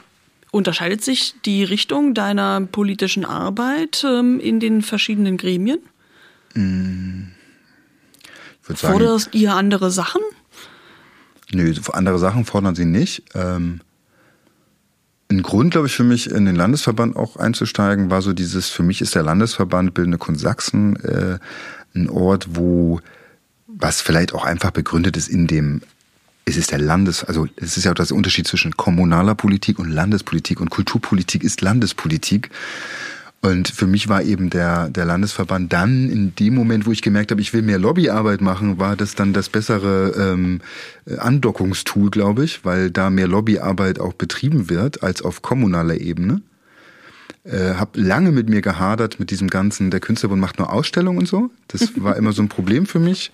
Unterscheidet 0.56 1.04
sich 1.04 1.36
die 1.44 1.66
Richtung 1.66 2.14
deiner 2.14 2.62
politischen 2.62 3.26
Arbeit 3.26 4.06
ähm, 4.08 4.40
in 4.40 4.62
den 4.62 4.84
verschiedenen 4.84 5.36
Gremien? 5.36 5.80
Ich 6.56 6.64
sagen, 8.78 8.94
Forderst 8.94 9.36
ihr 9.36 9.54
andere 9.54 9.92
Sachen? 9.92 10.22
Nö, 11.52 11.74
andere 11.92 12.20
Sachen 12.20 12.46
fordern 12.46 12.74
sie 12.74 12.86
nicht. 12.86 13.24
Ähm, 13.34 13.82
ein 15.30 15.42
Grund, 15.42 15.72
glaube 15.72 15.88
ich, 15.88 15.94
für 15.94 16.06
mich 16.06 16.32
in 16.32 16.46
den 16.46 16.56
Landesverband 16.56 17.18
auch 17.18 17.36
einzusteigen, 17.36 18.10
war 18.10 18.22
so 18.22 18.32
dieses, 18.32 18.70
für 18.70 18.84
mich 18.84 19.02
ist 19.02 19.14
der 19.14 19.24
Landesverband 19.24 19.94
Bildende 19.94 20.18
Kunst 20.18 20.40
Sachsen 20.40 20.96
äh, 21.04 21.38
ein 21.94 22.10
Ort, 22.10 22.48
wo 22.56 23.02
was 23.68 24.00
vielleicht 24.00 24.34
auch 24.34 24.46
einfach 24.46 24.72
begründet 24.72 25.18
ist 25.18 25.28
in 25.28 25.48
dem 25.48 25.82
es 26.46 26.58
ist 26.58 26.72
der 26.72 26.80
Landes, 26.80 27.24
also 27.24 27.48
es 27.56 27.76
ist 27.76 27.86
ja 27.86 27.92
auch 27.92 27.96
das 27.96 28.12
Unterschied 28.12 28.48
zwischen 28.48 28.78
kommunaler 28.78 29.34
Politik 29.34 29.80
und 29.80 29.90
Landespolitik 29.90 30.62
und 30.62 30.70
Kulturpolitik 30.70 31.44
ist 31.44 31.62
Landespolitik. 31.62 32.52
Und 33.42 33.68
für 33.68 33.86
mich 33.86 34.10
war 34.10 34.24
eben 34.24 34.50
der, 34.50 34.90
der 34.90 35.06
Landesverband 35.06 35.72
dann 35.72 36.10
in 36.10 36.36
dem 36.36 36.56
Moment, 36.56 36.88
wo 36.88 36.92
ich 36.92 37.04
gemerkt 37.04 37.30
habe, 37.30 37.42
ich 37.42 37.54
will 37.54 37.62
mehr 37.62 37.78
Lobbyarbeit 37.78 38.42
machen, 38.42 38.80
war 38.80 38.96
das 38.96 39.14
dann 39.14 39.34
das 39.34 39.50
bessere 39.50 40.14
ähm, 40.18 40.62
Andockungstool, 41.18 42.10
glaube 42.10 42.44
ich, 42.44 42.66
weil 42.66 42.90
da 42.90 43.10
mehr 43.10 43.28
Lobbyarbeit 43.28 44.00
auch 44.00 44.14
betrieben 44.14 44.70
wird 44.70 45.04
als 45.04 45.22
auf 45.22 45.44
kommunaler 45.44 46.00
Ebene. 46.00 46.42
Äh, 47.44 47.76
hab 47.76 47.96
lange 47.96 48.32
mit 48.32 48.50
mir 48.50 48.62
gehadert 48.62 49.20
mit 49.20 49.30
diesem 49.30 49.48
ganzen, 49.48 49.92
der 49.92 50.00
Künstlerbund 50.00 50.42
macht 50.42 50.58
nur 50.58 50.74
Ausstellungen 50.74 51.20
und 51.20 51.28
so. 51.28 51.52
Das 51.68 51.92
war 52.02 52.16
immer 52.16 52.32
so 52.32 52.42
ein 52.42 52.50
Problem 52.50 52.88
für 52.88 53.00
mich. 53.00 53.32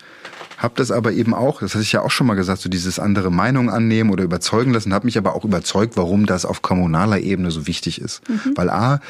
Hab 0.62 0.76
das 0.76 0.92
aber 0.92 1.12
eben 1.12 1.34
auch, 1.34 1.62
das 1.62 1.74
hatte 1.74 1.82
ich 1.82 1.92
ja 1.92 2.02
auch 2.02 2.12
schon 2.12 2.28
mal 2.28 2.36
gesagt, 2.36 2.62
so 2.62 2.70
dieses 2.70 3.00
andere 3.00 3.32
Meinung 3.32 3.72
annehmen 3.72 4.12
oder 4.12 4.24
überzeugen 4.24 4.74
lassen, 4.74 4.94
habe 4.94 5.06
mich 5.06 5.18
aber 5.18 5.34
auch 5.36 5.44
überzeugt, 5.44 5.98
warum 5.98 6.28
das 6.28 6.46
auf 6.46 6.62
kommunaler 6.62 7.20
Ebene 7.20 7.50
so 7.50 7.66
wichtig 7.66 8.00
ist. 8.00 8.22
Mhm. 8.30 8.54
Weil 8.54 8.70
A, 8.70 9.02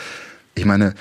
ich 0.56 0.64
meine, 0.64 0.96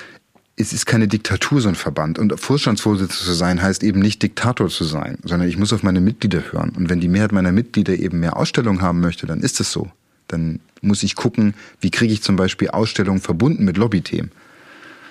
es 0.56 0.72
ist 0.72 0.86
keine 0.86 1.06
Diktatur, 1.06 1.60
so 1.60 1.68
ein 1.68 1.76
Verband. 1.76 2.18
Und 2.18 2.38
Vorstandsvorsitzender 2.40 3.24
zu 3.24 3.32
sein, 3.32 3.62
heißt 3.62 3.84
eben 3.84 4.00
nicht 4.00 4.24
Diktator 4.24 4.68
zu 4.68 4.82
sein, 4.82 5.18
sondern 5.22 5.48
ich 5.48 5.56
muss 5.56 5.72
auf 5.72 5.84
meine 5.84 6.00
Mitglieder 6.00 6.42
hören. 6.50 6.70
Und 6.70 6.90
wenn 6.90 6.98
die 6.98 7.06
Mehrheit 7.06 7.30
meiner 7.30 7.52
Mitglieder 7.52 7.96
eben 7.96 8.18
mehr 8.18 8.36
Ausstellungen 8.36 8.82
haben 8.82 8.98
möchte, 8.98 9.28
dann 9.28 9.42
ist 9.42 9.60
es 9.60 9.70
so. 9.70 9.88
Dann 10.26 10.58
muss 10.82 11.04
ich 11.04 11.14
gucken, 11.14 11.54
wie 11.80 11.92
kriege 11.92 12.12
ich 12.12 12.24
zum 12.24 12.34
Beispiel 12.34 12.70
Ausstellungen 12.70 13.20
verbunden 13.20 13.64
mit 13.64 13.76
Lobbythemen. 13.76 14.32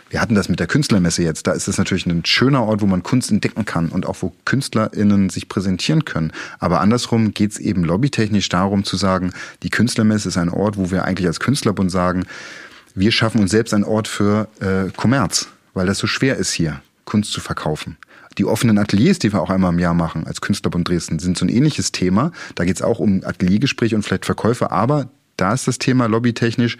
Wir 0.10 0.22
hatten 0.22 0.34
das 0.34 0.50
mit 0.50 0.60
der 0.60 0.68
Künstlermesse 0.68 1.22
jetzt. 1.22 1.46
Da 1.46 1.52
ist 1.52 1.68
es 1.68 1.78
natürlich 1.78 2.08
ein 2.08 2.26
schöner 2.26 2.64
Ort, 2.64 2.82
wo 2.82 2.88
man 2.88 3.04
Kunst 3.04 3.30
entdecken 3.30 3.66
kann 3.66 3.90
und 3.90 4.08
auch 4.08 4.18
wo 4.22 4.34
KünstlerInnen 4.46 5.30
sich 5.30 5.48
präsentieren 5.48 6.04
können. 6.04 6.34
Aber 6.58 6.82
andersrum 6.82 7.34
geht 7.34 7.52
es 7.52 7.60
eben 7.60 7.84
lobbytechnisch 7.84 8.50
darum 8.50 8.84
zu 8.84 8.98
sagen, 8.98 9.32
die 9.62 9.70
Künstlermesse 9.70 10.30
ist 10.30 10.38
ein 10.38 10.50
Ort, 10.50 10.78
wo 10.78 10.90
wir 10.90 11.06
eigentlich 11.06 11.28
als 11.28 11.40
Künstlerbund 11.40 11.92
sagen, 11.92 12.26
wir 12.96 13.12
schaffen 13.12 13.40
uns 13.40 13.52
selbst 13.52 13.74
einen 13.74 13.84
Ort 13.84 14.08
für 14.08 14.48
äh, 14.60 14.92
Kommerz, 14.98 15.48
weil 15.76 15.86
das 15.86 16.00
so 16.00 16.08
schwer 16.08 16.38
ist 16.38 16.52
hier, 16.52 16.82
Kunst 17.06 17.32
zu 17.32 17.40
verkaufen. 17.40 17.98
Die 18.40 18.46
offenen 18.46 18.80
Ateliers, 18.80 19.20
die 19.20 19.32
wir 19.32 19.42
auch 19.42 19.50
einmal 19.50 19.74
im 19.74 19.80
Jahr 19.80 19.94
machen 19.94 20.26
als 20.26 20.42
Künstlerbund 20.42 20.88
Dresden, 20.88 21.20
sind 21.20 21.38
so 21.38 21.46
ein 21.46 21.50
ähnliches 21.50 21.92
Thema. 21.92 22.32
Da 22.56 22.66
geht 22.66 22.78
es 22.78 22.82
auch 22.82 23.00
um 23.00 23.24
Ateliergespräche 23.24 23.96
und 23.96 24.04
vielleicht 24.04 24.26
Verkäufe, 24.26 24.72
aber 24.72 25.10
da 25.38 25.54
ist 25.54 25.68
das 25.68 25.78
Thema 25.78 26.08
lobbytechnisch 26.08 26.78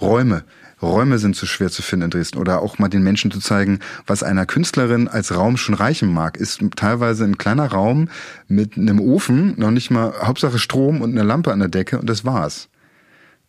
Räume. 0.00 0.44
Räume 0.82 1.18
sind 1.18 1.36
zu 1.36 1.46
schwer 1.46 1.70
zu 1.70 1.82
finden 1.82 2.06
in 2.06 2.10
Dresden. 2.10 2.38
Oder 2.38 2.62
auch 2.62 2.78
mal 2.78 2.88
den 2.88 3.02
Menschen 3.02 3.30
zu 3.30 3.40
zeigen, 3.40 3.80
was 4.06 4.22
einer 4.22 4.46
Künstlerin 4.46 5.08
als 5.08 5.34
Raum 5.34 5.56
schon 5.56 5.74
reichen 5.74 6.12
mag, 6.12 6.36
ist 6.36 6.60
teilweise 6.76 7.24
ein 7.24 7.38
kleiner 7.38 7.66
Raum 7.66 8.08
mit 8.48 8.76
einem 8.76 9.00
Ofen, 9.00 9.54
noch 9.58 9.70
nicht 9.70 9.90
mal 9.90 10.12
Hauptsache 10.22 10.58
Strom 10.58 11.00
und 11.02 11.10
eine 11.10 11.22
Lampe 11.22 11.52
an 11.52 11.60
der 11.60 11.68
Decke 11.68 11.98
und 11.98 12.08
das 12.08 12.24
war's. 12.24 12.68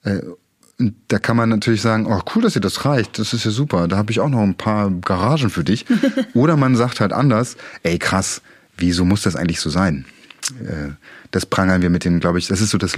Äh, 0.03 0.21
und 0.79 0.95
da 1.09 1.19
kann 1.19 1.37
man 1.37 1.49
natürlich 1.49 1.81
sagen, 1.81 2.07
oh 2.07 2.21
cool, 2.35 2.41
dass 2.41 2.53
dir 2.53 2.59
das 2.59 2.85
reicht, 2.85 3.19
das 3.19 3.33
ist 3.33 3.45
ja 3.45 3.51
super, 3.51 3.87
da 3.87 3.97
habe 3.97 4.11
ich 4.11 4.19
auch 4.19 4.29
noch 4.29 4.41
ein 4.41 4.55
paar 4.55 4.89
Garagen 4.89 5.51
für 5.51 5.63
dich. 5.63 5.85
Oder 6.33 6.57
man 6.57 6.75
sagt 6.75 7.01
halt 7.01 7.13
anders, 7.13 7.55
ey 7.83 7.99
krass, 7.99 8.41
wieso 8.77 9.05
muss 9.05 9.21
das 9.21 9.35
eigentlich 9.35 9.59
so 9.59 9.69
sein? 9.69 10.05
Äh, 10.59 10.93
das 11.29 11.45
prangern 11.45 11.83
wir 11.83 11.91
mit 11.91 12.03
dem, 12.03 12.19
glaube 12.19 12.39
ich, 12.39 12.47
das 12.47 12.61
ist 12.61 12.71
so 12.71 12.79
das 12.79 12.95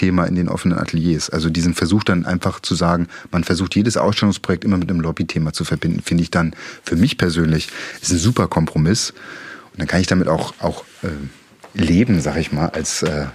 Lobby-Thema 0.00 0.24
in 0.24 0.34
den 0.34 0.48
offenen 0.48 0.78
Ateliers. 0.78 1.30
Also 1.30 1.50
diesen 1.50 1.74
Versuch 1.74 2.04
dann 2.04 2.24
einfach 2.24 2.60
zu 2.60 2.74
sagen, 2.74 3.08
man 3.30 3.44
versucht 3.44 3.76
jedes 3.76 3.96
Ausstellungsprojekt 3.96 4.64
immer 4.64 4.78
mit 4.78 4.90
einem 4.90 5.00
Lobby-Thema 5.00 5.52
zu 5.52 5.64
verbinden, 5.64 6.00
finde 6.02 6.22
ich 6.22 6.30
dann 6.30 6.54
für 6.82 6.96
mich 6.96 7.18
persönlich 7.18 7.68
ist 8.00 8.10
ein 8.10 8.18
super 8.18 8.48
Kompromiss. 8.48 9.10
Und 9.72 9.80
dann 9.80 9.86
kann 9.86 10.00
ich 10.00 10.06
damit 10.06 10.28
auch, 10.28 10.54
auch 10.60 10.84
äh, 11.02 11.08
leben, 11.74 12.20
sag 12.20 12.36
ich 12.36 12.50
mal, 12.52 12.68
als, 12.70 13.02
äh, 13.02 13.26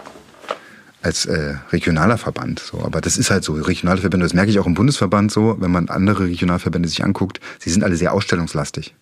als 1.01 1.25
äh, 1.25 1.55
regionaler 1.71 2.17
Verband. 2.17 2.59
So, 2.59 2.81
aber 2.81 2.99
das 3.01 3.17
ist 3.17 3.29
halt 3.29 3.43
so, 3.43 3.53
regionale 3.53 4.01
Verbände, 4.01 4.25
das 4.25 4.33
merke 4.33 4.51
ich 4.51 4.59
auch 4.59 4.65
im 4.65 4.73
Bundesverband 4.73 5.31
so, 5.31 5.57
wenn 5.59 5.71
man 5.71 5.89
andere 5.89 6.25
Regionalverbände 6.25 6.89
sich 6.89 7.03
anguckt, 7.03 7.39
sie 7.59 7.69
sind 7.69 7.83
alle 7.83 7.95
sehr 7.95 8.13
ausstellungslastig. 8.13 8.95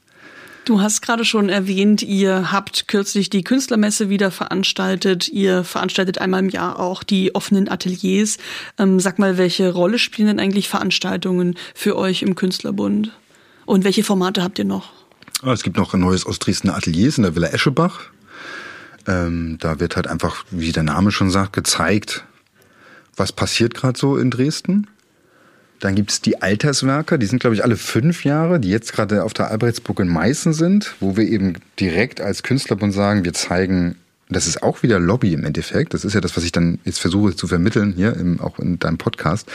Du 0.65 0.79
hast 0.79 1.01
gerade 1.01 1.25
schon 1.25 1.49
erwähnt, 1.49 2.01
ihr 2.03 2.53
habt 2.53 2.87
kürzlich 2.87 3.29
die 3.29 3.43
Künstlermesse 3.43 4.09
wieder 4.09 4.31
veranstaltet. 4.31 5.27
Ihr 5.27 5.65
veranstaltet 5.65 6.19
einmal 6.19 6.39
im 6.39 6.47
Jahr 6.49 6.79
auch 6.79 7.03
die 7.03 7.35
offenen 7.35 7.67
Ateliers. 7.67 8.37
Ähm, 8.77 9.01
sag 9.01 9.19
mal, 9.19 9.37
welche 9.37 9.73
Rolle 9.73 9.99
spielen 9.99 10.29
denn 10.29 10.39
eigentlich 10.39 10.69
Veranstaltungen 10.69 11.55
für 11.75 11.97
euch 11.97 12.21
im 12.21 12.35
Künstlerbund? 12.35 13.11
Und 13.65 13.83
welche 13.83 14.05
Formate 14.05 14.41
habt 14.41 14.57
ihr 14.57 14.63
noch? 14.65 14.93
Ah, 15.41 15.51
es 15.51 15.63
gibt 15.63 15.75
noch 15.75 15.93
ein 15.93 15.99
neues 15.99 16.25
Ostdresdner 16.25 16.75
Ateliers 16.75 17.17
in 17.17 17.23
der 17.23 17.35
Villa 17.35 17.49
Eschebach. 17.49 17.99
Ähm, 19.05 19.57
da 19.59 19.81
wird 19.81 19.97
halt 19.97 20.07
einfach, 20.07 20.45
wie 20.49 20.71
der 20.71 20.83
Name 20.83 21.11
schon 21.11 21.29
sagt, 21.29 21.51
gezeigt, 21.51 22.23
was 23.17 23.33
passiert 23.33 23.73
gerade 23.73 23.99
so 23.99 24.15
in 24.15 24.31
Dresden. 24.31 24.87
Dann 25.79 25.95
gibt 25.95 26.11
es 26.11 26.21
die 26.21 26.41
Alterswerke, 26.41 27.19
die 27.19 27.25
sind, 27.25 27.39
glaube 27.39 27.55
ich, 27.55 27.63
alle 27.63 27.75
fünf 27.75 28.23
Jahre, 28.23 28.59
die 28.59 28.69
jetzt 28.69 28.93
gerade 28.93 29.23
auf 29.23 29.33
der 29.33 29.51
Albrechtsburg 29.51 29.99
in 29.99 30.07
Meißen 30.07 30.53
sind, 30.53 30.95
wo 30.99 31.17
wir 31.17 31.27
eben 31.27 31.55
direkt 31.79 32.21
als 32.21 32.43
Künstlerbund 32.43 32.93
sagen, 32.93 33.25
wir 33.25 33.33
zeigen, 33.33 33.95
das 34.29 34.47
ist 34.47 34.63
auch 34.63 34.83
wieder 34.83 34.99
Lobby 34.99 35.33
im 35.33 35.43
Endeffekt. 35.43 35.93
Das 35.93 36.05
ist 36.05 36.13
ja 36.13 36.21
das, 36.21 36.37
was 36.37 36.43
ich 36.43 36.51
dann 36.51 36.79
jetzt 36.85 36.99
versuche 36.99 37.35
zu 37.35 37.47
vermitteln, 37.47 37.93
hier 37.95 38.15
im, 38.15 38.39
auch 38.39 38.59
in 38.59 38.79
deinem 38.79 38.97
Podcast. 38.97 39.49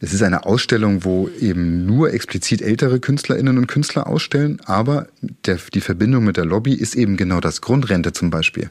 Es 0.00 0.12
ist 0.12 0.22
eine 0.22 0.46
Ausstellung, 0.46 1.04
wo 1.04 1.28
eben 1.40 1.86
nur 1.86 2.12
explizit 2.12 2.60
ältere 2.60 2.98
Künstlerinnen 2.98 3.56
und 3.56 3.68
Künstler 3.68 4.08
ausstellen, 4.08 4.60
aber 4.64 5.06
der, 5.46 5.58
die 5.72 5.80
Verbindung 5.80 6.24
mit 6.24 6.36
der 6.36 6.44
Lobby 6.44 6.74
ist 6.74 6.96
eben 6.96 7.16
genau 7.16 7.38
das. 7.38 7.60
Grundrente 7.60 8.12
zum 8.12 8.30
Beispiel, 8.30 8.70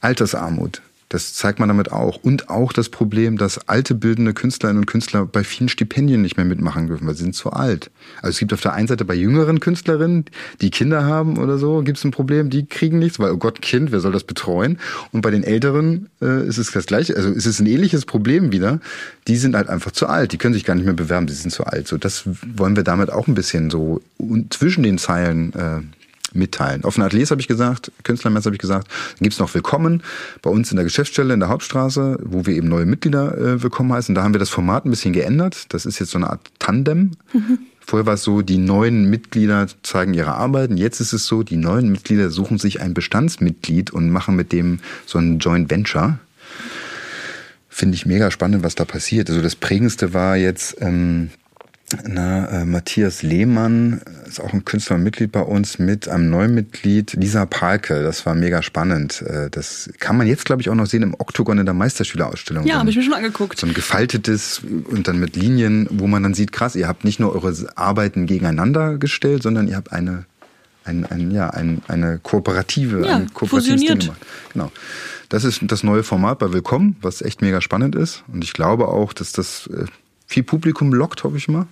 Altersarmut, 0.00 0.82
Das 1.08 1.34
zeigt 1.34 1.58
man 1.58 1.68
damit 1.68 1.92
auch. 1.92 2.16
Und 2.22 2.48
auch 2.48 2.72
das 2.72 2.88
Problem, 2.88 3.38
dass 3.38 3.68
alte 3.68 3.94
bildende 3.94 4.34
Künstlerinnen 4.34 4.82
und 4.82 4.86
Künstler 4.86 5.26
bei 5.26 5.44
vielen 5.44 5.68
Stipendien 5.68 6.22
nicht 6.22 6.36
mehr 6.36 6.46
mitmachen 6.46 6.86
dürfen, 6.86 7.06
weil 7.06 7.14
sie 7.14 7.24
sind 7.24 7.34
zu 7.34 7.52
alt. 7.52 7.90
Also 8.16 8.30
es 8.30 8.38
gibt 8.38 8.52
auf 8.52 8.60
der 8.60 8.72
einen 8.72 8.88
Seite 8.88 9.04
bei 9.04 9.14
jüngeren 9.14 9.60
Künstlerinnen, 9.60 10.24
die 10.60 10.70
Kinder 10.70 11.04
haben 11.04 11.38
oder 11.38 11.58
so, 11.58 11.82
gibt 11.82 11.98
es 11.98 12.04
ein 12.04 12.10
Problem, 12.10 12.50
die 12.50 12.66
kriegen 12.66 12.98
nichts, 12.98 13.18
weil, 13.18 13.32
oh 13.32 13.36
Gott, 13.36 13.62
Kind, 13.62 13.92
wer 13.92 14.00
soll 14.00 14.12
das 14.12 14.24
betreuen? 14.24 14.78
Und 15.12 15.20
bei 15.20 15.30
den 15.30 15.44
Älteren 15.44 16.08
äh, 16.20 16.46
ist 16.46 16.58
es 16.58 16.70
das 16.72 16.86
gleiche, 16.86 17.16
also 17.16 17.30
ist 17.30 17.46
es 17.46 17.60
ein 17.60 17.66
ähnliches 17.66 18.06
Problem 18.06 18.52
wieder. 18.52 18.80
Die 19.28 19.36
sind 19.36 19.56
halt 19.56 19.68
einfach 19.68 19.92
zu 19.92 20.06
alt, 20.06 20.32
die 20.32 20.38
können 20.38 20.54
sich 20.54 20.64
gar 20.64 20.74
nicht 20.74 20.84
mehr 20.84 20.94
bewerben, 20.94 21.28
sie 21.28 21.34
sind 21.34 21.50
zu 21.50 21.64
alt. 21.64 21.86
So, 21.88 21.98
das 21.98 22.24
wollen 22.56 22.76
wir 22.76 22.82
damit 22.82 23.10
auch 23.10 23.26
ein 23.28 23.34
bisschen 23.34 23.70
so 23.70 24.00
zwischen 24.50 24.82
den 24.82 24.98
Zeilen 24.98 25.52
äh, 25.54 25.80
mitteilen. 26.34 26.82
Den 26.82 27.02
Ateliers 27.02 27.30
habe 27.30 27.40
ich 27.40 27.48
gesagt, 27.48 27.92
Künstlermesse 28.02 28.46
habe 28.46 28.56
ich 28.56 28.60
gesagt, 28.60 28.88
dann 28.88 29.22
gibt's 29.22 29.38
noch 29.38 29.54
Willkommen 29.54 30.02
bei 30.42 30.50
uns 30.50 30.70
in 30.70 30.76
der 30.76 30.84
Geschäftsstelle 30.84 31.34
in 31.34 31.40
der 31.40 31.48
Hauptstraße, 31.48 32.18
wo 32.22 32.46
wir 32.46 32.54
eben 32.54 32.68
neue 32.68 32.86
Mitglieder 32.86 33.36
äh, 33.36 33.62
willkommen 33.62 33.92
heißen. 33.92 34.14
Da 34.14 34.22
haben 34.22 34.34
wir 34.34 34.38
das 34.38 34.50
Format 34.50 34.84
ein 34.84 34.90
bisschen 34.90 35.12
geändert. 35.12 35.66
Das 35.72 35.86
ist 35.86 35.98
jetzt 35.98 36.10
so 36.10 36.18
eine 36.18 36.30
Art 36.30 36.40
Tandem. 36.58 37.12
Mhm. 37.32 37.58
Vorher 37.86 38.06
war 38.06 38.14
es 38.14 38.22
so, 38.22 38.40
die 38.40 38.56
neuen 38.56 39.10
Mitglieder 39.10 39.66
zeigen 39.82 40.14
ihre 40.14 40.32
Arbeiten. 40.32 40.78
Jetzt 40.78 41.00
ist 41.00 41.12
es 41.12 41.26
so, 41.26 41.42
die 41.42 41.56
neuen 41.56 41.90
Mitglieder 41.92 42.30
suchen 42.30 42.58
sich 42.58 42.80
ein 42.80 42.94
Bestandsmitglied 42.94 43.90
und 43.90 44.10
machen 44.10 44.36
mit 44.36 44.52
dem 44.52 44.78
so 45.04 45.18
ein 45.18 45.38
Joint 45.38 45.70
Venture. 45.70 46.18
Finde 47.68 47.96
ich 47.96 48.06
mega 48.06 48.30
spannend, 48.30 48.62
was 48.62 48.74
da 48.74 48.84
passiert. 48.84 49.28
Also 49.28 49.42
das 49.42 49.54
prägendste 49.54 50.14
war 50.14 50.36
jetzt 50.36 50.76
ähm, 50.80 51.30
na, 52.06 52.62
äh, 52.62 52.64
Matthias 52.64 53.22
Lehmann 53.22 54.00
ist 54.38 54.44
auch 54.44 54.52
ein 54.52 54.64
Künstler 54.64 54.96
und 54.96 55.02
Mitglied 55.02 55.32
bei 55.32 55.40
uns 55.40 55.78
mit 55.78 56.08
einem 56.08 56.28
neuen 56.28 56.54
Mitglied, 56.54 57.12
Lisa 57.12 57.46
Palke. 57.46 58.02
Das 58.02 58.26
war 58.26 58.34
mega 58.34 58.62
spannend. 58.62 59.22
Äh, 59.22 59.48
das 59.50 59.90
kann 60.00 60.16
man 60.16 60.26
jetzt, 60.26 60.44
glaube 60.44 60.60
ich, 60.60 60.70
auch 60.70 60.74
noch 60.74 60.86
sehen 60.86 61.02
im 61.02 61.14
Oktogon 61.14 61.58
in 61.58 61.66
der 61.66 61.74
Meisterschülerausstellung. 61.74 62.66
Ja, 62.66 62.78
habe 62.78 62.90
ich 62.90 62.96
mir 62.96 63.02
schon 63.02 63.14
angeguckt. 63.14 63.58
So 63.58 63.66
ein 63.66 63.74
gefaltetes 63.74 64.62
und 64.88 65.06
dann 65.06 65.20
mit 65.20 65.36
Linien, 65.36 65.86
wo 65.90 66.06
man 66.06 66.22
dann 66.22 66.34
sieht, 66.34 66.52
krass, 66.52 66.74
ihr 66.74 66.88
habt 66.88 67.04
nicht 67.04 67.20
nur 67.20 67.34
eure 67.34 67.54
Arbeiten 67.76 68.26
gegeneinander 68.26 68.98
gestellt, 68.98 69.42
sondern 69.42 69.68
ihr 69.68 69.76
habt 69.76 69.92
eine, 69.92 70.24
ein, 70.84 71.06
ein, 71.06 71.30
ja, 71.30 71.50
ein, 71.50 71.82
eine 71.86 72.18
kooperative, 72.18 73.06
ja, 73.06 73.16
ein 73.16 73.32
kooperatives 73.32 73.72
fusioniert. 73.72 74.02
Ding 74.02 74.08
gemacht. 74.08 74.26
Genau. 74.52 74.72
Das 75.28 75.44
ist 75.44 75.60
das 75.62 75.84
neue 75.84 76.02
Format 76.02 76.40
bei 76.40 76.52
Willkommen, 76.52 76.96
was 77.00 77.22
echt 77.22 77.40
mega 77.40 77.60
spannend 77.60 77.94
ist. 77.94 78.24
Und 78.32 78.42
ich 78.42 78.52
glaube 78.52 78.88
auch, 78.88 79.12
dass 79.12 79.32
das 79.32 79.68
äh, 79.68 79.84
viel 80.26 80.42
Publikum 80.42 80.92
lockt, 80.92 81.22
hoffe 81.22 81.36
ich 81.36 81.48
mal. 81.48 81.66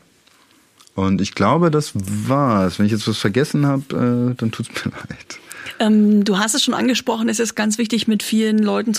Und 0.94 1.20
ich 1.20 1.34
glaube, 1.34 1.70
das 1.70 1.92
war's. 1.94 2.78
Wenn 2.78 2.86
ich 2.86 2.92
jetzt 2.92 3.08
was 3.08 3.18
vergessen 3.18 3.66
habe, 3.66 3.82
äh, 4.32 4.34
dann 4.34 4.50
tut's 4.50 4.68
mir 4.84 4.92
leid. 5.08 5.38
Ähm, 5.78 6.24
du 6.24 6.38
hast 6.38 6.54
es 6.54 6.62
schon 6.62 6.74
angesprochen, 6.74 7.28
es 7.28 7.40
ist 7.40 7.54
ganz 7.54 7.78
wichtig, 7.78 8.08
mit 8.08 8.22
vielen 8.22 8.58
Leuten 8.58 8.94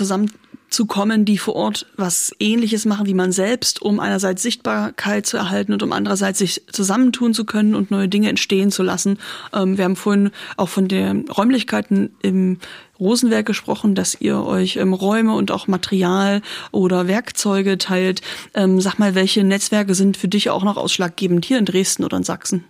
zusammenzukommen, 0.74 1.26
die 1.26 1.38
vor 1.38 1.56
Ort 1.56 1.86
was 1.96 2.34
Ähnliches 2.40 2.86
machen 2.86 3.06
wie 3.06 3.14
man 3.14 3.32
selbst, 3.32 3.82
um 3.82 4.00
einerseits 4.00 4.42
Sichtbarkeit 4.42 5.26
zu 5.26 5.38
erhalten 5.38 5.74
und 5.74 5.84
um 5.84 5.92
andererseits 5.92 6.40
sich 6.40 6.64
zusammentun 6.72 7.34
zu 7.34 7.46
können 7.46 7.76
und 7.76 7.92
neue 7.92 8.10
Dinge 8.10 8.30
entstehen 8.30 8.72
zu 8.72 8.84
lassen. 8.84 9.20
Ähm, 9.54 9.78
wir 9.78 9.86
haben 9.86 9.96
vorhin 9.96 10.32
auch 10.58 10.70
von 10.70 10.88
den 10.88 11.30
Räumlichkeiten 11.30 12.16
im 12.22 12.58
Rosenwerk 13.00 13.46
gesprochen, 13.46 13.96
dass 13.96 14.20
ihr 14.20 14.44
euch 14.44 14.78
ähm, 14.78 14.94
Räume 14.94 15.36
und 15.36 15.52
auch 15.52 15.68
Material 15.68 16.42
oder 16.72 17.08
Werkzeuge 17.08 17.78
teilt. 17.78 18.22
Ähm, 18.54 18.82
sag 18.82 18.98
mal, 18.98 19.16
welche 19.16 19.44
Netzwerke 19.44 19.94
sind 19.94 20.18
für 20.18 20.28
dich 20.28 20.50
auch 20.50 20.64
noch 20.64 20.78
ausschlaggebend 20.78 21.46
hier 21.46 21.60
in 21.60 21.66
Dresden 21.66 22.04
oder 22.04 22.18
in 22.18 22.24
Sachsen? 22.24 22.64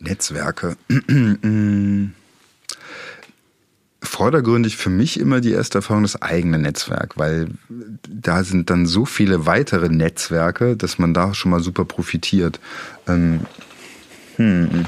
Netzwerke. 0.00 0.76
vordergründig 4.06 4.76
für 4.76 4.90
mich 4.90 5.20
immer 5.20 5.40
die 5.40 5.52
erste 5.52 5.78
Erfahrung 5.78 6.02
das 6.02 6.20
eigene 6.20 6.58
Netzwerk, 6.58 7.16
weil 7.16 7.48
da 8.08 8.44
sind 8.44 8.70
dann 8.70 8.86
so 8.86 9.04
viele 9.04 9.46
weitere 9.46 9.88
Netzwerke, 9.88 10.76
dass 10.76 10.98
man 10.98 11.14
da 11.14 11.34
schon 11.34 11.50
mal 11.50 11.60
super 11.60 11.84
profitiert. 11.84 12.60
Ähm, 13.06 13.40
hm. 14.36 14.86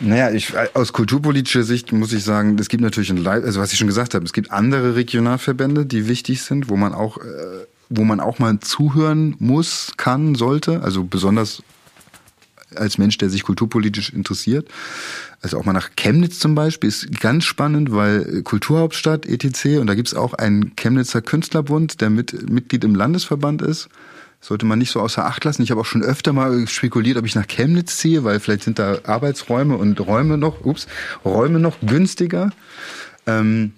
Naja, 0.00 0.30
ich, 0.30 0.52
aus 0.74 0.92
kulturpolitischer 0.92 1.64
Sicht 1.64 1.92
muss 1.92 2.12
ich 2.12 2.22
sagen, 2.22 2.56
es 2.58 2.68
gibt 2.68 2.82
natürlich, 2.82 3.10
ein, 3.10 3.26
also 3.26 3.60
was 3.60 3.72
ich 3.72 3.78
schon 3.78 3.88
gesagt 3.88 4.14
habe, 4.14 4.24
es 4.24 4.32
gibt 4.32 4.52
andere 4.52 4.94
Regionalverbände, 4.94 5.86
die 5.86 6.06
wichtig 6.06 6.42
sind, 6.42 6.68
wo 6.68 6.76
man 6.76 6.94
auch, 6.94 7.18
äh, 7.18 7.66
wo 7.88 8.04
man 8.04 8.20
auch 8.20 8.38
mal 8.38 8.60
zuhören 8.60 9.34
muss, 9.40 9.94
kann, 9.96 10.36
sollte, 10.36 10.82
also 10.82 11.02
besonders 11.02 11.62
als 12.74 12.98
Mensch, 12.98 13.18
der 13.18 13.30
sich 13.30 13.42
kulturpolitisch 13.42 14.10
interessiert. 14.10 14.68
Also 15.40 15.58
auch 15.58 15.64
mal 15.64 15.72
nach 15.72 15.90
Chemnitz 15.96 16.38
zum 16.38 16.54
Beispiel 16.54 16.88
ist 16.88 17.20
ganz 17.20 17.44
spannend, 17.44 17.92
weil 17.92 18.42
Kulturhauptstadt 18.42 19.26
etc. 19.26 19.78
und 19.78 19.86
da 19.86 19.94
gibt's 19.94 20.14
auch 20.14 20.34
einen 20.34 20.74
Chemnitzer 20.76 21.22
Künstlerbund, 21.22 22.00
der 22.00 22.10
mit, 22.10 22.50
Mitglied 22.50 22.84
im 22.84 22.94
Landesverband 22.94 23.62
ist. 23.62 23.88
Sollte 24.40 24.66
man 24.66 24.78
nicht 24.78 24.92
so 24.92 25.00
außer 25.00 25.24
Acht 25.24 25.44
lassen. 25.44 25.62
Ich 25.62 25.72
habe 25.72 25.80
auch 25.80 25.86
schon 25.86 26.02
öfter 26.02 26.32
mal 26.32 26.68
spekuliert, 26.68 27.16
ob 27.16 27.26
ich 27.26 27.34
nach 27.34 27.48
Chemnitz 27.48 27.96
ziehe, 27.96 28.22
weil 28.22 28.38
vielleicht 28.38 28.62
sind 28.62 28.78
da 28.78 28.98
Arbeitsräume 29.04 29.76
und 29.76 29.98
Räume 30.00 30.38
noch, 30.38 30.64
ups, 30.64 30.86
Räume 31.24 31.58
noch 31.58 31.80
günstiger. 31.80 32.50
Ähm, 33.26 33.72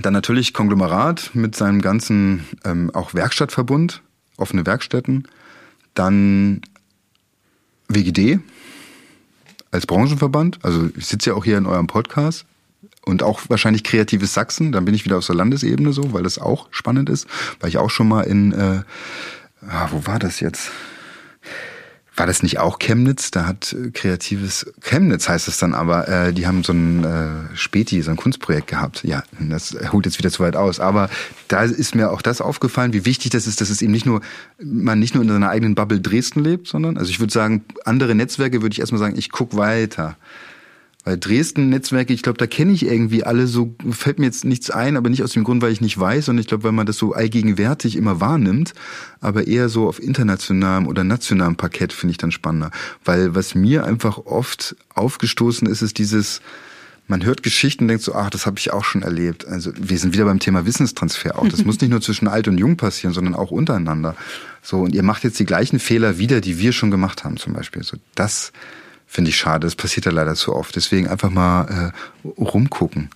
dann 0.00 0.12
natürlich 0.12 0.52
Konglomerat 0.52 1.30
mit 1.34 1.56
seinem 1.56 1.80
ganzen 1.80 2.44
ähm, 2.64 2.90
auch 2.92 3.14
Werkstattverbund, 3.14 4.02
offene 4.36 4.66
Werkstätten. 4.66 5.28
Dann 5.94 6.62
WGD 7.88 8.40
als 9.70 9.86
Branchenverband. 9.86 10.58
Also 10.62 10.90
ich 10.96 11.06
sitze 11.06 11.30
ja 11.30 11.36
auch 11.36 11.44
hier 11.44 11.58
in 11.58 11.66
eurem 11.66 11.86
Podcast 11.86 12.46
und 13.04 13.22
auch 13.22 13.42
wahrscheinlich 13.48 13.84
Kreatives 13.84 14.34
Sachsen. 14.34 14.72
Dann 14.72 14.84
bin 14.84 14.94
ich 14.94 15.04
wieder 15.04 15.18
auf 15.18 15.26
der 15.26 15.34
Landesebene 15.34 15.92
so, 15.92 16.12
weil 16.12 16.22
das 16.22 16.38
auch 16.38 16.68
spannend 16.70 17.10
ist, 17.10 17.26
weil 17.60 17.68
ich 17.68 17.78
auch 17.78 17.90
schon 17.90 18.08
mal 18.08 18.22
in, 18.22 18.52
äh, 18.52 18.82
ah, 19.68 19.88
wo 19.90 20.06
war 20.06 20.18
das 20.18 20.40
jetzt? 20.40 20.70
War 22.16 22.26
das 22.26 22.44
nicht 22.44 22.58
auch 22.58 22.78
Chemnitz? 22.78 23.32
Da 23.32 23.46
hat 23.46 23.72
äh, 23.72 23.90
kreatives 23.90 24.72
Chemnitz 24.80 25.28
heißt 25.28 25.48
es 25.48 25.58
dann 25.58 25.74
aber. 25.74 26.08
Äh, 26.08 26.32
die 26.32 26.46
haben 26.46 26.62
so 26.62 26.72
ein 26.72 27.04
äh, 27.04 27.56
Späti, 27.56 28.00
so 28.02 28.10
ein 28.10 28.16
Kunstprojekt 28.16 28.68
gehabt. 28.68 29.02
Ja, 29.04 29.24
das 29.40 29.76
holt 29.90 30.06
jetzt 30.06 30.18
wieder 30.18 30.30
zu 30.30 30.42
weit 30.42 30.54
aus. 30.54 30.78
Aber 30.78 31.10
da 31.48 31.64
ist 31.64 31.94
mir 31.94 32.12
auch 32.12 32.22
das 32.22 32.40
aufgefallen, 32.40 32.92
wie 32.92 33.04
wichtig 33.04 33.30
das 33.30 33.46
ist, 33.46 33.60
dass 33.60 33.68
es 33.68 33.82
eben 33.82 33.92
nicht 33.92 34.06
nur 34.06 34.20
man 34.62 35.00
nicht 35.00 35.14
nur 35.14 35.24
in 35.24 35.28
seiner 35.28 35.50
eigenen 35.50 35.74
Bubble 35.74 36.00
Dresden 36.00 36.44
lebt, 36.44 36.68
sondern 36.68 36.96
also 36.96 37.10
ich 37.10 37.18
würde 37.18 37.32
sagen, 37.32 37.64
andere 37.84 38.14
Netzwerke 38.14 38.62
würde 38.62 38.74
ich 38.74 38.80
erstmal 38.80 39.00
sagen, 39.00 39.18
ich 39.18 39.30
guck 39.30 39.56
weiter. 39.56 40.16
Weil 41.04 41.18
Dresden-Netzwerke, 41.18 42.14
ich 42.14 42.22
glaube, 42.22 42.38
da 42.38 42.46
kenne 42.46 42.72
ich 42.72 42.86
irgendwie 42.86 43.24
alle 43.24 43.46
so, 43.46 43.74
fällt 43.90 44.18
mir 44.18 44.24
jetzt 44.24 44.46
nichts 44.46 44.70
ein, 44.70 44.96
aber 44.96 45.10
nicht 45.10 45.22
aus 45.22 45.32
dem 45.32 45.44
Grund, 45.44 45.60
weil 45.60 45.72
ich 45.72 45.82
nicht 45.82 45.98
weiß, 45.98 46.24
sondern 46.24 46.40
ich 46.40 46.48
glaube, 46.48 46.64
weil 46.64 46.72
man 46.72 46.86
das 46.86 46.96
so 46.96 47.12
allgegenwärtig 47.12 47.96
immer 47.96 48.22
wahrnimmt, 48.22 48.72
aber 49.20 49.46
eher 49.46 49.68
so 49.68 49.86
auf 49.86 50.02
internationalem 50.02 50.86
oder 50.86 51.04
nationalem 51.04 51.56
Parkett 51.56 51.92
finde 51.92 52.12
ich 52.12 52.18
dann 52.18 52.32
spannender. 52.32 52.70
Weil 53.04 53.34
was 53.34 53.54
mir 53.54 53.84
einfach 53.84 54.16
oft 54.18 54.76
aufgestoßen 54.94 55.68
ist, 55.68 55.82
ist 55.82 55.98
dieses, 55.98 56.40
man 57.06 57.22
hört 57.22 57.42
Geschichten 57.42 57.84
und 57.84 57.88
denkt 57.88 58.02
so, 58.02 58.14
ach, 58.14 58.30
das 58.30 58.46
habe 58.46 58.58
ich 58.58 58.72
auch 58.72 58.84
schon 58.84 59.02
erlebt. 59.02 59.46
Also 59.46 59.72
wir 59.76 59.98
sind 59.98 60.14
wieder 60.14 60.24
beim 60.24 60.38
Thema 60.38 60.64
Wissenstransfer 60.64 61.38
auch. 61.38 61.46
Das 61.48 61.66
muss 61.66 61.80
nicht 61.82 61.90
nur 61.90 62.00
zwischen 62.00 62.28
alt 62.28 62.48
und 62.48 62.56
jung 62.56 62.78
passieren, 62.78 63.12
sondern 63.12 63.34
auch 63.34 63.50
untereinander. 63.50 64.16
So, 64.62 64.80
und 64.80 64.94
ihr 64.94 65.02
macht 65.02 65.22
jetzt 65.24 65.38
die 65.38 65.44
gleichen 65.44 65.78
Fehler 65.78 66.16
wieder, 66.16 66.40
die 66.40 66.58
wir 66.58 66.72
schon 66.72 66.90
gemacht 66.90 67.24
haben, 67.24 67.36
zum 67.36 67.52
Beispiel. 67.52 67.82
So, 67.82 67.98
das 68.14 68.52
finde 69.14 69.30
ich 69.30 69.36
schade. 69.36 69.66
Das 69.66 69.76
passiert 69.76 70.06
ja 70.06 70.12
leider 70.12 70.34
zu 70.34 70.54
oft. 70.56 70.74
Deswegen 70.74 71.06
einfach 71.06 71.30
mal 71.30 71.92
äh, 72.26 72.30
rumgucken. 72.40 73.10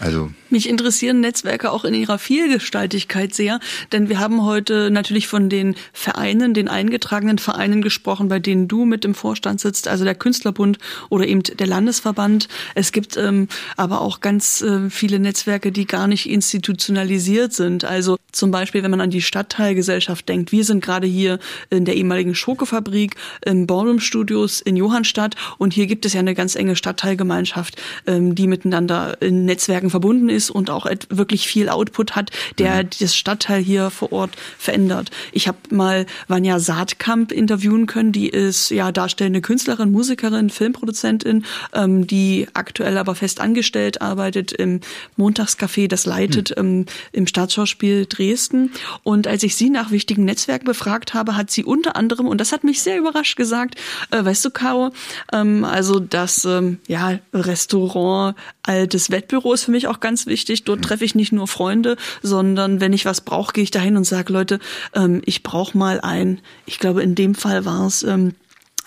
Also 0.00 0.30
mich 0.50 0.68
interessieren 0.68 1.20
Netzwerke 1.20 1.70
auch 1.70 1.84
in 1.84 1.94
ihrer 1.94 2.18
Vielgestaltigkeit 2.18 3.34
sehr, 3.34 3.60
denn 3.92 4.08
wir 4.08 4.20
haben 4.20 4.44
heute 4.44 4.90
natürlich 4.90 5.26
von 5.26 5.48
den 5.48 5.74
Vereinen, 5.92 6.54
den 6.54 6.68
eingetragenen 6.68 7.38
Vereinen 7.38 7.82
gesprochen, 7.82 8.28
bei 8.28 8.38
denen 8.38 8.68
du 8.68 8.84
mit 8.84 9.04
im 9.04 9.14
Vorstand 9.14 9.60
sitzt, 9.60 9.88
also 9.88 10.04
der 10.04 10.14
Künstlerbund 10.14 10.78
oder 11.10 11.26
eben 11.26 11.42
der 11.42 11.66
Landesverband. 11.66 12.48
Es 12.74 12.92
gibt 12.92 13.16
ähm, 13.16 13.48
aber 13.76 14.00
auch 14.00 14.20
ganz 14.20 14.62
äh, 14.62 14.90
viele 14.90 15.18
Netzwerke, 15.18 15.72
die 15.72 15.86
gar 15.86 16.06
nicht 16.06 16.28
institutionalisiert 16.28 17.52
sind. 17.52 17.84
Also 17.84 18.16
zum 18.30 18.50
Beispiel, 18.50 18.82
wenn 18.82 18.90
man 18.90 19.00
an 19.00 19.10
die 19.10 19.22
Stadtteilgesellschaft 19.22 20.28
denkt. 20.28 20.52
Wir 20.52 20.64
sind 20.64 20.84
gerade 20.84 21.06
hier 21.06 21.38
in 21.70 21.84
der 21.84 21.96
ehemaligen 21.96 22.34
Schokofabrik, 22.34 23.16
im 23.44 23.66
Ballroom 23.66 24.00
Studios 24.00 24.60
in 24.60 24.76
Johannstadt 24.76 25.36
und 25.58 25.72
hier 25.72 25.86
gibt 25.86 26.04
es 26.06 26.12
ja 26.12 26.20
eine 26.20 26.34
ganz 26.34 26.54
enge 26.54 26.76
Stadtteilgemeinschaft, 26.76 27.80
ähm, 28.06 28.34
die 28.34 28.46
miteinander 28.46 29.20
in 29.20 29.44
Netzwerken 29.44 29.83
verbunden 29.90 30.28
ist 30.28 30.44
ist 30.44 30.50
und 30.50 30.70
auch 30.70 30.86
wirklich 31.08 31.46
viel 31.46 31.68
Output 31.68 32.16
hat, 32.16 32.30
der 32.58 32.84
mhm. 32.84 32.88
das 33.00 33.16
Stadtteil 33.16 33.62
hier 33.62 33.90
vor 33.90 34.12
Ort 34.12 34.32
verändert. 34.58 35.10
Ich 35.32 35.48
habe 35.48 35.58
mal 35.70 36.06
Vanja 36.28 36.58
Saatkamp 36.58 37.32
interviewen 37.32 37.86
können, 37.86 38.12
die 38.12 38.28
ist 38.28 38.70
ja 38.70 38.92
darstellende 38.92 39.40
Künstlerin, 39.40 39.90
Musikerin, 39.90 40.50
Filmproduzentin, 40.50 41.44
ähm, 41.72 42.06
die 42.06 42.48
aktuell 42.54 42.98
aber 42.98 43.14
fest 43.14 43.40
angestellt 43.40 44.02
arbeitet 44.02 44.52
im 44.52 44.80
Montagscafé, 45.16 45.88
das 45.88 46.06
leitet 46.06 46.50
mhm. 46.50 46.64
ähm, 46.64 46.86
im 47.12 47.26
Staatsschauspiel 47.26 48.06
Dresden. 48.06 48.72
Und 49.02 49.26
als 49.26 49.42
ich 49.42 49.56
sie 49.56 49.70
nach 49.70 49.90
wichtigen 49.90 50.24
Netzwerken 50.24 50.66
befragt 50.66 51.14
habe, 51.14 51.36
hat 51.36 51.50
sie 51.50 51.64
unter 51.64 51.96
anderem, 51.96 52.26
und 52.26 52.40
das 52.40 52.52
hat 52.52 52.64
mich 52.64 52.82
sehr 52.82 52.98
überrascht, 52.98 53.36
gesagt, 53.36 53.76
äh, 54.10 54.24
weißt 54.24 54.44
du, 54.44 54.50
Caro, 54.50 54.90
ähm, 55.32 55.64
also 55.64 56.00
das 56.00 56.44
ähm, 56.44 56.78
ja, 56.86 57.18
Restaurant 57.32 58.36
Altes 58.62 59.10
Wettbüro 59.10 59.52
ist 59.52 59.64
für 59.64 59.70
mich 59.74 59.88
auch 59.88 60.00
ganz 60.00 60.26
wichtig. 60.26 60.64
Dort 60.64 60.82
treffe 60.82 61.04
ich 61.04 61.14
nicht 61.14 61.32
nur 61.32 61.46
Freunde, 61.46 61.96
sondern 62.22 62.80
wenn 62.80 62.92
ich 62.92 63.04
was 63.04 63.20
brauche, 63.20 63.52
gehe 63.52 63.64
ich 63.64 63.70
dahin 63.70 63.96
und 63.96 64.04
sage, 64.04 64.32
Leute, 64.32 64.58
ähm, 64.94 65.22
ich 65.26 65.42
brauche 65.42 65.76
mal 65.76 66.00
ein, 66.00 66.40
ich 66.66 66.78
glaube, 66.78 67.02
in 67.02 67.14
dem 67.14 67.34
Fall 67.34 67.64
war 67.64 67.86
es 67.86 68.02
ähm, 68.02 68.34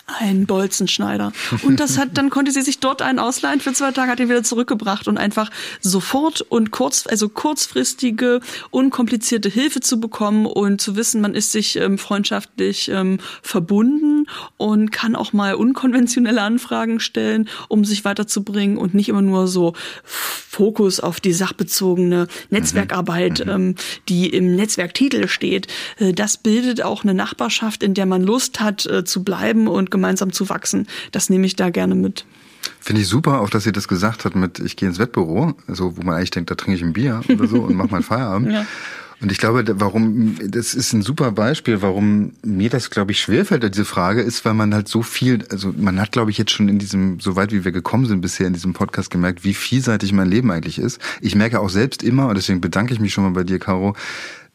ein 0.08 0.46
Bolzenschneider. 0.46 1.32
Und 1.62 1.80
das 1.80 1.98
hat, 1.98 2.16
dann 2.16 2.30
konnte 2.30 2.50
sie 2.50 2.62
sich 2.62 2.80
dort 2.80 3.02
einen 3.02 3.18
ausleihen 3.18 3.60
für 3.60 3.72
zwei 3.72 3.92
Tage, 3.92 4.10
hat 4.10 4.20
ihn 4.20 4.28
wieder 4.28 4.42
zurückgebracht 4.42 5.06
und 5.06 5.18
einfach 5.18 5.50
sofort 5.80 6.40
und 6.40 6.70
kurz, 6.70 7.06
also 7.06 7.28
kurzfristige, 7.28 8.40
unkomplizierte 8.70 9.50
Hilfe 9.50 9.80
zu 9.80 10.00
bekommen 10.00 10.46
und 10.46 10.80
zu 10.80 10.96
wissen, 10.96 11.20
man 11.20 11.34
ist 11.34 11.52
sich 11.52 11.76
ähm, 11.76 11.98
freundschaftlich 11.98 12.88
ähm, 12.88 13.18
verbunden 13.42 14.26
und 14.56 14.92
kann 14.92 15.14
auch 15.14 15.34
mal 15.34 15.54
unkonventionelle 15.54 16.40
Anfragen 16.40 17.00
stellen, 17.00 17.48
um 17.68 17.84
sich 17.84 18.04
weiterzubringen 18.04 18.78
und 18.78 18.94
nicht 18.94 19.10
immer 19.10 19.22
nur 19.22 19.46
so 19.46 19.74
Fokus 20.58 20.98
auf 20.98 21.20
die 21.20 21.32
sachbezogene 21.32 22.26
Netzwerkarbeit, 22.50 23.46
mhm. 23.46 23.50
ähm, 23.52 23.74
die 24.08 24.28
im 24.28 24.56
Netzwerktitel 24.56 25.28
steht. 25.28 25.68
Äh, 26.00 26.12
das 26.12 26.36
bildet 26.36 26.82
auch 26.82 27.04
eine 27.04 27.14
Nachbarschaft, 27.14 27.84
in 27.84 27.94
der 27.94 28.06
man 28.06 28.24
Lust 28.24 28.58
hat 28.58 28.84
äh, 28.86 29.04
zu 29.04 29.22
bleiben 29.22 29.68
und 29.68 29.92
gemeinsam 29.92 30.32
zu 30.32 30.48
wachsen. 30.48 30.88
Das 31.12 31.30
nehme 31.30 31.46
ich 31.46 31.54
da 31.54 31.70
gerne 31.70 31.94
mit. 31.94 32.24
Finde 32.80 33.02
ich 33.02 33.08
super, 33.08 33.40
auch 33.40 33.50
dass 33.50 33.62
sie 33.62 33.70
das 33.70 33.86
gesagt 33.86 34.24
hat 34.24 34.34
mit, 34.34 34.58
ich 34.58 34.74
gehe 34.74 34.88
ins 34.88 34.98
Wettbüro, 34.98 35.54
so 35.68 35.96
wo 35.96 36.02
man 36.02 36.16
eigentlich 36.16 36.32
denkt, 36.32 36.50
da 36.50 36.56
trinke 36.56 36.76
ich 36.76 36.82
ein 36.82 36.92
Bier 36.92 37.20
oder 37.28 37.46
so 37.46 37.62
und 37.62 37.76
mache 37.76 37.92
mal 37.92 38.02
Feierabend. 38.02 38.50
ja. 38.50 38.66
Und 39.20 39.32
ich 39.32 39.38
glaube, 39.38 39.64
warum, 39.80 40.36
das 40.44 40.74
ist 40.74 40.92
ein 40.92 41.02
super 41.02 41.32
Beispiel, 41.32 41.82
warum 41.82 42.32
mir 42.44 42.70
das, 42.70 42.90
glaube 42.90 43.10
ich, 43.10 43.20
schwerfällt, 43.20 43.64
diese 43.74 43.84
Frage, 43.84 44.22
ist, 44.22 44.44
weil 44.44 44.54
man 44.54 44.72
halt 44.72 44.86
so 44.86 45.02
viel, 45.02 45.44
also 45.50 45.74
man 45.76 46.00
hat, 46.00 46.12
glaube 46.12 46.30
ich, 46.30 46.38
jetzt 46.38 46.52
schon 46.52 46.68
in 46.68 46.78
diesem, 46.78 47.18
so 47.18 47.34
weit 47.34 47.50
wie 47.50 47.64
wir 47.64 47.72
gekommen 47.72 48.06
sind 48.06 48.20
bisher 48.20 48.46
in 48.46 48.52
diesem 48.52 48.74
Podcast 48.74 49.10
gemerkt, 49.10 49.42
wie 49.42 49.54
vielseitig 49.54 50.12
mein 50.12 50.28
Leben 50.28 50.52
eigentlich 50.52 50.78
ist. 50.78 51.00
Ich 51.20 51.34
merke 51.34 51.60
auch 51.60 51.70
selbst 51.70 52.04
immer, 52.04 52.28
und 52.28 52.36
deswegen 52.36 52.60
bedanke 52.60 52.94
ich 52.94 53.00
mich 53.00 53.12
schon 53.12 53.24
mal 53.24 53.32
bei 53.32 53.44
dir, 53.44 53.58
Caro, 53.58 53.96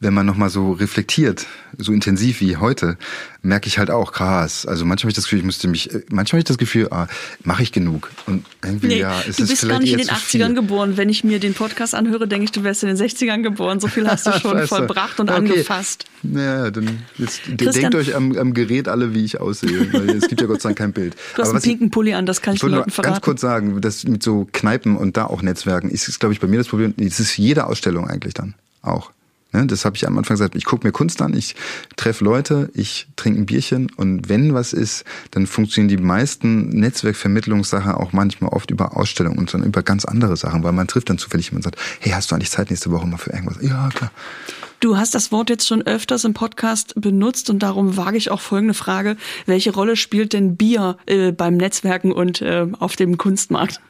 wenn 0.04 0.14
man 0.14 0.26
nochmal 0.26 0.50
so 0.50 0.72
reflektiert, 0.72 1.46
so 1.78 1.92
intensiv 1.92 2.40
wie 2.40 2.56
heute, 2.56 2.96
merke 3.42 3.66
ich 3.66 3.78
halt 3.78 3.90
auch 3.90 4.12
krass. 4.12 4.66
Also 4.66 4.84
manchmal 4.84 5.04
habe 5.04 5.10
ich 5.10 5.16
das 5.16 5.24
Gefühl, 5.24 5.40
ich 5.40 5.44
müsste 5.44 5.66
mich, 5.66 5.92
äh, 5.92 6.02
manchmal 6.10 6.38
habe 6.38 6.38
ich 6.40 6.44
das 6.44 6.58
Gefühl, 6.58 6.88
ah, 6.90 7.08
mache 7.42 7.62
ich 7.62 7.72
genug? 7.72 8.10
Und 8.26 8.44
irgendwie, 8.62 8.88
nee, 8.88 9.00
ja, 9.00 9.20
es 9.28 9.36
du 9.36 9.46
bist 9.46 9.66
gar 9.66 9.80
nicht 9.80 9.92
in 9.92 9.98
den 9.98 10.08
80ern 10.08 10.54
geboren. 10.54 10.96
Wenn 10.96 11.08
ich 11.08 11.24
mir 11.24 11.40
den 11.40 11.54
Podcast 11.54 11.94
anhöre, 11.94 12.28
denke 12.28 12.44
ich, 12.44 12.52
du 12.52 12.62
wärst 12.62 12.84
in 12.84 12.90
den 12.90 12.98
60ern 12.98 13.42
geboren. 13.42 13.80
So 13.80 13.88
viel 13.88 14.06
hast 14.06 14.26
du 14.26 14.32
schon 14.38 14.66
vollbracht 14.68 15.18
und 15.18 15.30
okay. 15.30 15.38
angefasst. 15.38 16.04
Ja, 16.22 16.70
dann 16.70 17.02
jetzt 17.18 17.40
denkt 17.46 17.94
euch 17.94 18.14
am, 18.14 18.36
am, 18.36 18.54
Gerät 18.54 18.88
alle, 18.88 19.14
wie 19.14 19.24
ich 19.24 19.40
aussehe. 19.40 19.92
Weil 19.92 20.10
es 20.10 20.28
gibt 20.28 20.40
ja 20.40 20.46
Gott 20.46 20.62
sei 20.62 20.68
Dank 20.68 20.78
kein 20.78 20.92
Bild. 20.92 21.16
Du 21.34 21.42
hast 21.42 21.48
Aber 21.48 21.56
einen 21.56 21.62
pinken 21.62 21.90
Pulli 21.90 22.14
an, 22.14 22.26
das 22.26 22.42
kann 22.42 22.54
ich, 22.54 22.62
ich 22.62 22.68
den 22.68 22.76
Leuten 22.76 22.90
verraten. 22.90 23.14
ganz 23.14 23.24
kurz 23.24 23.40
sagen, 23.40 23.80
das 23.80 24.04
mit 24.04 24.22
so 24.22 24.46
Kneipen 24.52 24.96
und 24.96 25.16
da 25.16 25.24
auch 25.24 25.42
Netzwerken 25.42 25.90
ist, 25.90 26.20
glaube 26.20 26.32
ich, 26.32 26.40
bei 26.40 26.46
mir 26.46 26.58
das 26.58 26.68
Problem. 26.68 26.94
Es 26.96 27.18
ist 27.18 27.36
jede 27.36 27.66
Ausstellung 27.66 28.08
eigentlich 28.08 28.34
dann 28.34 28.54
auch. 28.82 29.10
Ne, 29.54 29.66
das 29.66 29.84
habe 29.84 29.94
ich 29.96 30.04
am 30.06 30.18
Anfang 30.18 30.34
gesagt. 30.34 30.56
Ich 30.56 30.64
gucke 30.64 30.84
mir 30.84 30.90
Kunst 30.90 31.22
an, 31.22 31.32
ich 31.32 31.54
treffe 31.94 32.24
Leute, 32.24 32.70
ich 32.74 33.06
trinke 33.14 33.40
ein 33.40 33.46
Bierchen 33.46 33.88
und 33.96 34.28
wenn 34.28 34.52
was 34.52 34.72
ist, 34.72 35.04
dann 35.30 35.46
funktionieren 35.46 35.96
die 35.96 36.02
meisten 36.02 36.70
Netzwerkvermittlungssachen 36.70 37.92
auch 37.92 38.12
manchmal 38.12 38.50
oft 38.50 38.72
über 38.72 38.96
Ausstellungen 38.96 39.38
und 39.38 39.54
dann 39.54 39.62
über 39.62 39.84
ganz 39.84 40.04
andere 40.04 40.36
Sachen, 40.36 40.64
weil 40.64 40.72
man 40.72 40.88
trifft 40.88 41.08
dann 41.08 41.18
zufällig 41.18 41.46
jemanden 41.46 41.68
und 41.68 41.76
sagt, 41.76 42.00
hey, 42.00 42.10
hast 42.10 42.32
du 42.32 42.34
eigentlich 42.34 42.50
Zeit 42.50 42.70
nächste 42.70 42.90
Woche 42.90 43.06
mal 43.06 43.16
für 43.16 43.30
irgendwas? 43.30 43.58
Ja, 43.62 43.90
klar. 43.94 44.10
Du 44.80 44.96
hast 44.96 45.14
das 45.14 45.30
Wort 45.30 45.50
jetzt 45.50 45.68
schon 45.68 45.82
öfters 45.82 46.24
im 46.24 46.34
Podcast 46.34 47.00
benutzt 47.00 47.48
und 47.48 47.60
darum 47.60 47.96
wage 47.96 48.16
ich 48.16 48.32
auch 48.32 48.40
folgende 48.40 48.74
Frage. 48.74 49.16
Welche 49.46 49.72
Rolle 49.72 49.94
spielt 49.94 50.32
denn 50.32 50.56
Bier 50.56 50.98
äh, 51.06 51.30
beim 51.30 51.56
Netzwerken 51.56 52.10
und 52.10 52.42
äh, 52.42 52.66
auf 52.80 52.96
dem 52.96 53.18
Kunstmarkt? 53.18 53.80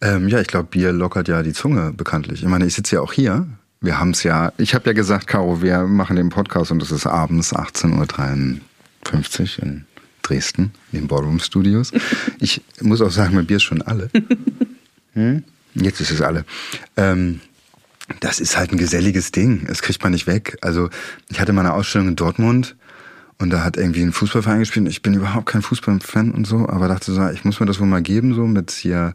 Ähm, 0.00 0.26
ja, 0.26 0.40
ich 0.40 0.48
glaube, 0.48 0.68
Bier 0.68 0.90
lockert 0.90 1.28
ja 1.28 1.44
die 1.44 1.52
Zunge 1.52 1.92
bekanntlich. 1.92 2.42
Ich 2.42 2.48
meine, 2.48 2.66
ich 2.66 2.74
sitze 2.74 2.96
ja 2.96 3.00
auch 3.00 3.12
hier 3.12 3.46
wir 3.82 3.98
haben 3.98 4.12
es 4.12 4.22
ja, 4.22 4.52
ich 4.58 4.74
habe 4.74 4.90
ja 4.90 4.92
gesagt, 4.92 5.26
Caro, 5.26 5.60
wir 5.60 5.82
machen 5.82 6.16
den 6.16 6.30
Podcast 6.30 6.70
und 6.70 6.82
es 6.82 6.92
ist 6.92 7.06
abends 7.06 7.54
18.53 7.54 9.58
Uhr 9.58 9.62
in 9.62 9.84
Dresden, 10.22 10.72
in 10.92 11.00
den 11.00 11.08
Ballroom 11.08 11.40
Studios. 11.40 11.90
Ich 12.38 12.62
muss 12.80 13.00
auch 13.00 13.10
sagen, 13.10 13.34
mein 13.34 13.46
Bier 13.46 13.56
ist 13.56 13.64
schon 13.64 13.82
alle. 13.82 14.08
Hm? 15.14 15.44
Jetzt 15.74 16.00
ist 16.00 16.10
es 16.10 16.22
alle. 16.22 16.46
Ähm, 16.96 17.40
das 18.20 18.40
ist 18.40 18.56
halt 18.56 18.72
ein 18.72 18.78
geselliges 18.78 19.30
Ding. 19.30 19.66
Das 19.66 19.82
kriegt 19.82 20.02
man 20.02 20.12
nicht 20.12 20.26
weg. 20.26 20.56
Also 20.62 20.88
ich 21.28 21.38
hatte 21.38 21.52
mal 21.52 21.60
eine 21.60 21.74
Ausstellung 21.74 22.08
in 22.08 22.16
Dortmund 22.16 22.76
und 23.38 23.50
da 23.50 23.64
hat 23.64 23.76
irgendwie 23.76 24.02
ein 24.02 24.12
Fußballverein 24.12 24.60
gespielt. 24.60 24.88
Ich 24.88 25.02
bin 25.02 25.14
überhaupt 25.14 25.46
kein 25.46 25.62
Fußballfan 25.62 26.30
und 26.32 26.46
so, 26.46 26.68
aber 26.68 26.88
dachte 26.88 27.12
so, 27.12 27.28
ich 27.30 27.44
muss 27.44 27.58
mir 27.58 27.66
das 27.66 27.80
wohl 27.80 27.86
mal 27.86 28.02
geben, 28.02 28.34
so 28.34 28.46
mit 28.46 28.70
hier 28.70 29.14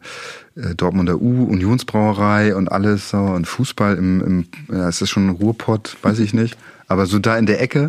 äh, 0.54 0.74
Dortmunder 0.74 1.20
U, 1.20 1.44
Unionsbrauerei 1.44 2.54
und 2.54 2.70
alles 2.70 3.10
so 3.10 3.18
und 3.18 3.46
Fußball 3.46 3.96
im, 3.96 4.20
im 4.20 4.46
ja, 4.76 4.88
ist 4.88 5.00
das 5.00 5.08
schon 5.08 5.28
ein 5.28 5.30
Ruhrpott, 5.30 5.96
weiß 6.02 6.18
ich 6.18 6.34
nicht. 6.34 6.58
Aber 6.86 7.06
so 7.06 7.18
da 7.18 7.38
in 7.38 7.46
der 7.46 7.60
Ecke. 7.60 7.88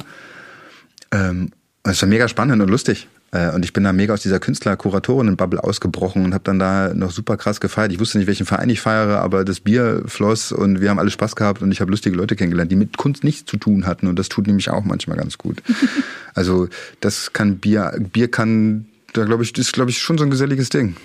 Ähm, 1.11 1.51
es 1.83 2.01
war 2.01 2.09
mega 2.09 2.27
spannend 2.27 2.61
und 2.61 2.69
lustig. 2.69 3.07
Äh, 3.31 3.51
und 3.51 3.63
ich 3.63 3.73
bin 3.73 3.83
da 3.83 3.93
mega 3.93 4.13
aus 4.13 4.21
dieser 4.21 4.39
Künstler-Kuratorinnen-Bubble 4.39 5.63
ausgebrochen 5.63 6.25
und 6.25 6.33
habe 6.33 6.43
dann 6.43 6.59
da 6.59 6.93
noch 6.93 7.11
super 7.11 7.37
krass 7.37 7.59
gefeiert. 7.59 7.91
Ich 7.91 7.99
wusste 7.99 8.17
nicht, 8.17 8.27
welchen 8.27 8.45
Verein 8.45 8.69
ich 8.69 8.81
feiere, 8.81 9.21
aber 9.21 9.45
das 9.45 9.59
Bier 9.59 10.03
floss 10.05 10.51
und 10.51 10.81
wir 10.81 10.89
haben 10.89 10.99
alle 10.99 11.11
Spaß 11.11 11.35
gehabt 11.35 11.61
und 11.61 11.71
ich 11.71 11.81
habe 11.81 11.91
lustige 11.91 12.15
Leute 12.15 12.35
kennengelernt, 12.35 12.71
die 12.71 12.75
mit 12.75 12.97
Kunst 12.97 13.23
nichts 13.23 13.49
zu 13.49 13.57
tun 13.57 13.85
hatten. 13.85 14.07
Und 14.07 14.17
das 14.17 14.29
tut 14.29 14.47
nämlich 14.47 14.69
auch 14.69 14.83
manchmal 14.83 15.17
ganz 15.17 15.37
gut. 15.37 15.61
also 16.33 16.67
das 16.99 17.33
kann 17.33 17.57
Bier, 17.57 17.93
Bier 17.99 18.29
kann, 18.29 18.85
da 19.13 19.25
glaube 19.25 19.43
ich, 19.43 19.57
ist 19.57 19.73
glaube 19.73 19.91
ich 19.91 19.99
schon 19.99 20.17
so 20.17 20.23
ein 20.23 20.31
geselliges 20.31 20.69
Ding. 20.69 20.95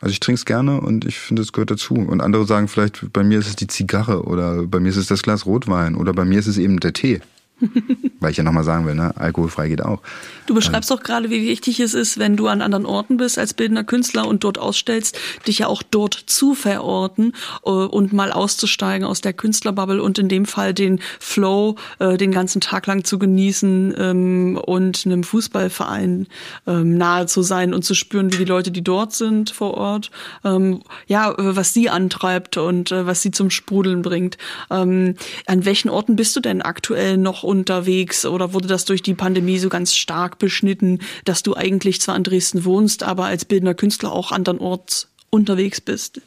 Also 0.00 0.12
ich 0.12 0.20
trinke 0.20 0.38
es 0.38 0.44
gerne 0.44 0.80
und 0.80 1.04
ich 1.04 1.18
finde, 1.18 1.42
es 1.42 1.52
gehört 1.52 1.72
dazu. 1.72 1.94
Und 1.94 2.20
andere 2.20 2.46
sagen 2.46 2.68
vielleicht, 2.68 3.12
bei 3.12 3.24
mir 3.24 3.40
ist 3.40 3.48
es 3.48 3.56
die 3.56 3.66
Zigarre 3.66 4.22
oder 4.24 4.64
bei 4.64 4.78
mir 4.78 4.90
ist 4.90 4.96
es 4.96 5.08
das 5.08 5.22
Glas 5.22 5.44
Rotwein 5.44 5.96
oder 5.96 6.12
bei 6.12 6.24
mir 6.24 6.38
ist 6.38 6.46
es 6.46 6.56
eben 6.56 6.78
der 6.78 6.92
Tee. 6.92 7.20
Weil 8.20 8.30
ich 8.30 8.36
ja 8.36 8.44
nochmal 8.44 8.64
sagen 8.64 8.86
will, 8.86 8.94
ne, 8.94 9.16
alkoholfrei 9.16 9.68
geht 9.68 9.82
auch. 9.82 10.00
Du 10.46 10.54
beschreibst 10.54 10.90
doch 10.90 11.02
gerade, 11.02 11.28
wie 11.28 11.42
wichtig 11.46 11.78
es 11.80 11.92
ist, 11.92 12.18
wenn 12.18 12.36
du 12.36 12.46
an 12.46 12.62
anderen 12.62 12.86
Orten 12.86 13.16
bist 13.16 13.38
als 13.38 13.52
bildender 13.52 13.84
Künstler 13.84 14.26
und 14.26 14.44
dort 14.44 14.58
ausstellst, 14.58 15.18
dich 15.46 15.58
ja 15.58 15.66
auch 15.66 15.82
dort 15.82 16.14
zu 16.14 16.54
verorten 16.54 17.32
äh, 17.64 17.70
und 17.70 18.12
mal 18.12 18.32
auszusteigen 18.32 19.06
aus 19.06 19.20
der 19.20 19.32
Künstlerbubble 19.32 20.02
und 20.02 20.18
in 20.18 20.28
dem 20.28 20.46
Fall 20.46 20.72
den 20.72 21.00
Flow 21.20 21.76
äh, 21.98 22.16
den 22.16 22.32
ganzen 22.32 22.60
Tag 22.60 22.86
lang 22.86 23.04
zu 23.04 23.18
genießen 23.18 23.94
ähm, 23.98 24.60
und 24.64 25.04
einem 25.04 25.22
Fußballverein 25.22 26.28
ähm, 26.66 26.96
nahe 26.96 27.26
zu 27.26 27.42
sein 27.42 27.74
und 27.74 27.84
zu 27.84 27.94
spüren, 27.94 28.32
wie 28.32 28.38
die 28.38 28.44
Leute, 28.44 28.70
die 28.70 28.82
dort 28.82 29.12
sind 29.12 29.50
vor 29.50 29.74
Ort, 29.74 30.10
ähm, 30.44 30.80
ja, 31.06 31.34
was 31.36 31.74
sie 31.74 31.90
antreibt 31.90 32.56
und 32.56 32.92
äh, 32.92 33.06
was 33.06 33.20
sie 33.20 33.32
zum 33.32 33.50
Sprudeln 33.50 34.02
bringt. 34.02 34.38
an 34.68 35.16
welchen 35.46 35.88
Orten 35.88 36.16
bist 36.16 36.36
du 36.36 36.40
denn 36.40 36.62
aktuell 36.62 37.16
noch 37.16 37.42
unterwegs 37.48 38.26
oder 38.26 38.52
wurde 38.52 38.68
das 38.68 38.84
durch 38.84 39.02
die 39.02 39.14
Pandemie 39.14 39.58
so 39.58 39.68
ganz 39.68 39.94
stark 39.94 40.38
beschnitten, 40.38 41.00
dass 41.24 41.42
du 41.42 41.56
eigentlich 41.56 42.00
zwar 42.00 42.14
in 42.14 42.22
Dresden 42.22 42.64
wohnst, 42.64 43.02
aber 43.02 43.24
als 43.24 43.44
bildender 43.44 43.74
Künstler 43.74 44.12
auch 44.12 44.30
andernorts 44.30 45.08
unterwegs 45.30 45.80
bist? 45.80 46.20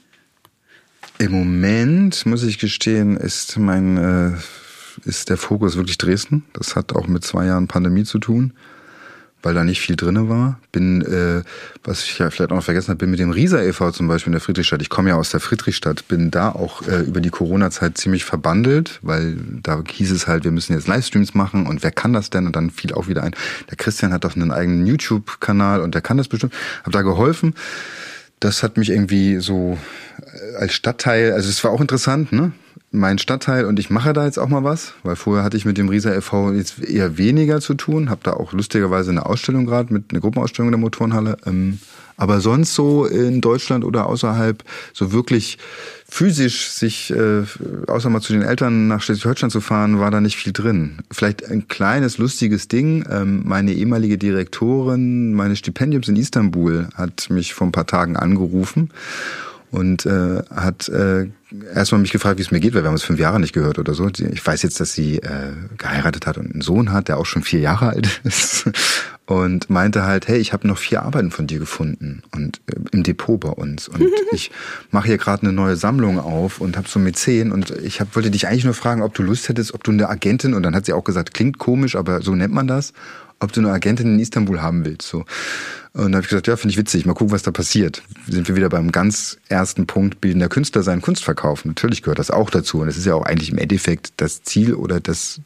Im 1.20 1.32
Moment, 1.32 2.26
muss 2.26 2.44
ich 2.44 2.58
gestehen, 2.58 3.16
ist 3.16 3.58
mein 3.58 3.98
äh, 3.98 4.32
ist 5.06 5.30
der 5.30 5.38
Fokus 5.38 5.76
wirklich 5.76 5.98
Dresden. 5.98 6.44
Das 6.54 6.76
hat 6.76 6.94
auch 6.94 7.08
mit 7.08 7.24
zwei 7.24 7.46
Jahren 7.46 7.68
Pandemie 7.68 8.04
zu 8.04 8.20
tun 8.20 8.54
weil 9.42 9.54
da 9.54 9.64
nicht 9.64 9.82
viel 9.82 9.96
drinne 9.96 10.30
war. 10.30 10.60
Bin, 10.72 11.02
äh, 11.02 11.44
was 11.84 12.04
ich 12.04 12.18
ja 12.20 12.30
vielleicht 12.30 12.52
auch 12.52 12.58
noch 12.58 12.64
vergessen 12.64 12.90
habe, 12.90 12.98
bin 12.98 13.12
mit 13.12 13.20
dem 13.20 13.32
Rieser 13.32 13.64
e.V. 13.64 13.92
zum 13.92 14.08
Beispiel 14.08 14.30
in 14.30 14.34
der 14.34 14.42
Friedrichstadt. 14.42 14.82
Ich 14.82 14.90
komme 14.90 15.10
ja 15.10 15.16
aus 15.16 15.30
der 15.32 15.40
Friedrichstadt, 15.40 16.08
bin 16.08 16.32
da 16.32 16.50
auch 16.50 16.88
äh, 16.88 17.02
über 17.02 17.22
die 17.22 17.30
Corona-Zeit 17.30 17.98
ziemlich 17.98 18.26
verbandelt, 18.26 19.00
weil 19.02 19.38
da 19.64 19.84
hieß 19.88 20.12
es 20.12 20.28
halt, 20.28 20.44
wir 20.44 20.52
müssen 20.52 20.74
jetzt 20.74 20.88
Livestreams 20.88 21.34
machen 21.34 21.66
und 21.68 21.84
wer 21.84 21.92
kann 21.92 22.14
das 22.14 22.30
denn? 22.30 22.46
Und 22.46 22.56
dann 22.56 22.70
fiel 22.70 22.94
auch 22.94 23.08
wieder 23.08 23.24
ein, 23.24 23.36
der 23.70 23.78
Christian 23.78 24.14
hat 24.14 24.24
doch 24.24 24.36
einen 24.36 24.52
eigenen 24.52 24.86
YouTube-Kanal 24.86 25.82
und 25.82 25.96
der 25.96 26.02
kann 26.02 26.18
das 26.18 26.28
bestimmt. 26.28 26.54
Hab 26.84 26.94
da 26.94 27.02
geholfen. 27.02 27.56
Das 28.40 28.64
hat 28.64 28.78
mich 28.78 28.90
irgendwie 28.90 29.38
so 29.38 29.78
äh, 30.22 30.56
als 30.58 30.74
Stadtteil, 30.74 31.34
also 31.34 31.50
es 31.50 31.64
war 31.64 31.72
auch 31.72 31.82
interessant, 31.82 32.32
ne? 32.32 32.52
Mein 32.92 33.18
Stadtteil 33.18 33.66
und 33.66 33.80
ich 33.80 33.90
mache 33.90 34.12
da 34.12 34.26
jetzt 34.26 34.38
auch 34.38 34.50
mal 34.50 34.66
was, 34.66 34.94
weil 35.04 35.16
vorher 35.16 35.46
hatte 35.46 35.56
ich 35.56 35.64
mit 35.64 35.78
dem 35.78 35.88
Rieser 35.88 36.16
e.V. 36.16 36.52
jetzt 36.52 36.84
eher 36.84 37.18
weniger 37.18 37.62
zu 37.62 37.74
tun, 37.74 38.10
habe 38.10 38.22
da 38.24 38.34
auch 38.34 38.52
lustigerweise 38.52 39.12
eine 39.12 39.26
Ausstellung 39.26 39.66
gerade 39.66 39.94
mit 39.94 40.12
einer 40.12 40.20
Gruppenausstellung 40.20 40.68
in 40.68 40.74
der 40.74 40.80
Motorenhalle. 40.80 41.38
Ähm, 41.46 41.80
aber 42.18 42.42
sonst 42.42 42.76
so 42.76 43.06
in 43.06 43.42
Deutschland 43.42 43.84
oder 43.86 44.06
außerhalb 44.06 44.64
so 44.94 45.12
wirklich 45.12 45.58
physisch 46.08 46.70
sich, 46.70 47.12
äh, 47.12 47.44
außer 47.88 48.10
mal 48.10 48.22
zu 48.22 48.34
den 48.34 48.44
Eltern 48.44 48.90
nach 48.90 49.02
Schleswig-Holstein 49.02 49.50
zu 49.50 49.62
fahren, 49.62 50.00
war 50.00 50.12
da 50.12 50.22
nicht 50.22 50.36
viel 50.36 50.54
drin. 50.54 51.00
Vielleicht 51.10 51.50
ein 51.50 51.68
kleines, 51.68 52.18
lustiges 52.18 52.68
Ding. 52.68 53.06
Ähm, 53.10 53.42
meine 53.46 53.74
ehemalige 53.74 54.18
Direktorin 54.18 55.34
meines 55.34 55.60
Stipendiums 55.60 56.10
in 56.10 56.18
Istanbul 56.18 56.90
hat 56.94 57.30
mich 57.30 57.54
vor 57.54 57.68
ein 57.68 57.72
paar 57.72 57.88
Tagen 57.88 58.18
angerufen 58.18 58.90
und 59.72 60.06
äh, 60.06 60.44
hat 60.54 60.90
äh, 60.90 61.28
erstmal 61.74 62.02
mich 62.02 62.12
gefragt, 62.12 62.38
wie 62.38 62.44
es 62.44 62.52
mir 62.52 62.60
geht, 62.60 62.74
weil 62.74 62.84
wir 62.84 62.88
haben 62.88 62.96
uns 62.96 63.04
fünf 63.04 63.20
Jahre 63.20 63.40
nicht 63.40 63.54
gehört 63.54 63.80
oder 63.80 63.94
so. 63.94 64.10
Ich 64.10 64.46
weiß 64.46 64.62
jetzt, 64.64 64.80
dass 64.80 64.94
sie 64.94 65.18
äh, 65.18 65.54
geheiratet 65.78 66.28
hat 66.28 66.38
und 66.38 66.52
einen 66.52 66.62
Sohn 66.62 66.92
hat, 66.92 67.08
der 67.08 67.18
auch 67.18 67.26
schon 67.26 67.42
vier 67.42 67.62
Jahre 67.62 67.90
alt 67.90 68.22
ist. 68.24 68.70
und 69.26 69.70
meinte 69.70 70.04
halt, 70.04 70.28
hey, 70.28 70.40
ich 70.40 70.52
habe 70.52 70.68
noch 70.68 70.78
vier 70.78 71.04
Arbeiten 71.04 71.32
von 71.32 71.48
dir 71.48 71.60
gefunden 71.60 72.22
und 72.36 72.60
äh, 72.68 72.76
im 72.92 73.04
Depot 73.04 73.40
bei 73.40 73.50
uns 73.50 73.88
und 73.88 74.04
ich 74.32 74.52
mache 74.92 75.08
hier 75.08 75.18
gerade 75.18 75.44
eine 75.44 75.54
neue 75.54 75.78
Sammlung 75.78 76.20
auf 76.20 76.60
und 76.60 76.76
habe 76.76 76.90
so 76.90 77.00
Mäzen 77.00 77.54
und 77.54 77.72
ich 77.72 78.02
hab, 78.02 78.16
wollte 78.16 78.30
dich 78.30 78.48
eigentlich 78.48 78.66
nur 78.66 78.74
fragen, 78.74 79.02
ob 79.02 79.14
du 79.14 79.24
Lust 79.24 79.48
hättest, 79.48 79.74
ob 79.74 79.86
du 79.86 79.92
eine 79.92 80.10
Agentin 80.10 80.54
und 80.54 80.64
dann 80.64 80.76
hat 80.76 80.86
sie 80.86 80.94
auch 80.94 81.06
gesagt, 81.06 81.34
klingt 81.34 81.60
komisch, 81.60 81.96
aber 81.96 82.22
so 82.22 82.36
nennt 82.36 82.54
man 82.54 82.68
das, 82.68 82.92
ob 83.42 83.52
du 83.52 83.60
eine 83.60 83.72
Agentin 83.72 84.14
in 84.14 84.20
Istanbul 84.20 84.62
haben 84.62 84.86
willst. 84.86 85.08
So. 85.08 85.26
Und 85.94 86.04
dann 86.04 86.16
habe 86.16 86.24
ich 86.24 86.30
gesagt, 86.30 86.48
ja, 86.48 86.56
finde 86.56 86.72
ich 86.72 86.78
witzig, 86.78 87.06
mal 87.06 87.14
gucken, 87.14 87.34
was 87.34 87.44
da 87.44 87.52
passiert. 87.52 88.02
Sind 88.28 88.48
wir 88.48 88.56
wieder 88.56 88.70
beim 88.70 88.92
ganz 88.92 89.38
ersten 89.50 89.88
Punkt, 89.88 90.22
bildender 90.22 90.48
Künstler 90.48 90.84
sein, 90.84 91.02
Kunst 91.02 91.24
verkaufen. 91.24 91.70
Natürlich 91.70 92.02
gehört 92.02 92.20
das 92.20 92.32
auch 92.32 92.50
dazu 92.50 92.80
und 92.80 92.88
es 92.88 92.98
ist 92.98 93.06
ja 93.06 93.16
auch 93.16 93.26
eigentlich 93.26 93.52
im 93.52 93.58
Endeffekt 93.58 94.14
das 94.18 94.44
Ziel 94.44 94.74
oder 94.74 95.02
das, 95.02 95.42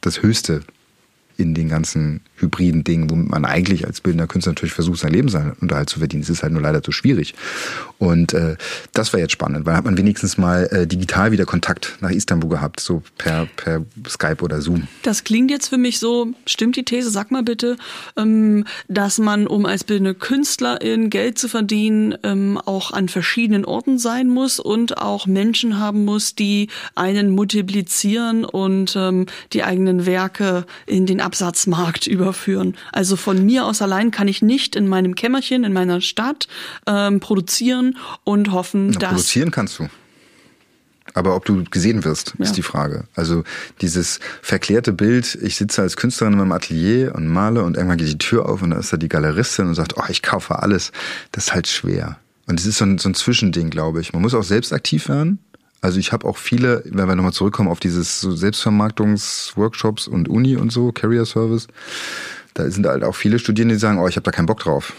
das 0.00 0.22
Höchste 0.22 0.60
in 1.36 1.54
den 1.54 1.68
ganzen 1.68 2.20
hybriden 2.36 2.84
Dingen, 2.84 3.10
womit 3.10 3.28
man 3.28 3.44
eigentlich 3.44 3.86
als 3.86 4.00
bildender 4.00 4.28
Künstler 4.28 4.52
natürlich 4.52 4.74
versucht, 4.74 5.00
sein 5.00 5.12
Lebensunterhalt 5.12 5.90
zu 5.90 5.98
verdienen. 5.98 6.22
Es 6.22 6.30
ist 6.30 6.44
halt 6.44 6.52
nur 6.52 6.62
leider 6.62 6.82
zu 6.82 6.92
schwierig. 6.92 7.34
Und 7.98 8.34
äh, 8.34 8.56
das 8.92 9.12
war 9.12 9.20
jetzt 9.20 9.32
spannend, 9.32 9.66
weil 9.66 9.76
hat 9.76 9.84
man 9.84 9.96
wenigstens 9.96 10.36
mal 10.36 10.68
äh, 10.72 10.86
digital 10.86 11.32
wieder 11.32 11.46
Kontakt 11.46 11.96
nach 12.00 12.10
Istanbul 12.10 12.50
gehabt, 12.50 12.80
so 12.80 13.02
per, 13.18 13.46
per 13.56 13.84
Skype 14.08 14.42
oder 14.42 14.60
Zoom. 14.60 14.88
Das 15.02 15.24
klingt 15.24 15.50
jetzt 15.50 15.68
für 15.68 15.78
mich 15.78 15.98
so, 15.98 16.28
stimmt 16.46 16.76
die 16.76 16.84
These, 16.84 17.10
sag 17.10 17.30
mal 17.30 17.42
bitte, 17.42 17.76
ähm, 18.16 18.64
dass 18.88 19.18
man, 19.18 19.46
um 19.46 19.64
als 19.66 19.84
bildende 19.84 20.14
Künstlerin 20.14 21.10
Geld 21.10 21.38
zu 21.38 21.48
verdienen, 21.48 22.16
ähm, 22.22 22.58
auch 22.64 22.90
an 22.90 23.08
verschiedenen 23.08 23.64
Orten 23.64 23.98
sein 23.98 24.28
muss 24.28 24.58
und 24.58 24.98
auch 24.98 25.26
Menschen 25.26 25.78
haben 25.78 26.04
muss, 26.04 26.34
die 26.34 26.68
einen 26.94 27.30
multiplizieren 27.30 28.44
und 28.44 28.96
ähm, 28.96 29.26
die 29.52 29.62
eigenen 29.62 30.04
Werke 30.04 30.66
in 30.86 31.06
den 31.06 31.20
Absatzmarkt 31.20 32.06
überführen. 32.06 32.76
Also 32.92 33.16
von 33.16 33.44
mir 33.44 33.66
aus 33.66 33.82
allein 33.82 34.10
kann 34.10 34.28
ich 34.28 34.42
nicht 34.42 34.74
in 34.74 34.88
meinem 34.88 35.14
Kämmerchen, 35.14 35.64
in 35.64 35.72
meiner 35.72 36.00
Stadt 36.00 36.48
ähm, 36.86 37.20
produzieren 37.20 37.83
und 38.24 38.52
hoffen, 38.52 38.90
Na, 38.90 38.98
dass. 38.98 39.10
Produzieren 39.10 39.50
kannst 39.50 39.78
du. 39.78 39.88
Aber 41.12 41.36
ob 41.36 41.44
du 41.44 41.62
gesehen 41.64 42.02
wirst, 42.04 42.34
Ja. 42.38 42.44
ist 42.44 42.56
die 42.56 42.62
Frage. 42.62 43.04
Also 43.14 43.44
dieses 43.80 44.18
verklärte 44.42 44.92
Bild, 44.92 45.38
ich 45.42 45.56
sitze 45.56 45.82
als 45.82 45.96
Künstlerin 45.96 46.32
in 46.32 46.38
meinem 46.40 46.52
Atelier 46.52 47.14
und 47.14 47.28
male 47.28 47.62
und 47.62 47.76
irgendwann 47.76 47.98
geht 47.98 48.08
die 48.08 48.18
Tür 48.18 48.48
auf 48.48 48.62
und 48.62 48.70
da 48.70 48.78
ist 48.78 48.92
da 48.92 48.96
die 48.96 49.08
Galeristin 49.08 49.68
und 49.68 49.74
sagt, 49.74 49.96
oh, 49.96 50.02
ich 50.08 50.22
kaufe 50.22 50.58
alles. 50.60 50.90
Das 51.30 51.44
ist 51.48 51.54
halt 51.54 51.68
schwer. 51.68 52.18
Und 52.46 52.58
es 52.58 52.66
ist 52.66 52.78
so 52.78 52.84
ein, 52.84 52.98
so 52.98 53.08
ein 53.08 53.14
Zwischending, 53.14 53.70
glaube 53.70 54.00
ich. 54.00 54.12
Man 54.12 54.22
muss 54.22 54.34
auch 54.34 54.42
selbst 54.42 54.72
aktiv 54.72 55.08
werden. 55.08 55.38
Also 55.82 55.98
ich 55.98 56.12
habe 56.12 56.26
auch 56.26 56.38
viele, 56.38 56.82
wenn 56.86 57.06
wir 57.06 57.14
nochmal 57.14 57.32
zurückkommen 57.34 57.68
auf 57.68 57.78
dieses 57.78 58.20
so 58.20 58.34
Selbstvermarktungsworkshops 58.34 60.08
und 60.08 60.28
Uni 60.28 60.56
und 60.56 60.72
so, 60.72 60.92
Carrier 60.92 61.26
Service, 61.26 61.68
da 62.54 62.70
sind 62.70 62.86
halt 62.86 63.04
auch 63.04 63.14
viele 63.14 63.38
Studierende, 63.38 63.74
die 63.74 63.80
sagen, 63.80 63.98
oh, 63.98 64.08
ich 64.08 64.16
habe 64.16 64.24
da 64.24 64.30
keinen 64.30 64.46
Bock 64.46 64.60
drauf. 64.60 64.94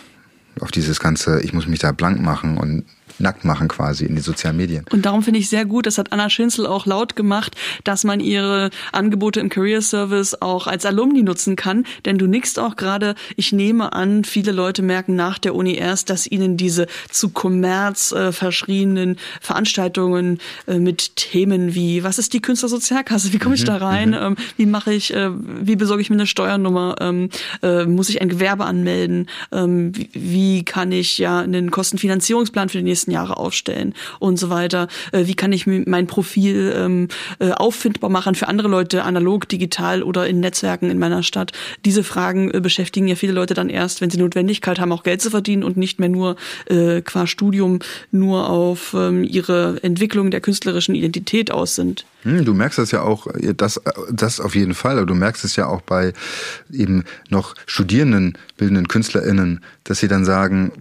Auf 0.62 0.72
dieses 0.72 1.00
ganze, 1.00 1.42
ich 1.42 1.54
muss 1.54 1.68
mich 1.68 1.80
da 1.80 1.92
blank 1.92 2.22
machen 2.22 2.58
und 2.58 2.86
nackt 3.20 3.46
machen 3.46 3.68
quasi 3.68 4.06
in 4.06 4.16
die 4.16 4.22
sozialen 4.22 4.58
Medien. 4.58 4.86
Und 4.92 5.06
darum 5.06 5.24
finde 5.24 5.40
ich 5.40 5.50
sehr 5.50 5.66
gut, 5.66 5.86
das 5.86 5.98
hat 5.98 6.12
Anna 6.12 6.30
Schinzel 6.30 6.66
auch 6.68 6.86
laut 6.86 7.16
gemacht, 7.16 7.56
dass 7.84 8.04
man 8.04 8.20
ihre 8.20 8.70
Angebote 8.92 9.40
im 9.40 9.50
Career 9.50 9.82
Service 9.82 10.42
auch 10.42 10.68
als 10.68 10.86
Alumni 10.86 11.24
nutzen 11.24 11.56
kann. 11.56 11.86
Denn 12.06 12.18
du 12.18 12.28
nickst 12.28 12.60
auch 12.60 12.76
gerade, 12.76 13.16
ich 13.36 13.52
nehme 13.52 13.94
an, 13.94 14.24
viele 14.24 14.52
Leute 14.52 14.82
merken 14.82 15.16
nach 15.16 15.40
der 15.40 15.56
Uni 15.56 15.76
erst, 15.76 16.10
dass 16.10 16.28
ihnen 16.28 16.58
diese 16.58 16.88
zu 17.10 17.30
Kommerz 17.30 18.12
äh, 18.12 18.32
verschriebenen 18.32 19.18
Veranstaltungen 19.42 20.40
äh, 20.68 20.80
mit 20.80 21.16
Themen 21.16 21.76
wie, 21.76 22.04
was 22.04 22.20
ist 22.20 22.34
die 22.34 22.42
Künstlersozialkasse, 22.42 23.34
wie 23.34 23.40
komme 23.40 23.56
ich 23.56 23.64
da 23.64 23.78
rein, 23.78 24.16
ähm, 24.20 24.36
wie 24.58 24.66
mache 24.66 24.94
ich, 24.94 25.14
äh, 25.14 25.30
wie 25.34 25.76
besorge 25.76 26.02
ich 26.02 26.10
mir 26.10 26.16
eine 26.16 26.28
Steuernummer, 26.28 26.96
ähm, 27.00 27.30
äh, 27.62 27.86
muss 27.86 28.10
ich 28.10 28.22
ein 28.22 28.30
Gewerbe 28.30 28.66
anmelden, 28.66 29.28
ähm, 29.52 29.96
wie, 29.96 30.10
wie 30.14 30.66
kann 30.66 30.92
ich 30.92 31.18
ja 31.18 31.40
einen 31.40 31.72
Kostenfinanzierungsplan 31.72 32.70
für 32.70 32.78
die 32.78 32.84
nächsten 32.84 33.05
Jahre 33.12 33.38
aufstellen 33.38 33.94
und 34.20 34.38
so 34.38 34.50
weiter. 34.50 34.88
Äh, 35.12 35.28
wie 35.28 35.36
kann 35.36 35.52
ich 35.52 35.68
mein 35.68 36.08
Profil 36.08 36.74
ähm, 36.76 37.08
äh, 37.40 37.52
auffindbar 37.52 38.10
machen 38.10 38.36
für 38.36 38.48
andere 38.48 38.68
Leute, 38.68 39.04
analog, 39.04 39.48
digital 39.50 40.04
oder 40.04 40.28
in 40.28 40.40
Netzwerken 40.40 40.90
in 40.90 41.00
meiner 41.00 41.24
Stadt. 41.24 41.52
Diese 41.84 42.04
Fragen 42.04 42.52
äh, 42.52 42.60
beschäftigen 42.60 43.08
ja 43.08 43.16
viele 43.16 43.34
Leute 43.34 43.54
dann 43.54 43.70
erst, 43.70 44.02
wenn 44.02 44.10
sie 44.10 44.18
Notwendigkeit 44.18 44.80
haben, 44.80 44.92
auch 44.92 45.04
Geld 45.04 45.22
zu 45.22 45.30
verdienen 45.30 45.64
und 45.64 45.78
nicht 45.78 46.00
mehr 46.00 46.10
nur 46.10 46.36
äh, 46.66 47.02
qua 47.02 47.28
Studium 47.28 47.80
nur 48.12 48.50
auf 48.50 48.94
ähm, 48.94 49.24
ihre 49.24 49.80
Entwicklung 49.84 50.32
der 50.32 50.42
künstlerischen 50.42 50.96
Identität 50.96 51.52
aus 51.52 51.76
sind. 51.76 52.06
Hm, 52.24 52.44
Du 52.46 52.54
merkst 52.54 52.80
das 52.80 52.92
ja 52.92 53.02
auch, 53.02 53.28
das, 53.56 53.82
das 54.12 54.40
auf 54.40 54.56
jeden 54.56 54.74
Fall, 54.74 54.98
aber 54.98 55.06
du 55.06 55.16
merkst 55.16 55.46
es 55.46 55.56
ja 55.56 55.68
auch 55.68 55.82
bei 55.82 56.14
eben 56.72 57.04
noch 57.30 57.56
Studierenden, 57.66 58.38
bildenden 58.58 58.88
KünstlerInnen, 58.88 59.62
dass 59.84 60.00
sie 60.00 60.08
dann 60.08 60.26
sagen, 60.26 60.72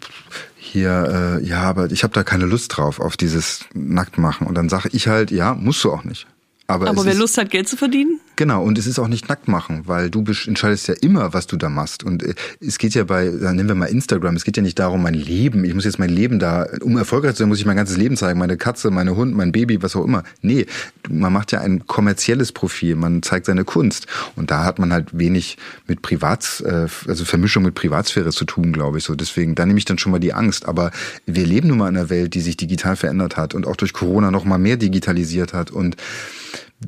hier, 0.65 1.41
äh, 1.43 1.47
ja, 1.47 1.63
aber 1.63 1.91
ich 1.91 2.03
habe 2.03 2.15
da 2.15 2.25
keine 2.25 2.47
Lust 2.47 2.77
drauf, 2.77 3.01
auf 3.01 3.17
dieses 3.17 3.67
Nacktmachen. 3.75 4.47
Und 4.47 4.55
dann 4.55 4.69
sage 4.69 4.89
ich 4.93 5.09
halt, 5.09 5.31
ja, 5.31 5.55
musst 5.55 5.85
du 5.85 5.93
auch 5.93 6.05
nicht. 6.05 6.27
Aber, 6.67 6.89
Aber 6.89 7.05
wer 7.05 7.13
ist, 7.13 7.19
Lust 7.19 7.39
hat, 7.39 7.51
Geld 7.51 7.69
zu 7.69 7.77
verdienen, 7.77 8.21
Genau, 8.37 8.65
und 8.65 8.79
es 8.79 8.87
ist 8.87 8.99
auch 8.99 9.07
nicht 9.07 9.29
nackt 9.29 9.47
machen, 9.47 9.83
weil 9.87 10.11
du 10.11 10.25
entscheidest 10.47 10.89
ja 10.89 10.95
immer, 11.01 11.33
was 11.33 11.47
du 11.47 11.57
da 11.57 11.69
machst. 11.69 12.03
Und 12.03 12.25
äh, 12.25 12.35
es 12.61 12.79
geht 12.79 12.95
ja 12.95 13.05
bei, 13.05 13.29
dann 13.29 13.55
nehmen 13.55 13.69
wir 13.69 13.77
mal 13.77 13.87
Instagram, 13.87 14.35
es 14.35 14.45
geht 14.45 14.57
ja 14.57 14.63
nicht 14.63 14.79
darum, 14.79 15.03
mein 15.03 15.15
Leben, 15.15 15.65
ich 15.65 15.73
muss 15.73 15.85
jetzt 15.85 16.01
mein 16.01 16.11
Leben 16.11 16.41
da, 16.41 16.67
um 16.81 16.97
erfolgreich 16.97 17.35
zu 17.35 17.39
sein, 17.39 17.49
muss 17.49 17.61
ich 17.61 17.67
mein 17.67 17.77
ganzes 17.77 17.97
Leben 17.97 18.17
zeigen, 18.17 18.41
meine 18.41 18.57
Katze, 18.57 18.91
meine 18.91 19.15
Hund, 19.15 19.37
mein 19.37 19.53
Baby, 19.53 19.83
was 19.83 19.95
auch 19.95 20.05
immer. 20.05 20.25
Nee, 20.43 20.67
man 21.09 21.33
macht 21.33 21.53
ja 21.53 21.61
ein 21.61 21.87
kommerzielles 21.87 22.51
Profil, 22.51 22.97
man 22.97 23.23
zeigt 23.23 23.47
seine 23.47 23.65
Kunst. 23.65 24.09
Und 24.35 24.51
da 24.51 24.65
hat 24.65 24.81
man 24.81 24.93
halt 24.93 25.17
wenig 25.17 25.57
mit 25.87 26.03
Privats, 26.03 26.61
äh, 26.61 26.89
also 27.07 27.25
Vermischung 27.25 27.63
mit 27.63 27.77
Privatsphäre 27.77 28.31
zu 28.31 28.45
tun, 28.47 28.73
glaube 28.73 28.99
ich 28.99 29.05
so. 29.05 29.15
Deswegen, 29.15 29.55
da 29.55 29.65
nehme 29.65 29.79
ich 29.79 29.85
dann 29.85 29.99
schon 29.99 30.11
mal 30.11 30.19
die 30.19 30.35
Angst. 30.35 30.67
Aber 30.67 30.91
wir 31.25 31.47
leben 31.47 31.69
nun 31.69 31.79
mal 31.79 31.89
in 31.89 31.97
einer 31.97 32.11
Welt, 32.11 32.35
die 32.35 32.41
sich 32.41 32.57
digital 32.57 32.97
verändert 32.97 33.37
hat 33.37 33.55
und 33.55 33.65
auch 33.65 33.77
durch 33.77 33.93
Corona 33.93 34.33
noch 34.33 34.45
mal 34.45 34.59
mehr 34.59 34.77
digitalisiert 34.77 35.53
hat 35.53 35.71
und 35.71 35.97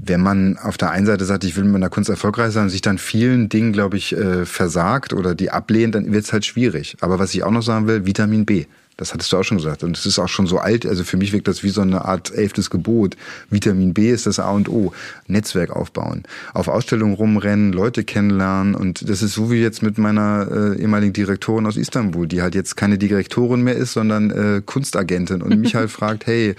wenn 0.02 0.20
man 0.20 0.58
auf 0.58 0.76
der 0.76 0.90
einen 0.90 1.06
Seite 1.06 1.24
sagt, 1.24 1.44
ich 1.44 1.56
will 1.56 1.64
mit 1.64 1.74
meiner 1.74 1.90
Kunst 1.90 2.10
erfolgreich 2.10 2.52
sein 2.52 2.64
und 2.64 2.70
sich 2.70 2.82
dann 2.82 2.98
vielen 2.98 3.48
Dingen, 3.48 3.72
glaube 3.72 3.96
ich, 3.96 4.16
äh, 4.16 4.44
versagt 4.44 5.12
oder 5.12 5.34
die 5.34 5.50
ablehnt, 5.50 5.94
dann 5.94 6.12
wird 6.12 6.24
es 6.24 6.32
halt 6.32 6.44
schwierig. 6.44 6.96
Aber 7.00 7.18
was 7.18 7.34
ich 7.34 7.42
auch 7.42 7.50
noch 7.50 7.62
sagen 7.62 7.86
will, 7.86 8.06
Vitamin 8.06 8.46
B. 8.46 8.66
Das 8.98 9.12
hattest 9.12 9.30
du 9.30 9.36
auch 9.36 9.42
schon 9.42 9.58
gesagt. 9.58 9.84
Und 9.84 9.96
es 9.96 10.06
ist 10.06 10.18
auch 10.18 10.28
schon 10.28 10.46
so 10.46 10.58
alt. 10.58 10.86
Also 10.86 11.04
für 11.04 11.18
mich 11.18 11.32
wirkt 11.32 11.48
das 11.48 11.62
wie 11.62 11.68
so 11.68 11.82
eine 11.82 12.06
Art 12.06 12.32
elftes 12.32 12.70
Gebot. 12.70 13.14
Vitamin 13.50 13.92
B 13.92 14.10
ist 14.10 14.26
das 14.26 14.38
A 14.38 14.50
und 14.50 14.70
O. 14.70 14.92
Netzwerk 15.26 15.70
aufbauen. 15.70 16.22
Auf 16.54 16.68
Ausstellungen 16.68 17.14
rumrennen, 17.14 17.74
Leute 17.74 18.04
kennenlernen. 18.04 18.74
Und 18.74 19.06
das 19.08 19.22
ist 19.22 19.34
so 19.34 19.50
wie 19.50 19.60
jetzt 19.60 19.82
mit 19.82 19.98
meiner 19.98 20.48
äh, 20.50 20.80
ehemaligen 20.80 21.12
Direktorin 21.12 21.66
aus 21.66 21.76
Istanbul, 21.76 22.26
die 22.26 22.40
halt 22.40 22.54
jetzt 22.54 22.76
keine 22.76 22.96
Direktorin 22.96 23.60
mehr 23.60 23.76
ist, 23.76 23.92
sondern 23.92 24.30
äh, 24.30 24.62
Kunstagentin 24.64 25.42
und 25.42 25.60
mich 25.60 25.74
halt 25.74 25.90
fragt, 25.90 26.26
hey, 26.26 26.56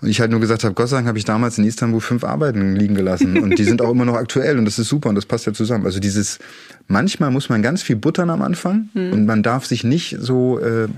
und 0.00 0.08
ich 0.08 0.20
halt 0.20 0.30
nur 0.30 0.40
gesagt 0.40 0.62
habe, 0.64 0.74
Gott 0.74 0.88
sei 0.88 0.96
Dank 0.96 1.08
habe 1.08 1.18
ich 1.18 1.24
damals 1.24 1.58
in 1.58 1.64
Istanbul 1.64 2.00
fünf 2.00 2.22
Arbeiten 2.22 2.76
liegen 2.76 2.94
gelassen 2.94 3.38
und 3.38 3.58
die 3.58 3.64
sind 3.64 3.82
auch 3.82 3.90
immer 3.90 4.04
noch 4.04 4.14
aktuell 4.14 4.58
und 4.58 4.64
das 4.64 4.78
ist 4.78 4.88
super 4.88 5.08
und 5.08 5.16
das 5.16 5.26
passt 5.26 5.46
ja 5.46 5.52
zusammen. 5.52 5.84
Also 5.84 5.98
dieses, 5.98 6.38
manchmal 6.86 7.30
muss 7.30 7.48
man 7.48 7.62
ganz 7.62 7.82
viel 7.82 7.96
buttern 7.96 8.30
am 8.30 8.42
Anfang 8.42 8.90
und 9.12 9.26
man 9.26 9.42
darf 9.42 9.66
sich 9.66 9.82
nicht 9.84 10.16
so, 10.20 10.60
äh, 10.60 10.88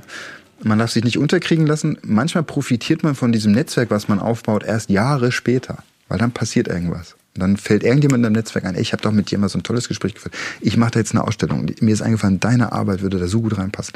man 0.63 0.79
darf 0.79 0.91
sich 0.91 1.05
nicht 1.05 1.17
unterkriegen 1.17 1.67
lassen. 1.67 1.97
Manchmal 2.03 2.45
profitiert 2.45 3.03
man 3.03 3.15
von 3.15 3.33
diesem 3.33 3.53
Netzwerk, 3.53 3.91
was 3.91 4.09
man 4.09 4.19
aufbaut, 4.19 4.65
erst 4.65 4.91
Jahre 4.91 5.33
später, 5.33 5.79
weil 6.09 6.19
dann 6.19 6.33
passiert 6.33 6.69
irgendwas. 6.69 7.17
Dann 7.41 7.57
fällt 7.57 7.83
irgendjemand 7.83 8.25
im 8.25 8.33
Netzwerk 8.33 8.65
ein, 8.65 8.75
ey, 8.75 8.83
ich 8.83 8.93
habe 8.93 9.03
doch 9.03 9.13
mit 9.13 9.31
dir 9.31 9.39
mal 9.39 9.49
so 9.49 9.59
ein 9.59 9.63
tolles 9.63 9.89
Gespräch 9.89 10.15
geführt. 10.15 10.35
Ich 10.61 10.77
mache 10.77 10.93
da 10.93 10.99
jetzt 11.01 11.13
eine 11.13 11.25
Ausstellung. 11.25 11.67
Mir 11.81 11.93
ist 11.93 12.03
eingefallen, 12.03 12.41
deine 12.41 12.73
Arbeit 12.73 13.03
würde 13.03 13.19
da 13.19 13.27
so 13.27 13.41
gut 13.41 13.59
reinpassen. 13.59 13.95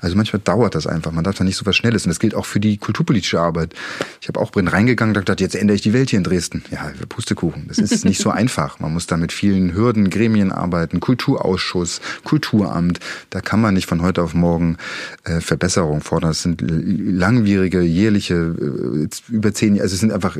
Also 0.00 0.16
manchmal 0.16 0.40
dauert 0.42 0.74
das 0.74 0.86
einfach. 0.86 1.12
Man 1.12 1.24
darf 1.24 1.36
da 1.36 1.44
nicht 1.44 1.56
so 1.56 1.66
was 1.66 1.76
Schnelles. 1.76 2.04
Und 2.04 2.10
das 2.10 2.18
gilt 2.18 2.34
auch 2.34 2.46
für 2.46 2.60
die 2.60 2.76
kulturpolitische 2.78 3.40
Arbeit. 3.40 3.74
Ich 4.20 4.28
habe 4.28 4.40
auch 4.40 4.50
drin 4.50 4.68
reingegangen 4.68 5.14
und 5.14 5.20
gedacht, 5.20 5.40
jetzt 5.40 5.54
ändere 5.54 5.76
ich 5.76 5.82
die 5.82 5.92
Welt 5.92 6.10
hier 6.10 6.18
in 6.18 6.24
Dresden. 6.24 6.64
Ja, 6.70 6.90
Pustekuchen. 7.08 7.66
Das 7.68 7.78
ist 7.78 8.04
nicht 8.04 8.20
so 8.20 8.30
einfach. 8.36 8.80
Man 8.80 8.92
muss 8.92 9.06
da 9.06 9.16
mit 9.16 9.32
vielen 9.32 9.74
Hürden, 9.74 10.10
Gremien 10.10 10.52
arbeiten, 10.52 11.00
Kulturausschuss, 11.00 12.00
Kulturamt. 12.24 13.00
Da 13.30 13.40
kann 13.40 13.60
man 13.60 13.74
nicht 13.74 13.86
von 13.86 14.02
heute 14.02 14.22
auf 14.22 14.34
morgen 14.34 14.76
äh, 15.24 15.40
Verbesserungen 15.40 16.00
fordern. 16.00 16.30
Das 16.30 16.42
sind 16.42 16.62
langwierige, 16.66 17.80
jährliche, 17.82 18.34
äh, 18.34 19.08
über 19.28 19.52
zehn 19.52 19.74
Jahre. 19.74 19.84
Also 19.84 19.94
es 19.94 20.00
sind 20.00 20.12
einfach 20.12 20.36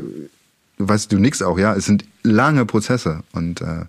weißt 0.77 1.11
du 1.11 1.17
nix 1.17 1.41
auch, 1.41 1.57
ja. 1.57 1.75
Es 1.75 1.85
sind 1.85 2.05
lange 2.23 2.65
Prozesse 2.65 3.23
und 3.33 3.61
äh, 3.61 3.85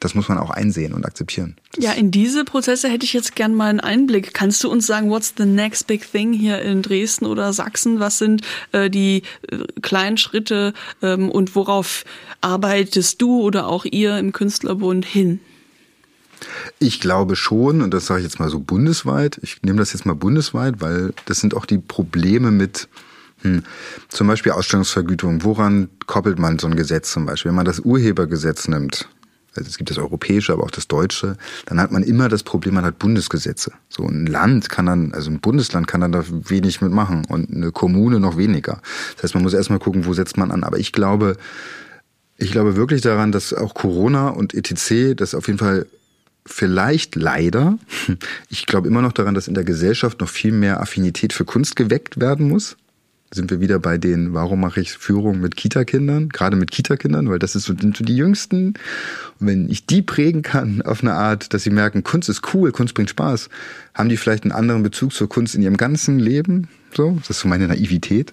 das 0.00 0.14
muss 0.14 0.28
man 0.28 0.38
auch 0.38 0.50
einsehen 0.50 0.94
und 0.94 1.04
akzeptieren. 1.04 1.56
Das 1.72 1.84
Ja, 1.84 1.92
in 1.92 2.10
diese 2.10 2.44
Prozesse 2.44 2.88
hätte 2.88 3.04
ich 3.04 3.12
jetzt 3.12 3.36
gern 3.36 3.54
mal 3.54 3.68
einen 3.68 3.80
Einblick. 3.80 4.32
Kannst 4.32 4.64
du 4.64 4.70
uns 4.70 4.86
sagen, 4.86 5.10
what's 5.10 5.34
the 5.36 5.44
next 5.44 5.86
big 5.86 6.10
thing 6.10 6.32
hier 6.32 6.60
in 6.62 6.80
Dresden 6.80 7.26
oder 7.26 7.52
Sachsen? 7.52 8.00
Was 8.00 8.18
sind 8.18 8.42
äh, 8.72 8.88
die 8.88 9.22
äh, 9.50 9.58
kleinen 9.82 10.16
Schritte 10.16 10.72
ähm, 11.02 11.30
und 11.30 11.54
worauf 11.54 12.04
arbeitest 12.40 13.20
du 13.20 13.42
oder 13.42 13.68
auch 13.68 13.84
ihr 13.84 14.18
im 14.18 14.32
Künstlerbund 14.32 15.04
hin? 15.04 15.40
Ich 16.78 17.00
glaube 17.00 17.36
schon, 17.36 17.82
und 17.82 17.92
das 17.92 18.06
sage 18.06 18.20
ich 18.20 18.24
jetzt 18.24 18.40
mal 18.40 18.48
so 18.48 18.60
bundesweit, 18.60 19.38
ich 19.42 19.62
nehme 19.62 19.78
das 19.78 19.92
jetzt 19.92 20.06
mal 20.06 20.14
bundesweit, 20.14 20.80
weil 20.80 21.12
das 21.26 21.40
sind 21.40 21.54
auch 21.54 21.66
die 21.66 21.76
Probleme 21.76 22.50
mit 22.50 22.88
hm, 23.42 23.62
zum 24.08 24.26
Beispiel 24.26 24.52
Ausstellungsvergütung. 24.52 25.44
Woran 25.44 25.88
koppelt 26.06 26.38
man 26.38 26.58
so 26.58 26.66
ein 26.66 26.76
Gesetz 26.76 27.12
zum 27.12 27.26
Beispiel? 27.26 27.50
Wenn 27.50 27.56
man 27.56 27.64
das 27.64 27.80
Urhebergesetz 27.80 28.68
nimmt, 28.68 29.08
also 29.56 29.68
es 29.68 29.78
gibt 29.78 29.90
das 29.90 29.98
europäische, 29.98 30.52
aber 30.52 30.64
auch 30.64 30.70
das 30.70 30.86
deutsche, 30.86 31.36
dann 31.66 31.80
hat 31.80 31.90
man 31.90 32.02
immer 32.02 32.28
das 32.28 32.42
Problem, 32.42 32.74
man 32.74 32.84
hat 32.84 32.98
Bundesgesetze. 32.98 33.72
So 33.88 34.04
ein 34.04 34.26
Land 34.26 34.68
kann 34.68 34.86
dann, 34.86 35.12
also 35.12 35.30
ein 35.30 35.40
Bundesland 35.40 35.88
kann 35.88 36.00
dann 36.00 36.12
da 36.12 36.24
wenig 36.28 36.80
mitmachen 36.80 37.24
und 37.26 37.50
eine 37.50 37.72
Kommune 37.72 38.20
noch 38.20 38.36
weniger. 38.36 38.80
Das 39.14 39.24
heißt, 39.24 39.34
man 39.34 39.42
muss 39.42 39.54
erstmal 39.54 39.80
gucken, 39.80 40.06
wo 40.06 40.12
setzt 40.12 40.36
man 40.36 40.50
an. 40.50 40.62
Aber 40.62 40.78
ich 40.78 40.92
glaube, 40.92 41.36
ich 42.36 42.52
glaube 42.52 42.76
wirklich 42.76 43.00
daran, 43.00 43.32
dass 43.32 43.52
auch 43.52 43.74
Corona 43.74 44.28
und 44.28 44.54
ETC 44.54 45.16
das 45.16 45.34
auf 45.34 45.46
jeden 45.46 45.58
Fall 45.58 45.86
vielleicht 46.46 47.16
leider, 47.16 47.78
ich 48.48 48.66
glaube 48.66 48.88
immer 48.88 49.02
noch 49.02 49.12
daran, 49.12 49.34
dass 49.34 49.48
in 49.48 49.54
der 49.54 49.64
Gesellschaft 49.64 50.20
noch 50.20 50.28
viel 50.28 50.52
mehr 50.52 50.80
Affinität 50.80 51.32
für 51.32 51.44
Kunst 51.44 51.74
geweckt 51.74 52.20
werden 52.20 52.48
muss 52.48 52.76
sind 53.32 53.50
wir 53.50 53.60
wieder 53.60 53.78
bei 53.78 53.96
den, 53.96 54.34
warum 54.34 54.60
mache 54.60 54.80
ich 54.80 54.92
Führung 54.92 55.40
mit 55.40 55.56
Kita-Kindern, 55.56 56.30
gerade 56.30 56.56
mit 56.56 56.70
Kita-Kindern, 56.72 57.28
weil 57.30 57.38
das 57.38 57.54
ist 57.54 57.64
so, 57.64 57.74
sind 57.76 57.96
so 57.96 58.04
die 58.04 58.16
Jüngsten. 58.16 58.74
Und 59.38 59.46
wenn 59.46 59.70
ich 59.70 59.86
die 59.86 60.02
prägen 60.02 60.42
kann 60.42 60.82
auf 60.82 61.02
eine 61.02 61.14
Art, 61.14 61.54
dass 61.54 61.62
sie 61.62 61.70
merken, 61.70 62.02
Kunst 62.02 62.28
ist 62.28 62.54
cool, 62.54 62.72
Kunst 62.72 62.94
bringt 62.94 63.10
Spaß, 63.10 63.48
haben 63.94 64.08
die 64.08 64.16
vielleicht 64.16 64.42
einen 64.42 64.52
anderen 64.52 64.82
Bezug 64.82 65.12
zur 65.12 65.28
Kunst 65.28 65.54
in 65.54 65.62
ihrem 65.62 65.76
ganzen 65.76 66.18
Leben. 66.18 66.68
So, 66.92 67.16
das 67.20 67.30
ist 67.30 67.40
so 67.40 67.48
meine 67.48 67.68
Naivität, 67.68 68.32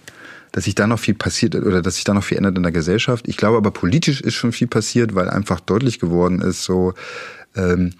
dass 0.51 0.63
sich 0.63 0.73
da 0.73 0.87
noch 0.87 0.99
viel 0.99 1.13
passiert 1.13 1.53
oder 1.53 1.83
dass 1.83 1.95
sich 1.95 2.03
da 2.03 2.15
noch 2.15 2.23
viel 2.23 2.37
ändert 2.37 2.57
in 2.57 2.63
der 2.63 2.71
Gesellschaft. 2.71 3.27
Ich 3.27 3.37
glaube 3.37 3.57
aber 3.57 3.69
politisch 3.69 4.21
ist 4.21 4.33
schon 4.33 4.51
viel 4.51 4.67
passiert, 4.67 5.13
weil 5.13 5.29
einfach 5.29 5.59
deutlich 5.59 5.99
geworden 5.99 6.41
ist, 6.41 6.63
so 6.63 6.95
ähm, 7.55 7.91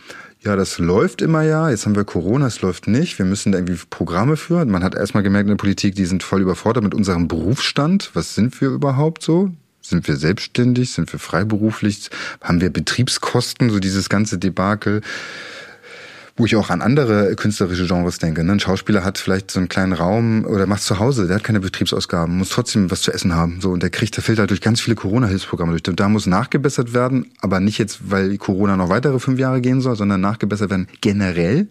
ja, 0.48 0.56
das 0.56 0.80
läuft 0.80 1.22
immer 1.22 1.42
ja. 1.42 1.70
Jetzt 1.70 1.86
haben 1.86 1.98
wir 1.98 2.06
Corona, 2.06 2.48
es 2.48 2.62
läuft 2.62 2.88
nicht. 2.88 3.20
Wir 3.20 3.26
müssen 3.26 3.52
da 3.52 3.58
irgendwie 3.58 3.78
Programme 3.90 4.38
führen. 4.38 4.70
Man 4.70 4.82
hat 4.82 4.96
erstmal 4.96 5.22
gemerkt 5.22 5.44
in 5.44 5.50
der 5.50 5.62
Politik, 5.62 5.96
die 5.96 6.06
sind 6.06 6.24
voll 6.24 6.42
überfordert 6.42 6.86
mit 6.86 6.96
unserem 6.96 7.28
Berufsstand. 7.28 8.12
Was 8.14 8.34
sind 8.34 8.62
wir 8.62 8.70
überhaupt 8.70 9.24
so? 9.24 9.52
Sind 9.82 10.08
wir 10.08 10.16
selbstständig? 10.16 10.94
Sind 10.94 11.12
wir 11.12 11.20
freiberuflich? 11.20 12.10
Haben 12.40 12.62
wir 12.62 12.70
Betriebskosten? 12.70 13.70
So 13.70 13.80
dieses 13.80 14.08
ganze 14.08 14.38
Debakel 14.38 15.02
wo 16.38 16.46
ich 16.46 16.56
auch 16.56 16.70
an 16.70 16.82
andere 16.82 17.36
künstlerische 17.36 17.88
Genres 17.88 18.20
denke. 18.20 18.44
Ne? 18.44 18.54
Ein 18.54 18.60
Schauspieler 18.60 19.04
hat 19.04 19.18
vielleicht 19.18 19.52
so 19.52 19.60
einen 19.60 19.70
kleinen 19.70 19.94
Raum 19.94 20.46
oder 20.46 20.68
macht 20.68 20.84
zu 20.84 21.00
Hause, 21.00 21.28
der 21.28 21.38
hat 21.38 21.44
keine 21.44 21.60
Betriebsausgaben, 21.60 22.38
muss 22.38 22.50
trotzdem 22.50 22.90
was 22.92 23.02
zu 23.02 23.12
essen 23.12 23.36
haben. 23.36 23.60
So 23.60 23.72
und 23.72 23.82
der 23.82 23.90
kriegt, 23.90 24.16
der 24.16 24.24
fällt 24.24 24.40
halt 24.40 24.52
durch 24.52 24.62
ganz 24.62 24.80
viele 24.80 24.96
Corona-Hilfsprogramme 24.96 25.72
durch. 25.72 25.96
Da 25.96 26.10
muss 26.10 26.28
nachgebessert 26.28 26.94
werden, 26.94 27.32
aber 27.42 27.60
nicht 27.60 27.80
jetzt, 27.80 28.12
weil 28.12 28.38
Corona 28.38 28.78
noch 28.78 28.90
weitere 28.90 29.20
fünf 29.20 29.40
Jahre 29.40 29.62
gehen 29.62 29.82
soll, 29.82 29.96
sondern 29.96 30.22
nachgebessert 30.22 30.70
werden 30.70 30.88
generell 31.02 31.68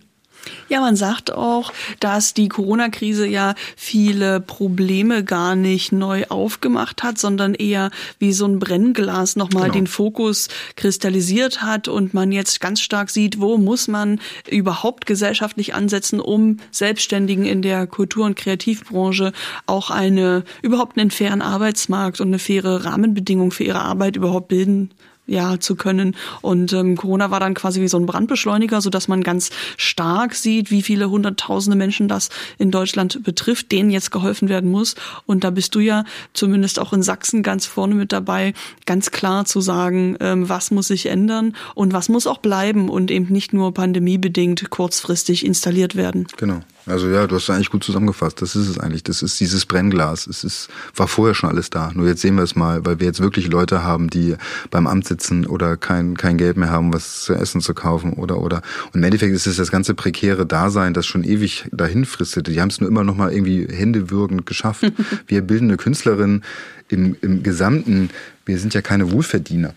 ja, 0.68 0.80
man 0.80 0.96
sagt 0.96 1.32
auch, 1.32 1.72
dass 2.00 2.34
die 2.34 2.48
Corona-Krise 2.48 3.26
ja 3.26 3.54
viele 3.76 4.40
Probleme 4.40 5.24
gar 5.24 5.54
nicht 5.54 5.92
neu 5.92 6.24
aufgemacht 6.28 7.02
hat, 7.02 7.18
sondern 7.18 7.54
eher 7.54 7.90
wie 8.18 8.32
so 8.32 8.46
ein 8.46 8.58
Brennglas 8.58 9.36
nochmal 9.36 9.64
genau. 9.64 9.74
den 9.74 9.86
Fokus 9.86 10.48
kristallisiert 10.76 11.62
hat 11.62 11.88
und 11.88 12.14
man 12.14 12.32
jetzt 12.32 12.60
ganz 12.60 12.80
stark 12.80 13.10
sieht, 13.10 13.40
wo 13.40 13.58
muss 13.58 13.88
man 13.88 14.20
überhaupt 14.48 15.06
gesellschaftlich 15.06 15.74
ansetzen, 15.74 16.20
um 16.20 16.58
Selbstständigen 16.70 17.44
in 17.44 17.62
der 17.62 17.86
Kultur- 17.86 18.26
und 18.26 18.36
Kreativbranche 18.36 19.32
auch 19.66 19.90
eine, 19.90 20.44
überhaupt 20.62 20.98
einen 20.98 21.10
fairen 21.10 21.42
Arbeitsmarkt 21.42 22.20
und 22.20 22.28
eine 22.28 22.38
faire 22.38 22.84
Rahmenbedingung 22.84 23.50
für 23.50 23.64
ihre 23.64 23.82
Arbeit 23.82 24.16
überhaupt 24.16 24.48
bilden 24.48 24.90
ja 25.26 25.58
zu 25.60 25.76
können. 25.76 26.16
Und 26.40 26.72
ähm, 26.72 26.96
Corona 26.96 27.30
war 27.30 27.40
dann 27.40 27.54
quasi 27.54 27.80
wie 27.80 27.88
so 27.88 27.98
ein 27.98 28.06
Brandbeschleuniger, 28.06 28.80
so 28.80 28.90
dass 28.90 29.08
man 29.08 29.22
ganz 29.22 29.50
stark 29.76 30.34
sieht, 30.34 30.70
wie 30.70 30.82
viele 30.82 31.10
hunderttausende 31.10 31.76
Menschen 31.76 32.08
das 32.08 32.30
in 32.58 32.70
Deutschland 32.70 33.22
betrifft, 33.22 33.72
denen 33.72 33.90
jetzt 33.90 34.10
geholfen 34.10 34.48
werden 34.48 34.70
muss. 34.70 34.94
Und 35.26 35.44
da 35.44 35.50
bist 35.50 35.74
du 35.74 35.80
ja 35.80 36.04
zumindest 36.32 36.78
auch 36.78 36.92
in 36.92 37.02
Sachsen 37.02 37.42
ganz 37.42 37.66
vorne 37.66 37.94
mit 37.94 38.12
dabei, 38.12 38.54
ganz 38.86 39.10
klar 39.10 39.44
zu 39.44 39.60
sagen, 39.60 40.16
ähm, 40.20 40.48
was 40.48 40.70
muss 40.70 40.88
sich 40.88 41.06
ändern 41.06 41.54
und 41.74 41.92
was 41.92 42.08
muss 42.08 42.26
auch 42.26 42.38
bleiben 42.38 42.88
und 42.88 43.10
eben 43.10 43.32
nicht 43.32 43.52
nur 43.52 43.74
pandemiebedingt 43.74 44.70
kurzfristig 44.70 45.44
installiert 45.44 45.96
werden. 45.96 46.26
Genau. 46.36 46.60
Also 46.86 47.08
ja, 47.08 47.26
du 47.26 47.34
hast 47.34 47.50
eigentlich 47.50 47.70
gut 47.70 47.82
zusammengefasst. 47.82 48.40
Das 48.40 48.54
ist 48.54 48.68
es 48.68 48.78
eigentlich. 48.78 49.02
Das 49.02 49.20
ist 49.20 49.40
dieses 49.40 49.66
Brennglas. 49.66 50.28
Es 50.28 50.44
ist, 50.44 50.68
war 50.94 51.08
vorher 51.08 51.34
schon 51.34 51.50
alles 51.50 51.68
da. 51.68 51.90
Nur 51.92 52.06
jetzt 52.06 52.22
sehen 52.22 52.36
wir 52.36 52.44
es 52.44 52.54
mal, 52.54 52.86
weil 52.86 53.00
wir 53.00 53.06
jetzt 53.06 53.20
wirklich 53.20 53.48
Leute 53.48 53.82
haben, 53.82 54.08
die 54.08 54.36
beim 54.70 54.86
Amt 54.86 55.06
sitzen 55.06 55.46
oder 55.46 55.76
kein, 55.76 56.16
kein 56.16 56.38
Geld 56.38 56.56
mehr 56.56 56.70
haben, 56.70 56.92
was 56.92 57.24
zu 57.24 57.34
essen 57.34 57.60
zu 57.60 57.74
kaufen 57.74 58.12
oder 58.12 58.40
oder. 58.40 58.62
Und 58.92 59.00
im 59.00 59.02
Endeffekt 59.02 59.34
ist 59.34 59.46
es 59.48 59.56
das 59.56 59.72
ganze 59.72 59.94
prekäre 59.94 60.46
Dasein, 60.46 60.94
das 60.94 61.06
schon 61.06 61.24
ewig 61.24 61.64
dahin 61.72 62.04
fristet. 62.04 62.46
Die 62.46 62.60
haben 62.60 62.70
es 62.70 62.80
nur 62.80 62.88
immer 62.88 63.02
noch 63.02 63.16
mal 63.16 63.32
irgendwie 63.32 63.66
händewürgend 63.68 64.46
geschafft. 64.46 64.92
wir 65.26 65.42
bildende 65.42 65.76
Künstlerinnen 65.76 66.44
im, 66.88 67.16
im 67.20 67.42
Gesamten, 67.42 68.10
wir 68.44 68.60
sind 68.60 68.74
ja 68.74 68.80
keine 68.80 69.10
Wohlverdiener. 69.10 69.74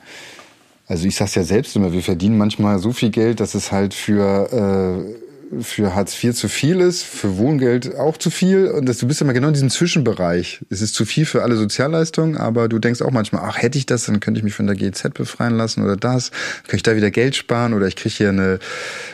Also 0.86 1.08
ich 1.08 1.16
sag's 1.16 1.36
ja 1.36 1.44
selbst 1.44 1.76
immer, 1.76 1.92
wir 1.92 2.04
verdienen 2.04 2.38
manchmal 2.38 2.80
so 2.80 2.92
viel 2.92 3.10
Geld, 3.10 3.40
dass 3.40 3.56
es 3.56 3.72
halt 3.72 3.94
für 3.94 5.06
äh, 5.08 5.29
für 5.62 5.96
Hartz 5.96 6.22
IV 6.24 6.36
zu 6.36 6.48
viel 6.48 6.80
ist, 6.80 7.04
für 7.04 7.38
Wohngeld 7.38 7.96
auch 7.96 8.18
zu 8.18 8.30
viel. 8.30 8.68
Und 8.68 8.88
das, 8.88 9.00
du 9.00 9.08
bist 9.08 9.22
immer 9.22 9.34
genau 9.34 9.48
in 9.48 9.54
diesem 9.54 9.70
Zwischenbereich. 9.70 10.62
Es 10.70 10.82
ist 10.82 10.96
zu 10.96 11.06
viel 11.06 11.26
für 11.26 11.44
alle 11.44 11.56
Sozialleistungen, 11.56 12.38
aber 12.38 12.70
du 12.70 12.80
denkst 12.80 13.02
auch 13.02 13.12
manchmal, 13.12 13.44
ach, 13.46 13.58
hätte 13.58 13.78
ich 13.78 13.86
das, 13.86 14.06
dann 14.06 14.20
könnte 14.20 14.40
ich 14.40 14.44
mich 14.44 14.54
von 14.54 14.68
der 14.68 14.76
GEZ 14.76 15.10
befreien 15.14 15.56
lassen 15.56 15.84
oder 15.84 15.96
das. 15.96 16.32
Könnte 16.64 16.78
ich 16.78 16.84
da 16.84 16.96
wieder 16.96 17.12
Geld 17.12 17.36
sparen 17.36 17.74
oder 17.74 17.88
ich 17.88 17.96
kriege 17.96 18.14
hier 18.14 18.30
eine, 18.30 18.60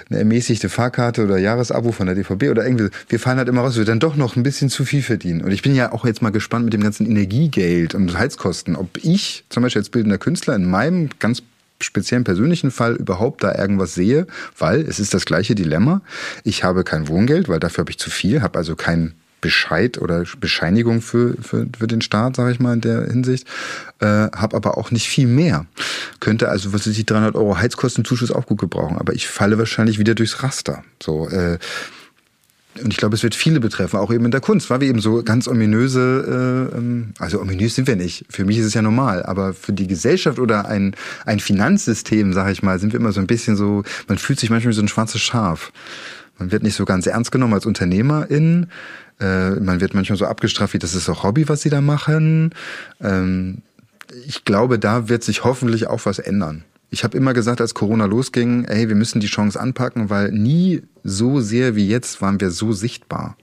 eine 0.10 0.20
ermäßigte 0.20 0.70
Fahrkarte 0.70 1.24
oder 1.24 1.38
Jahresabo 1.38 1.92
von 1.92 2.08
der 2.08 2.16
DVB 2.16 2.50
oder 2.50 2.66
irgendwie. 2.66 2.90
Wir 3.08 3.20
fallen 3.20 3.38
halt 3.38 3.48
immer 3.48 3.62
raus, 3.62 3.78
wir 3.78 3.86
dann 3.86 4.00
doch 4.00 4.16
noch 4.16 4.36
ein 4.36 4.44
bisschen 4.44 4.70
zu 4.70 4.86
viel 4.86 5.02
verdienen. 5.02 5.42
Und 5.42 5.52
ich 5.52 5.62
bin 5.62 5.76
ja 5.76 5.92
auch 5.92 6.06
jetzt 6.06 6.22
mal 6.22 6.32
gespannt 6.32 6.66
mit 6.66 6.74
dem 6.74 6.82
ganzen 6.82 7.06
Energiegeld 7.06 7.96
und 7.96 8.18
Heizkosten, 8.18 8.76
ob 8.76 8.98
ich 9.02 9.46
zum 9.50 9.64
Beispiel 9.64 9.82
als 9.82 9.90
bildender 9.90 10.18
Künstler 10.18 10.56
in 10.56 10.66
meinem 10.66 11.10
ganz 11.20 11.42
speziellen 11.82 12.24
persönlichen 12.24 12.72
Fall 12.72 12.96
überhaupt 12.96 13.44
da 13.44 13.54
irgendwas 13.56 13.94
sehe, 13.94 14.28
weil 14.58 14.82
es 14.82 15.00
ist 15.00 15.14
das 15.14 15.26
gleiche 15.26 15.56
Dilemma. 15.56 16.02
Ich 16.44 16.64
habe 16.64 16.84
kein 16.84 17.08
Wohngeld, 17.08 17.50
weil 17.50 17.60
dafür 17.60 17.84
habe 17.84 17.92
ich 17.92 18.00
zu 18.00 18.10
viel, 18.10 18.42
habe 18.42 18.58
also 18.58 18.76
kein 18.76 19.14
Bescheid 19.46 20.00
oder 20.00 20.24
Bescheinigung 20.40 21.02
für, 21.02 21.36
für, 21.40 21.68
für 21.78 21.86
den 21.86 22.02
Staat, 22.02 22.36
sage 22.36 22.52
ich 22.52 22.60
mal 22.60 22.74
in 22.74 22.82
der 22.82 23.06
Hinsicht, 23.06 23.46
äh, 24.00 24.06
habe 24.06 24.56
aber 24.56 24.78
auch 24.78 24.90
nicht 24.90 25.08
viel 25.08 25.28
mehr. 25.28 25.68
Könnte 26.20 26.50
also, 26.50 26.74
was 26.74 26.88
weiß 26.88 26.98
ich, 26.98 27.06
300 27.06 27.36
Euro 27.36 27.56
Heizkostenzuschuss 27.56 28.32
auch 28.32 28.48
gut 28.48 28.60
gebrauchen, 28.60 28.98
aber 28.98 29.14
ich 29.14 29.28
falle 29.28 29.60
wahrscheinlich 29.60 30.00
wieder 30.00 30.16
durchs 30.16 30.42
Raster. 30.42 30.84
So, 31.04 31.30
äh, 31.30 31.60
und 32.84 32.92
ich 32.92 32.98
glaube, 32.98 33.16
es 33.16 33.24
wird 33.24 33.36
viele 33.36 33.60
betreffen, 33.60 33.98
auch 33.98 34.12
eben 34.12 34.26
in 34.26 34.32
der 34.32 34.42
Kunst, 34.42 34.70
weil 34.70 34.82
wir 34.82 34.90
eben 34.90 35.00
so 35.00 35.24
ganz 35.24 35.48
ominöse, 35.48 36.70
äh, 36.74 36.78
ähm, 36.78 37.14
also 37.20 37.40
ominös 37.40 37.76
sind 37.76 37.88
wir 37.88 37.96
nicht. 37.96 38.26
Für 38.30 38.44
mich 38.44 38.58
ist 38.58 38.66
es 38.66 38.74
ja 38.74 38.82
normal, 38.82 39.24
aber 39.24 39.54
für 39.54 39.72
die 39.72 39.88
Gesellschaft 39.88 40.40
oder 40.40 40.68
ein, 40.68 40.96
ein 41.26 41.40
Finanzsystem, 41.40 42.34
sage 42.34 42.52
ich 42.52 42.64
mal, 42.64 42.78
sind 42.80 42.92
wir 42.92 43.00
immer 43.00 43.14
so 43.14 43.22
ein 43.22 43.28
bisschen 43.28 43.56
so, 43.56 43.84
man 44.08 44.18
fühlt 44.18 44.40
sich 44.40 44.50
manchmal 44.50 44.72
wie 44.72 44.76
so 44.76 44.82
ein 44.82 44.90
schwarzes 44.90 45.22
Schaf. 45.22 45.72
Man 46.38 46.52
wird 46.52 46.64
nicht 46.64 46.76
so 46.76 46.84
ganz 46.84 47.08
ernst 47.08 47.32
genommen 47.32 47.54
als 47.54 47.66
Unternehmerin. 47.66 48.68
Äh, 49.22 49.52
man 49.52 49.80
wird 49.80 49.94
manchmal 49.94 50.18
so 50.18 50.26
abgestraft, 50.26 50.74
wie 50.74 50.80
das 50.80 50.96
ist 50.96 51.08
auch 51.08 51.24
Hobby, 51.24 51.48
was 51.48 51.62
sie 51.62 51.70
da 51.70 51.80
machen. 51.80 52.54
Ähm, 53.02 53.60
ich 54.28 54.44
glaube, 54.44 54.80
da 54.80 55.08
wird 55.08 55.24
sich 55.24 55.46
hoffentlich 55.46 55.88
auch 55.88 56.06
was 56.06 56.20
ändern. 56.20 56.66
Ich 56.96 57.04
habe 57.04 57.18
immer 57.18 57.34
gesagt, 57.34 57.60
als 57.60 57.74
Corona 57.74 58.06
losging, 58.06 58.64
ey, 58.64 58.88
wir 58.88 58.96
müssen 58.96 59.20
die 59.20 59.28
Chance 59.28 59.60
anpacken, 59.60 60.10
weil 60.10 60.32
nie 60.32 60.84
so 61.04 61.42
sehr 61.42 61.76
wie 61.76 61.86
jetzt 61.90 62.22
waren 62.22 62.40
wir 62.40 62.52
so 62.52 62.72
sichtbar 62.72 63.36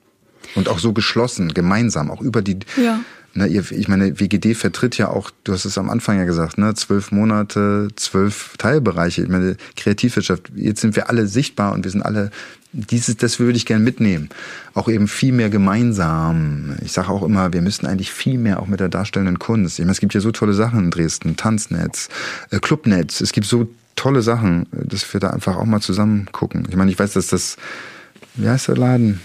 und 0.55 0.70
auch 0.70 0.79
so 0.79 0.95
geschlossen, 0.95 1.53
gemeinsam, 1.53 2.11
auch 2.11 2.23
über 2.23 2.41
die. 2.41 2.61
Ja. 2.83 3.01
Na, 3.34 3.46
ihr, 3.46 3.64
ich 3.70 3.88
meine, 3.88 4.20
WGD 4.20 4.54
vertritt 4.54 4.98
ja 4.98 5.09
auch, 5.09 5.30
du 5.44 5.52
hast 5.52 5.64
es 5.64 5.78
am 5.78 5.88
Anfang 5.88 6.18
ja 6.18 6.24
gesagt, 6.24 6.59
ne, 6.59 6.74
zwölf 6.74 7.12
Monate, 7.12 7.88
zwölf 7.96 8.54
Teilbereiche. 8.59 9.22
Ich 9.22 9.28
meine, 9.28 9.56
Kreativwirtschaft, 9.76 10.52
jetzt 10.54 10.80
sind 10.80 10.96
wir 10.96 11.09
alle 11.09 11.26
sichtbar 11.26 11.72
und 11.72 11.84
wir 11.84 11.90
sind 11.90 12.02
alle 12.02 12.30
dieses, 12.72 13.16
das 13.18 13.38
würde 13.38 13.56
ich 13.56 13.66
gerne 13.66 13.84
mitnehmen. 13.84 14.30
Auch 14.74 14.88
eben 14.88 15.06
viel 15.06 15.32
mehr 15.32 15.50
gemeinsam. 15.50 16.76
Ich 16.82 16.92
sage 16.92 17.09
auch 17.09 17.22
immer, 17.22 17.52
wir 17.52 17.60
müssen 17.60 17.86
eigentlich 17.86 18.10
viel 18.10 18.38
mehr 18.38 18.60
auch 18.60 18.66
mit 18.66 18.80
der 18.80 18.88
darstellenden 18.88 19.38
Kunst. 19.38 19.78
Ich 19.78 19.84
meine, 19.84 19.92
es 19.92 20.00
gibt 20.00 20.14
ja 20.14 20.20
so 20.20 20.32
tolle 20.32 20.54
Sachen 20.54 20.80
in 20.80 20.90
Dresden. 20.90 21.36
Tanznetz, 21.36 22.09
äh, 22.50 22.59
Clubnetz. 22.59 23.20
Es 23.20 23.32
gibt 23.32 23.46
so 23.46 23.68
tolle 23.94 24.22
Sachen, 24.22 24.66
dass 24.72 25.12
wir 25.12 25.20
da 25.20 25.30
einfach 25.30 25.56
auch 25.56 25.66
mal 25.66 25.80
zusammen 25.80 26.26
gucken. 26.32 26.66
Ich 26.68 26.76
meine, 26.76 26.90
ich 26.90 26.98
weiß, 26.98 27.12
dass 27.12 27.28
das, 27.28 27.56
wie 28.34 28.48
heißt 28.48 28.68
der 28.68 28.76
Laden? 28.76 29.20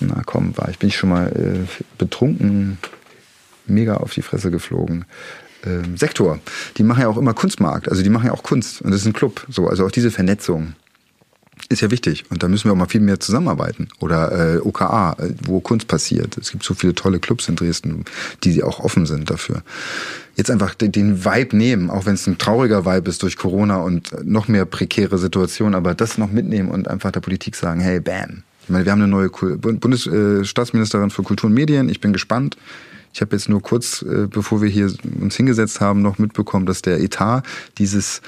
Na 0.00 0.22
komm, 0.24 0.56
war 0.56 0.68
ich 0.68 0.78
bin 0.78 0.88
ich 0.88 0.96
schon 0.96 1.10
mal 1.10 1.28
äh, 1.28 1.66
betrunken, 1.98 2.78
mega 3.68 3.96
auf 3.96 4.12
die 4.14 4.22
Fresse 4.22 4.50
geflogen. 4.50 5.04
Ähm, 5.64 5.96
Sektor, 5.96 6.38
die 6.76 6.82
machen 6.82 7.02
ja 7.02 7.08
auch 7.08 7.16
immer 7.16 7.34
Kunstmarkt, 7.34 7.88
also 7.88 8.02
die 8.02 8.10
machen 8.10 8.26
ja 8.26 8.32
auch 8.32 8.42
Kunst 8.42 8.82
und 8.82 8.90
das 8.90 9.00
ist 9.00 9.06
ein 9.06 9.12
Club, 9.12 9.46
so 9.48 9.68
also 9.68 9.86
auch 9.86 9.90
diese 9.90 10.10
Vernetzung 10.10 10.74
ist 11.68 11.80
ja 11.80 11.90
wichtig. 11.90 12.24
Und 12.30 12.42
da 12.42 12.48
müssen 12.48 12.64
wir 12.64 12.72
auch 12.72 12.76
mal 12.76 12.88
viel 12.88 13.00
mehr 13.00 13.18
zusammenarbeiten. 13.18 13.88
Oder 14.00 14.56
äh, 14.56 14.58
OKA, 14.58 15.16
äh, 15.18 15.30
wo 15.44 15.60
Kunst 15.60 15.88
passiert. 15.88 16.36
Es 16.38 16.52
gibt 16.52 16.62
so 16.62 16.74
viele 16.74 16.94
tolle 16.94 17.18
Clubs 17.18 17.48
in 17.48 17.56
Dresden, 17.56 18.04
die 18.44 18.62
auch 18.62 18.80
offen 18.80 19.06
sind 19.06 19.30
dafür. 19.30 19.62
Jetzt 20.36 20.50
einfach 20.50 20.74
den 20.74 21.24
Vibe 21.24 21.56
nehmen, 21.56 21.90
auch 21.90 22.06
wenn 22.06 22.14
es 22.14 22.26
ein 22.26 22.38
trauriger 22.38 22.84
Vibe 22.84 23.08
ist 23.08 23.22
durch 23.22 23.36
Corona 23.36 23.78
und 23.78 24.14
noch 24.24 24.48
mehr 24.48 24.66
prekäre 24.66 25.18
Situationen, 25.18 25.74
aber 25.74 25.94
das 25.94 26.18
noch 26.18 26.30
mitnehmen 26.30 26.70
und 26.70 26.88
einfach 26.88 27.10
der 27.10 27.20
Politik 27.20 27.56
sagen, 27.56 27.80
hey, 27.80 28.00
bam. 28.00 28.42
Ich 28.62 28.68
meine, 28.68 28.84
wir 28.84 28.92
haben 28.92 29.00
eine 29.00 29.08
neue 29.08 29.30
Bundesstaatsministerin 29.30 31.10
für 31.10 31.22
Kultur 31.22 31.48
und 31.48 31.54
Medien. 31.54 31.88
Ich 31.88 32.00
bin 32.00 32.12
gespannt. 32.12 32.56
Ich 33.16 33.22
habe 33.22 33.34
jetzt 33.34 33.48
nur 33.48 33.62
kurz, 33.62 34.02
äh, 34.02 34.26
bevor 34.28 34.60
wir 34.60 34.68
hier 34.68 34.92
uns 35.22 35.34
hingesetzt 35.36 35.80
haben, 35.80 36.02
noch 36.02 36.18
mitbekommen, 36.18 36.66
dass 36.66 36.82
der 36.82 37.00
Etat 37.00 37.44
dieses 37.78 38.20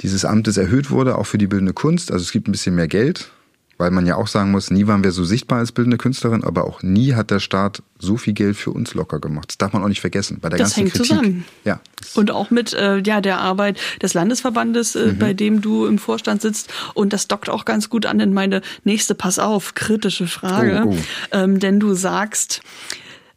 dieses 0.00 0.24
Amtes 0.24 0.56
erhöht 0.56 0.90
wurde, 0.90 1.16
auch 1.16 1.22
für 1.26 1.38
die 1.38 1.46
bildende 1.46 1.72
Kunst. 1.72 2.10
Also 2.10 2.24
es 2.24 2.32
gibt 2.32 2.48
ein 2.48 2.52
bisschen 2.52 2.74
mehr 2.74 2.88
Geld, 2.88 3.30
weil 3.78 3.92
man 3.92 4.06
ja 4.06 4.16
auch 4.16 4.26
sagen 4.26 4.50
muss, 4.50 4.72
nie 4.72 4.88
waren 4.88 5.04
wir 5.04 5.12
so 5.12 5.22
sichtbar 5.22 5.60
als 5.60 5.70
bildende 5.70 5.98
Künstlerin, 5.98 6.42
aber 6.42 6.64
auch 6.64 6.82
nie 6.82 7.14
hat 7.14 7.30
der 7.30 7.38
Staat 7.38 7.80
so 8.00 8.16
viel 8.16 8.32
Geld 8.32 8.56
für 8.56 8.72
uns 8.72 8.92
locker 8.94 9.20
gemacht. 9.20 9.50
Das 9.50 9.58
darf 9.58 9.72
man 9.72 9.84
auch 9.84 9.88
nicht 9.88 10.00
vergessen. 10.00 10.38
Bei 10.40 10.48
der 10.48 10.58
das 10.58 10.70
ganzen 10.74 10.80
hängt 10.80 10.94
Kritik. 10.94 11.06
zusammen. 11.10 11.44
Ja. 11.64 11.78
Und 12.16 12.32
auch 12.32 12.50
mit 12.50 12.72
äh, 12.72 12.98
ja, 13.06 13.20
der 13.20 13.38
Arbeit 13.38 13.78
des 14.02 14.14
Landesverbandes, 14.14 14.96
äh, 14.96 15.12
Mhm. 15.12 15.18
bei 15.20 15.32
dem 15.32 15.60
du 15.60 15.86
im 15.86 15.98
Vorstand 15.98 16.42
sitzt. 16.42 16.72
Und 16.94 17.12
das 17.12 17.28
dockt 17.28 17.48
auch 17.48 17.64
ganz 17.64 17.88
gut 17.88 18.04
an 18.04 18.18
in 18.18 18.34
meine 18.34 18.62
nächste, 18.82 19.14
pass 19.14 19.38
auf, 19.38 19.76
kritische 19.76 20.26
Frage. 20.26 20.82
Oh, 20.86 20.90
oh. 20.90 20.96
Ähm, 21.30 21.60
denn 21.60 21.78
du 21.78 21.94
sagst, 21.94 22.62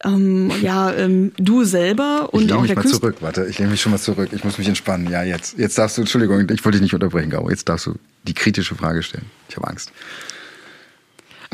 ähm, 0.03 0.51
ja, 0.61 0.93
ähm, 0.93 1.31
du 1.37 1.63
selber 1.63 2.25
Ich 2.27 2.33
und 2.33 2.41
lehne 2.41 2.55
auch 2.57 2.61
mich 2.61 2.67
der 2.69 2.75
mal 2.75 2.81
Künstler. 2.83 3.01
zurück, 3.01 3.17
warte, 3.21 3.45
ich 3.49 3.57
lehne 3.57 3.71
mich 3.71 3.81
schon 3.81 3.91
mal 3.91 3.97
zurück. 3.99 4.29
Ich 4.31 4.43
muss 4.43 4.57
mich 4.57 4.67
entspannen. 4.67 5.09
Ja, 5.09 5.23
jetzt. 5.23 5.57
Jetzt 5.57 5.77
darfst 5.77 5.97
du, 5.97 6.01
Entschuldigung, 6.01 6.41
ich 6.49 6.63
wollte 6.63 6.77
dich 6.77 6.81
nicht 6.81 6.93
unterbrechen, 6.93 7.29
Gabo. 7.29 7.49
Jetzt 7.49 7.67
darfst 7.67 7.87
du 7.87 7.95
die 8.27 8.33
kritische 8.33 8.75
Frage 8.75 9.01
stellen. 9.03 9.25
Ich 9.49 9.55
habe 9.57 9.67
Angst. 9.67 9.91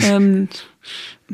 Ähm, 0.02 0.49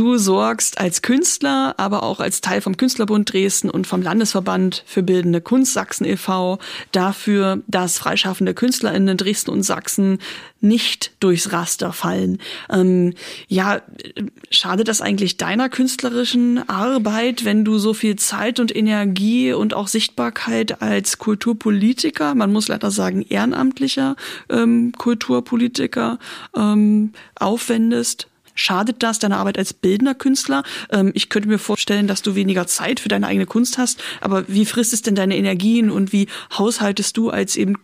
Du 0.00 0.16
sorgst 0.16 0.80
als 0.80 1.02
Künstler, 1.02 1.74
aber 1.76 2.04
auch 2.04 2.20
als 2.20 2.40
Teil 2.40 2.62
vom 2.62 2.78
Künstlerbund 2.78 3.30
Dresden 3.30 3.68
und 3.68 3.86
vom 3.86 4.00
Landesverband 4.00 4.82
für 4.86 5.02
Bildende 5.02 5.42
Kunst 5.42 5.74
Sachsen 5.74 6.06
e.V. 6.06 6.58
dafür, 6.90 7.60
dass 7.66 7.98
freischaffende 7.98 8.54
KünstlerInnen 8.54 9.08
in 9.08 9.16
Dresden 9.18 9.50
und 9.50 9.62
Sachsen 9.62 10.16
nicht 10.62 11.12
durchs 11.20 11.52
Raster 11.52 11.92
fallen. 11.92 12.38
Ähm, 12.70 13.12
ja, 13.46 13.82
schadet 14.50 14.88
das 14.88 15.02
eigentlich 15.02 15.36
deiner 15.36 15.68
künstlerischen 15.68 16.66
Arbeit, 16.66 17.44
wenn 17.44 17.66
du 17.66 17.76
so 17.76 17.92
viel 17.92 18.16
Zeit 18.16 18.58
und 18.58 18.74
Energie 18.74 19.52
und 19.52 19.74
auch 19.74 19.86
Sichtbarkeit 19.86 20.80
als 20.80 21.18
Kulturpolitiker, 21.18 22.34
man 22.34 22.54
muss 22.54 22.68
leider 22.68 22.90
sagen 22.90 23.20
ehrenamtlicher 23.20 24.16
ähm, 24.48 24.92
Kulturpolitiker, 24.96 26.18
ähm, 26.56 27.12
aufwendest? 27.34 28.29
Schadet 28.60 29.02
das 29.02 29.18
deiner 29.18 29.38
Arbeit 29.38 29.56
als 29.56 29.72
bildender 29.72 30.14
Künstler? 30.14 30.64
Ähm, 30.90 31.12
ich 31.14 31.30
könnte 31.30 31.48
mir 31.48 31.58
vorstellen, 31.58 32.06
dass 32.06 32.20
du 32.20 32.34
weniger 32.34 32.66
Zeit 32.66 33.00
für 33.00 33.08
deine 33.08 33.26
eigene 33.26 33.46
Kunst 33.46 33.78
hast, 33.78 34.02
aber 34.20 34.44
wie 34.48 34.66
frisst 34.66 34.92
es 34.92 35.00
denn 35.00 35.14
deine 35.14 35.36
Energien 35.38 35.90
und 35.90 36.12
wie 36.12 36.26
haushaltest 36.58 37.16
du 37.16 37.30
als 37.30 37.56
eben 37.56 37.76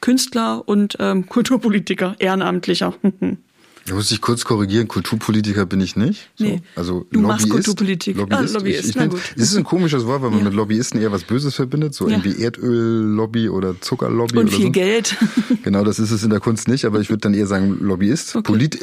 Künstler 0.00 0.66
und 0.66 0.96
ähm, 1.00 1.26
Kulturpolitiker, 1.28 2.16
Ehrenamtlicher? 2.18 2.94
Da 3.84 3.94
muss 3.96 4.12
ich 4.12 4.20
kurz 4.20 4.44
korrigieren, 4.44 4.86
Kulturpolitiker 4.86 5.66
bin 5.66 5.80
ich 5.80 5.96
nicht. 5.96 6.30
So. 6.36 6.44
Nee. 6.44 6.62
Also 6.76 7.04
Du 7.10 7.18
machst 7.20 7.48
Lobbyist, 7.48 7.66
Kulturpolitik. 7.66 8.16
Lobbyist. 8.16 8.54
Ah, 8.54 8.58
Lobbyist, 8.58 8.80
Ich, 8.84 8.88
ich 8.90 8.94
na 8.94 9.06
gut. 9.06 9.20
Es 9.36 9.42
ist 9.50 9.56
ein 9.56 9.64
komisches 9.64 10.06
Wort, 10.06 10.22
weil 10.22 10.30
man 10.30 10.38
Ja. 10.38 10.44
mit 10.44 10.54
Lobbyisten 10.54 11.00
eher 11.00 11.10
was 11.10 11.24
Böses 11.24 11.56
verbindet, 11.56 11.92
so 11.92 12.08
Ja. 12.08 12.16
irgendwie 12.16 12.40
Erdöllobby 12.44 13.48
oder 13.48 13.80
Zuckerlobby 13.80 14.38
Und 14.38 14.46
oder 14.46 14.52
viel 14.56 14.66
so. 14.66 14.70
Geld. 14.70 15.16
Genau, 15.64 15.82
das 15.82 15.98
ist 15.98 16.12
es 16.12 16.22
in 16.22 16.30
der 16.30 16.38
Kunst 16.38 16.68
nicht, 16.68 16.84
aber 16.84 17.00
ich 17.00 17.10
würde 17.10 17.22
dann 17.22 17.34
eher 17.34 17.48
sagen 17.48 17.76
Lobbyist. 17.80 18.36
Okay. 18.36 18.52
Polit 18.52 18.76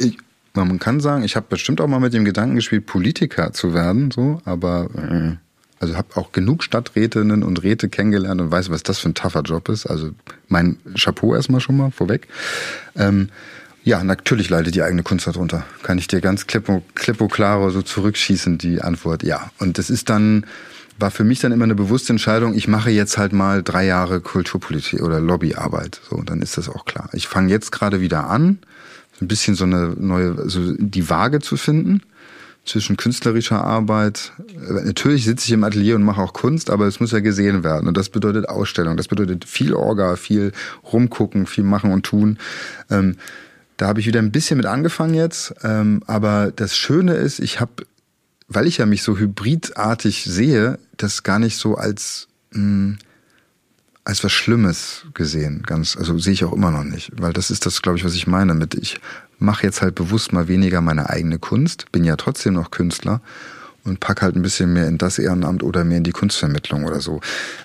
man 0.54 0.78
kann 0.78 1.00
sagen, 1.00 1.22
ich 1.22 1.36
habe 1.36 1.46
bestimmt 1.48 1.80
auch 1.80 1.86
mal 1.86 2.00
mit 2.00 2.12
dem 2.12 2.24
Gedanken 2.24 2.56
gespielt, 2.56 2.86
Politiker 2.86 3.52
zu 3.52 3.72
werden, 3.72 4.10
so, 4.10 4.40
aber 4.44 4.88
äh, 4.96 5.36
also 5.80 5.96
habe 5.96 6.08
auch 6.16 6.32
genug 6.32 6.62
Stadträtinnen 6.62 7.42
und 7.42 7.62
Räte 7.62 7.88
kennengelernt 7.88 8.40
und 8.40 8.50
weiß, 8.50 8.70
was 8.70 8.82
das 8.82 8.98
für 8.98 9.08
ein 9.08 9.14
tougher 9.14 9.42
Job 9.42 9.68
ist. 9.68 9.86
Also 9.86 10.10
mein 10.48 10.78
Chapeau 10.94 11.34
erstmal 11.34 11.60
schon 11.60 11.76
mal 11.76 11.90
vorweg. 11.90 12.28
Ähm, 12.96 13.30
ja, 13.82 14.04
natürlich 14.04 14.50
leidet 14.50 14.74
die 14.74 14.82
eigene 14.82 15.02
Kunst 15.02 15.26
darunter. 15.26 15.64
Kann 15.82 15.96
ich 15.96 16.06
dir 16.06 16.20
ganz 16.20 16.46
klippo, 16.46 16.82
klippo 16.94 17.28
klaro 17.28 17.70
so 17.70 17.80
zurückschießen, 17.80 18.58
die 18.58 18.82
Antwort, 18.82 19.22
ja. 19.22 19.50
Und 19.58 19.78
das 19.78 19.88
ist 19.88 20.10
dann, 20.10 20.44
war 20.98 21.10
für 21.10 21.24
mich 21.24 21.40
dann 21.40 21.50
immer 21.50 21.64
eine 21.64 21.74
bewusste 21.74 22.12
Entscheidung, 22.12 22.54
ich 22.54 22.68
mache 22.68 22.90
jetzt 22.90 23.16
halt 23.16 23.32
mal 23.32 23.62
drei 23.62 23.86
Jahre 23.86 24.20
Kulturpolitik 24.20 25.00
oder 25.00 25.18
Lobbyarbeit. 25.18 25.98
So, 26.10 26.20
dann 26.22 26.42
ist 26.42 26.58
das 26.58 26.68
auch 26.68 26.84
klar. 26.84 27.08
Ich 27.14 27.26
fange 27.26 27.50
jetzt 27.50 27.72
gerade 27.72 28.02
wieder 28.02 28.28
an, 28.28 28.58
ein 29.20 29.28
bisschen 29.28 29.54
so 29.54 29.64
eine 29.64 29.94
neue, 29.98 30.48
so 30.48 30.74
die 30.76 31.08
Waage 31.10 31.40
zu 31.40 31.56
finden 31.56 32.02
zwischen 32.64 32.96
künstlerischer 32.96 33.64
Arbeit. 33.64 34.32
Natürlich 34.84 35.24
sitze 35.24 35.46
ich 35.46 35.52
im 35.52 35.64
Atelier 35.64 35.96
und 35.96 36.02
mache 36.02 36.20
auch 36.20 36.32
Kunst, 36.32 36.70
aber 36.70 36.86
es 36.86 37.00
muss 37.00 37.12
ja 37.12 37.20
gesehen 37.20 37.64
werden. 37.64 37.88
Und 37.88 37.96
das 37.96 38.10
bedeutet 38.10 38.48
Ausstellung, 38.48 38.96
das 38.96 39.08
bedeutet 39.08 39.44
viel 39.44 39.74
Orga, 39.74 40.16
viel 40.16 40.52
rumgucken, 40.92 41.46
viel 41.46 41.64
machen 41.64 41.92
und 41.92 42.04
tun. 42.04 42.38
Ähm, 42.90 43.16
da 43.76 43.88
habe 43.88 44.00
ich 44.00 44.06
wieder 44.06 44.20
ein 44.20 44.30
bisschen 44.30 44.58
mit 44.58 44.66
angefangen 44.66 45.14
jetzt. 45.14 45.54
Ähm, 45.62 46.02
aber 46.06 46.52
das 46.54 46.76
Schöne 46.76 47.14
ist, 47.14 47.40
ich 47.40 47.60
habe, 47.60 47.72
weil 48.46 48.66
ich 48.66 48.78
ja 48.78 48.86
mich 48.86 49.02
so 49.02 49.16
hybridartig 49.16 50.24
sehe, 50.24 50.78
das 50.96 51.22
gar 51.22 51.38
nicht 51.38 51.56
so 51.56 51.76
als 51.76 52.28
mh, 52.52 52.98
als 54.10 54.24
was 54.24 54.32
Schlimmes 54.32 55.06
gesehen. 55.14 55.62
Ganz, 55.64 55.96
also 55.96 56.18
sehe 56.18 56.32
ich 56.32 56.44
auch 56.44 56.52
immer 56.52 56.70
noch 56.70 56.84
nicht, 56.84 57.12
weil 57.16 57.32
das 57.32 57.50
ist 57.50 57.64
das, 57.64 57.80
glaube 57.80 57.96
ich, 57.96 58.04
was 58.04 58.14
ich 58.14 58.26
meine 58.26 58.54
mit 58.54 58.74
ich 58.74 59.00
mache 59.38 59.64
jetzt 59.64 59.80
halt 59.80 59.94
bewusst 59.94 60.32
mal 60.32 60.48
weniger 60.48 60.80
meine 60.80 61.08
eigene 61.08 61.38
Kunst, 61.38 61.90
bin 61.92 62.04
ja 62.04 62.16
trotzdem 62.16 62.54
noch 62.54 62.70
Künstler 62.70 63.22
und 63.84 64.00
pack 64.00 64.20
halt 64.20 64.36
ein 64.36 64.42
bisschen 64.42 64.72
mehr 64.72 64.86
in 64.88 64.98
das 64.98 65.18
Ehrenamt 65.18 65.62
oder 65.62 65.84
mehr 65.84 65.98
in 65.98 66.04
die 66.04 66.10
Kunstvermittlung 66.10 66.84
oder 66.84 67.00
so. 67.00 67.20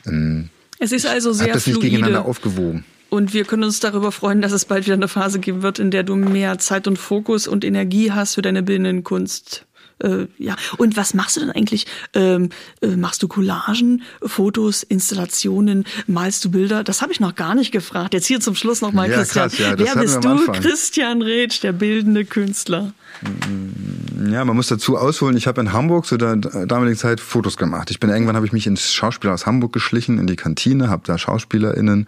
Ähm, 0.05 0.49
Es 0.79 0.91
ist 0.91 1.05
also 1.05 1.33
sehr 1.33 1.51
das 1.51 1.67
nicht 1.67 1.81
gegeneinander 1.81 2.25
aufgewogen. 2.25 2.85
Und 3.09 3.33
wir 3.33 3.43
können 3.43 3.63
uns 3.63 3.79
darüber 3.79 4.11
freuen, 4.11 4.41
dass 4.41 4.51
es 4.51 4.65
bald 4.65 4.85
wieder 4.85 4.95
eine 4.95 5.07
Phase 5.07 5.39
geben 5.39 5.63
wird, 5.63 5.79
in 5.79 5.89
der 5.89 6.03
du 6.03 6.15
mehr 6.15 6.59
Zeit 6.59 6.87
und 6.87 6.97
Fokus 6.97 7.47
und 7.47 7.65
Energie 7.65 8.11
hast 8.11 8.35
für 8.35 8.41
deine 8.41 8.63
bildenden 8.63 9.03
Kunst. 9.03 9.64
Äh, 9.99 10.27
ja. 10.37 10.55
Und 10.77 10.97
was 10.97 11.13
machst 11.13 11.35
du 11.37 11.39
denn 11.41 11.51
eigentlich? 11.51 11.85
Ähm, 12.13 12.49
äh, 12.81 12.95
machst 12.95 13.23
du 13.23 13.27
Collagen, 13.27 14.03
Fotos, 14.21 14.83
Installationen, 14.83 15.85
malst 16.07 16.43
du 16.43 16.51
Bilder? 16.51 16.83
Das 16.83 17.01
habe 17.01 17.11
ich 17.13 17.19
noch 17.19 17.35
gar 17.35 17.55
nicht 17.55 17.71
gefragt. 17.71 18.13
Jetzt 18.13 18.25
hier 18.27 18.39
zum 18.39 18.55
Schluss 18.55 18.81
nochmal, 18.81 19.09
Ja, 19.09 19.17
Christian. 19.17 19.49
krass, 19.49 19.59
ja, 19.59 19.73
Wer 19.77 19.95
bist 19.95 20.23
du? 20.23 20.51
Christian 20.51 21.21
Retsch, 21.21 21.63
der 21.63 21.71
bildende 21.71 22.25
Künstler. 22.25 22.93
Ja, 24.29 24.43
man 24.43 24.55
muss 24.55 24.67
dazu 24.67 24.97
ausholen, 24.97 25.37
ich 25.37 25.47
habe 25.47 25.61
in 25.61 25.71
Hamburg 25.71 26.05
zu 26.05 26.17
der 26.17 26.35
damaligen 26.35 26.97
Zeit 26.97 27.19
Fotos 27.21 27.55
gemacht. 27.57 27.89
Ich 27.91 27.99
bin 27.99 28.09
irgendwann 28.09 28.35
habe 28.35 28.45
ich 28.45 28.51
mich 28.51 28.67
ins 28.67 28.93
Schauspiel 28.93 29.29
aus 29.29 29.45
Hamburg 29.45 29.71
geschlichen, 29.71 30.17
in 30.19 30.27
die 30.27 30.35
Kantine, 30.35 30.89
habe 30.89 31.03
da 31.05 31.17
SchauspielerInnen, 31.17 32.07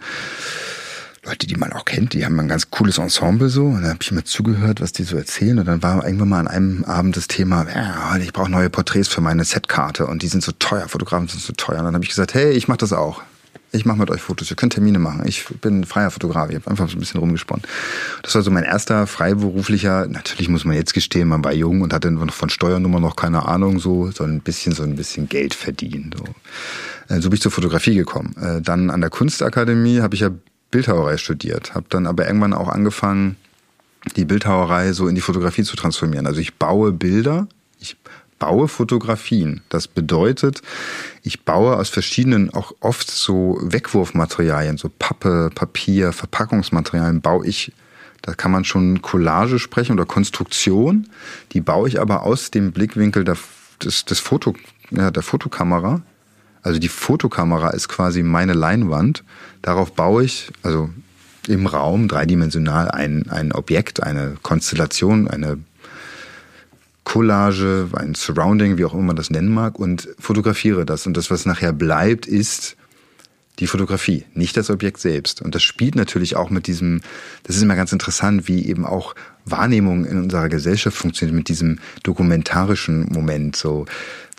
Leute, 1.28 1.46
die 1.46 1.56
man 1.56 1.72
auch 1.74 1.84
kennt, 1.84 2.14
die 2.14 2.24
haben 2.24 2.40
ein 2.40 2.48
ganz 2.48 2.70
cooles 2.70 2.96
Ensemble 2.96 3.50
so. 3.50 3.66
Und 3.66 3.82
dann 3.82 3.90
habe 3.90 3.98
ich 4.00 4.10
immer 4.10 4.24
zugehört, 4.24 4.80
was 4.80 4.92
die 4.92 5.02
so 5.02 5.16
erzählen. 5.16 5.58
Und 5.58 5.66
dann 5.66 5.82
war 5.82 6.04
irgendwann 6.04 6.28
mal 6.30 6.40
an 6.40 6.48
einem 6.48 6.84
Abend 6.84 7.16
das 7.18 7.28
Thema, 7.28 7.66
ja, 7.68 8.16
ich 8.16 8.32
brauche 8.32 8.50
neue 8.50 8.70
Porträts 8.70 9.08
für 9.08 9.20
meine 9.20 9.44
Setkarte 9.44 10.06
und 10.06 10.22
die 10.22 10.28
sind 10.28 10.42
so 10.42 10.52
teuer, 10.52 10.88
Fotografen 10.88 11.28
sind 11.28 11.42
so 11.42 11.52
teuer. 11.52 11.80
Und 11.80 11.84
dann 11.84 11.94
habe 11.94 12.04
ich 12.04 12.10
gesagt, 12.10 12.32
hey, 12.32 12.52
ich 12.52 12.66
mache 12.66 12.78
das 12.78 12.94
auch. 12.94 13.22
Ich 13.70 13.84
mache 13.84 13.98
mit 13.98 14.10
euch 14.10 14.22
Fotos, 14.22 14.48
ihr 14.48 14.56
könnt 14.56 14.72
Termine 14.72 14.98
machen. 14.98 15.24
Ich 15.26 15.44
bin 15.60 15.84
freier 15.84 16.10
Fotograf, 16.10 16.48
ich 16.48 16.56
habe 16.56 16.70
einfach 16.70 16.88
so 16.88 16.96
ein 16.96 17.00
bisschen 17.00 17.20
rumgesponnen. 17.20 17.62
Das 18.22 18.34
war 18.34 18.40
so 18.40 18.50
mein 18.50 18.64
erster 18.64 19.06
freiberuflicher, 19.06 20.06
natürlich 20.06 20.48
muss 20.48 20.64
man 20.64 20.74
jetzt 20.74 20.94
gestehen, 20.94 21.28
man 21.28 21.44
war 21.44 21.52
jung 21.52 21.82
und 21.82 21.92
hatte 21.92 22.10
von 22.30 22.48
Steuernummer 22.48 22.98
noch 22.98 23.14
keine 23.14 23.44
Ahnung, 23.44 23.78
so, 23.78 24.10
so 24.10 24.24
ein 24.24 24.40
bisschen, 24.40 24.72
so 24.72 24.84
ein 24.84 24.96
bisschen 24.96 25.28
Geld 25.28 25.52
verdienen. 25.52 26.14
So, 26.16 26.24
Äh, 27.14 27.20
so 27.20 27.28
bin 27.28 27.34
ich 27.36 27.42
zur 27.42 27.52
Fotografie 27.52 27.94
gekommen. 27.94 28.34
Äh, 28.40 28.60
Dann 28.62 28.90
an 28.90 29.00
der 29.00 29.10
Kunstakademie 29.10 30.00
habe 30.00 30.14
ich 30.14 30.20
ja 30.20 30.30
Bildhauerei 30.70 31.16
studiert, 31.16 31.74
habe 31.74 31.86
dann 31.88 32.06
aber 32.06 32.26
irgendwann 32.26 32.52
auch 32.52 32.68
angefangen, 32.68 33.36
die 34.16 34.24
Bildhauerei 34.24 34.92
so 34.92 35.08
in 35.08 35.14
die 35.14 35.20
Fotografie 35.20 35.64
zu 35.64 35.76
transformieren. 35.76 36.26
Also 36.26 36.40
ich 36.40 36.56
baue 36.56 36.92
Bilder, 36.92 37.48
ich 37.80 37.96
baue 38.38 38.68
Fotografien. 38.68 39.62
Das 39.68 39.88
bedeutet, 39.88 40.62
ich 41.22 41.44
baue 41.44 41.76
aus 41.76 41.88
verschiedenen, 41.88 42.52
auch 42.52 42.72
oft 42.80 43.10
so 43.10 43.58
Wegwurfmaterialien, 43.62 44.78
so 44.78 44.90
Pappe, 44.96 45.50
Papier, 45.54 46.12
Verpackungsmaterialien, 46.12 47.20
baue 47.20 47.46
ich, 47.46 47.72
da 48.22 48.34
kann 48.34 48.50
man 48.50 48.64
schon 48.64 49.02
Collage 49.02 49.58
sprechen 49.58 49.92
oder 49.92 50.06
Konstruktion. 50.06 51.08
Die 51.52 51.60
baue 51.60 51.88
ich 51.88 52.00
aber 52.00 52.22
aus 52.22 52.50
dem 52.50 52.72
Blickwinkel 52.72 53.24
der, 53.24 53.36
des, 53.82 54.04
des 54.04 54.20
Foto, 54.20 54.54
ja, 54.90 55.10
der 55.10 55.22
Fotokamera. 55.22 56.02
Also 56.62 56.78
die 56.78 56.88
Fotokamera 56.88 57.70
ist 57.70 57.88
quasi 57.88 58.22
meine 58.22 58.52
Leinwand. 58.52 59.24
Darauf 59.62 59.92
baue 59.92 60.24
ich, 60.24 60.50
also 60.62 60.90
im 61.48 61.66
Raum 61.66 62.08
dreidimensional 62.08 62.90
ein, 62.90 63.28
ein 63.30 63.52
Objekt, 63.52 64.02
eine 64.02 64.36
Konstellation, 64.42 65.28
eine 65.28 65.58
Collage, 67.04 67.88
ein 67.94 68.14
Surrounding, 68.14 68.76
wie 68.76 68.84
auch 68.84 68.92
immer 68.92 69.02
man 69.02 69.16
das 69.16 69.30
nennen 69.30 69.52
mag, 69.52 69.78
und 69.78 70.08
fotografiere 70.18 70.84
das. 70.84 71.06
Und 71.06 71.16
das, 71.16 71.30
was 71.30 71.46
nachher 71.46 71.72
bleibt, 71.72 72.26
ist 72.26 72.76
die 73.58 73.66
Fotografie, 73.66 74.24
nicht 74.34 74.56
das 74.56 74.70
Objekt 74.70 75.00
selbst. 75.00 75.42
Und 75.42 75.54
das 75.54 75.62
spielt 75.62 75.96
natürlich 75.96 76.36
auch 76.36 76.50
mit 76.50 76.66
diesem, 76.66 77.00
das 77.44 77.56
ist 77.56 77.62
immer 77.62 77.76
ganz 77.76 77.92
interessant, 77.92 78.46
wie 78.46 78.66
eben 78.66 78.84
auch 78.84 79.14
Wahrnehmung 79.50 80.04
in 80.04 80.18
unserer 80.18 80.48
Gesellschaft 80.48 80.96
funktioniert, 80.96 81.36
mit 81.36 81.48
diesem 81.48 81.78
dokumentarischen 82.02 83.06
Moment, 83.12 83.56
so, 83.56 83.86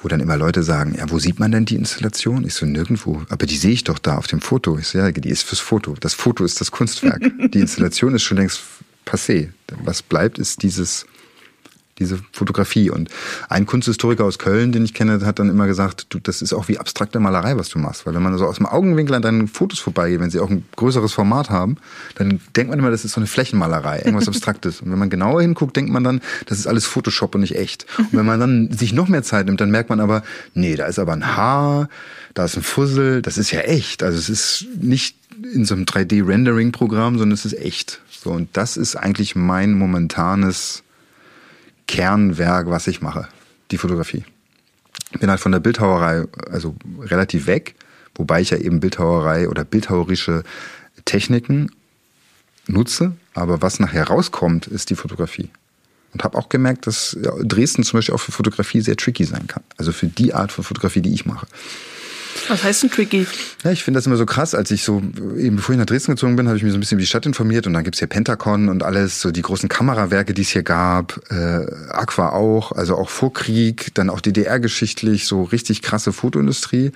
wo 0.02 0.08
dann 0.08 0.20
immer 0.20 0.38
Leute 0.38 0.64
sagen, 0.64 0.96
ja, 0.98 1.10
wo 1.10 1.20
sieht 1.20 1.40
man 1.40 1.52
denn 1.52 1.66
die 1.66 1.76
Installation? 1.76 2.46
Ich 2.46 2.54
so, 2.54 2.66
nirgendwo. 2.66 3.24
Aber 3.30 3.46
die 3.46 3.58
sehe 3.58 3.72
ich 3.72 3.84
doch 3.84 4.00
da 4.00 4.18
auf 4.18 4.28
dem 4.28 4.42
Foto. 4.42 4.78
Ich 4.78 4.88
so, 4.88 4.98
ja, 4.98 5.12
die 5.12 5.30
ist 5.30 5.44
fürs 5.44 5.60
Foto. 5.60 5.96
Das 6.00 6.14
Foto 6.14 6.46
ist 6.46 6.62
das 6.62 6.72
Kunstwerk. 6.72 7.22
die 7.54 7.60
Installation 7.60 8.16
ist 8.16 8.24
schon 8.24 8.38
längst 8.38 8.62
passé. 9.06 9.50
Was 9.84 10.02
bleibt, 10.02 10.40
ist 10.40 10.64
dieses, 10.64 11.06
diese 12.00 12.20
Fotografie. 12.32 12.90
Und 12.90 13.10
ein 13.50 13.66
Kunsthistoriker 13.66 14.26
aus 14.26 14.40
Köln, 14.40 14.72
den 14.72 14.86
ich 14.86 14.94
kenne, 14.94 15.26
hat 15.26 15.40
dann 15.40 15.50
immer 15.50 15.68
gesagt, 15.68 16.08
du, 16.10 16.20
das 16.20 16.42
ist 16.42 16.54
auch 16.54 16.68
wie 16.68 16.78
abstrakte 16.78 17.20
Malerei, 17.20 17.58
was 17.58 17.70
du 17.70 17.80
machst. 17.80 18.06
Weil 18.06 18.14
wenn 18.16 18.24
man 18.24 18.38
so 18.38 18.46
aus 18.46 18.58
dem 18.58 18.66
Augenwinkel 18.66 19.16
an 19.16 19.22
deinen 19.22 19.48
Fotos 19.48 19.80
vorbeigeht, 19.80 20.20
wenn 20.20 20.30
sie 20.30 20.40
auch 20.40 20.50
ein 20.50 20.66
größeres 20.76 21.14
Format 21.14 21.50
haben, 21.50 21.78
dann 22.16 22.40
denkt 22.56 22.70
man 22.70 22.80
immer, 22.80 22.92
das 22.92 23.06
ist 23.06 23.14
so 23.14 23.20
eine 23.20 23.28
Flächenmalerei, 23.28 24.00
irgendwas 24.00 24.28
Abstraktes. 24.30 24.82
Und 24.82 24.92
wenn 24.92 25.00
man 25.00 25.10
genauer 25.10 25.42
hinguckt, 25.42 25.76
denkt 25.76 25.92
man 25.92 26.04
dann, 26.04 26.22
das 26.46 26.60
ist 26.60 26.68
alles 26.68 26.86
Photoshop 26.86 27.36
und 27.36 27.42
nicht 27.42 27.56
echt. 27.56 27.86
Und 27.98 28.14
wenn 28.14 28.26
man 28.26 28.40
dann 28.40 28.72
sich 28.78 28.94
noch 28.94 29.08
mehr 29.08 29.24
Zeit 29.24 29.46
nimmt, 29.46 29.62
dann 29.62 29.72
merkt 29.72 29.90
man 29.90 30.00
aber, 30.00 30.24
nee, 30.54 30.76
da 30.76 30.86
ist 30.86 31.00
aber 31.00 31.14
ein 31.14 31.36
Haar, 31.36 31.90
da 32.34 32.46
ist 32.46 32.56
ein 32.56 32.64
Fussel, 32.64 33.22
das 33.22 33.38
ist 33.38 33.52
ja 33.52 33.62
echt. 33.62 34.04
Also 34.04 34.18
es 34.18 34.30
ist 34.30 34.66
nicht 34.80 35.16
in 35.54 35.66
so 35.66 35.76
einem 35.76 35.86
3D-Rendering-Programm, 35.86 37.18
sondern 37.18 37.34
es 37.34 37.46
ist 37.46 37.58
echt. 37.58 38.02
So, 38.10 38.32
und 38.32 38.50
das 38.54 38.78
ist 38.78 38.96
eigentlich 38.96 39.36
mein 39.36 39.74
momentanes 39.74 40.84
Kernwerk, 41.90 42.70
was 42.70 42.86
ich 42.86 43.02
mache, 43.02 43.28
die 43.72 43.80
Fotografie. 43.80 44.24
Bin 45.20 45.32
halt 45.32 45.40
von 45.40 45.52
der 45.52 45.60
Bildhauerei 45.60 46.26
also 46.52 46.76
relativ 47.02 47.48
weg, 47.48 47.74
wobei 48.14 48.42
ich 48.42 48.52
ja 48.52 48.58
eben 48.58 48.80
Bildhauerei 48.80 49.50
oder 49.50 49.66
bildhauerische 49.66 50.44
Techniken 51.06 51.72
nutze, 52.68 53.14
aber 53.34 53.64
was 53.64 53.80
nachher 53.80 54.04
rauskommt, 54.04 54.68
ist 54.68 54.92
die 54.92 54.96
Fotografie. 54.96 55.50
Und 56.14 56.24
habe 56.24 56.38
auch 56.38 56.50
gemerkt, 56.50 56.86
dass 56.86 57.18
Dresden 57.42 57.82
zum 57.82 57.98
Beispiel 57.98 58.14
auch 58.14 58.20
für 58.20 58.32
Fotografie 58.32 58.82
sehr 58.82 58.96
tricky 58.96 59.26
sein 59.26 59.48
kann. 59.48 59.64
Also 59.78 59.92
für 59.92 60.06
die 60.06 60.36
Art 60.36 60.52
von 60.52 60.64
Fotografie, 60.64 61.02
die 61.02 61.14
ich 61.14 61.26
mache. 61.26 61.48
Was 62.50 62.64
heißt 62.64 62.84
denn 62.84 62.90
tricky? 62.90 63.28
Ja, 63.64 63.72
ich 63.72 63.84
finde 63.84 64.00
das 64.00 64.08
immer 64.08 64.18
so 64.18 64.26
krass, 64.26 64.56
als 64.56 64.72
ich 64.72 64.84
so, 64.84 65.02
eben 65.38 65.58
bevor 65.58 65.74
ich 65.74 65.80
nach 65.80 65.86
Dresden 65.86 66.14
gezogen 66.14 66.36
bin, 66.36 66.48
habe 66.48 66.58
ich 66.58 66.64
mich 66.64 66.72
so 66.72 66.78
ein 66.78 66.80
bisschen 66.80 66.98
über 66.98 67.04
die 67.04 67.08
Stadt 67.08 67.26
informiert 67.26 67.68
und 67.68 67.74
dann 67.74 67.84
gibt's 67.84 68.00
hier 68.00 68.08
Pentagon 68.08 68.70
und 68.70 68.82
alles, 68.84 69.22
so 69.22 69.32
die 69.32 69.44
großen 69.44 69.70
Kamerawerke, 69.70 70.34
die 70.34 70.42
es 70.42 70.50
hier 70.50 70.64
gab, 70.64 71.22
äh, 71.30 71.66
Aqua 71.90 72.30
auch, 72.30 72.72
also 72.72 72.98
auch 72.98 73.10
vor 73.10 73.34
Krieg, 73.34 73.94
dann 73.94 74.10
auch 74.10 74.20
DDR-geschichtlich, 74.20 75.26
so 75.26 75.44
richtig 75.44 75.84
krasse 75.84 76.12
Fotoindustrie 76.12 76.92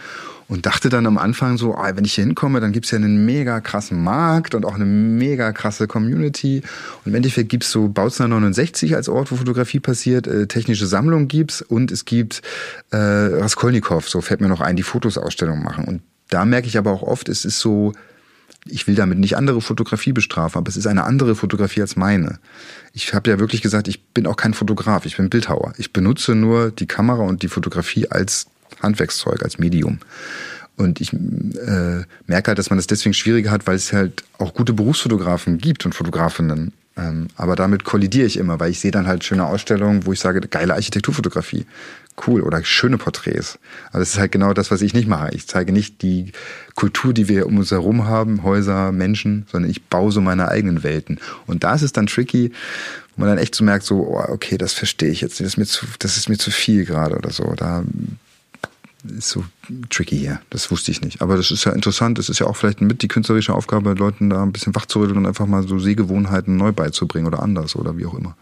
und 0.47 0.65
dachte 0.65 0.89
dann 0.89 1.05
am 1.05 1.17
Anfang 1.17 1.57
so, 1.57 1.75
ah, 1.75 1.91
wenn 1.95 2.05
ich 2.05 2.13
hier 2.13 2.23
hinkomme, 2.23 2.59
dann 2.59 2.71
gibt's 2.71 2.91
ja 2.91 2.97
einen 2.97 3.25
mega 3.25 3.61
krassen 3.61 4.03
Markt 4.03 4.55
und 4.55 4.65
auch 4.65 4.75
eine 4.75 4.85
mega 4.85 5.51
krasse 5.51 5.87
Community. 5.87 6.61
Und 7.03 7.11
im 7.11 7.15
Endeffekt 7.15 7.49
gibt's 7.49 7.71
so 7.71 7.87
Bautzner 7.87 8.27
69 8.27 8.95
als 8.95 9.09
Ort, 9.09 9.31
wo 9.31 9.35
Fotografie 9.35 9.79
passiert, 9.79 10.27
äh, 10.27 10.47
technische 10.47 10.87
Sammlung 10.87 11.27
gibt's 11.27 11.61
und 11.61 11.91
es 11.91 12.05
gibt 12.05 12.41
äh, 12.91 12.97
Raskolnikow, 12.97 14.07
so 14.07 14.21
fällt 14.21 14.41
mir 14.41 14.49
noch 14.49 14.61
ein, 14.61 14.75
die 14.75 14.83
Fotosausstellung 14.83 15.63
machen. 15.63 15.85
Und 15.85 16.01
da 16.29 16.45
merke 16.45 16.67
ich 16.67 16.77
aber 16.77 16.91
auch 16.91 17.03
oft, 17.03 17.29
es 17.29 17.45
ist 17.45 17.59
so, 17.59 17.93
ich 18.65 18.87
will 18.87 18.95
damit 18.95 19.19
nicht 19.19 19.37
andere 19.37 19.61
Fotografie 19.61 20.13
bestrafen, 20.13 20.57
aber 20.57 20.69
es 20.69 20.77
ist 20.77 20.87
eine 20.87 21.03
andere 21.03 21.35
Fotografie 21.35 21.81
als 21.81 21.95
meine. 21.95 22.39
Ich 22.93 23.13
habe 23.13 23.29
ja 23.29 23.39
wirklich 23.39 23.61
gesagt, 23.61 23.87
ich 23.87 24.03
bin 24.07 24.27
auch 24.27 24.37
kein 24.37 24.53
Fotograf, 24.53 25.05
ich 25.05 25.17
bin 25.17 25.29
Bildhauer. 25.29 25.73
Ich 25.77 25.93
benutze 25.93 26.35
nur 26.35 26.71
die 26.71 26.87
Kamera 26.87 27.23
und 27.23 27.43
die 27.43 27.47
Fotografie 27.47 28.09
als 28.09 28.47
Handwerkszeug, 28.81 29.43
als 29.43 29.59
Medium. 29.59 29.99
Und 30.75 31.01
ich 31.01 31.13
äh, 31.13 32.03
merke 32.25 32.47
halt, 32.47 32.57
dass 32.57 32.69
man 32.69 32.77
das 32.77 32.87
deswegen 32.87 33.13
schwieriger 33.13 33.51
hat, 33.51 33.67
weil 33.67 33.75
es 33.75 33.93
halt 33.93 34.23
auch 34.39 34.53
gute 34.53 34.73
Berufsfotografen 34.73 35.59
gibt 35.59 35.85
und 35.85 35.93
Fotografinnen. 35.93 36.73
Ähm, 36.95 37.27
aber 37.35 37.55
damit 37.55 37.83
kollidiere 37.83 38.25
ich 38.25 38.37
immer, 38.37 38.59
weil 38.59 38.71
ich 38.71 38.79
sehe 38.79 38.91
dann 38.91 39.07
halt 39.07 39.23
schöne 39.23 39.45
Ausstellungen, 39.45 40.05
wo 40.05 40.13
ich 40.13 40.19
sage, 40.19 40.41
geile 40.41 40.73
Architekturfotografie. 40.73 41.65
Cool. 42.27 42.41
Oder 42.41 42.63
schöne 42.63 42.97
Porträts. 42.97 43.57
Aber 43.89 43.99
das 43.99 44.09
ist 44.09 44.19
halt 44.19 44.31
genau 44.31 44.53
das, 44.53 44.69
was 44.69 44.81
ich 44.81 44.93
nicht 44.93 45.07
mache. 45.07 45.29
Ich 45.33 45.47
zeige 45.47 45.71
nicht 45.71 46.01
die 46.01 46.31
Kultur, 46.75 47.13
die 47.13 47.27
wir 47.27 47.47
um 47.47 47.57
uns 47.57 47.71
herum 47.71 48.05
haben, 48.05 48.43
Häuser, 48.43 48.91
Menschen, 48.91 49.47
sondern 49.51 49.71
ich 49.71 49.83
baue 49.83 50.11
so 50.11 50.21
meine 50.21 50.49
eigenen 50.49 50.83
Welten. 50.83 51.19
Und 51.47 51.63
da 51.63 51.73
ist 51.73 51.81
es 51.81 51.93
dann 51.93 52.07
tricky, 52.07 52.51
wo 53.15 53.21
man 53.21 53.29
dann 53.29 53.39
echt 53.39 53.55
so 53.55 53.63
merkt, 53.63 53.85
so, 53.85 54.07
oh, 54.07 54.25
okay, 54.27 54.57
das 54.57 54.73
verstehe 54.73 55.09
ich 55.09 55.21
jetzt, 55.21 55.39
das 55.39 55.47
ist 55.47 55.57
mir 55.57 55.65
zu, 55.65 55.85
das 55.99 56.17
ist 56.17 56.29
mir 56.29 56.37
zu 56.37 56.51
viel 56.51 56.85
gerade 56.85 57.15
oder 57.15 57.31
so. 57.31 57.53
Da 57.55 57.83
ist 59.03 59.29
so 59.29 59.43
tricky 59.89 60.17
hier. 60.17 60.39
Das 60.49 60.71
wusste 60.71 60.91
ich 60.91 61.01
nicht. 61.01 61.21
Aber 61.21 61.35
das 61.35 61.51
ist 61.51 61.65
ja 61.65 61.71
interessant. 61.71 62.17
Das 62.17 62.29
ist 62.29 62.39
ja 62.39 62.47
auch 62.47 62.55
vielleicht 62.55 62.81
mit 62.81 63.01
die 63.01 63.07
künstlerische 63.07 63.53
Aufgabe, 63.53 63.93
Leuten 63.93 64.29
da 64.29 64.41
ein 64.41 64.51
bisschen 64.51 64.75
wachzurütteln 64.75 65.17
und 65.17 65.25
einfach 65.25 65.45
mal 65.45 65.67
so 65.67 65.79
Sehgewohnheiten 65.79 66.55
neu 66.57 66.71
beizubringen 66.71 67.27
oder 67.27 67.41
anders 67.41 67.75
oder 67.75 67.97
wie 67.97 68.05
auch 68.05 68.13
immer. 68.13 68.35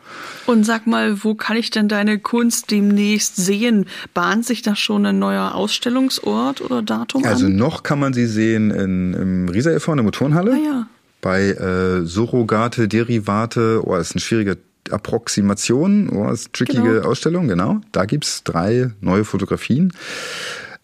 Und 0.45 0.65
sag 0.65 0.87
mal, 0.87 1.23
wo 1.23 1.35
kann 1.35 1.57
ich 1.57 1.71
denn 1.71 1.87
deine 1.87 2.19
Kunst 2.19 2.71
demnächst 2.71 3.35
sehen? 3.37 3.85
Bahnt 4.13 4.45
sich 4.45 4.61
da 4.61 4.75
schon 4.75 5.05
ein 5.05 5.19
neuer 5.19 5.55
Ausstellungsort 5.55 6.61
oder 6.61 6.81
Datum 6.81 7.25
Also 7.25 7.47
an? 7.47 7.55
noch 7.55 7.83
kann 7.83 7.99
man 7.99 8.13
sie 8.13 8.27
sehen 8.27 8.71
in, 8.71 9.13
im 9.13 9.49
Riesa 9.49 9.71
e.V. 9.71 9.91
in 9.93 9.97
der 9.97 10.03
Motorenhalle. 10.03 10.53
Ah, 10.53 10.65
ja. 10.65 10.87
Bei 11.21 11.49
äh, 11.49 12.05
Surrogate, 12.05 12.87
Derivate, 12.87 13.81
oh, 13.85 13.95
das 13.95 14.09
ist 14.09 14.15
ein 14.15 14.19
schwieriger 14.19 14.55
Approximation, 14.93 16.09
oh, 16.09 16.31
ist 16.31 16.53
trickige 16.53 16.81
genau. 16.81 17.07
Ausstellung, 17.07 17.47
genau. 17.47 17.81
Da 17.91 18.05
gibt's 18.05 18.43
drei 18.43 18.91
neue 19.01 19.25
Fotografien. 19.25 19.93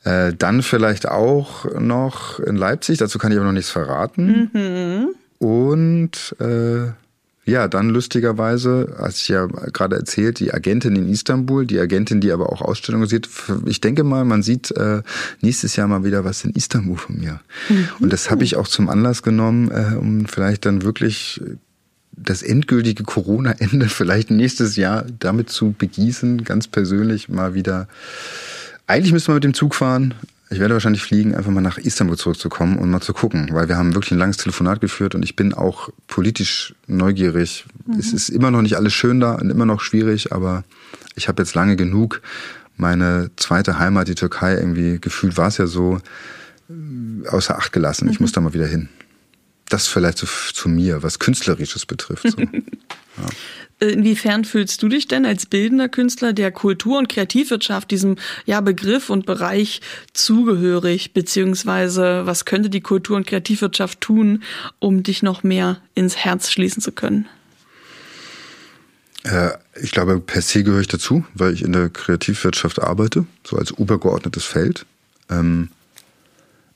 Äh, 0.04 0.34
dann 0.38 0.62
vielleicht 0.62 1.08
auch 1.08 1.66
noch 1.80 2.40
in 2.40 2.56
Leipzig, 2.56 2.98
dazu 2.98 3.20
kann 3.20 3.32
ich 3.32 3.38
aber 3.38 3.48
noch 3.48 3.54
nichts 3.54 3.72
verraten. 3.72 4.50
Mhm. 4.54 5.16
Und 5.40 6.36
äh, 6.40 6.92
ja, 7.48 7.70
dann 7.70 7.90
lustigerweise, 7.90 8.96
als 9.00 9.22
ich 9.22 9.30
ja 9.30 9.46
gerade 9.46 9.96
erzählt, 9.96 10.40
die 10.40 10.54
Agentin 10.54 10.98
in 10.98 11.08
Istanbul, 11.08 11.66
die 11.66 11.80
Agentin, 11.80 12.20
die 12.20 12.34
aber 12.34 12.52
auch 12.52 12.62
Ausstellungen 12.62 13.08
sieht. 13.08 13.30
Ich 13.66 13.80
denke 13.80 14.04
mal, 14.04 14.26
man 14.26 14.44
sieht 14.44 14.72
äh, 14.72 15.02
nächstes 15.42 15.78
Jahr 15.78 15.88
mal 15.88 16.04
wieder 16.04 16.26
was 16.26 16.44
in 16.44 16.52
Istanbul 16.52 16.98
von 16.98 17.18
mir. 17.18 17.40
Mhm. 17.70 17.88
Und 18.02 18.12
das 18.12 18.30
habe 18.30 18.44
ich 18.44 18.58
auch 18.58 18.68
zum 18.68 18.90
Anlass 18.90 19.24
genommen, 19.24 19.72
äh, 19.72 19.96
um 19.96 20.26
vielleicht 20.26 20.66
dann 20.66 20.84
wirklich 20.84 21.42
das 22.18 22.42
endgültige 22.42 23.04
Corona-Ende 23.04 23.88
vielleicht 23.90 24.32
nächstes 24.32 24.76
Jahr 24.76 25.06
damit 25.20 25.50
zu 25.50 25.74
begießen, 25.78 26.44
ganz 26.44 26.68
persönlich 26.68 27.30
mal 27.30 27.54
wieder. 27.54 27.88
Eigentlich 28.88 29.14
müssen 29.14 29.30
wir 29.30 29.36
mit 29.36 29.44
dem 29.44 29.54
Zug 29.54 29.76
fahren. 29.76 30.14
Ich 30.50 30.60
werde 30.60 30.74
wahrscheinlich 30.74 31.02
fliegen, 31.02 31.36
einfach 31.36 31.52
mal 31.52 31.60
nach 31.60 31.78
Istanbul 31.78 32.18
zurückzukommen 32.18 32.78
und 32.78 32.90
mal 32.90 33.02
zu 33.02 33.14
gucken, 33.14 33.50
weil 33.52 33.68
wir 33.68 33.78
haben 33.78 33.94
wirklich 33.94 34.12
ein 34.12 34.18
langes 34.18 34.38
Telefonat 34.38 34.80
geführt 34.80 35.14
und 35.14 35.24
ich 35.24 35.36
bin 35.36 35.54
auch 35.54 35.90
politisch 36.08 36.74
neugierig. 36.88 37.66
Mhm. 37.86 38.00
Es 38.00 38.14
ist 38.14 38.30
immer 38.30 38.50
noch 38.50 38.62
nicht 38.62 38.78
alles 38.78 38.94
schön 38.94 39.20
da 39.20 39.34
und 39.34 39.50
immer 39.50 39.66
noch 39.66 39.82
schwierig, 39.82 40.32
aber 40.32 40.64
ich 41.16 41.28
habe 41.28 41.42
jetzt 41.42 41.54
lange 41.54 41.76
genug 41.76 42.22
meine 42.78 43.32
zweite 43.36 43.78
Heimat, 43.80 44.08
die 44.08 44.16
Türkei, 44.16 44.56
irgendwie 44.56 45.00
gefühlt 45.02 45.36
war 45.36 45.48
es 45.48 45.58
ja 45.58 45.68
so, 45.68 46.00
außer 47.28 47.58
Acht 47.58 47.74
gelassen. 47.74 48.08
Ich 48.08 48.20
mhm. 48.20 48.24
muss 48.24 48.32
da 48.32 48.40
mal 48.40 48.54
wieder 48.54 48.68
hin 48.68 48.88
das 49.70 49.88
vielleicht 49.88 50.18
zu, 50.18 50.28
zu 50.54 50.70
mir, 50.70 51.04
was 51.04 51.20
Künstlerisches 51.20 51.86
betrifft. 51.86 52.30
So. 52.30 52.38
Ja. 53.20 53.30
Inwiefern 53.80 54.44
fühlst 54.44 54.82
du 54.82 54.88
dich 54.88 55.08
denn 55.08 55.26
als 55.26 55.46
bildender 55.46 55.88
Künstler 55.88 56.34
der 56.34 56.52
Kultur- 56.52 56.98
und 56.98 57.10
Kreativwirtschaft, 57.10 57.92
diesem 57.92 58.18
ja, 58.46 58.62
Begriff 58.62 59.10
und 59.10 59.26
Bereich 59.26 59.82
zugehörig? 60.14 61.14
Beziehungsweise 61.14 62.26
was 62.26 62.46
könnte 62.46 62.70
die 62.70 62.82
Kultur- 62.82 63.18
und 63.18 63.28
Kreativwirtschaft 63.28 64.02
tun, 64.02 64.44
um 64.80 65.04
dich 65.04 65.22
noch 65.22 65.44
mehr 65.44 65.80
ins 65.94 66.16
Herz 66.16 66.50
schließen 66.50 66.82
zu 66.82 66.92
können? 66.92 67.28
Äh, 69.24 69.52
ich 69.80 69.92
glaube, 69.92 70.20
per 70.20 70.42
se 70.42 70.64
gehöre 70.64 70.82
ich 70.82 70.88
dazu, 70.88 71.26
weil 71.36 71.54
ich 71.54 71.62
in 71.62 71.74
der 71.74 71.90
Kreativwirtschaft 71.90 72.82
arbeite, 72.82 73.26
so 73.44 73.58
als 73.58 73.72
übergeordnetes 73.72 74.46
Feld. 74.46 74.86
Ähm, 75.30 75.70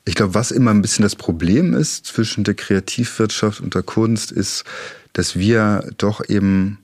ich 0.04 0.14
glaube, 0.14 0.34
was 0.34 0.50
immer 0.50 0.72
ein 0.72 0.82
bisschen 0.82 1.04
das 1.04 1.16
Problem 1.16 1.74
ist 1.74 2.06
zwischen 2.06 2.44
der 2.44 2.54
Kreativwirtschaft 2.54 3.60
und 3.60 3.74
der 3.74 3.82
Kunst, 3.82 4.32
ist, 4.32 4.64
dass 5.12 5.36
wir 5.36 5.90
doch 5.98 6.28
eben 6.28 6.78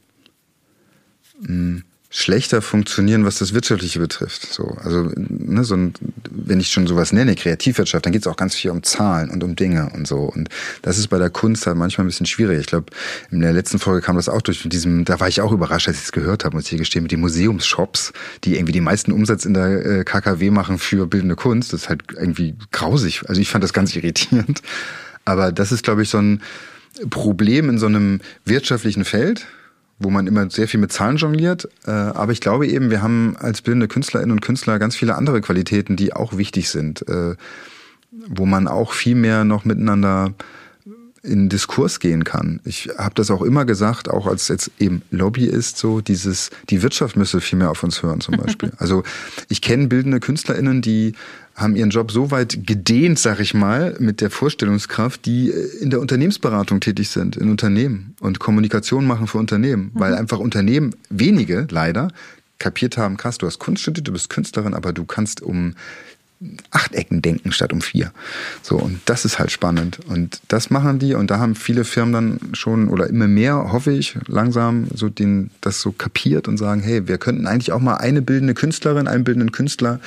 mh, 1.40 1.46
hm, 1.46 1.84
schlechter 2.10 2.62
funktionieren, 2.62 3.26
was 3.26 3.38
das 3.38 3.52
Wirtschaftliche 3.52 3.98
betrifft. 3.98 4.50
So, 4.52 4.64
also 4.82 5.10
ne, 5.16 5.62
so 5.62 5.74
ein, 5.74 5.92
wenn 6.30 6.58
ich 6.58 6.72
schon 6.72 6.86
sowas 6.86 7.12
nenne, 7.12 7.34
Kreativwirtschaft, 7.34 8.06
dann 8.06 8.12
geht 8.12 8.22
es 8.22 8.26
auch 8.26 8.36
ganz 8.36 8.54
viel 8.54 8.70
um 8.70 8.82
Zahlen 8.82 9.28
und 9.28 9.44
um 9.44 9.56
Dinge 9.56 9.90
und 9.94 10.08
so. 10.08 10.20
Und 10.20 10.48
das 10.80 10.96
ist 10.96 11.08
bei 11.08 11.18
der 11.18 11.28
Kunst 11.28 11.66
halt 11.66 11.76
manchmal 11.76 12.06
ein 12.06 12.08
bisschen 12.08 12.24
schwierig. 12.24 12.60
Ich 12.60 12.66
glaube, 12.66 12.86
in 13.30 13.40
der 13.40 13.52
letzten 13.52 13.78
Folge 13.78 14.00
kam 14.00 14.16
das 14.16 14.30
auch 14.30 14.40
durch 14.40 14.64
mit 14.64 14.72
diesem, 14.72 15.04
da 15.04 15.20
war 15.20 15.28
ich 15.28 15.42
auch 15.42 15.52
überrascht, 15.52 15.86
als 15.88 15.98
ich 15.98 16.04
es 16.04 16.12
gehört 16.12 16.44
habe, 16.44 16.56
muss 16.56 16.64
ich 16.64 16.70
hier 16.70 16.78
gestehen, 16.78 17.02
mit 17.02 17.12
den 17.12 17.20
Museumsshops, 17.20 18.14
die 18.44 18.54
irgendwie 18.54 18.72
die 18.72 18.80
meisten 18.80 19.12
Umsatz 19.12 19.44
in 19.44 19.52
der 19.52 19.84
äh, 19.84 20.04
KKW 20.04 20.50
machen 20.50 20.78
für 20.78 21.06
bildende 21.06 21.36
Kunst. 21.36 21.74
Das 21.74 21.82
ist 21.82 21.88
halt 21.90 22.04
irgendwie 22.16 22.56
grausig. 22.72 23.28
Also 23.28 23.40
ich 23.40 23.50
fand 23.50 23.62
das 23.62 23.74
ganz 23.74 23.94
irritierend. 23.94 24.62
Aber 25.26 25.52
das 25.52 25.72
ist, 25.72 25.82
glaube 25.82 26.02
ich, 26.02 26.08
so 26.08 26.18
ein 26.18 26.40
Problem 27.10 27.68
in 27.68 27.78
so 27.78 27.84
einem 27.84 28.20
wirtschaftlichen 28.46 29.04
Feld 29.04 29.46
wo 29.98 30.10
man 30.10 30.26
immer 30.26 30.48
sehr 30.50 30.68
viel 30.68 30.80
mit 30.80 30.92
Zahlen 30.92 31.16
jongliert. 31.16 31.68
Äh, 31.86 31.90
aber 31.90 32.32
ich 32.32 32.40
glaube 32.40 32.66
eben, 32.66 32.90
wir 32.90 33.02
haben 33.02 33.36
als 33.38 33.62
bildende 33.62 33.88
Künstlerinnen 33.88 34.32
und 34.32 34.40
Künstler 34.40 34.78
ganz 34.78 34.96
viele 34.96 35.16
andere 35.16 35.40
Qualitäten, 35.40 35.96
die 35.96 36.12
auch 36.12 36.36
wichtig 36.36 36.70
sind, 36.70 37.06
äh, 37.08 37.34
wo 38.10 38.46
man 38.46 38.68
auch 38.68 38.92
viel 38.92 39.14
mehr 39.14 39.44
noch 39.44 39.64
miteinander 39.64 40.34
in 41.22 41.48
Diskurs 41.48 42.00
gehen 42.00 42.24
kann. 42.24 42.60
Ich 42.64 42.90
habe 42.96 43.14
das 43.14 43.30
auch 43.30 43.42
immer 43.42 43.64
gesagt, 43.64 44.08
auch 44.08 44.26
als 44.26 44.48
jetzt 44.48 44.70
eben 44.78 45.02
Lobbyist, 45.10 45.76
so 45.76 46.00
dieses, 46.00 46.50
die 46.70 46.82
Wirtschaft 46.82 47.16
müsse 47.16 47.40
viel 47.40 47.58
mehr 47.58 47.70
auf 47.70 47.82
uns 47.82 48.02
hören 48.02 48.20
zum 48.20 48.36
Beispiel. 48.36 48.72
also 48.78 49.02
ich 49.48 49.60
kenne 49.60 49.88
bildende 49.88 50.20
KünstlerInnen, 50.20 50.80
die 50.80 51.14
haben 51.58 51.76
ihren 51.76 51.90
Job 51.90 52.12
so 52.12 52.30
weit 52.30 52.66
gedehnt, 52.66 53.18
sag 53.18 53.40
ich 53.40 53.52
mal, 53.52 53.96
mit 53.98 54.20
der 54.20 54.30
Vorstellungskraft, 54.30 55.26
die 55.26 55.50
in 55.50 55.90
der 55.90 56.00
Unternehmensberatung 56.00 56.80
tätig 56.80 57.10
sind, 57.10 57.36
in 57.36 57.50
Unternehmen 57.50 58.14
und 58.20 58.38
Kommunikation 58.38 59.06
machen 59.06 59.26
für 59.26 59.38
Unternehmen, 59.38 59.90
mhm. 59.92 60.00
weil 60.00 60.14
einfach 60.14 60.38
Unternehmen, 60.38 60.94
wenige 61.10 61.66
leider, 61.70 62.08
kapiert 62.58 62.96
haben, 62.96 63.16
krass, 63.16 63.38
du 63.38 63.46
hast 63.46 63.58
Kunst 63.58 63.82
studiert, 63.82 64.08
du 64.08 64.12
bist 64.12 64.30
Künstlerin, 64.30 64.74
aber 64.74 64.92
du 64.92 65.04
kannst 65.04 65.42
um 65.42 65.74
acht 66.70 66.94
Ecken 66.94 67.20
denken 67.20 67.50
statt 67.50 67.72
um 67.72 67.80
vier. 67.80 68.12
So, 68.62 68.76
und 68.76 69.00
das 69.06 69.24
ist 69.24 69.40
halt 69.40 69.50
spannend. 69.50 69.98
Und 70.06 70.40
das 70.46 70.70
machen 70.70 71.00
die 71.00 71.14
und 71.14 71.32
da 71.32 71.40
haben 71.40 71.56
viele 71.56 71.84
Firmen 71.84 72.12
dann 72.12 72.54
schon 72.54 72.88
oder 72.88 73.08
immer 73.08 73.26
mehr, 73.26 73.72
hoffe 73.72 73.90
ich, 73.90 74.16
langsam 74.28 74.86
so 74.94 75.08
den, 75.08 75.50
das 75.60 75.80
so 75.80 75.90
kapiert 75.90 76.46
und 76.46 76.56
sagen, 76.56 76.80
hey, 76.80 77.08
wir 77.08 77.18
könnten 77.18 77.48
eigentlich 77.48 77.72
auch 77.72 77.80
mal 77.80 77.96
eine 77.96 78.22
bildende 78.22 78.54
Künstlerin, 78.54 79.08
einen 79.08 79.24
bildenden 79.24 79.50
Künstler 79.50 79.98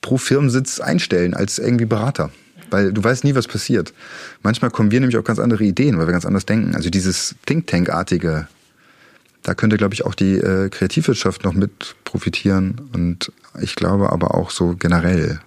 pro 0.00 0.16
Firmensitz 0.16 0.80
einstellen 0.80 1.34
als 1.34 1.58
irgendwie 1.58 1.86
Berater. 1.86 2.30
Weil 2.70 2.92
du 2.92 3.02
weißt 3.02 3.24
nie, 3.24 3.34
was 3.34 3.48
passiert. 3.48 3.94
Manchmal 4.42 4.70
kommen 4.70 4.90
wir 4.90 5.00
nämlich 5.00 5.16
auch 5.16 5.24
ganz 5.24 5.38
andere 5.38 5.64
Ideen, 5.64 5.98
weil 5.98 6.06
wir 6.06 6.12
ganz 6.12 6.26
anders 6.26 6.46
denken. 6.46 6.74
Also 6.74 6.90
dieses 6.90 7.34
Think 7.46 7.66
Tank-artige, 7.66 8.46
da 9.42 9.54
könnte, 9.54 9.78
glaube 9.78 9.94
ich, 9.94 10.04
auch 10.04 10.14
die 10.14 10.34
äh, 10.34 10.68
Kreativwirtschaft 10.68 11.44
noch 11.44 11.54
mit 11.54 11.96
profitieren. 12.04 12.90
Und 12.92 13.32
ich 13.60 13.74
glaube 13.74 14.12
aber 14.12 14.34
auch 14.34 14.50
so 14.50 14.76
generell 14.78 15.40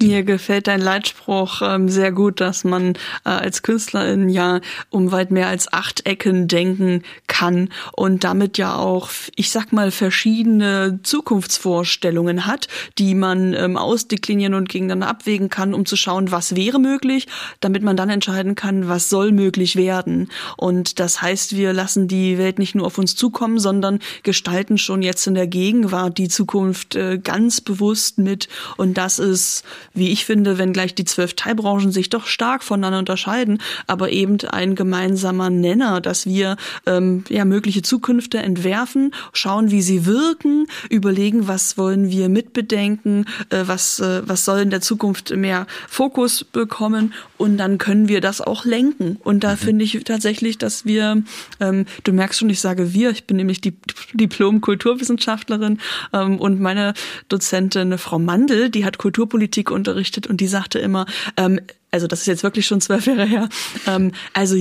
mir 0.00 0.22
gefällt 0.24 0.66
dein 0.66 0.80
Leitspruch 0.80 1.62
ähm, 1.62 1.88
sehr 1.88 2.12
gut, 2.12 2.40
dass 2.40 2.64
man 2.64 2.94
äh, 3.24 3.30
als 3.30 3.62
Künstlerin 3.62 4.28
ja 4.28 4.60
um 4.90 5.12
weit 5.12 5.30
mehr 5.30 5.48
als 5.48 5.72
acht 5.72 6.06
Ecken 6.06 6.48
denken 6.48 7.02
kann 7.26 7.70
und 7.92 8.24
damit 8.24 8.58
ja 8.58 8.76
auch, 8.76 9.08
ich 9.36 9.50
sag 9.50 9.72
mal, 9.72 9.90
verschiedene 9.90 11.00
Zukunftsvorstellungen 11.02 12.46
hat, 12.46 12.68
die 12.98 13.14
man 13.14 13.54
ähm, 13.54 13.76
ausdeklinieren 13.76 14.54
und 14.54 14.68
gegeneinander 14.68 15.08
abwägen 15.08 15.48
kann, 15.48 15.74
um 15.74 15.86
zu 15.86 15.96
schauen, 15.96 16.30
was 16.30 16.56
wäre 16.56 16.78
möglich, 16.78 17.26
damit 17.60 17.82
man 17.82 17.96
dann 17.96 18.10
entscheiden 18.10 18.54
kann, 18.54 18.88
was 18.88 19.08
soll 19.08 19.32
möglich 19.32 19.76
werden. 19.76 20.28
Und 20.56 21.00
das 21.00 21.22
heißt, 21.22 21.56
wir 21.56 21.72
lassen 21.72 22.08
die 22.08 22.38
Welt 22.38 22.58
nicht 22.58 22.74
nur 22.74 22.86
auf 22.86 22.98
uns 22.98 23.16
zukommen, 23.16 23.58
sondern 23.58 24.00
gestalten 24.22 24.78
schon 24.78 25.02
jetzt 25.02 25.26
in 25.26 25.34
der 25.34 25.46
Gegenwart 25.46 26.18
die 26.18 26.28
Zukunft 26.28 26.96
äh, 26.96 27.18
ganz 27.18 27.60
bewusst 27.60 28.18
mit. 28.18 28.48
Und 28.76 28.98
das 28.98 29.18
ist 29.18 29.64
wie 29.96 30.10
ich 30.10 30.24
finde, 30.24 30.58
wenn 30.58 30.72
gleich 30.72 30.94
die 30.94 31.04
zwölf 31.04 31.34
Teilbranchen 31.34 31.90
sich 31.90 32.10
doch 32.10 32.26
stark 32.26 32.62
voneinander 32.62 32.98
unterscheiden, 33.00 33.58
aber 33.86 34.10
eben 34.10 34.38
ein 34.50 34.74
gemeinsamer 34.74 35.50
Nenner, 35.50 36.00
dass 36.00 36.26
wir 36.26 36.56
ähm, 36.86 37.24
ja 37.28 37.44
mögliche 37.44 37.82
Zukünfte 37.82 38.38
entwerfen, 38.38 39.12
schauen, 39.32 39.70
wie 39.70 39.82
sie 39.82 40.06
wirken, 40.06 40.66
überlegen, 40.90 41.48
was 41.48 41.78
wollen 41.78 42.10
wir 42.10 42.28
mitbedenken, 42.28 43.24
äh, 43.50 43.64
was 43.66 43.98
äh, 44.00 44.22
was 44.26 44.44
soll 44.44 44.60
in 44.60 44.70
der 44.70 44.80
Zukunft 44.80 45.34
mehr 45.34 45.66
Fokus 45.88 46.44
bekommen 46.44 47.14
und 47.36 47.56
dann 47.56 47.78
können 47.78 48.08
wir 48.08 48.20
das 48.20 48.40
auch 48.40 48.64
lenken. 48.64 49.18
Und 49.24 49.44
da 49.44 49.52
mhm. 49.52 49.58
finde 49.58 49.84
ich 49.84 50.04
tatsächlich, 50.04 50.58
dass 50.58 50.84
wir, 50.84 51.22
ähm, 51.60 51.86
du 52.04 52.12
merkst 52.12 52.38
schon, 52.38 52.50
ich 52.50 52.60
sage 52.60 52.92
wir, 52.92 53.10
ich 53.10 53.24
bin 53.24 53.36
nämlich 53.36 53.60
die 53.60 53.74
Diplom-Kulturwissenschaftlerin 54.14 55.78
ähm, 56.12 56.38
und 56.38 56.60
meine 56.60 56.94
Dozentin 57.28 57.98
Frau 57.98 58.18
Mandel, 58.18 58.70
die 58.70 58.84
hat 58.84 58.98
Kulturpolitik 58.98 59.46
Politik 59.46 59.70
unterrichtet 59.86 60.26
und 60.26 60.40
die 60.40 60.46
sagte 60.46 60.78
immer, 60.78 61.06
ähm, 61.36 61.60
also 61.90 62.06
das 62.06 62.20
ist 62.20 62.26
jetzt 62.26 62.42
wirklich 62.42 62.66
schon 62.66 62.80
zwölf 62.80 63.06
Jahre 63.06 63.24
her, 63.24 63.48
ähm, 63.86 64.12
also 64.32 64.56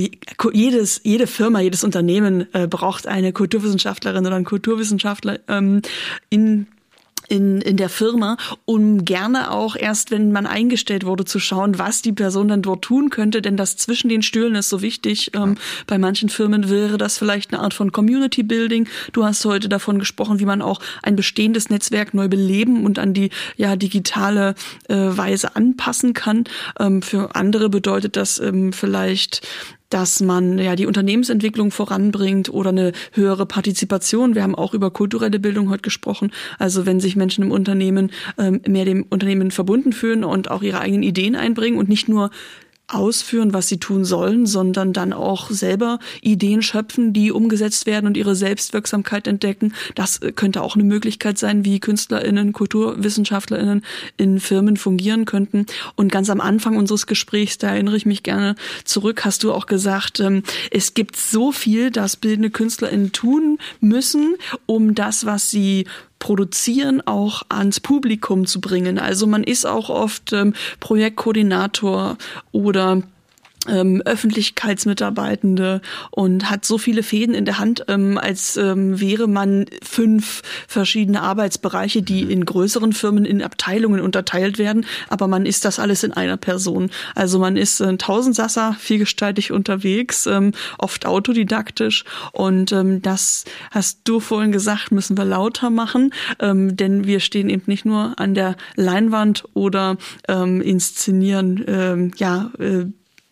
jedes, 0.53 1.02
jede 1.03 1.27
Firma, 1.27 1.60
jedes 1.60 1.84
Unternehmen 1.84 2.47
äh, 2.53 2.68
braucht 2.68 3.07
eine 3.07 3.34
Kulturwissenschaftlerin 3.34 4.26
oder 4.26 4.35
einen 4.35 4.45
Kulturwissenschaftler 4.45 5.39
ähm, 5.47 5.81
in 6.30 6.68
in, 7.27 7.61
in 7.61 7.77
der 7.77 7.89
Firma, 7.89 8.38
um 8.65 9.06
gerne 9.06 9.52
auch 9.52 9.76
erst, 9.76 10.11
wenn 10.11 10.31
man 10.31 10.45
eingestellt 10.45 11.06
wurde, 11.06 11.26
zu 11.26 11.39
schauen, 11.39 11.80
was 11.80 12.02
die 12.02 12.14
Person 12.14 12.47
dann 12.47 12.61
dort 12.61 12.84
tun 12.84 13.10
könnte, 13.10 13.41
denn 13.41 13.57
das 13.57 13.77
zwischen 13.77 14.10
den 14.10 14.22
Stühlen 14.22 14.56
ist 14.56 14.69
so 14.69 14.81
wichtig. 14.81 15.31
Ähm, 15.35 15.57
bei 15.88 15.97
manchen 15.97 16.30
Firmen 16.30 16.69
wäre 16.69 16.97
das 16.97 17.18
vielleicht 17.18 17.53
eine 17.53 17.61
Art 17.61 17.73
von 17.73 17.91
Community 17.91 18.43
Building. 18.43 18.88
Du 19.14 19.26
hast 19.26 19.45
heute 19.45 19.69
davon 19.69 19.99
gesprochen, 19.99 20.39
wie 20.39 20.45
man 20.45 20.61
auch 20.61 20.81
ein 21.03 21.15
bestehendes 21.15 21.69
Netzwerk 21.69 22.14
neu 22.14 22.27
beleben 22.27 22.85
und 22.85 22.99
an 22.99 23.14
die 23.14 23.30
ja 23.57 23.76
digitale 23.76 24.56
äh, 24.88 24.95
Weise 24.95 25.56
anpassen 25.56 26.14
kann. 26.14 26.45
Ähm, 26.80 27.02
für 27.02 27.35
andere 27.35 27.69
bedeutet 27.69 28.15
das 28.15 28.39
ähm, 28.39 28.73
vielleicht 28.73 29.47
dass 29.95 30.19
man 30.19 30.59
ja 30.59 30.76
die 30.76 30.88
Unternehmensentwicklung 30.88 31.72
voranbringt 31.72 32.49
oder 32.49 32.72
eine 32.72 32.91
höhere 33.13 33.45
Partizipation. 33.45 34.35
Wir 34.35 34.43
haben 34.43 34.53
auch 34.53 34.73
über 34.73 34.91
kulturelle 34.91 35.39
Bildung 35.39 35.69
heute 35.69 35.84
gesprochen. 35.84 36.34
Also 36.59 36.85
wenn 36.85 36.99
sich 36.99 37.15
Menschen 37.15 37.45
im 37.45 37.51
Unternehmen 37.51 38.11
ähm, 38.38 38.59
mehr 38.67 38.84
dem 38.84 39.03
Unternehmen 39.03 39.51
verbunden 39.51 39.93
fühlen 39.93 40.26
und 40.26 40.51
auch 40.51 40.63
ihre 40.63 40.81
eigenen 40.81 41.03
Ideen 41.03 41.38
einbringen 41.38 41.77
und 41.77 41.88
nicht 41.88 42.09
nur 42.09 42.30
ausführen, 42.88 43.53
was 43.53 43.68
sie 43.68 43.80
tun 43.80 44.06
sollen, 44.06 44.45
sondern 44.45 44.94
dann 44.94 45.12
auch 45.14 45.49
selber 45.49 45.99
Ideen 46.22 46.62
schöpfen, 46.62 47.14
die 47.14 47.32
umgesetzt 47.32 47.86
werden 47.86 48.06
und 48.06 48.16
ihre 48.16 48.36
Selbstwirksamkeit 48.36 49.28
entdecken. 49.28 49.74
Das 49.95 50.22
äh, 50.22 50.32
könnte 50.32 50.62
auch 50.62 50.76
eine 50.76 50.84
Möglichkeit 50.84 51.38
sein, 51.38 51.66
wie 51.66 51.80
KünstlerInnen, 51.80 52.53
KulturwissenschaftlerInnen 52.53 53.84
in 54.18 54.40
Firmen 54.40 54.78
fungieren 54.78 55.26
könnten. 55.26 55.66
Und 55.95 56.12
ganz 56.12 56.30
am 56.30 56.41
Anfang 56.41 56.78
unseres 56.78 57.07
Gesprächs, 57.07 57.57
da 57.57 57.70
erinnere 57.70 57.98
ich 57.98 58.06
mich 58.06 58.24
gerne 58.24 58.56
zurück, 58.84 59.26
hast 59.26 59.44
du 59.44 59.52
auch 59.52 59.66
gesagt, 59.66 60.20
ähm, 60.20 60.44
es 60.72 60.94
gibt 60.94 61.16
so 61.16 61.52
viel, 61.52 61.90
das 61.90 62.16
bildende 62.16 62.52
KünstlerInnen 62.52 63.12
tun 63.12 63.57
müssen, 63.80 64.36
um 64.66 64.94
das, 64.94 65.26
was 65.26 65.49
sie 65.49 65.86
Produzieren 66.26 67.06
auch 67.06 67.43
ans 67.49 67.80
Publikum 67.80 68.47
zu 68.47 68.60
bringen. 68.60 68.97
Also 68.97 69.27
man 69.27 69.43
ist 69.43 69.64
auch 69.64 69.91
oft 69.91 70.34
ähm, 70.34 70.56
Projektkoordinator 70.80 72.18
oder 72.52 73.03
ähm, 73.67 74.01
Öffentlichkeitsmitarbeitende 74.05 75.81
und 76.11 76.49
hat 76.49 76.65
so 76.65 76.77
viele 76.77 77.03
Fäden 77.03 77.35
in 77.35 77.45
der 77.45 77.59
Hand, 77.59 77.85
ähm, 77.87 78.17
als 78.17 78.57
ähm, 78.57 78.99
wäre 78.99 79.27
man 79.27 79.65
fünf 79.83 80.41
verschiedene 80.67 81.21
Arbeitsbereiche, 81.21 82.01
die 82.01 82.21
in 82.21 82.45
größeren 82.45 82.93
Firmen 82.93 83.25
in 83.25 83.41
Abteilungen 83.41 84.01
unterteilt 84.01 84.57
werden, 84.57 84.85
aber 85.09 85.27
man 85.27 85.45
ist 85.45 85.65
das 85.65 85.79
alles 85.79 86.03
in 86.03 86.13
einer 86.13 86.37
Person. 86.37 86.89
Also 87.15 87.39
man 87.39 87.57
ist 87.57 87.81
ein 87.81 87.97
Tausendsasser, 87.97 88.75
vielgestaltig 88.79 89.51
unterwegs, 89.51 90.25
ähm, 90.27 90.51
oft 90.77 91.05
autodidaktisch. 91.05 92.03
Und 92.31 92.71
ähm, 92.71 93.01
das 93.01 93.45
hast 93.71 94.01
du 94.03 94.19
vorhin 94.19 94.51
gesagt, 94.51 94.91
müssen 94.91 95.17
wir 95.17 95.25
lauter 95.25 95.69
machen, 95.69 96.13
ähm, 96.39 96.75
denn 96.75 97.05
wir 97.05 97.19
stehen 97.19 97.49
eben 97.49 97.63
nicht 97.67 97.85
nur 97.85 98.13
an 98.17 98.33
der 98.33 98.55
Leinwand 98.75 99.43
oder 99.53 99.97
ähm, 100.27 100.61
inszenieren 100.61 101.63
ähm, 101.67 102.11
ja 102.17 102.51
äh, 102.59 102.85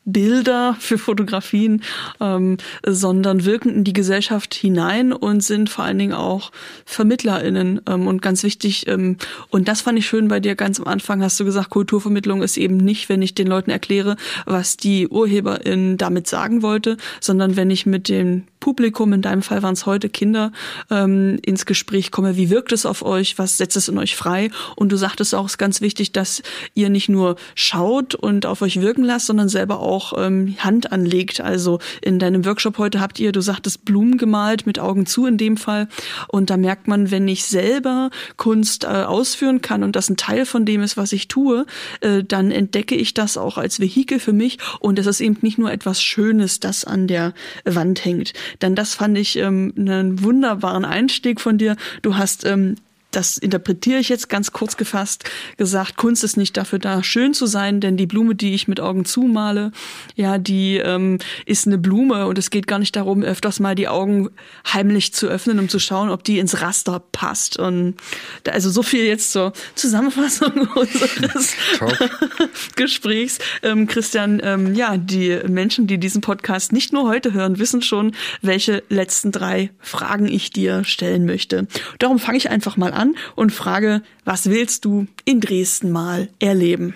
Bilder 0.06 0.76
für 0.80 0.98
Fotografien, 0.98 1.82
ähm, 2.20 2.58
sondern 2.86 3.46
wirken 3.46 3.70
in 3.70 3.84
die 3.84 3.94
Gesellschaft 3.94 4.54
hinein 4.54 5.14
und 5.14 5.44
sind 5.44 5.70
vor 5.70 5.86
allen 5.86 5.98
Dingen 5.98 6.14
auch 6.14 6.52
VermittlerInnen 6.86 7.82
ähm, 7.88 8.08
und 8.08 8.22
ganz 8.22 8.44
wichtig. 8.44 8.88
Ähm, 8.88 9.18
und 9.50 9.68
das 9.68 9.82
fand 9.82 9.98
ich 9.98 10.06
schön 10.06 10.28
bei 10.28 10.40
dir 10.40 10.56
ganz 10.56 10.80
am 10.80 10.88
Anfang, 10.88 11.22
hast 11.24 11.40
du 11.40 11.46
gesagt, 11.46 11.70
Kulturvermittlung 11.70 12.42
ist 12.42 12.58
eben 12.58 12.78
nicht, 12.78 13.10
wenn 13.10 13.22
ich 13.22 13.34
den 13.34 13.48
Leuten 13.48 13.72
erkläre, 13.72 14.18
was 14.46 14.78
die 14.78 15.08
Urheberin 15.08 15.98
damit 15.98 16.28
sagen 16.28 16.62
wollte, 16.62 16.98
sondern 17.20 17.56
wenn 17.56 17.70
ich 17.70 17.86
mit 17.86 18.10
dem 18.10 18.44
Publikum, 18.64 19.12
in 19.12 19.22
deinem 19.22 19.42
Fall 19.42 19.62
waren 19.62 19.74
es 19.74 19.86
heute 19.86 20.08
Kinder, 20.08 20.54
ähm, 20.90 21.38
ins 21.46 21.66
Gespräch 21.66 22.12
komme, 22.12 22.38
wie 22.38 22.50
wirkt 22.50 22.72
es 22.72 22.86
auf 22.86 23.04
euch, 23.04 23.38
was 23.38 23.58
setzt 23.58 23.76
es 23.76 23.90
in 23.90 23.98
euch 23.98 24.16
frei? 24.16 24.52
Und 24.78 24.94
du 24.94 24.96
sagtest 24.96 25.36
auch, 25.36 25.48
es 25.48 25.54
ist 25.54 25.58
ganz 25.58 25.82
wichtig, 25.82 26.14
dass 26.14 26.42
ihr 26.74 26.88
nicht 26.88 27.10
nur 27.10 27.36
schaut 27.56 28.16
und 28.16 28.46
auf 28.46 28.62
euch 28.62 28.80
wirken 28.80 29.04
lasst, 29.04 29.26
sondern 29.26 29.50
selber 29.50 29.82
auch 29.82 30.14
ähm, 30.18 30.56
Hand 30.60 30.94
anlegt. 30.94 31.42
Also 31.42 31.80
in 32.02 32.20
deinem 32.20 32.46
Workshop 32.46 32.78
heute 32.78 33.02
habt 33.02 33.20
ihr, 33.20 33.34
du 33.34 33.42
sagtest, 33.42 33.84
Blumen 33.84 34.18
gemalt, 34.18 34.66
mit 34.66 34.80
Augen 34.80 35.06
zu 35.08 35.26
in 35.26 35.38
dem 35.38 35.58
Fall. 35.58 35.90
Und 36.30 36.50
da 36.50 36.56
merkt 36.56 36.88
man, 36.88 37.12
wenn 37.12 37.28
ich 37.28 37.44
selber 37.44 38.12
Kunst 38.38 38.86
äh, 38.86 38.88
ausführen 38.88 39.60
kann 39.60 39.84
und 39.84 39.98
das 39.98 40.10
ein 40.10 40.16
Teil 40.16 40.46
von 40.46 40.66
dem 40.66 40.84
ist, 40.84 40.96
was 40.96 41.12
ich 41.12 41.28
tue, 41.28 41.66
äh, 42.00 42.24
dann 42.24 42.50
entdecke 42.50 42.96
ich 42.96 43.14
das 43.14 43.36
auch 43.36 43.58
als 43.58 43.82
Vehikel 43.82 44.20
für 44.20 44.32
mich. 44.32 44.58
Und 44.80 45.00
es 45.00 45.06
ist 45.06 45.20
eben 45.20 45.40
nicht 45.42 45.58
nur 45.58 45.70
etwas 45.70 46.02
Schönes, 46.02 46.62
das 46.62 46.86
an 46.86 47.08
der 47.08 47.34
Wand 47.66 48.06
hängt. 48.06 48.32
Denn 48.62 48.76
das 48.76 48.96
fand 48.96 49.18
ich 49.18 49.38
ähm, 49.38 49.74
einen 49.78 50.24
wunderbaren 50.24 50.86
Einstieg 50.86 51.42
von 51.42 51.58
dir. 51.58 51.76
Du 52.02 52.18
hast 52.18 52.46
ähm, 52.46 52.76
das 53.16 53.38
interpretiere 53.38 54.00
ich 54.00 54.10
jetzt 54.10 54.30
ganz 54.30 54.52
kurz 54.52 54.78
gefasst 54.78 55.26
gesagt, 55.58 55.98
Kunst 55.98 56.24
ist 56.24 56.38
nicht 56.38 56.58
dafür 56.58 56.80
da, 56.80 57.04
schön 57.04 57.34
zu 57.34 57.46
sein, 57.46 57.80
denn 57.80 57.98
die 57.98 58.08
Blume, 58.08 58.36
die 58.36 58.54
ich 58.54 58.68
mit 58.68 58.80
Augen 58.80 59.06
zumale, 59.06 59.72
ja, 60.16 60.38
die 60.38 60.78
ähm, 60.78 61.20
ist 61.46 61.68
eine 61.68 61.78
Blume 61.78 62.28
und 62.28 62.38
es 62.38 62.50
geht 62.50 62.68
gar 62.68 62.80
nicht 62.80 62.96
darum, 62.96 63.24
öfters 63.24 63.60
mal 63.60 63.76
die 63.76 63.88
Augen 63.88 64.30
heimlich 64.72 65.14
zu 65.14 65.28
öffnen, 65.28 65.60
um 65.60 65.70
zu 65.70 65.80
schauen, 65.80 66.10
ob 66.10 66.24
die 66.24 66.40
ins 66.40 66.62
Raster 66.62 67.00
passt. 67.12 67.58
Und 67.58 67.96
da, 68.44 68.52
also 68.52 68.70
so 68.70 68.84
viel 68.84 69.04
jetzt 69.04 69.32
zur 69.32 69.54
Zusammenfassung 69.76 70.68
unseres 70.76 71.56
Gesprächs. 72.76 73.40
Ähm, 73.62 73.88
Christian, 73.88 74.42
ähm, 74.44 74.76
ja, 74.76 74.98
die 74.98 75.40
Menschen, 75.48 75.88
die 75.88 76.00
diesen 76.00 76.22
Podcast 76.22 76.72
nicht 76.72 76.94
nur 76.94 77.08
heute 77.08 77.34
hören, 77.34 77.60
wissen 77.60 77.82
schon, 77.82 78.16
welche 78.42 78.84
letzten 78.90 79.32
drei 79.32 79.72
Fragen 79.80 80.28
ich 80.28 80.52
dir 80.52 80.84
stellen 80.84 81.26
möchte. 81.26 81.68
Darum 82.00 82.20
fange 82.20 82.38
ich 82.38 82.50
einfach 82.50 82.78
mal 82.78 82.94
an 82.94 83.03
und 83.36 83.52
frage, 83.52 84.02
was 84.26 84.50
willst 84.50 84.86
du 84.86 85.08
in 85.26 85.42
Dresden 85.42 85.92
mal 85.92 86.30
erleben? 86.40 86.94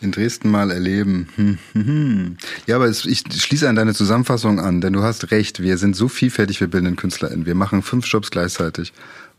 In 0.00 0.10
Dresden 0.10 0.50
mal 0.50 0.70
erleben. 0.70 1.28
Hm, 1.36 1.58
hm, 1.72 1.86
hm. 1.86 2.36
Ja, 2.66 2.76
aber 2.76 2.88
ich 2.88 3.22
schließe 3.30 3.68
an 3.68 3.76
deine 3.76 3.94
Zusammenfassung 3.94 4.58
an, 4.58 4.80
denn 4.80 4.92
du 4.92 5.02
hast 5.02 5.30
recht. 5.30 5.62
Wir 5.62 5.78
sind 5.78 5.94
so 5.94 6.08
vielfältig, 6.08 6.60
wir 6.60 6.68
bilden 6.68 6.96
KünstlerInnen. 6.96 7.46
Wir 7.46 7.54
machen 7.54 7.82
fünf 7.82 8.06
Jobs 8.06 8.30
gleichzeitig. 8.30 8.92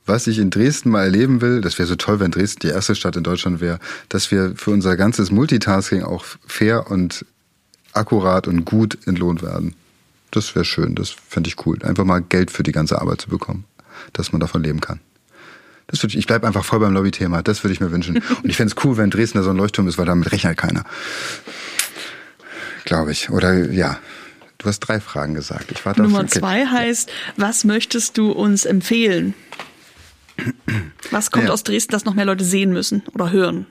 Was 0.06 0.28
ich 0.28 0.40
in 0.40 0.50
Dresden 0.50 0.90
mal 0.90 1.04
erleben 1.04 1.42
will, 1.42 1.62
das 1.62 1.80
wäre 1.80 1.88
so 1.88 1.96
toll, 1.96 2.20
wenn 2.20 2.32
Dresden 2.32 2.60
die 2.62 2.68
erste 2.74 2.96
Stadt 2.96 3.16
in 3.16 3.24
Deutschland 3.24 3.62
wäre, 3.62 3.80
dass 4.10 4.32
wir 4.32 4.54
für 4.56 4.72
unser 4.72 4.98
ganzes 4.98 5.32
Multitasking 5.32 6.04
auch 6.04 6.26
fair 6.46 6.92
und 6.92 7.26
akkurat 7.94 8.48
und 8.48 8.66
gut 8.66 8.98
entlohnt 9.08 9.42
werden. 9.42 9.76
Das 10.32 10.56
wäre 10.56 10.66
schön, 10.66 10.96
das 10.96 11.10
fände 11.10 11.48
ich 11.48 11.66
cool. 11.66 11.78
Einfach 11.84 12.06
mal 12.06 12.22
Geld 12.22 12.52
für 12.52 12.64
die 12.64 12.72
ganze 12.72 13.00
Arbeit 13.00 13.22
zu 13.22 13.30
bekommen, 13.30 13.66
dass 14.14 14.32
man 14.32 14.42
davon 14.42 14.64
leben 14.64 14.82
kann. 14.82 15.00
Das 15.88 16.02
würde 16.02 16.14
ich, 16.14 16.20
ich 16.20 16.28
bleibe 16.28 16.48
einfach 16.48 16.64
voll 16.64 16.80
beim 16.80 16.94
Lobbythema. 16.94 17.42
Das 17.42 17.64
würde 17.64 17.74
ich 17.74 17.80
mir 17.80 17.92
wünschen. 17.92 18.18
Und 18.44 18.50
ich 18.50 18.58
fände 18.58 18.74
es 18.76 18.84
cool, 18.84 18.98
wenn 18.98 19.10
Dresden 19.10 19.38
da 19.38 19.44
so 19.44 19.50
ein 19.50 19.58
Leuchtturm 19.58 19.88
ist, 19.88 19.98
weil 19.98 20.06
damit 20.06 20.32
rechnet 20.32 20.58
keiner. 20.58 20.84
Glaube 22.86 23.12
ich. 23.12 23.30
Oder 23.30 23.72
ja. 23.72 24.00
Du 24.58 24.70
hast 24.70 24.80
drei 24.80 25.02
Fragen 25.02 25.34
gesagt. 25.34 25.72
Ich 25.72 25.86
warte 25.86 26.02
Nummer 26.02 26.22
auf, 26.22 26.28
zwei 26.28 26.66
heißt, 26.66 27.12
was 27.36 27.66
möchtest 27.66 28.18
du 28.18 28.32
uns 28.32 28.64
empfehlen? 28.64 29.34
Was 31.12 31.32
kommt 31.32 31.46
ja. 31.46 31.52
aus 31.52 31.64
Dresden, 31.64 31.92
das 31.92 32.06
noch 32.06 32.14
mehr 32.14 32.26
Leute 32.26 32.46
sehen 32.46 32.72
müssen 32.72 33.04
oder 33.14 33.32
hören? 33.32 33.68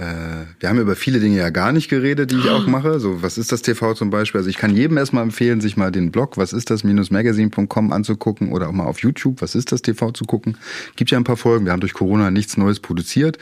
Äh, 0.00 0.46
wir 0.58 0.68
haben 0.70 0.80
über 0.80 0.96
viele 0.96 1.20
Dinge 1.20 1.36
ja 1.36 1.50
gar 1.50 1.72
nicht 1.72 1.90
geredet, 1.90 2.30
die 2.30 2.36
ich 2.36 2.48
auch 2.48 2.66
mache. 2.66 2.98
So, 3.00 3.22
was 3.22 3.36
ist 3.36 3.52
das 3.52 3.60
TV 3.60 3.92
zum 3.94 4.08
Beispiel? 4.10 4.38
Also 4.38 4.48
ich 4.48 4.56
kann 4.56 4.74
jedem 4.74 4.96
erstmal 4.96 5.22
empfehlen, 5.22 5.60
sich 5.60 5.76
mal 5.76 5.92
den 5.92 6.10
Blog, 6.10 6.38
was 6.38 6.52
ist 6.52 6.70
das, 6.70 6.84
magazine.com 6.84 7.92
anzugucken 7.92 8.50
oder 8.50 8.68
auch 8.68 8.72
mal 8.72 8.84
auf 8.84 9.00
YouTube, 9.00 9.42
was 9.42 9.54
ist 9.54 9.72
das 9.72 9.82
TV 9.82 10.10
zu 10.12 10.24
gucken. 10.24 10.56
Gibt 10.96 11.10
ja 11.10 11.18
ein 11.18 11.24
paar 11.24 11.36
Folgen. 11.36 11.66
Wir 11.66 11.72
haben 11.72 11.80
durch 11.80 11.92
Corona 11.92 12.30
nichts 12.30 12.56
Neues 12.56 12.80
produziert, 12.80 13.38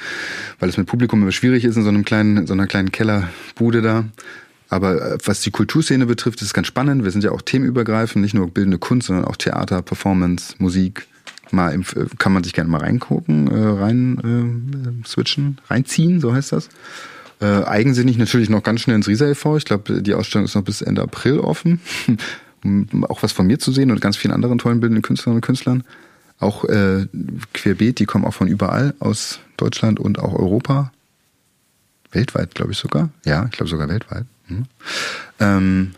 weil 0.59 0.69
es 0.69 0.77
mit 0.77 0.87
Publikum 0.87 1.23
immer 1.23 1.33
schwierig 1.33 1.65
ist 1.65 1.77
in 1.77 1.85
so 1.85 1.89
einem 1.89 2.05
kleinen, 2.05 2.39
in 2.39 2.47
so 2.47 2.55
einer 2.55 2.67
kleinen 2.67 2.91
Kellerbude 2.91 3.81
da. 3.81 4.05
Aber 4.69 5.13
äh, 5.13 5.19
was 5.25 5.41
die 5.41 5.51
Kulturszene 5.51 6.07
betrifft, 6.07 6.41
ist 6.41 6.49
es 6.49 6.55
ganz 6.55 6.67
spannend. 6.67 7.05
Wir 7.05 7.13
sind 7.13 7.23
ja 7.23 7.31
auch 7.31 7.43
themenübergreifend, 7.43 8.23
nicht 8.23 8.35
nur 8.35 8.51
bildende 8.51 8.79
Kunst, 8.79 9.07
sondern 9.07 9.25
auch 9.25 9.37
Theater, 9.37 9.81
Performance, 9.83 10.55
Musik, 10.59 11.07
mal 11.53 11.73
im, 11.73 11.85
kann 12.19 12.33
man 12.33 12.45
sich 12.45 12.53
gerne 12.53 12.71
mal 12.71 12.81
reingucken, 12.81 13.49
äh, 13.49 13.81
rein 13.81 15.03
äh, 15.05 15.09
switchen, 15.09 15.59
reinziehen, 15.69 16.21
so 16.21 16.35
heißt 16.35 16.53
das. 16.53 16.69
Äh, 17.41 17.65
eigensinnig 17.65 18.19
natürlich 18.19 18.51
noch 18.51 18.63
ganz 18.63 18.81
schnell 18.81 18.97
ins 18.97 19.07
Riesa 19.07 19.27
e.V. 19.27 19.57
Ich 19.57 19.65
glaube, 19.65 20.03
die 20.03 20.15
Ausstellung 20.15 20.45
ist 20.45 20.55
noch 20.55 20.65
bis 20.65 20.83
Ende 20.83 21.03
April 21.03 21.39
offen. 21.39 21.81
um 22.65 23.05
auch 23.05 23.23
was 23.23 23.33
von 23.33 23.47
mir 23.47 23.59
zu 23.59 23.73
sehen 23.73 23.91
und 23.91 24.01
ganz 24.01 24.17
vielen 24.17 24.33
anderen 24.33 24.59
tollen 24.59 24.81
bildenden 24.81 25.03
Künstlerinnen 25.03 25.39
und 25.39 25.47
Künstlern. 25.47 25.85
Auch 26.41 26.65
äh, 26.65 27.07
querbeet, 27.53 27.99
die 27.99 28.07
kommen 28.07 28.25
auch 28.25 28.35
von 28.35 28.49
überall 28.49 28.95
aus 29.01 29.41
Deutschland 29.57 29.99
und 29.99 30.19
auch 30.19 30.35
Europa. 30.35 30.93
Weltweit, 32.11 32.55
glaube 32.55 32.73
ich 32.73 32.79
sogar. 32.79 33.11
Ja, 33.25 33.45
ich 33.47 33.53
glaube 33.53 33.69
sogar 33.69 33.89
weltweit. 33.89 34.25
Mhm. 34.49 34.65
Ähm, 35.41 35.91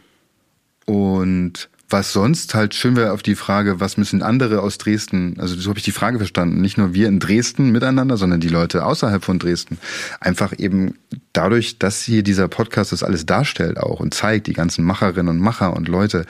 und 0.86 1.69
was 1.90 2.12
sonst 2.12 2.54
halt 2.54 2.74
schön 2.74 2.96
wäre 2.96 3.12
auf 3.12 3.22
die 3.22 3.34
Frage, 3.34 3.80
was 3.80 3.96
müssen 3.96 4.22
andere 4.22 4.62
aus 4.62 4.78
Dresden, 4.78 5.36
also 5.38 5.54
so 5.56 5.70
habe 5.70 5.78
ich 5.78 5.84
die 5.84 5.92
Frage 5.92 6.18
verstanden, 6.18 6.60
nicht 6.60 6.78
nur 6.78 6.94
wir 6.94 7.08
in 7.08 7.18
Dresden 7.18 7.70
miteinander, 7.70 8.16
sondern 8.16 8.40
die 8.40 8.48
Leute 8.48 8.84
außerhalb 8.84 9.24
von 9.24 9.38
Dresden. 9.38 9.78
Einfach 10.20 10.52
eben 10.58 10.94
dadurch, 11.32 11.78
dass 11.78 12.02
hier 12.02 12.22
dieser 12.22 12.48
Podcast 12.48 12.92
das 12.92 13.02
alles 13.02 13.26
darstellt 13.26 13.78
auch 13.78 14.00
und 14.00 14.14
zeigt, 14.14 14.46
die 14.46 14.52
ganzen 14.52 14.84
Macherinnen 14.84 15.28
und 15.28 15.40
Macher 15.40 15.76
und 15.76 15.88
Leute 15.88 16.26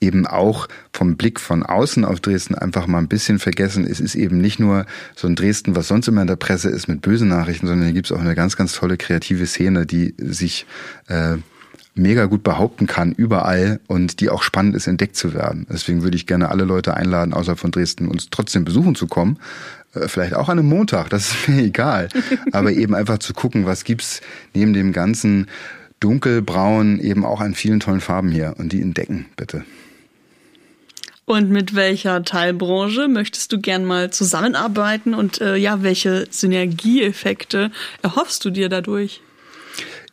eben 0.00 0.26
auch 0.26 0.68
vom 0.92 1.16
Blick 1.16 1.40
von 1.40 1.62
außen 1.62 2.04
auf 2.04 2.20
Dresden 2.20 2.54
einfach 2.54 2.86
mal 2.86 2.98
ein 2.98 3.08
bisschen 3.08 3.38
vergessen. 3.38 3.86
Es 3.86 4.00
ist 4.00 4.14
eben 4.14 4.38
nicht 4.38 4.58
nur 4.58 4.84
so 5.14 5.26
ein 5.26 5.36
Dresden, 5.36 5.76
was 5.76 5.88
sonst 5.88 6.08
immer 6.08 6.20
in 6.22 6.26
der 6.26 6.36
Presse 6.36 6.68
ist 6.68 6.88
mit 6.88 7.00
bösen 7.00 7.28
Nachrichten, 7.28 7.66
sondern 7.66 7.86
hier 7.86 7.94
gibt 7.94 8.10
es 8.10 8.12
auch 8.12 8.20
eine 8.20 8.34
ganz, 8.34 8.56
ganz 8.56 8.72
tolle 8.72 8.96
kreative 8.96 9.46
Szene, 9.46 9.86
die 9.86 10.14
sich 10.18 10.66
äh, 11.08 11.36
mega 11.94 12.26
gut 12.26 12.42
behaupten 12.42 12.86
kann, 12.86 13.12
überall 13.12 13.80
und 13.86 14.20
die 14.20 14.28
auch 14.28 14.42
spannend 14.42 14.74
ist, 14.74 14.86
entdeckt 14.86 15.16
zu 15.16 15.32
werden. 15.32 15.66
Deswegen 15.70 16.02
würde 16.02 16.16
ich 16.16 16.26
gerne 16.26 16.48
alle 16.48 16.64
Leute 16.64 16.94
einladen, 16.94 17.32
außer 17.32 17.56
von 17.56 17.70
Dresden, 17.70 18.08
uns 18.08 18.28
trotzdem 18.30 18.64
besuchen 18.64 18.94
zu 18.94 19.06
kommen. 19.06 19.38
Äh, 19.94 20.08
vielleicht 20.08 20.34
auch 20.34 20.48
an 20.48 20.58
einem 20.58 20.68
Montag, 20.68 21.10
das 21.10 21.30
ist 21.30 21.48
mir 21.48 21.62
egal. 21.62 22.08
Aber 22.52 22.72
eben 22.72 22.94
einfach 22.94 23.18
zu 23.18 23.32
gucken, 23.32 23.66
was 23.66 23.84
gibt's 23.84 24.20
neben 24.54 24.72
dem 24.72 24.92
ganzen 24.92 25.46
dunkelbraun 26.00 26.98
eben 27.00 27.24
auch 27.24 27.40
an 27.40 27.54
vielen 27.54 27.80
tollen 27.80 28.00
Farben 28.00 28.30
hier 28.30 28.54
und 28.58 28.72
die 28.72 28.82
entdecken, 28.82 29.26
bitte. 29.36 29.64
Und 31.26 31.48
mit 31.48 31.74
welcher 31.74 32.22
Teilbranche 32.22 33.08
möchtest 33.08 33.50
du 33.52 33.58
gern 33.58 33.86
mal 33.86 34.10
zusammenarbeiten 34.10 35.14
und 35.14 35.40
äh, 35.40 35.56
ja, 35.56 35.82
welche 35.82 36.26
Synergieeffekte 36.30 37.70
erhoffst 38.02 38.44
du 38.44 38.50
dir 38.50 38.68
dadurch? 38.68 39.22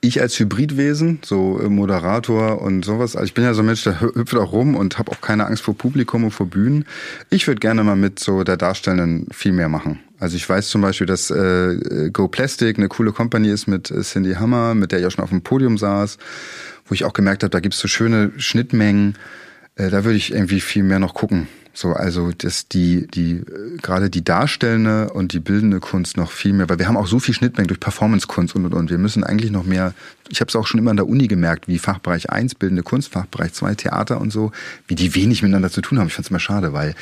Ich 0.02 0.19
als 0.19 0.38
Hybridwesen, 0.40 1.19
so 1.23 1.60
äh, 1.60 1.69
Moderator 1.69 2.61
und 2.61 2.84
sowas, 2.84 3.15
also 3.15 3.26
ich 3.26 3.36
bin 3.36 3.44
ja 3.44 3.53
so 3.53 3.61
ein 3.61 3.68
Mensch, 3.68 3.84
der 3.84 4.02
hüpft 4.02 4.36
auch 4.36 4.52
rum 4.52 4.76
und 4.76 4.98
habe 4.98 5.11
auch 5.11 5.22
keine 5.22 5.45
Angst 5.45 5.61
vor 5.61 5.78
Publikum 5.78 6.23
und 6.23 6.32
vor 6.32 6.48
Bühnen. 6.48 6.86
Ich 7.30 7.48
würde 7.48 7.60
gerne 7.60 7.84
mal 7.84 7.95
mit 7.95 8.19
so 8.19 8.44
der 8.44 8.57
Darstellenden 8.57 9.28
viel 9.32 9.52
mehr 9.52 9.69
machen. 9.69 9.99
Also 10.19 10.36
ich 10.36 10.48
weiß 10.48 10.69
zum 10.69 10.82
Beispiel, 10.82 11.07
dass 11.07 11.30
äh, 11.30 12.10
Go 12.11 12.28
Plastic 12.28 12.78
eine 12.78 12.88
coole 12.88 13.11
Company 13.11 13.49
ist 13.49 13.68
mit 13.68 13.91
äh, 13.91 14.02
Cindy 14.02 14.34
Hammer, 14.34 14.73
mit 14.73 14.91
der 14.91 14.99
ich 14.99 15.06
auch 15.06 15.11
schon 15.11 15.23
auf 15.23 15.30
dem 15.30 15.44
Podium 15.44 15.78
saß, 15.78 16.18
wo 16.86 16.94
ich 16.94 17.06
auch 17.06 17.14
gemerkt 17.14 17.44
habe, 17.44 17.52
da 17.52 17.60
gibt's 17.60 17.80
so 17.80 17.88
schöne 17.88 18.32
Schnittmengen. 18.38 19.15
Äh, 19.76 19.91
da 19.91 20.03
würde 20.03 20.18
ich 20.18 20.34
irgendwie 20.34 20.61
viel 20.61 20.84
mehr 20.84 20.99
noch 20.99 21.14
gucken. 21.14 21.48
So, 21.73 21.93
also 21.93 22.31
dass 22.38 22.68
die, 22.68 23.07
die, 23.07 23.43
gerade 23.81 24.10
die 24.10 24.23
darstellende 24.23 25.11
und 25.14 25.31
die 25.31 25.39
bildende 25.39 25.80
Kunst 25.80 26.18
noch 26.18 26.31
viel 26.31 26.52
mehr, 26.52 26.68
weil 26.69 26.80
wir 26.80 26.88
haben 26.88 26.98
auch 26.98 27.07
so 27.07 27.19
viel 27.19 27.34
Schnittmengen 27.34 27.69
durch 27.69 27.80
Performancekunst 27.80 28.56
und 28.56 28.65
und 28.65 28.73
und. 28.73 28.89
Wir 28.89 28.98
müssen 28.98 29.23
eigentlich 29.23 29.52
noch 29.52 29.64
mehr, 29.64 29.93
ich 30.30 30.41
habe 30.41 30.49
es 30.49 30.56
auch 30.57 30.68
schon 30.68 30.80
immer 30.80 30.91
an 30.91 30.98
der 30.98 31.07
Uni 31.07 31.27
gemerkt, 31.27 31.69
wie 31.69 31.80
Fachbereich 31.80 32.30
1, 32.30 32.56
bildende 32.56 32.84
Kunst, 32.84 33.14
Fachbereich 33.14 33.53
2, 33.53 33.76
Theater 33.76 34.19
und 34.19 34.31
so, 34.31 34.52
wie 34.88 34.95
die 34.95 35.15
wenig 35.15 35.43
miteinander 35.43 35.69
zu 35.69 35.80
tun 35.80 35.98
haben. 35.98 36.07
Ich 36.07 36.14
fand 36.14 36.26
es 36.26 36.30
immer 36.30 36.39
schade, 36.39 36.73
weil 36.73 36.93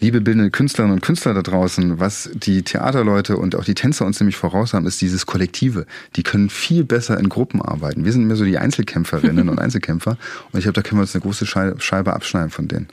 liebe 0.00 0.20
bildende 0.20 0.50
Künstlerinnen 0.50 0.94
und 0.94 1.02
Künstler 1.02 1.32
da 1.32 1.42
draußen, 1.42 2.00
was 2.00 2.28
die 2.34 2.62
Theaterleute 2.62 3.36
und 3.36 3.54
auch 3.54 3.64
die 3.64 3.74
Tänzer 3.74 4.06
uns 4.06 4.18
nämlich 4.18 4.36
voraus 4.36 4.74
haben, 4.74 4.86
ist 4.86 5.00
dieses 5.00 5.26
Kollektive. 5.26 5.86
Die 6.16 6.24
können 6.24 6.50
viel 6.50 6.82
besser 6.82 7.16
in 7.18 7.28
Gruppen 7.28 7.62
arbeiten. 7.62 8.04
Wir 8.04 8.12
sind 8.12 8.26
mehr 8.26 8.36
so 8.36 8.44
die 8.44 8.58
Einzelkämpferinnen 8.58 9.48
und 9.50 9.60
Einzelkämpfer 9.60 10.18
und 10.50 10.58
ich 10.58 10.64
glaube, 10.64 10.74
da 10.74 10.82
können 10.82 10.98
wir 10.98 11.02
uns 11.02 11.14
eine 11.14 11.22
große 11.22 11.46
Scheibe 11.46 12.12
abschneiden 12.12 12.50
von 12.50 12.66
denen. 12.66 12.88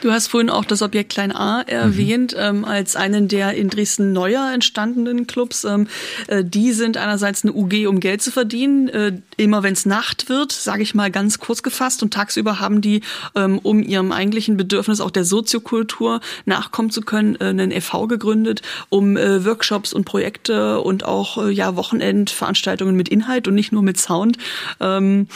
Du 0.00 0.12
hast 0.12 0.28
vorhin 0.28 0.50
auch 0.50 0.64
das 0.64 0.82
Objekt 0.82 1.10
Klein 1.10 1.34
A 1.34 1.62
erwähnt, 1.62 2.32
mhm. 2.32 2.40
ähm, 2.40 2.64
als 2.64 2.96
einen 2.96 3.28
der 3.28 3.54
in 3.54 3.70
Dresden 3.70 4.12
neuer 4.12 4.50
entstandenen 4.52 5.26
Clubs. 5.26 5.64
Ähm, 5.64 5.88
äh, 6.28 6.44
die 6.44 6.72
sind 6.72 6.96
einerseits 6.96 7.44
eine 7.44 7.52
UG, 7.52 7.86
um 7.86 8.00
Geld 8.00 8.22
zu 8.22 8.30
verdienen. 8.30 8.88
Äh, 8.88 9.12
immer 9.36 9.62
wenn 9.62 9.72
es 9.72 9.86
Nacht 9.86 10.28
wird, 10.28 10.52
sage 10.52 10.82
ich 10.82 10.94
mal 10.94 11.10
ganz 11.10 11.38
kurz 11.38 11.62
gefasst. 11.62 12.02
Und 12.02 12.12
tagsüber 12.12 12.60
haben 12.60 12.80
die, 12.80 13.00
ähm, 13.34 13.58
um 13.58 13.82
ihrem 13.82 14.12
eigentlichen 14.12 14.56
Bedürfnis 14.56 15.00
auch 15.00 15.10
der 15.10 15.24
Soziokultur 15.24 16.20
nachkommen 16.44 16.90
zu 16.90 17.00
können, 17.00 17.36
äh, 17.36 17.44
einen 17.46 17.70
e.V. 17.70 18.06
gegründet, 18.06 18.62
um 18.90 19.16
äh, 19.16 19.44
Workshops 19.44 19.92
und 19.92 20.04
Projekte 20.04 20.80
und 20.80 21.04
auch 21.04 21.38
äh, 21.44 21.50
ja 21.50 21.74
Wochenendveranstaltungen 21.76 22.96
mit 22.96 23.08
Inhalt 23.08 23.48
und 23.48 23.54
nicht 23.54 23.72
nur 23.72 23.82
mit 23.82 23.98
Sound 23.98 24.38
ähm, 24.80 25.28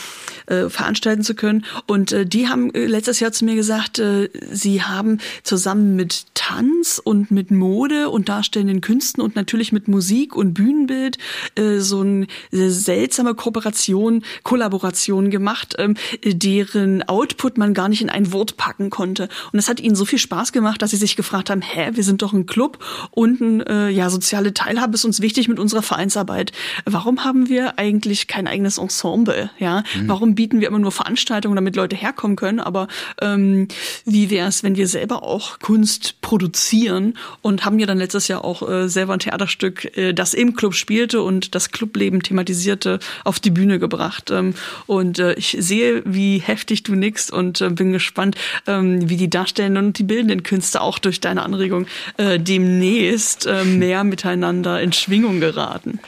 äh, 0.45 0.69
veranstalten 0.69 1.23
zu 1.23 1.35
können. 1.35 1.65
Und 1.87 2.11
äh, 2.11 2.25
die 2.25 2.47
haben 2.47 2.73
äh, 2.73 2.85
letztes 2.85 3.19
Jahr 3.19 3.31
zu 3.31 3.45
mir 3.45 3.55
gesagt, 3.55 3.99
äh, 3.99 4.29
sie 4.51 4.83
haben 4.83 5.19
zusammen 5.43 5.95
mit 5.95 6.25
Tanz 6.33 7.01
und 7.03 7.31
mit 7.31 7.51
Mode 7.51 8.09
und 8.09 8.29
darstellenden 8.29 8.81
Künsten 8.81 9.21
und 9.21 9.35
natürlich 9.35 9.71
mit 9.71 9.87
Musik 9.87 10.35
und 10.35 10.53
Bühnenbild 10.53 11.17
äh, 11.55 11.79
so 11.79 12.01
eine 12.01 12.27
seltsame 12.51 13.35
Kooperation, 13.35 14.23
Kollaboration 14.43 15.29
gemacht, 15.29 15.75
ähm, 15.77 15.95
deren 16.23 17.03
Output 17.03 17.57
man 17.57 17.73
gar 17.73 17.89
nicht 17.89 18.01
in 18.01 18.09
ein 18.09 18.31
Wort 18.33 18.57
packen 18.57 18.89
konnte. 18.89 19.29
Und 19.51 19.59
es 19.59 19.69
hat 19.69 19.79
ihnen 19.79 19.95
so 19.95 20.05
viel 20.05 20.19
Spaß 20.19 20.51
gemacht, 20.51 20.81
dass 20.81 20.91
sie 20.91 20.97
sich 20.97 21.15
gefragt 21.15 21.49
haben, 21.49 21.61
hä, 21.61 21.91
wir 21.93 22.03
sind 22.03 22.21
doch 22.21 22.33
ein 22.33 22.45
Club 22.45 22.83
und 23.11 23.41
ein, 23.41 23.61
äh, 23.61 23.89
ja, 23.89 24.09
soziale 24.09 24.53
Teilhabe 24.53 24.95
ist 24.95 25.05
uns 25.05 25.21
wichtig 25.21 25.47
mit 25.47 25.59
unserer 25.59 25.81
Vereinsarbeit. 25.81 26.51
Warum 26.85 27.23
haben 27.23 27.49
wir 27.49 27.77
eigentlich 27.79 28.27
kein 28.27 28.47
eigenes 28.47 28.77
Ensemble? 28.77 29.49
Ja, 29.59 29.83
mhm. 29.95 30.07
warum 30.07 30.35
bieten 30.35 30.59
wir 30.59 30.67
immer 30.67 30.79
nur 30.79 30.91
Veranstaltungen, 30.91 31.55
damit 31.55 31.75
Leute 31.75 31.95
herkommen 31.95 32.35
können? 32.35 32.59
Aber 32.59 32.87
ähm, 33.21 33.67
wie 34.05 34.20
wie 34.21 34.29
wäre 34.29 34.47
es, 34.47 34.61
wenn 34.61 34.75
wir 34.75 34.87
selber 34.87 35.23
auch 35.23 35.57
Kunst 35.57 36.21
produzieren 36.21 37.15
und 37.41 37.65
haben 37.65 37.79
ja 37.79 37.87
dann 37.87 37.97
letztes 37.97 38.27
Jahr 38.27 38.45
auch 38.45 38.69
äh, 38.69 38.87
selber 38.87 39.13
ein 39.13 39.19
Theaterstück, 39.19 39.97
äh, 39.97 40.13
das 40.13 40.35
im 40.35 40.55
Club 40.55 40.75
spielte 40.75 41.23
und 41.23 41.55
das 41.55 41.71
Clubleben 41.71 42.21
thematisierte, 42.21 42.99
auf 43.23 43.39
die 43.39 43.49
Bühne 43.49 43.79
gebracht. 43.79 44.29
Ähm, 44.29 44.53
und 44.85 45.17
äh, 45.17 45.33
ich 45.33 45.57
sehe, 45.59 46.03
wie 46.05 46.37
heftig 46.37 46.83
du 46.83 46.93
nickst 46.93 47.31
und 47.31 47.61
äh, 47.61 47.71
bin 47.71 47.93
gespannt, 47.93 48.35
ähm, 48.67 49.09
wie 49.09 49.17
die 49.17 49.27
Darstellenden 49.27 49.87
und 49.87 49.97
die 49.97 50.03
bildenden 50.03 50.43
Künste 50.43 50.81
auch 50.81 50.99
durch 50.99 51.19
deine 51.19 51.41
Anregung 51.41 51.87
äh, 52.17 52.39
demnächst 52.39 53.47
äh, 53.47 53.63
mehr 53.63 54.03
miteinander 54.03 54.79
in 54.83 54.93
Schwingung 54.93 55.39
geraten. 55.39 55.99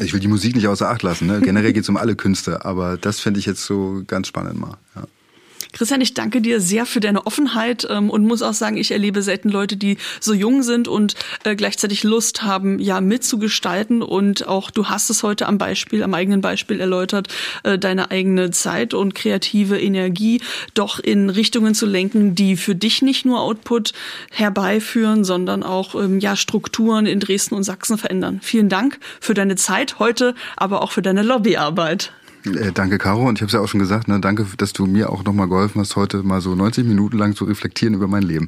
Ich 0.00 0.12
will 0.12 0.18
die 0.18 0.26
Musik 0.26 0.56
nicht 0.56 0.66
außer 0.66 0.90
Acht 0.90 1.04
lassen. 1.04 1.28
Ne? 1.28 1.40
Generell 1.40 1.72
geht 1.72 1.84
es 1.84 1.88
um 1.88 1.96
alle 1.96 2.16
Künste, 2.16 2.64
aber 2.64 2.96
das 2.96 3.20
fände 3.20 3.38
ich 3.38 3.46
jetzt 3.46 3.64
so 3.64 4.02
ganz 4.08 4.26
spannend 4.26 4.58
mal. 4.58 4.76
Ja. 4.96 5.04
Christian, 5.72 6.00
ich 6.00 6.14
danke 6.14 6.40
dir 6.40 6.60
sehr 6.60 6.86
für 6.86 7.00
deine 7.00 7.26
Offenheit 7.26 7.86
ähm, 7.90 8.10
und 8.10 8.24
muss 8.24 8.42
auch 8.42 8.54
sagen, 8.54 8.76
ich 8.76 8.90
erlebe 8.90 9.22
selten 9.22 9.48
Leute, 9.48 9.76
die 9.76 9.98
so 10.20 10.32
jung 10.32 10.62
sind 10.62 10.88
und 10.88 11.14
äh, 11.44 11.54
gleichzeitig 11.56 12.04
Lust 12.04 12.42
haben, 12.42 12.78
ja, 12.78 13.00
mitzugestalten. 13.00 14.02
Und 14.02 14.48
auch 14.48 14.70
du 14.70 14.86
hast 14.86 15.10
es 15.10 15.22
heute 15.22 15.46
am 15.46 15.58
Beispiel, 15.58 16.02
am 16.02 16.14
eigenen 16.14 16.40
Beispiel 16.40 16.80
erläutert, 16.80 17.28
äh, 17.64 17.78
deine 17.78 18.10
eigene 18.10 18.50
Zeit 18.50 18.94
und 18.94 19.14
kreative 19.14 19.80
Energie 19.80 20.40
doch 20.74 20.98
in 20.98 21.30
Richtungen 21.30 21.74
zu 21.74 21.86
lenken, 21.86 22.34
die 22.34 22.56
für 22.56 22.74
dich 22.74 23.02
nicht 23.02 23.24
nur 23.24 23.40
Output 23.40 23.92
herbeiführen, 24.30 25.24
sondern 25.24 25.62
auch 25.62 25.94
ähm, 25.94 26.18
ja 26.20 26.36
Strukturen 26.36 27.06
in 27.06 27.20
Dresden 27.20 27.54
und 27.54 27.64
Sachsen 27.64 27.98
verändern. 27.98 28.40
Vielen 28.42 28.68
Dank 28.68 28.98
für 29.20 29.34
deine 29.34 29.56
Zeit 29.56 29.98
heute, 29.98 30.34
aber 30.56 30.82
auch 30.82 30.92
für 30.92 31.02
deine 31.02 31.22
Lobbyarbeit. 31.22 32.12
Äh, 32.56 32.72
danke, 32.72 32.98
Caro. 32.98 33.28
Und 33.28 33.38
ich 33.38 33.42
habe 33.42 33.48
es 33.48 33.52
ja 33.52 33.60
auch 33.60 33.68
schon 33.68 33.80
gesagt, 33.80 34.08
ne, 34.08 34.20
danke, 34.20 34.46
dass 34.56 34.72
du 34.72 34.86
mir 34.86 35.10
auch 35.10 35.24
nochmal 35.24 35.48
geholfen 35.48 35.80
hast, 35.80 35.96
heute 35.96 36.22
mal 36.22 36.40
so 36.40 36.54
90 36.54 36.86
Minuten 36.86 37.18
lang 37.18 37.34
zu 37.34 37.44
reflektieren 37.44 37.94
über 37.94 38.08
mein 38.08 38.22
Leben. 38.22 38.46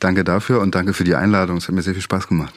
Danke 0.00 0.24
dafür 0.24 0.60
und 0.60 0.74
danke 0.74 0.92
für 0.92 1.04
die 1.04 1.14
Einladung. 1.14 1.58
Es 1.58 1.68
hat 1.68 1.74
mir 1.74 1.82
sehr 1.82 1.94
viel 1.94 2.02
Spaß 2.02 2.28
gemacht. 2.28 2.54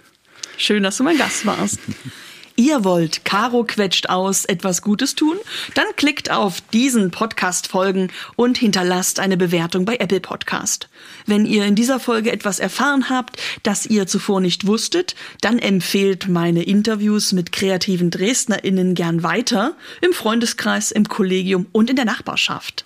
Schön, 0.57 0.83
dass 0.83 0.97
du 0.97 1.03
mein 1.03 1.17
Gast 1.17 1.45
warst. 1.45 1.79
Ihr 2.59 2.83
wollt 2.83 3.23
Caro 3.23 3.63
quetscht 3.65 4.09
aus 4.09 4.43
etwas 4.43 4.81
Gutes 4.81 5.13
tun? 5.13 5.37
Dann 5.75 5.85
klickt 5.95 6.31
auf 6.31 6.59
diesen 6.59 7.11
Podcast 7.11 7.67
folgen 7.67 8.11
und 8.35 8.57
hinterlasst 8.57 9.19
eine 9.19 9.37
Bewertung 9.37 9.85
bei 9.85 9.97
Apple 9.97 10.21
Podcast. 10.21 10.89
Wenn 11.27 11.45
ihr 11.45 11.65
in 11.65 11.75
dieser 11.75 11.99
Folge 11.99 12.31
etwas 12.31 12.57
erfahren 12.57 13.11
habt, 13.11 13.39
das 13.61 13.85
ihr 13.85 14.07
zuvor 14.07 14.41
nicht 14.41 14.65
wusstet, 14.65 15.13
dann 15.41 15.59
empfehlt 15.59 16.29
meine 16.29 16.63
Interviews 16.63 17.31
mit 17.31 17.51
kreativen 17.51 18.09
DresdnerInnen 18.09 18.95
gern 18.95 19.21
weiter 19.21 19.75
im 20.01 20.13
Freundeskreis, 20.13 20.89
im 20.89 21.07
Kollegium 21.07 21.67
und 21.73 21.91
in 21.91 21.95
der 21.95 22.05
Nachbarschaft. 22.05 22.85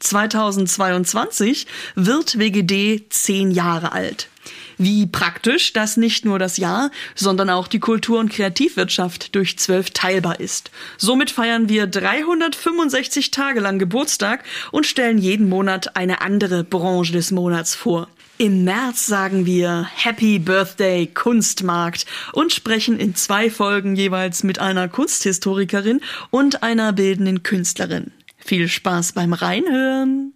2022 0.00 1.66
wird 1.94 2.38
WGD 2.38 3.06
zehn 3.10 3.50
Jahre 3.50 3.92
alt. 3.92 4.28
Wie 4.78 5.06
praktisch, 5.06 5.72
dass 5.72 5.96
nicht 5.96 6.24
nur 6.24 6.38
das 6.38 6.58
Jahr, 6.58 6.90
sondern 7.14 7.48
auch 7.48 7.66
die 7.66 7.80
Kultur- 7.80 8.20
und 8.20 8.30
Kreativwirtschaft 8.30 9.34
durch 9.34 9.58
zwölf 9.58 9.90
teilbar 9.90 10.38
ist. 10.38 10.70
Somit 10.98 11.30
feiern 11.30 11.68
wir 11.68 11.86
365 11.86 13.30
Tage 13.30 13.60
lang 13.60 13.78
Geburtstag 13.78 14.44
und 14.72 14.86
stellen 14.86 15.18
jeden 15.18 15.48
Monat 15.48 15.96
eine 15.96 16.20
andere 16.20 16.62
Branche 16.62 17.12
des 17.12 17.30
Monats 17.30 17.74
vor. 17.74 18.08
Im 18.38 18.64
März 18.64 19.06
sagen 19.06 19.46
wir 19.46 19.88
Happy 19.94 20.38
Birthday 20.38 21.06
Kunstmarkt 21.06 22.04
und 22.34 22.52
sprechen 22.52 22.98
in 22.98 23.14
zwei 23.14 23.50
Folgen 23.50 23.96
jeweils 23.96 24.42
mit 24.42 24.58
einer 24.58 24.88
Kunsthistorikerin 24.88 26.02
und 26.28 26.62
einer 26.62 26.92
bildenden 26.92 27.42
Künstlerin. 27.42 28.12
Viel 28.46 28.68
Spaß 28.68 29.12
beim 29.14 29.32
Reinhören! 29.32 30.32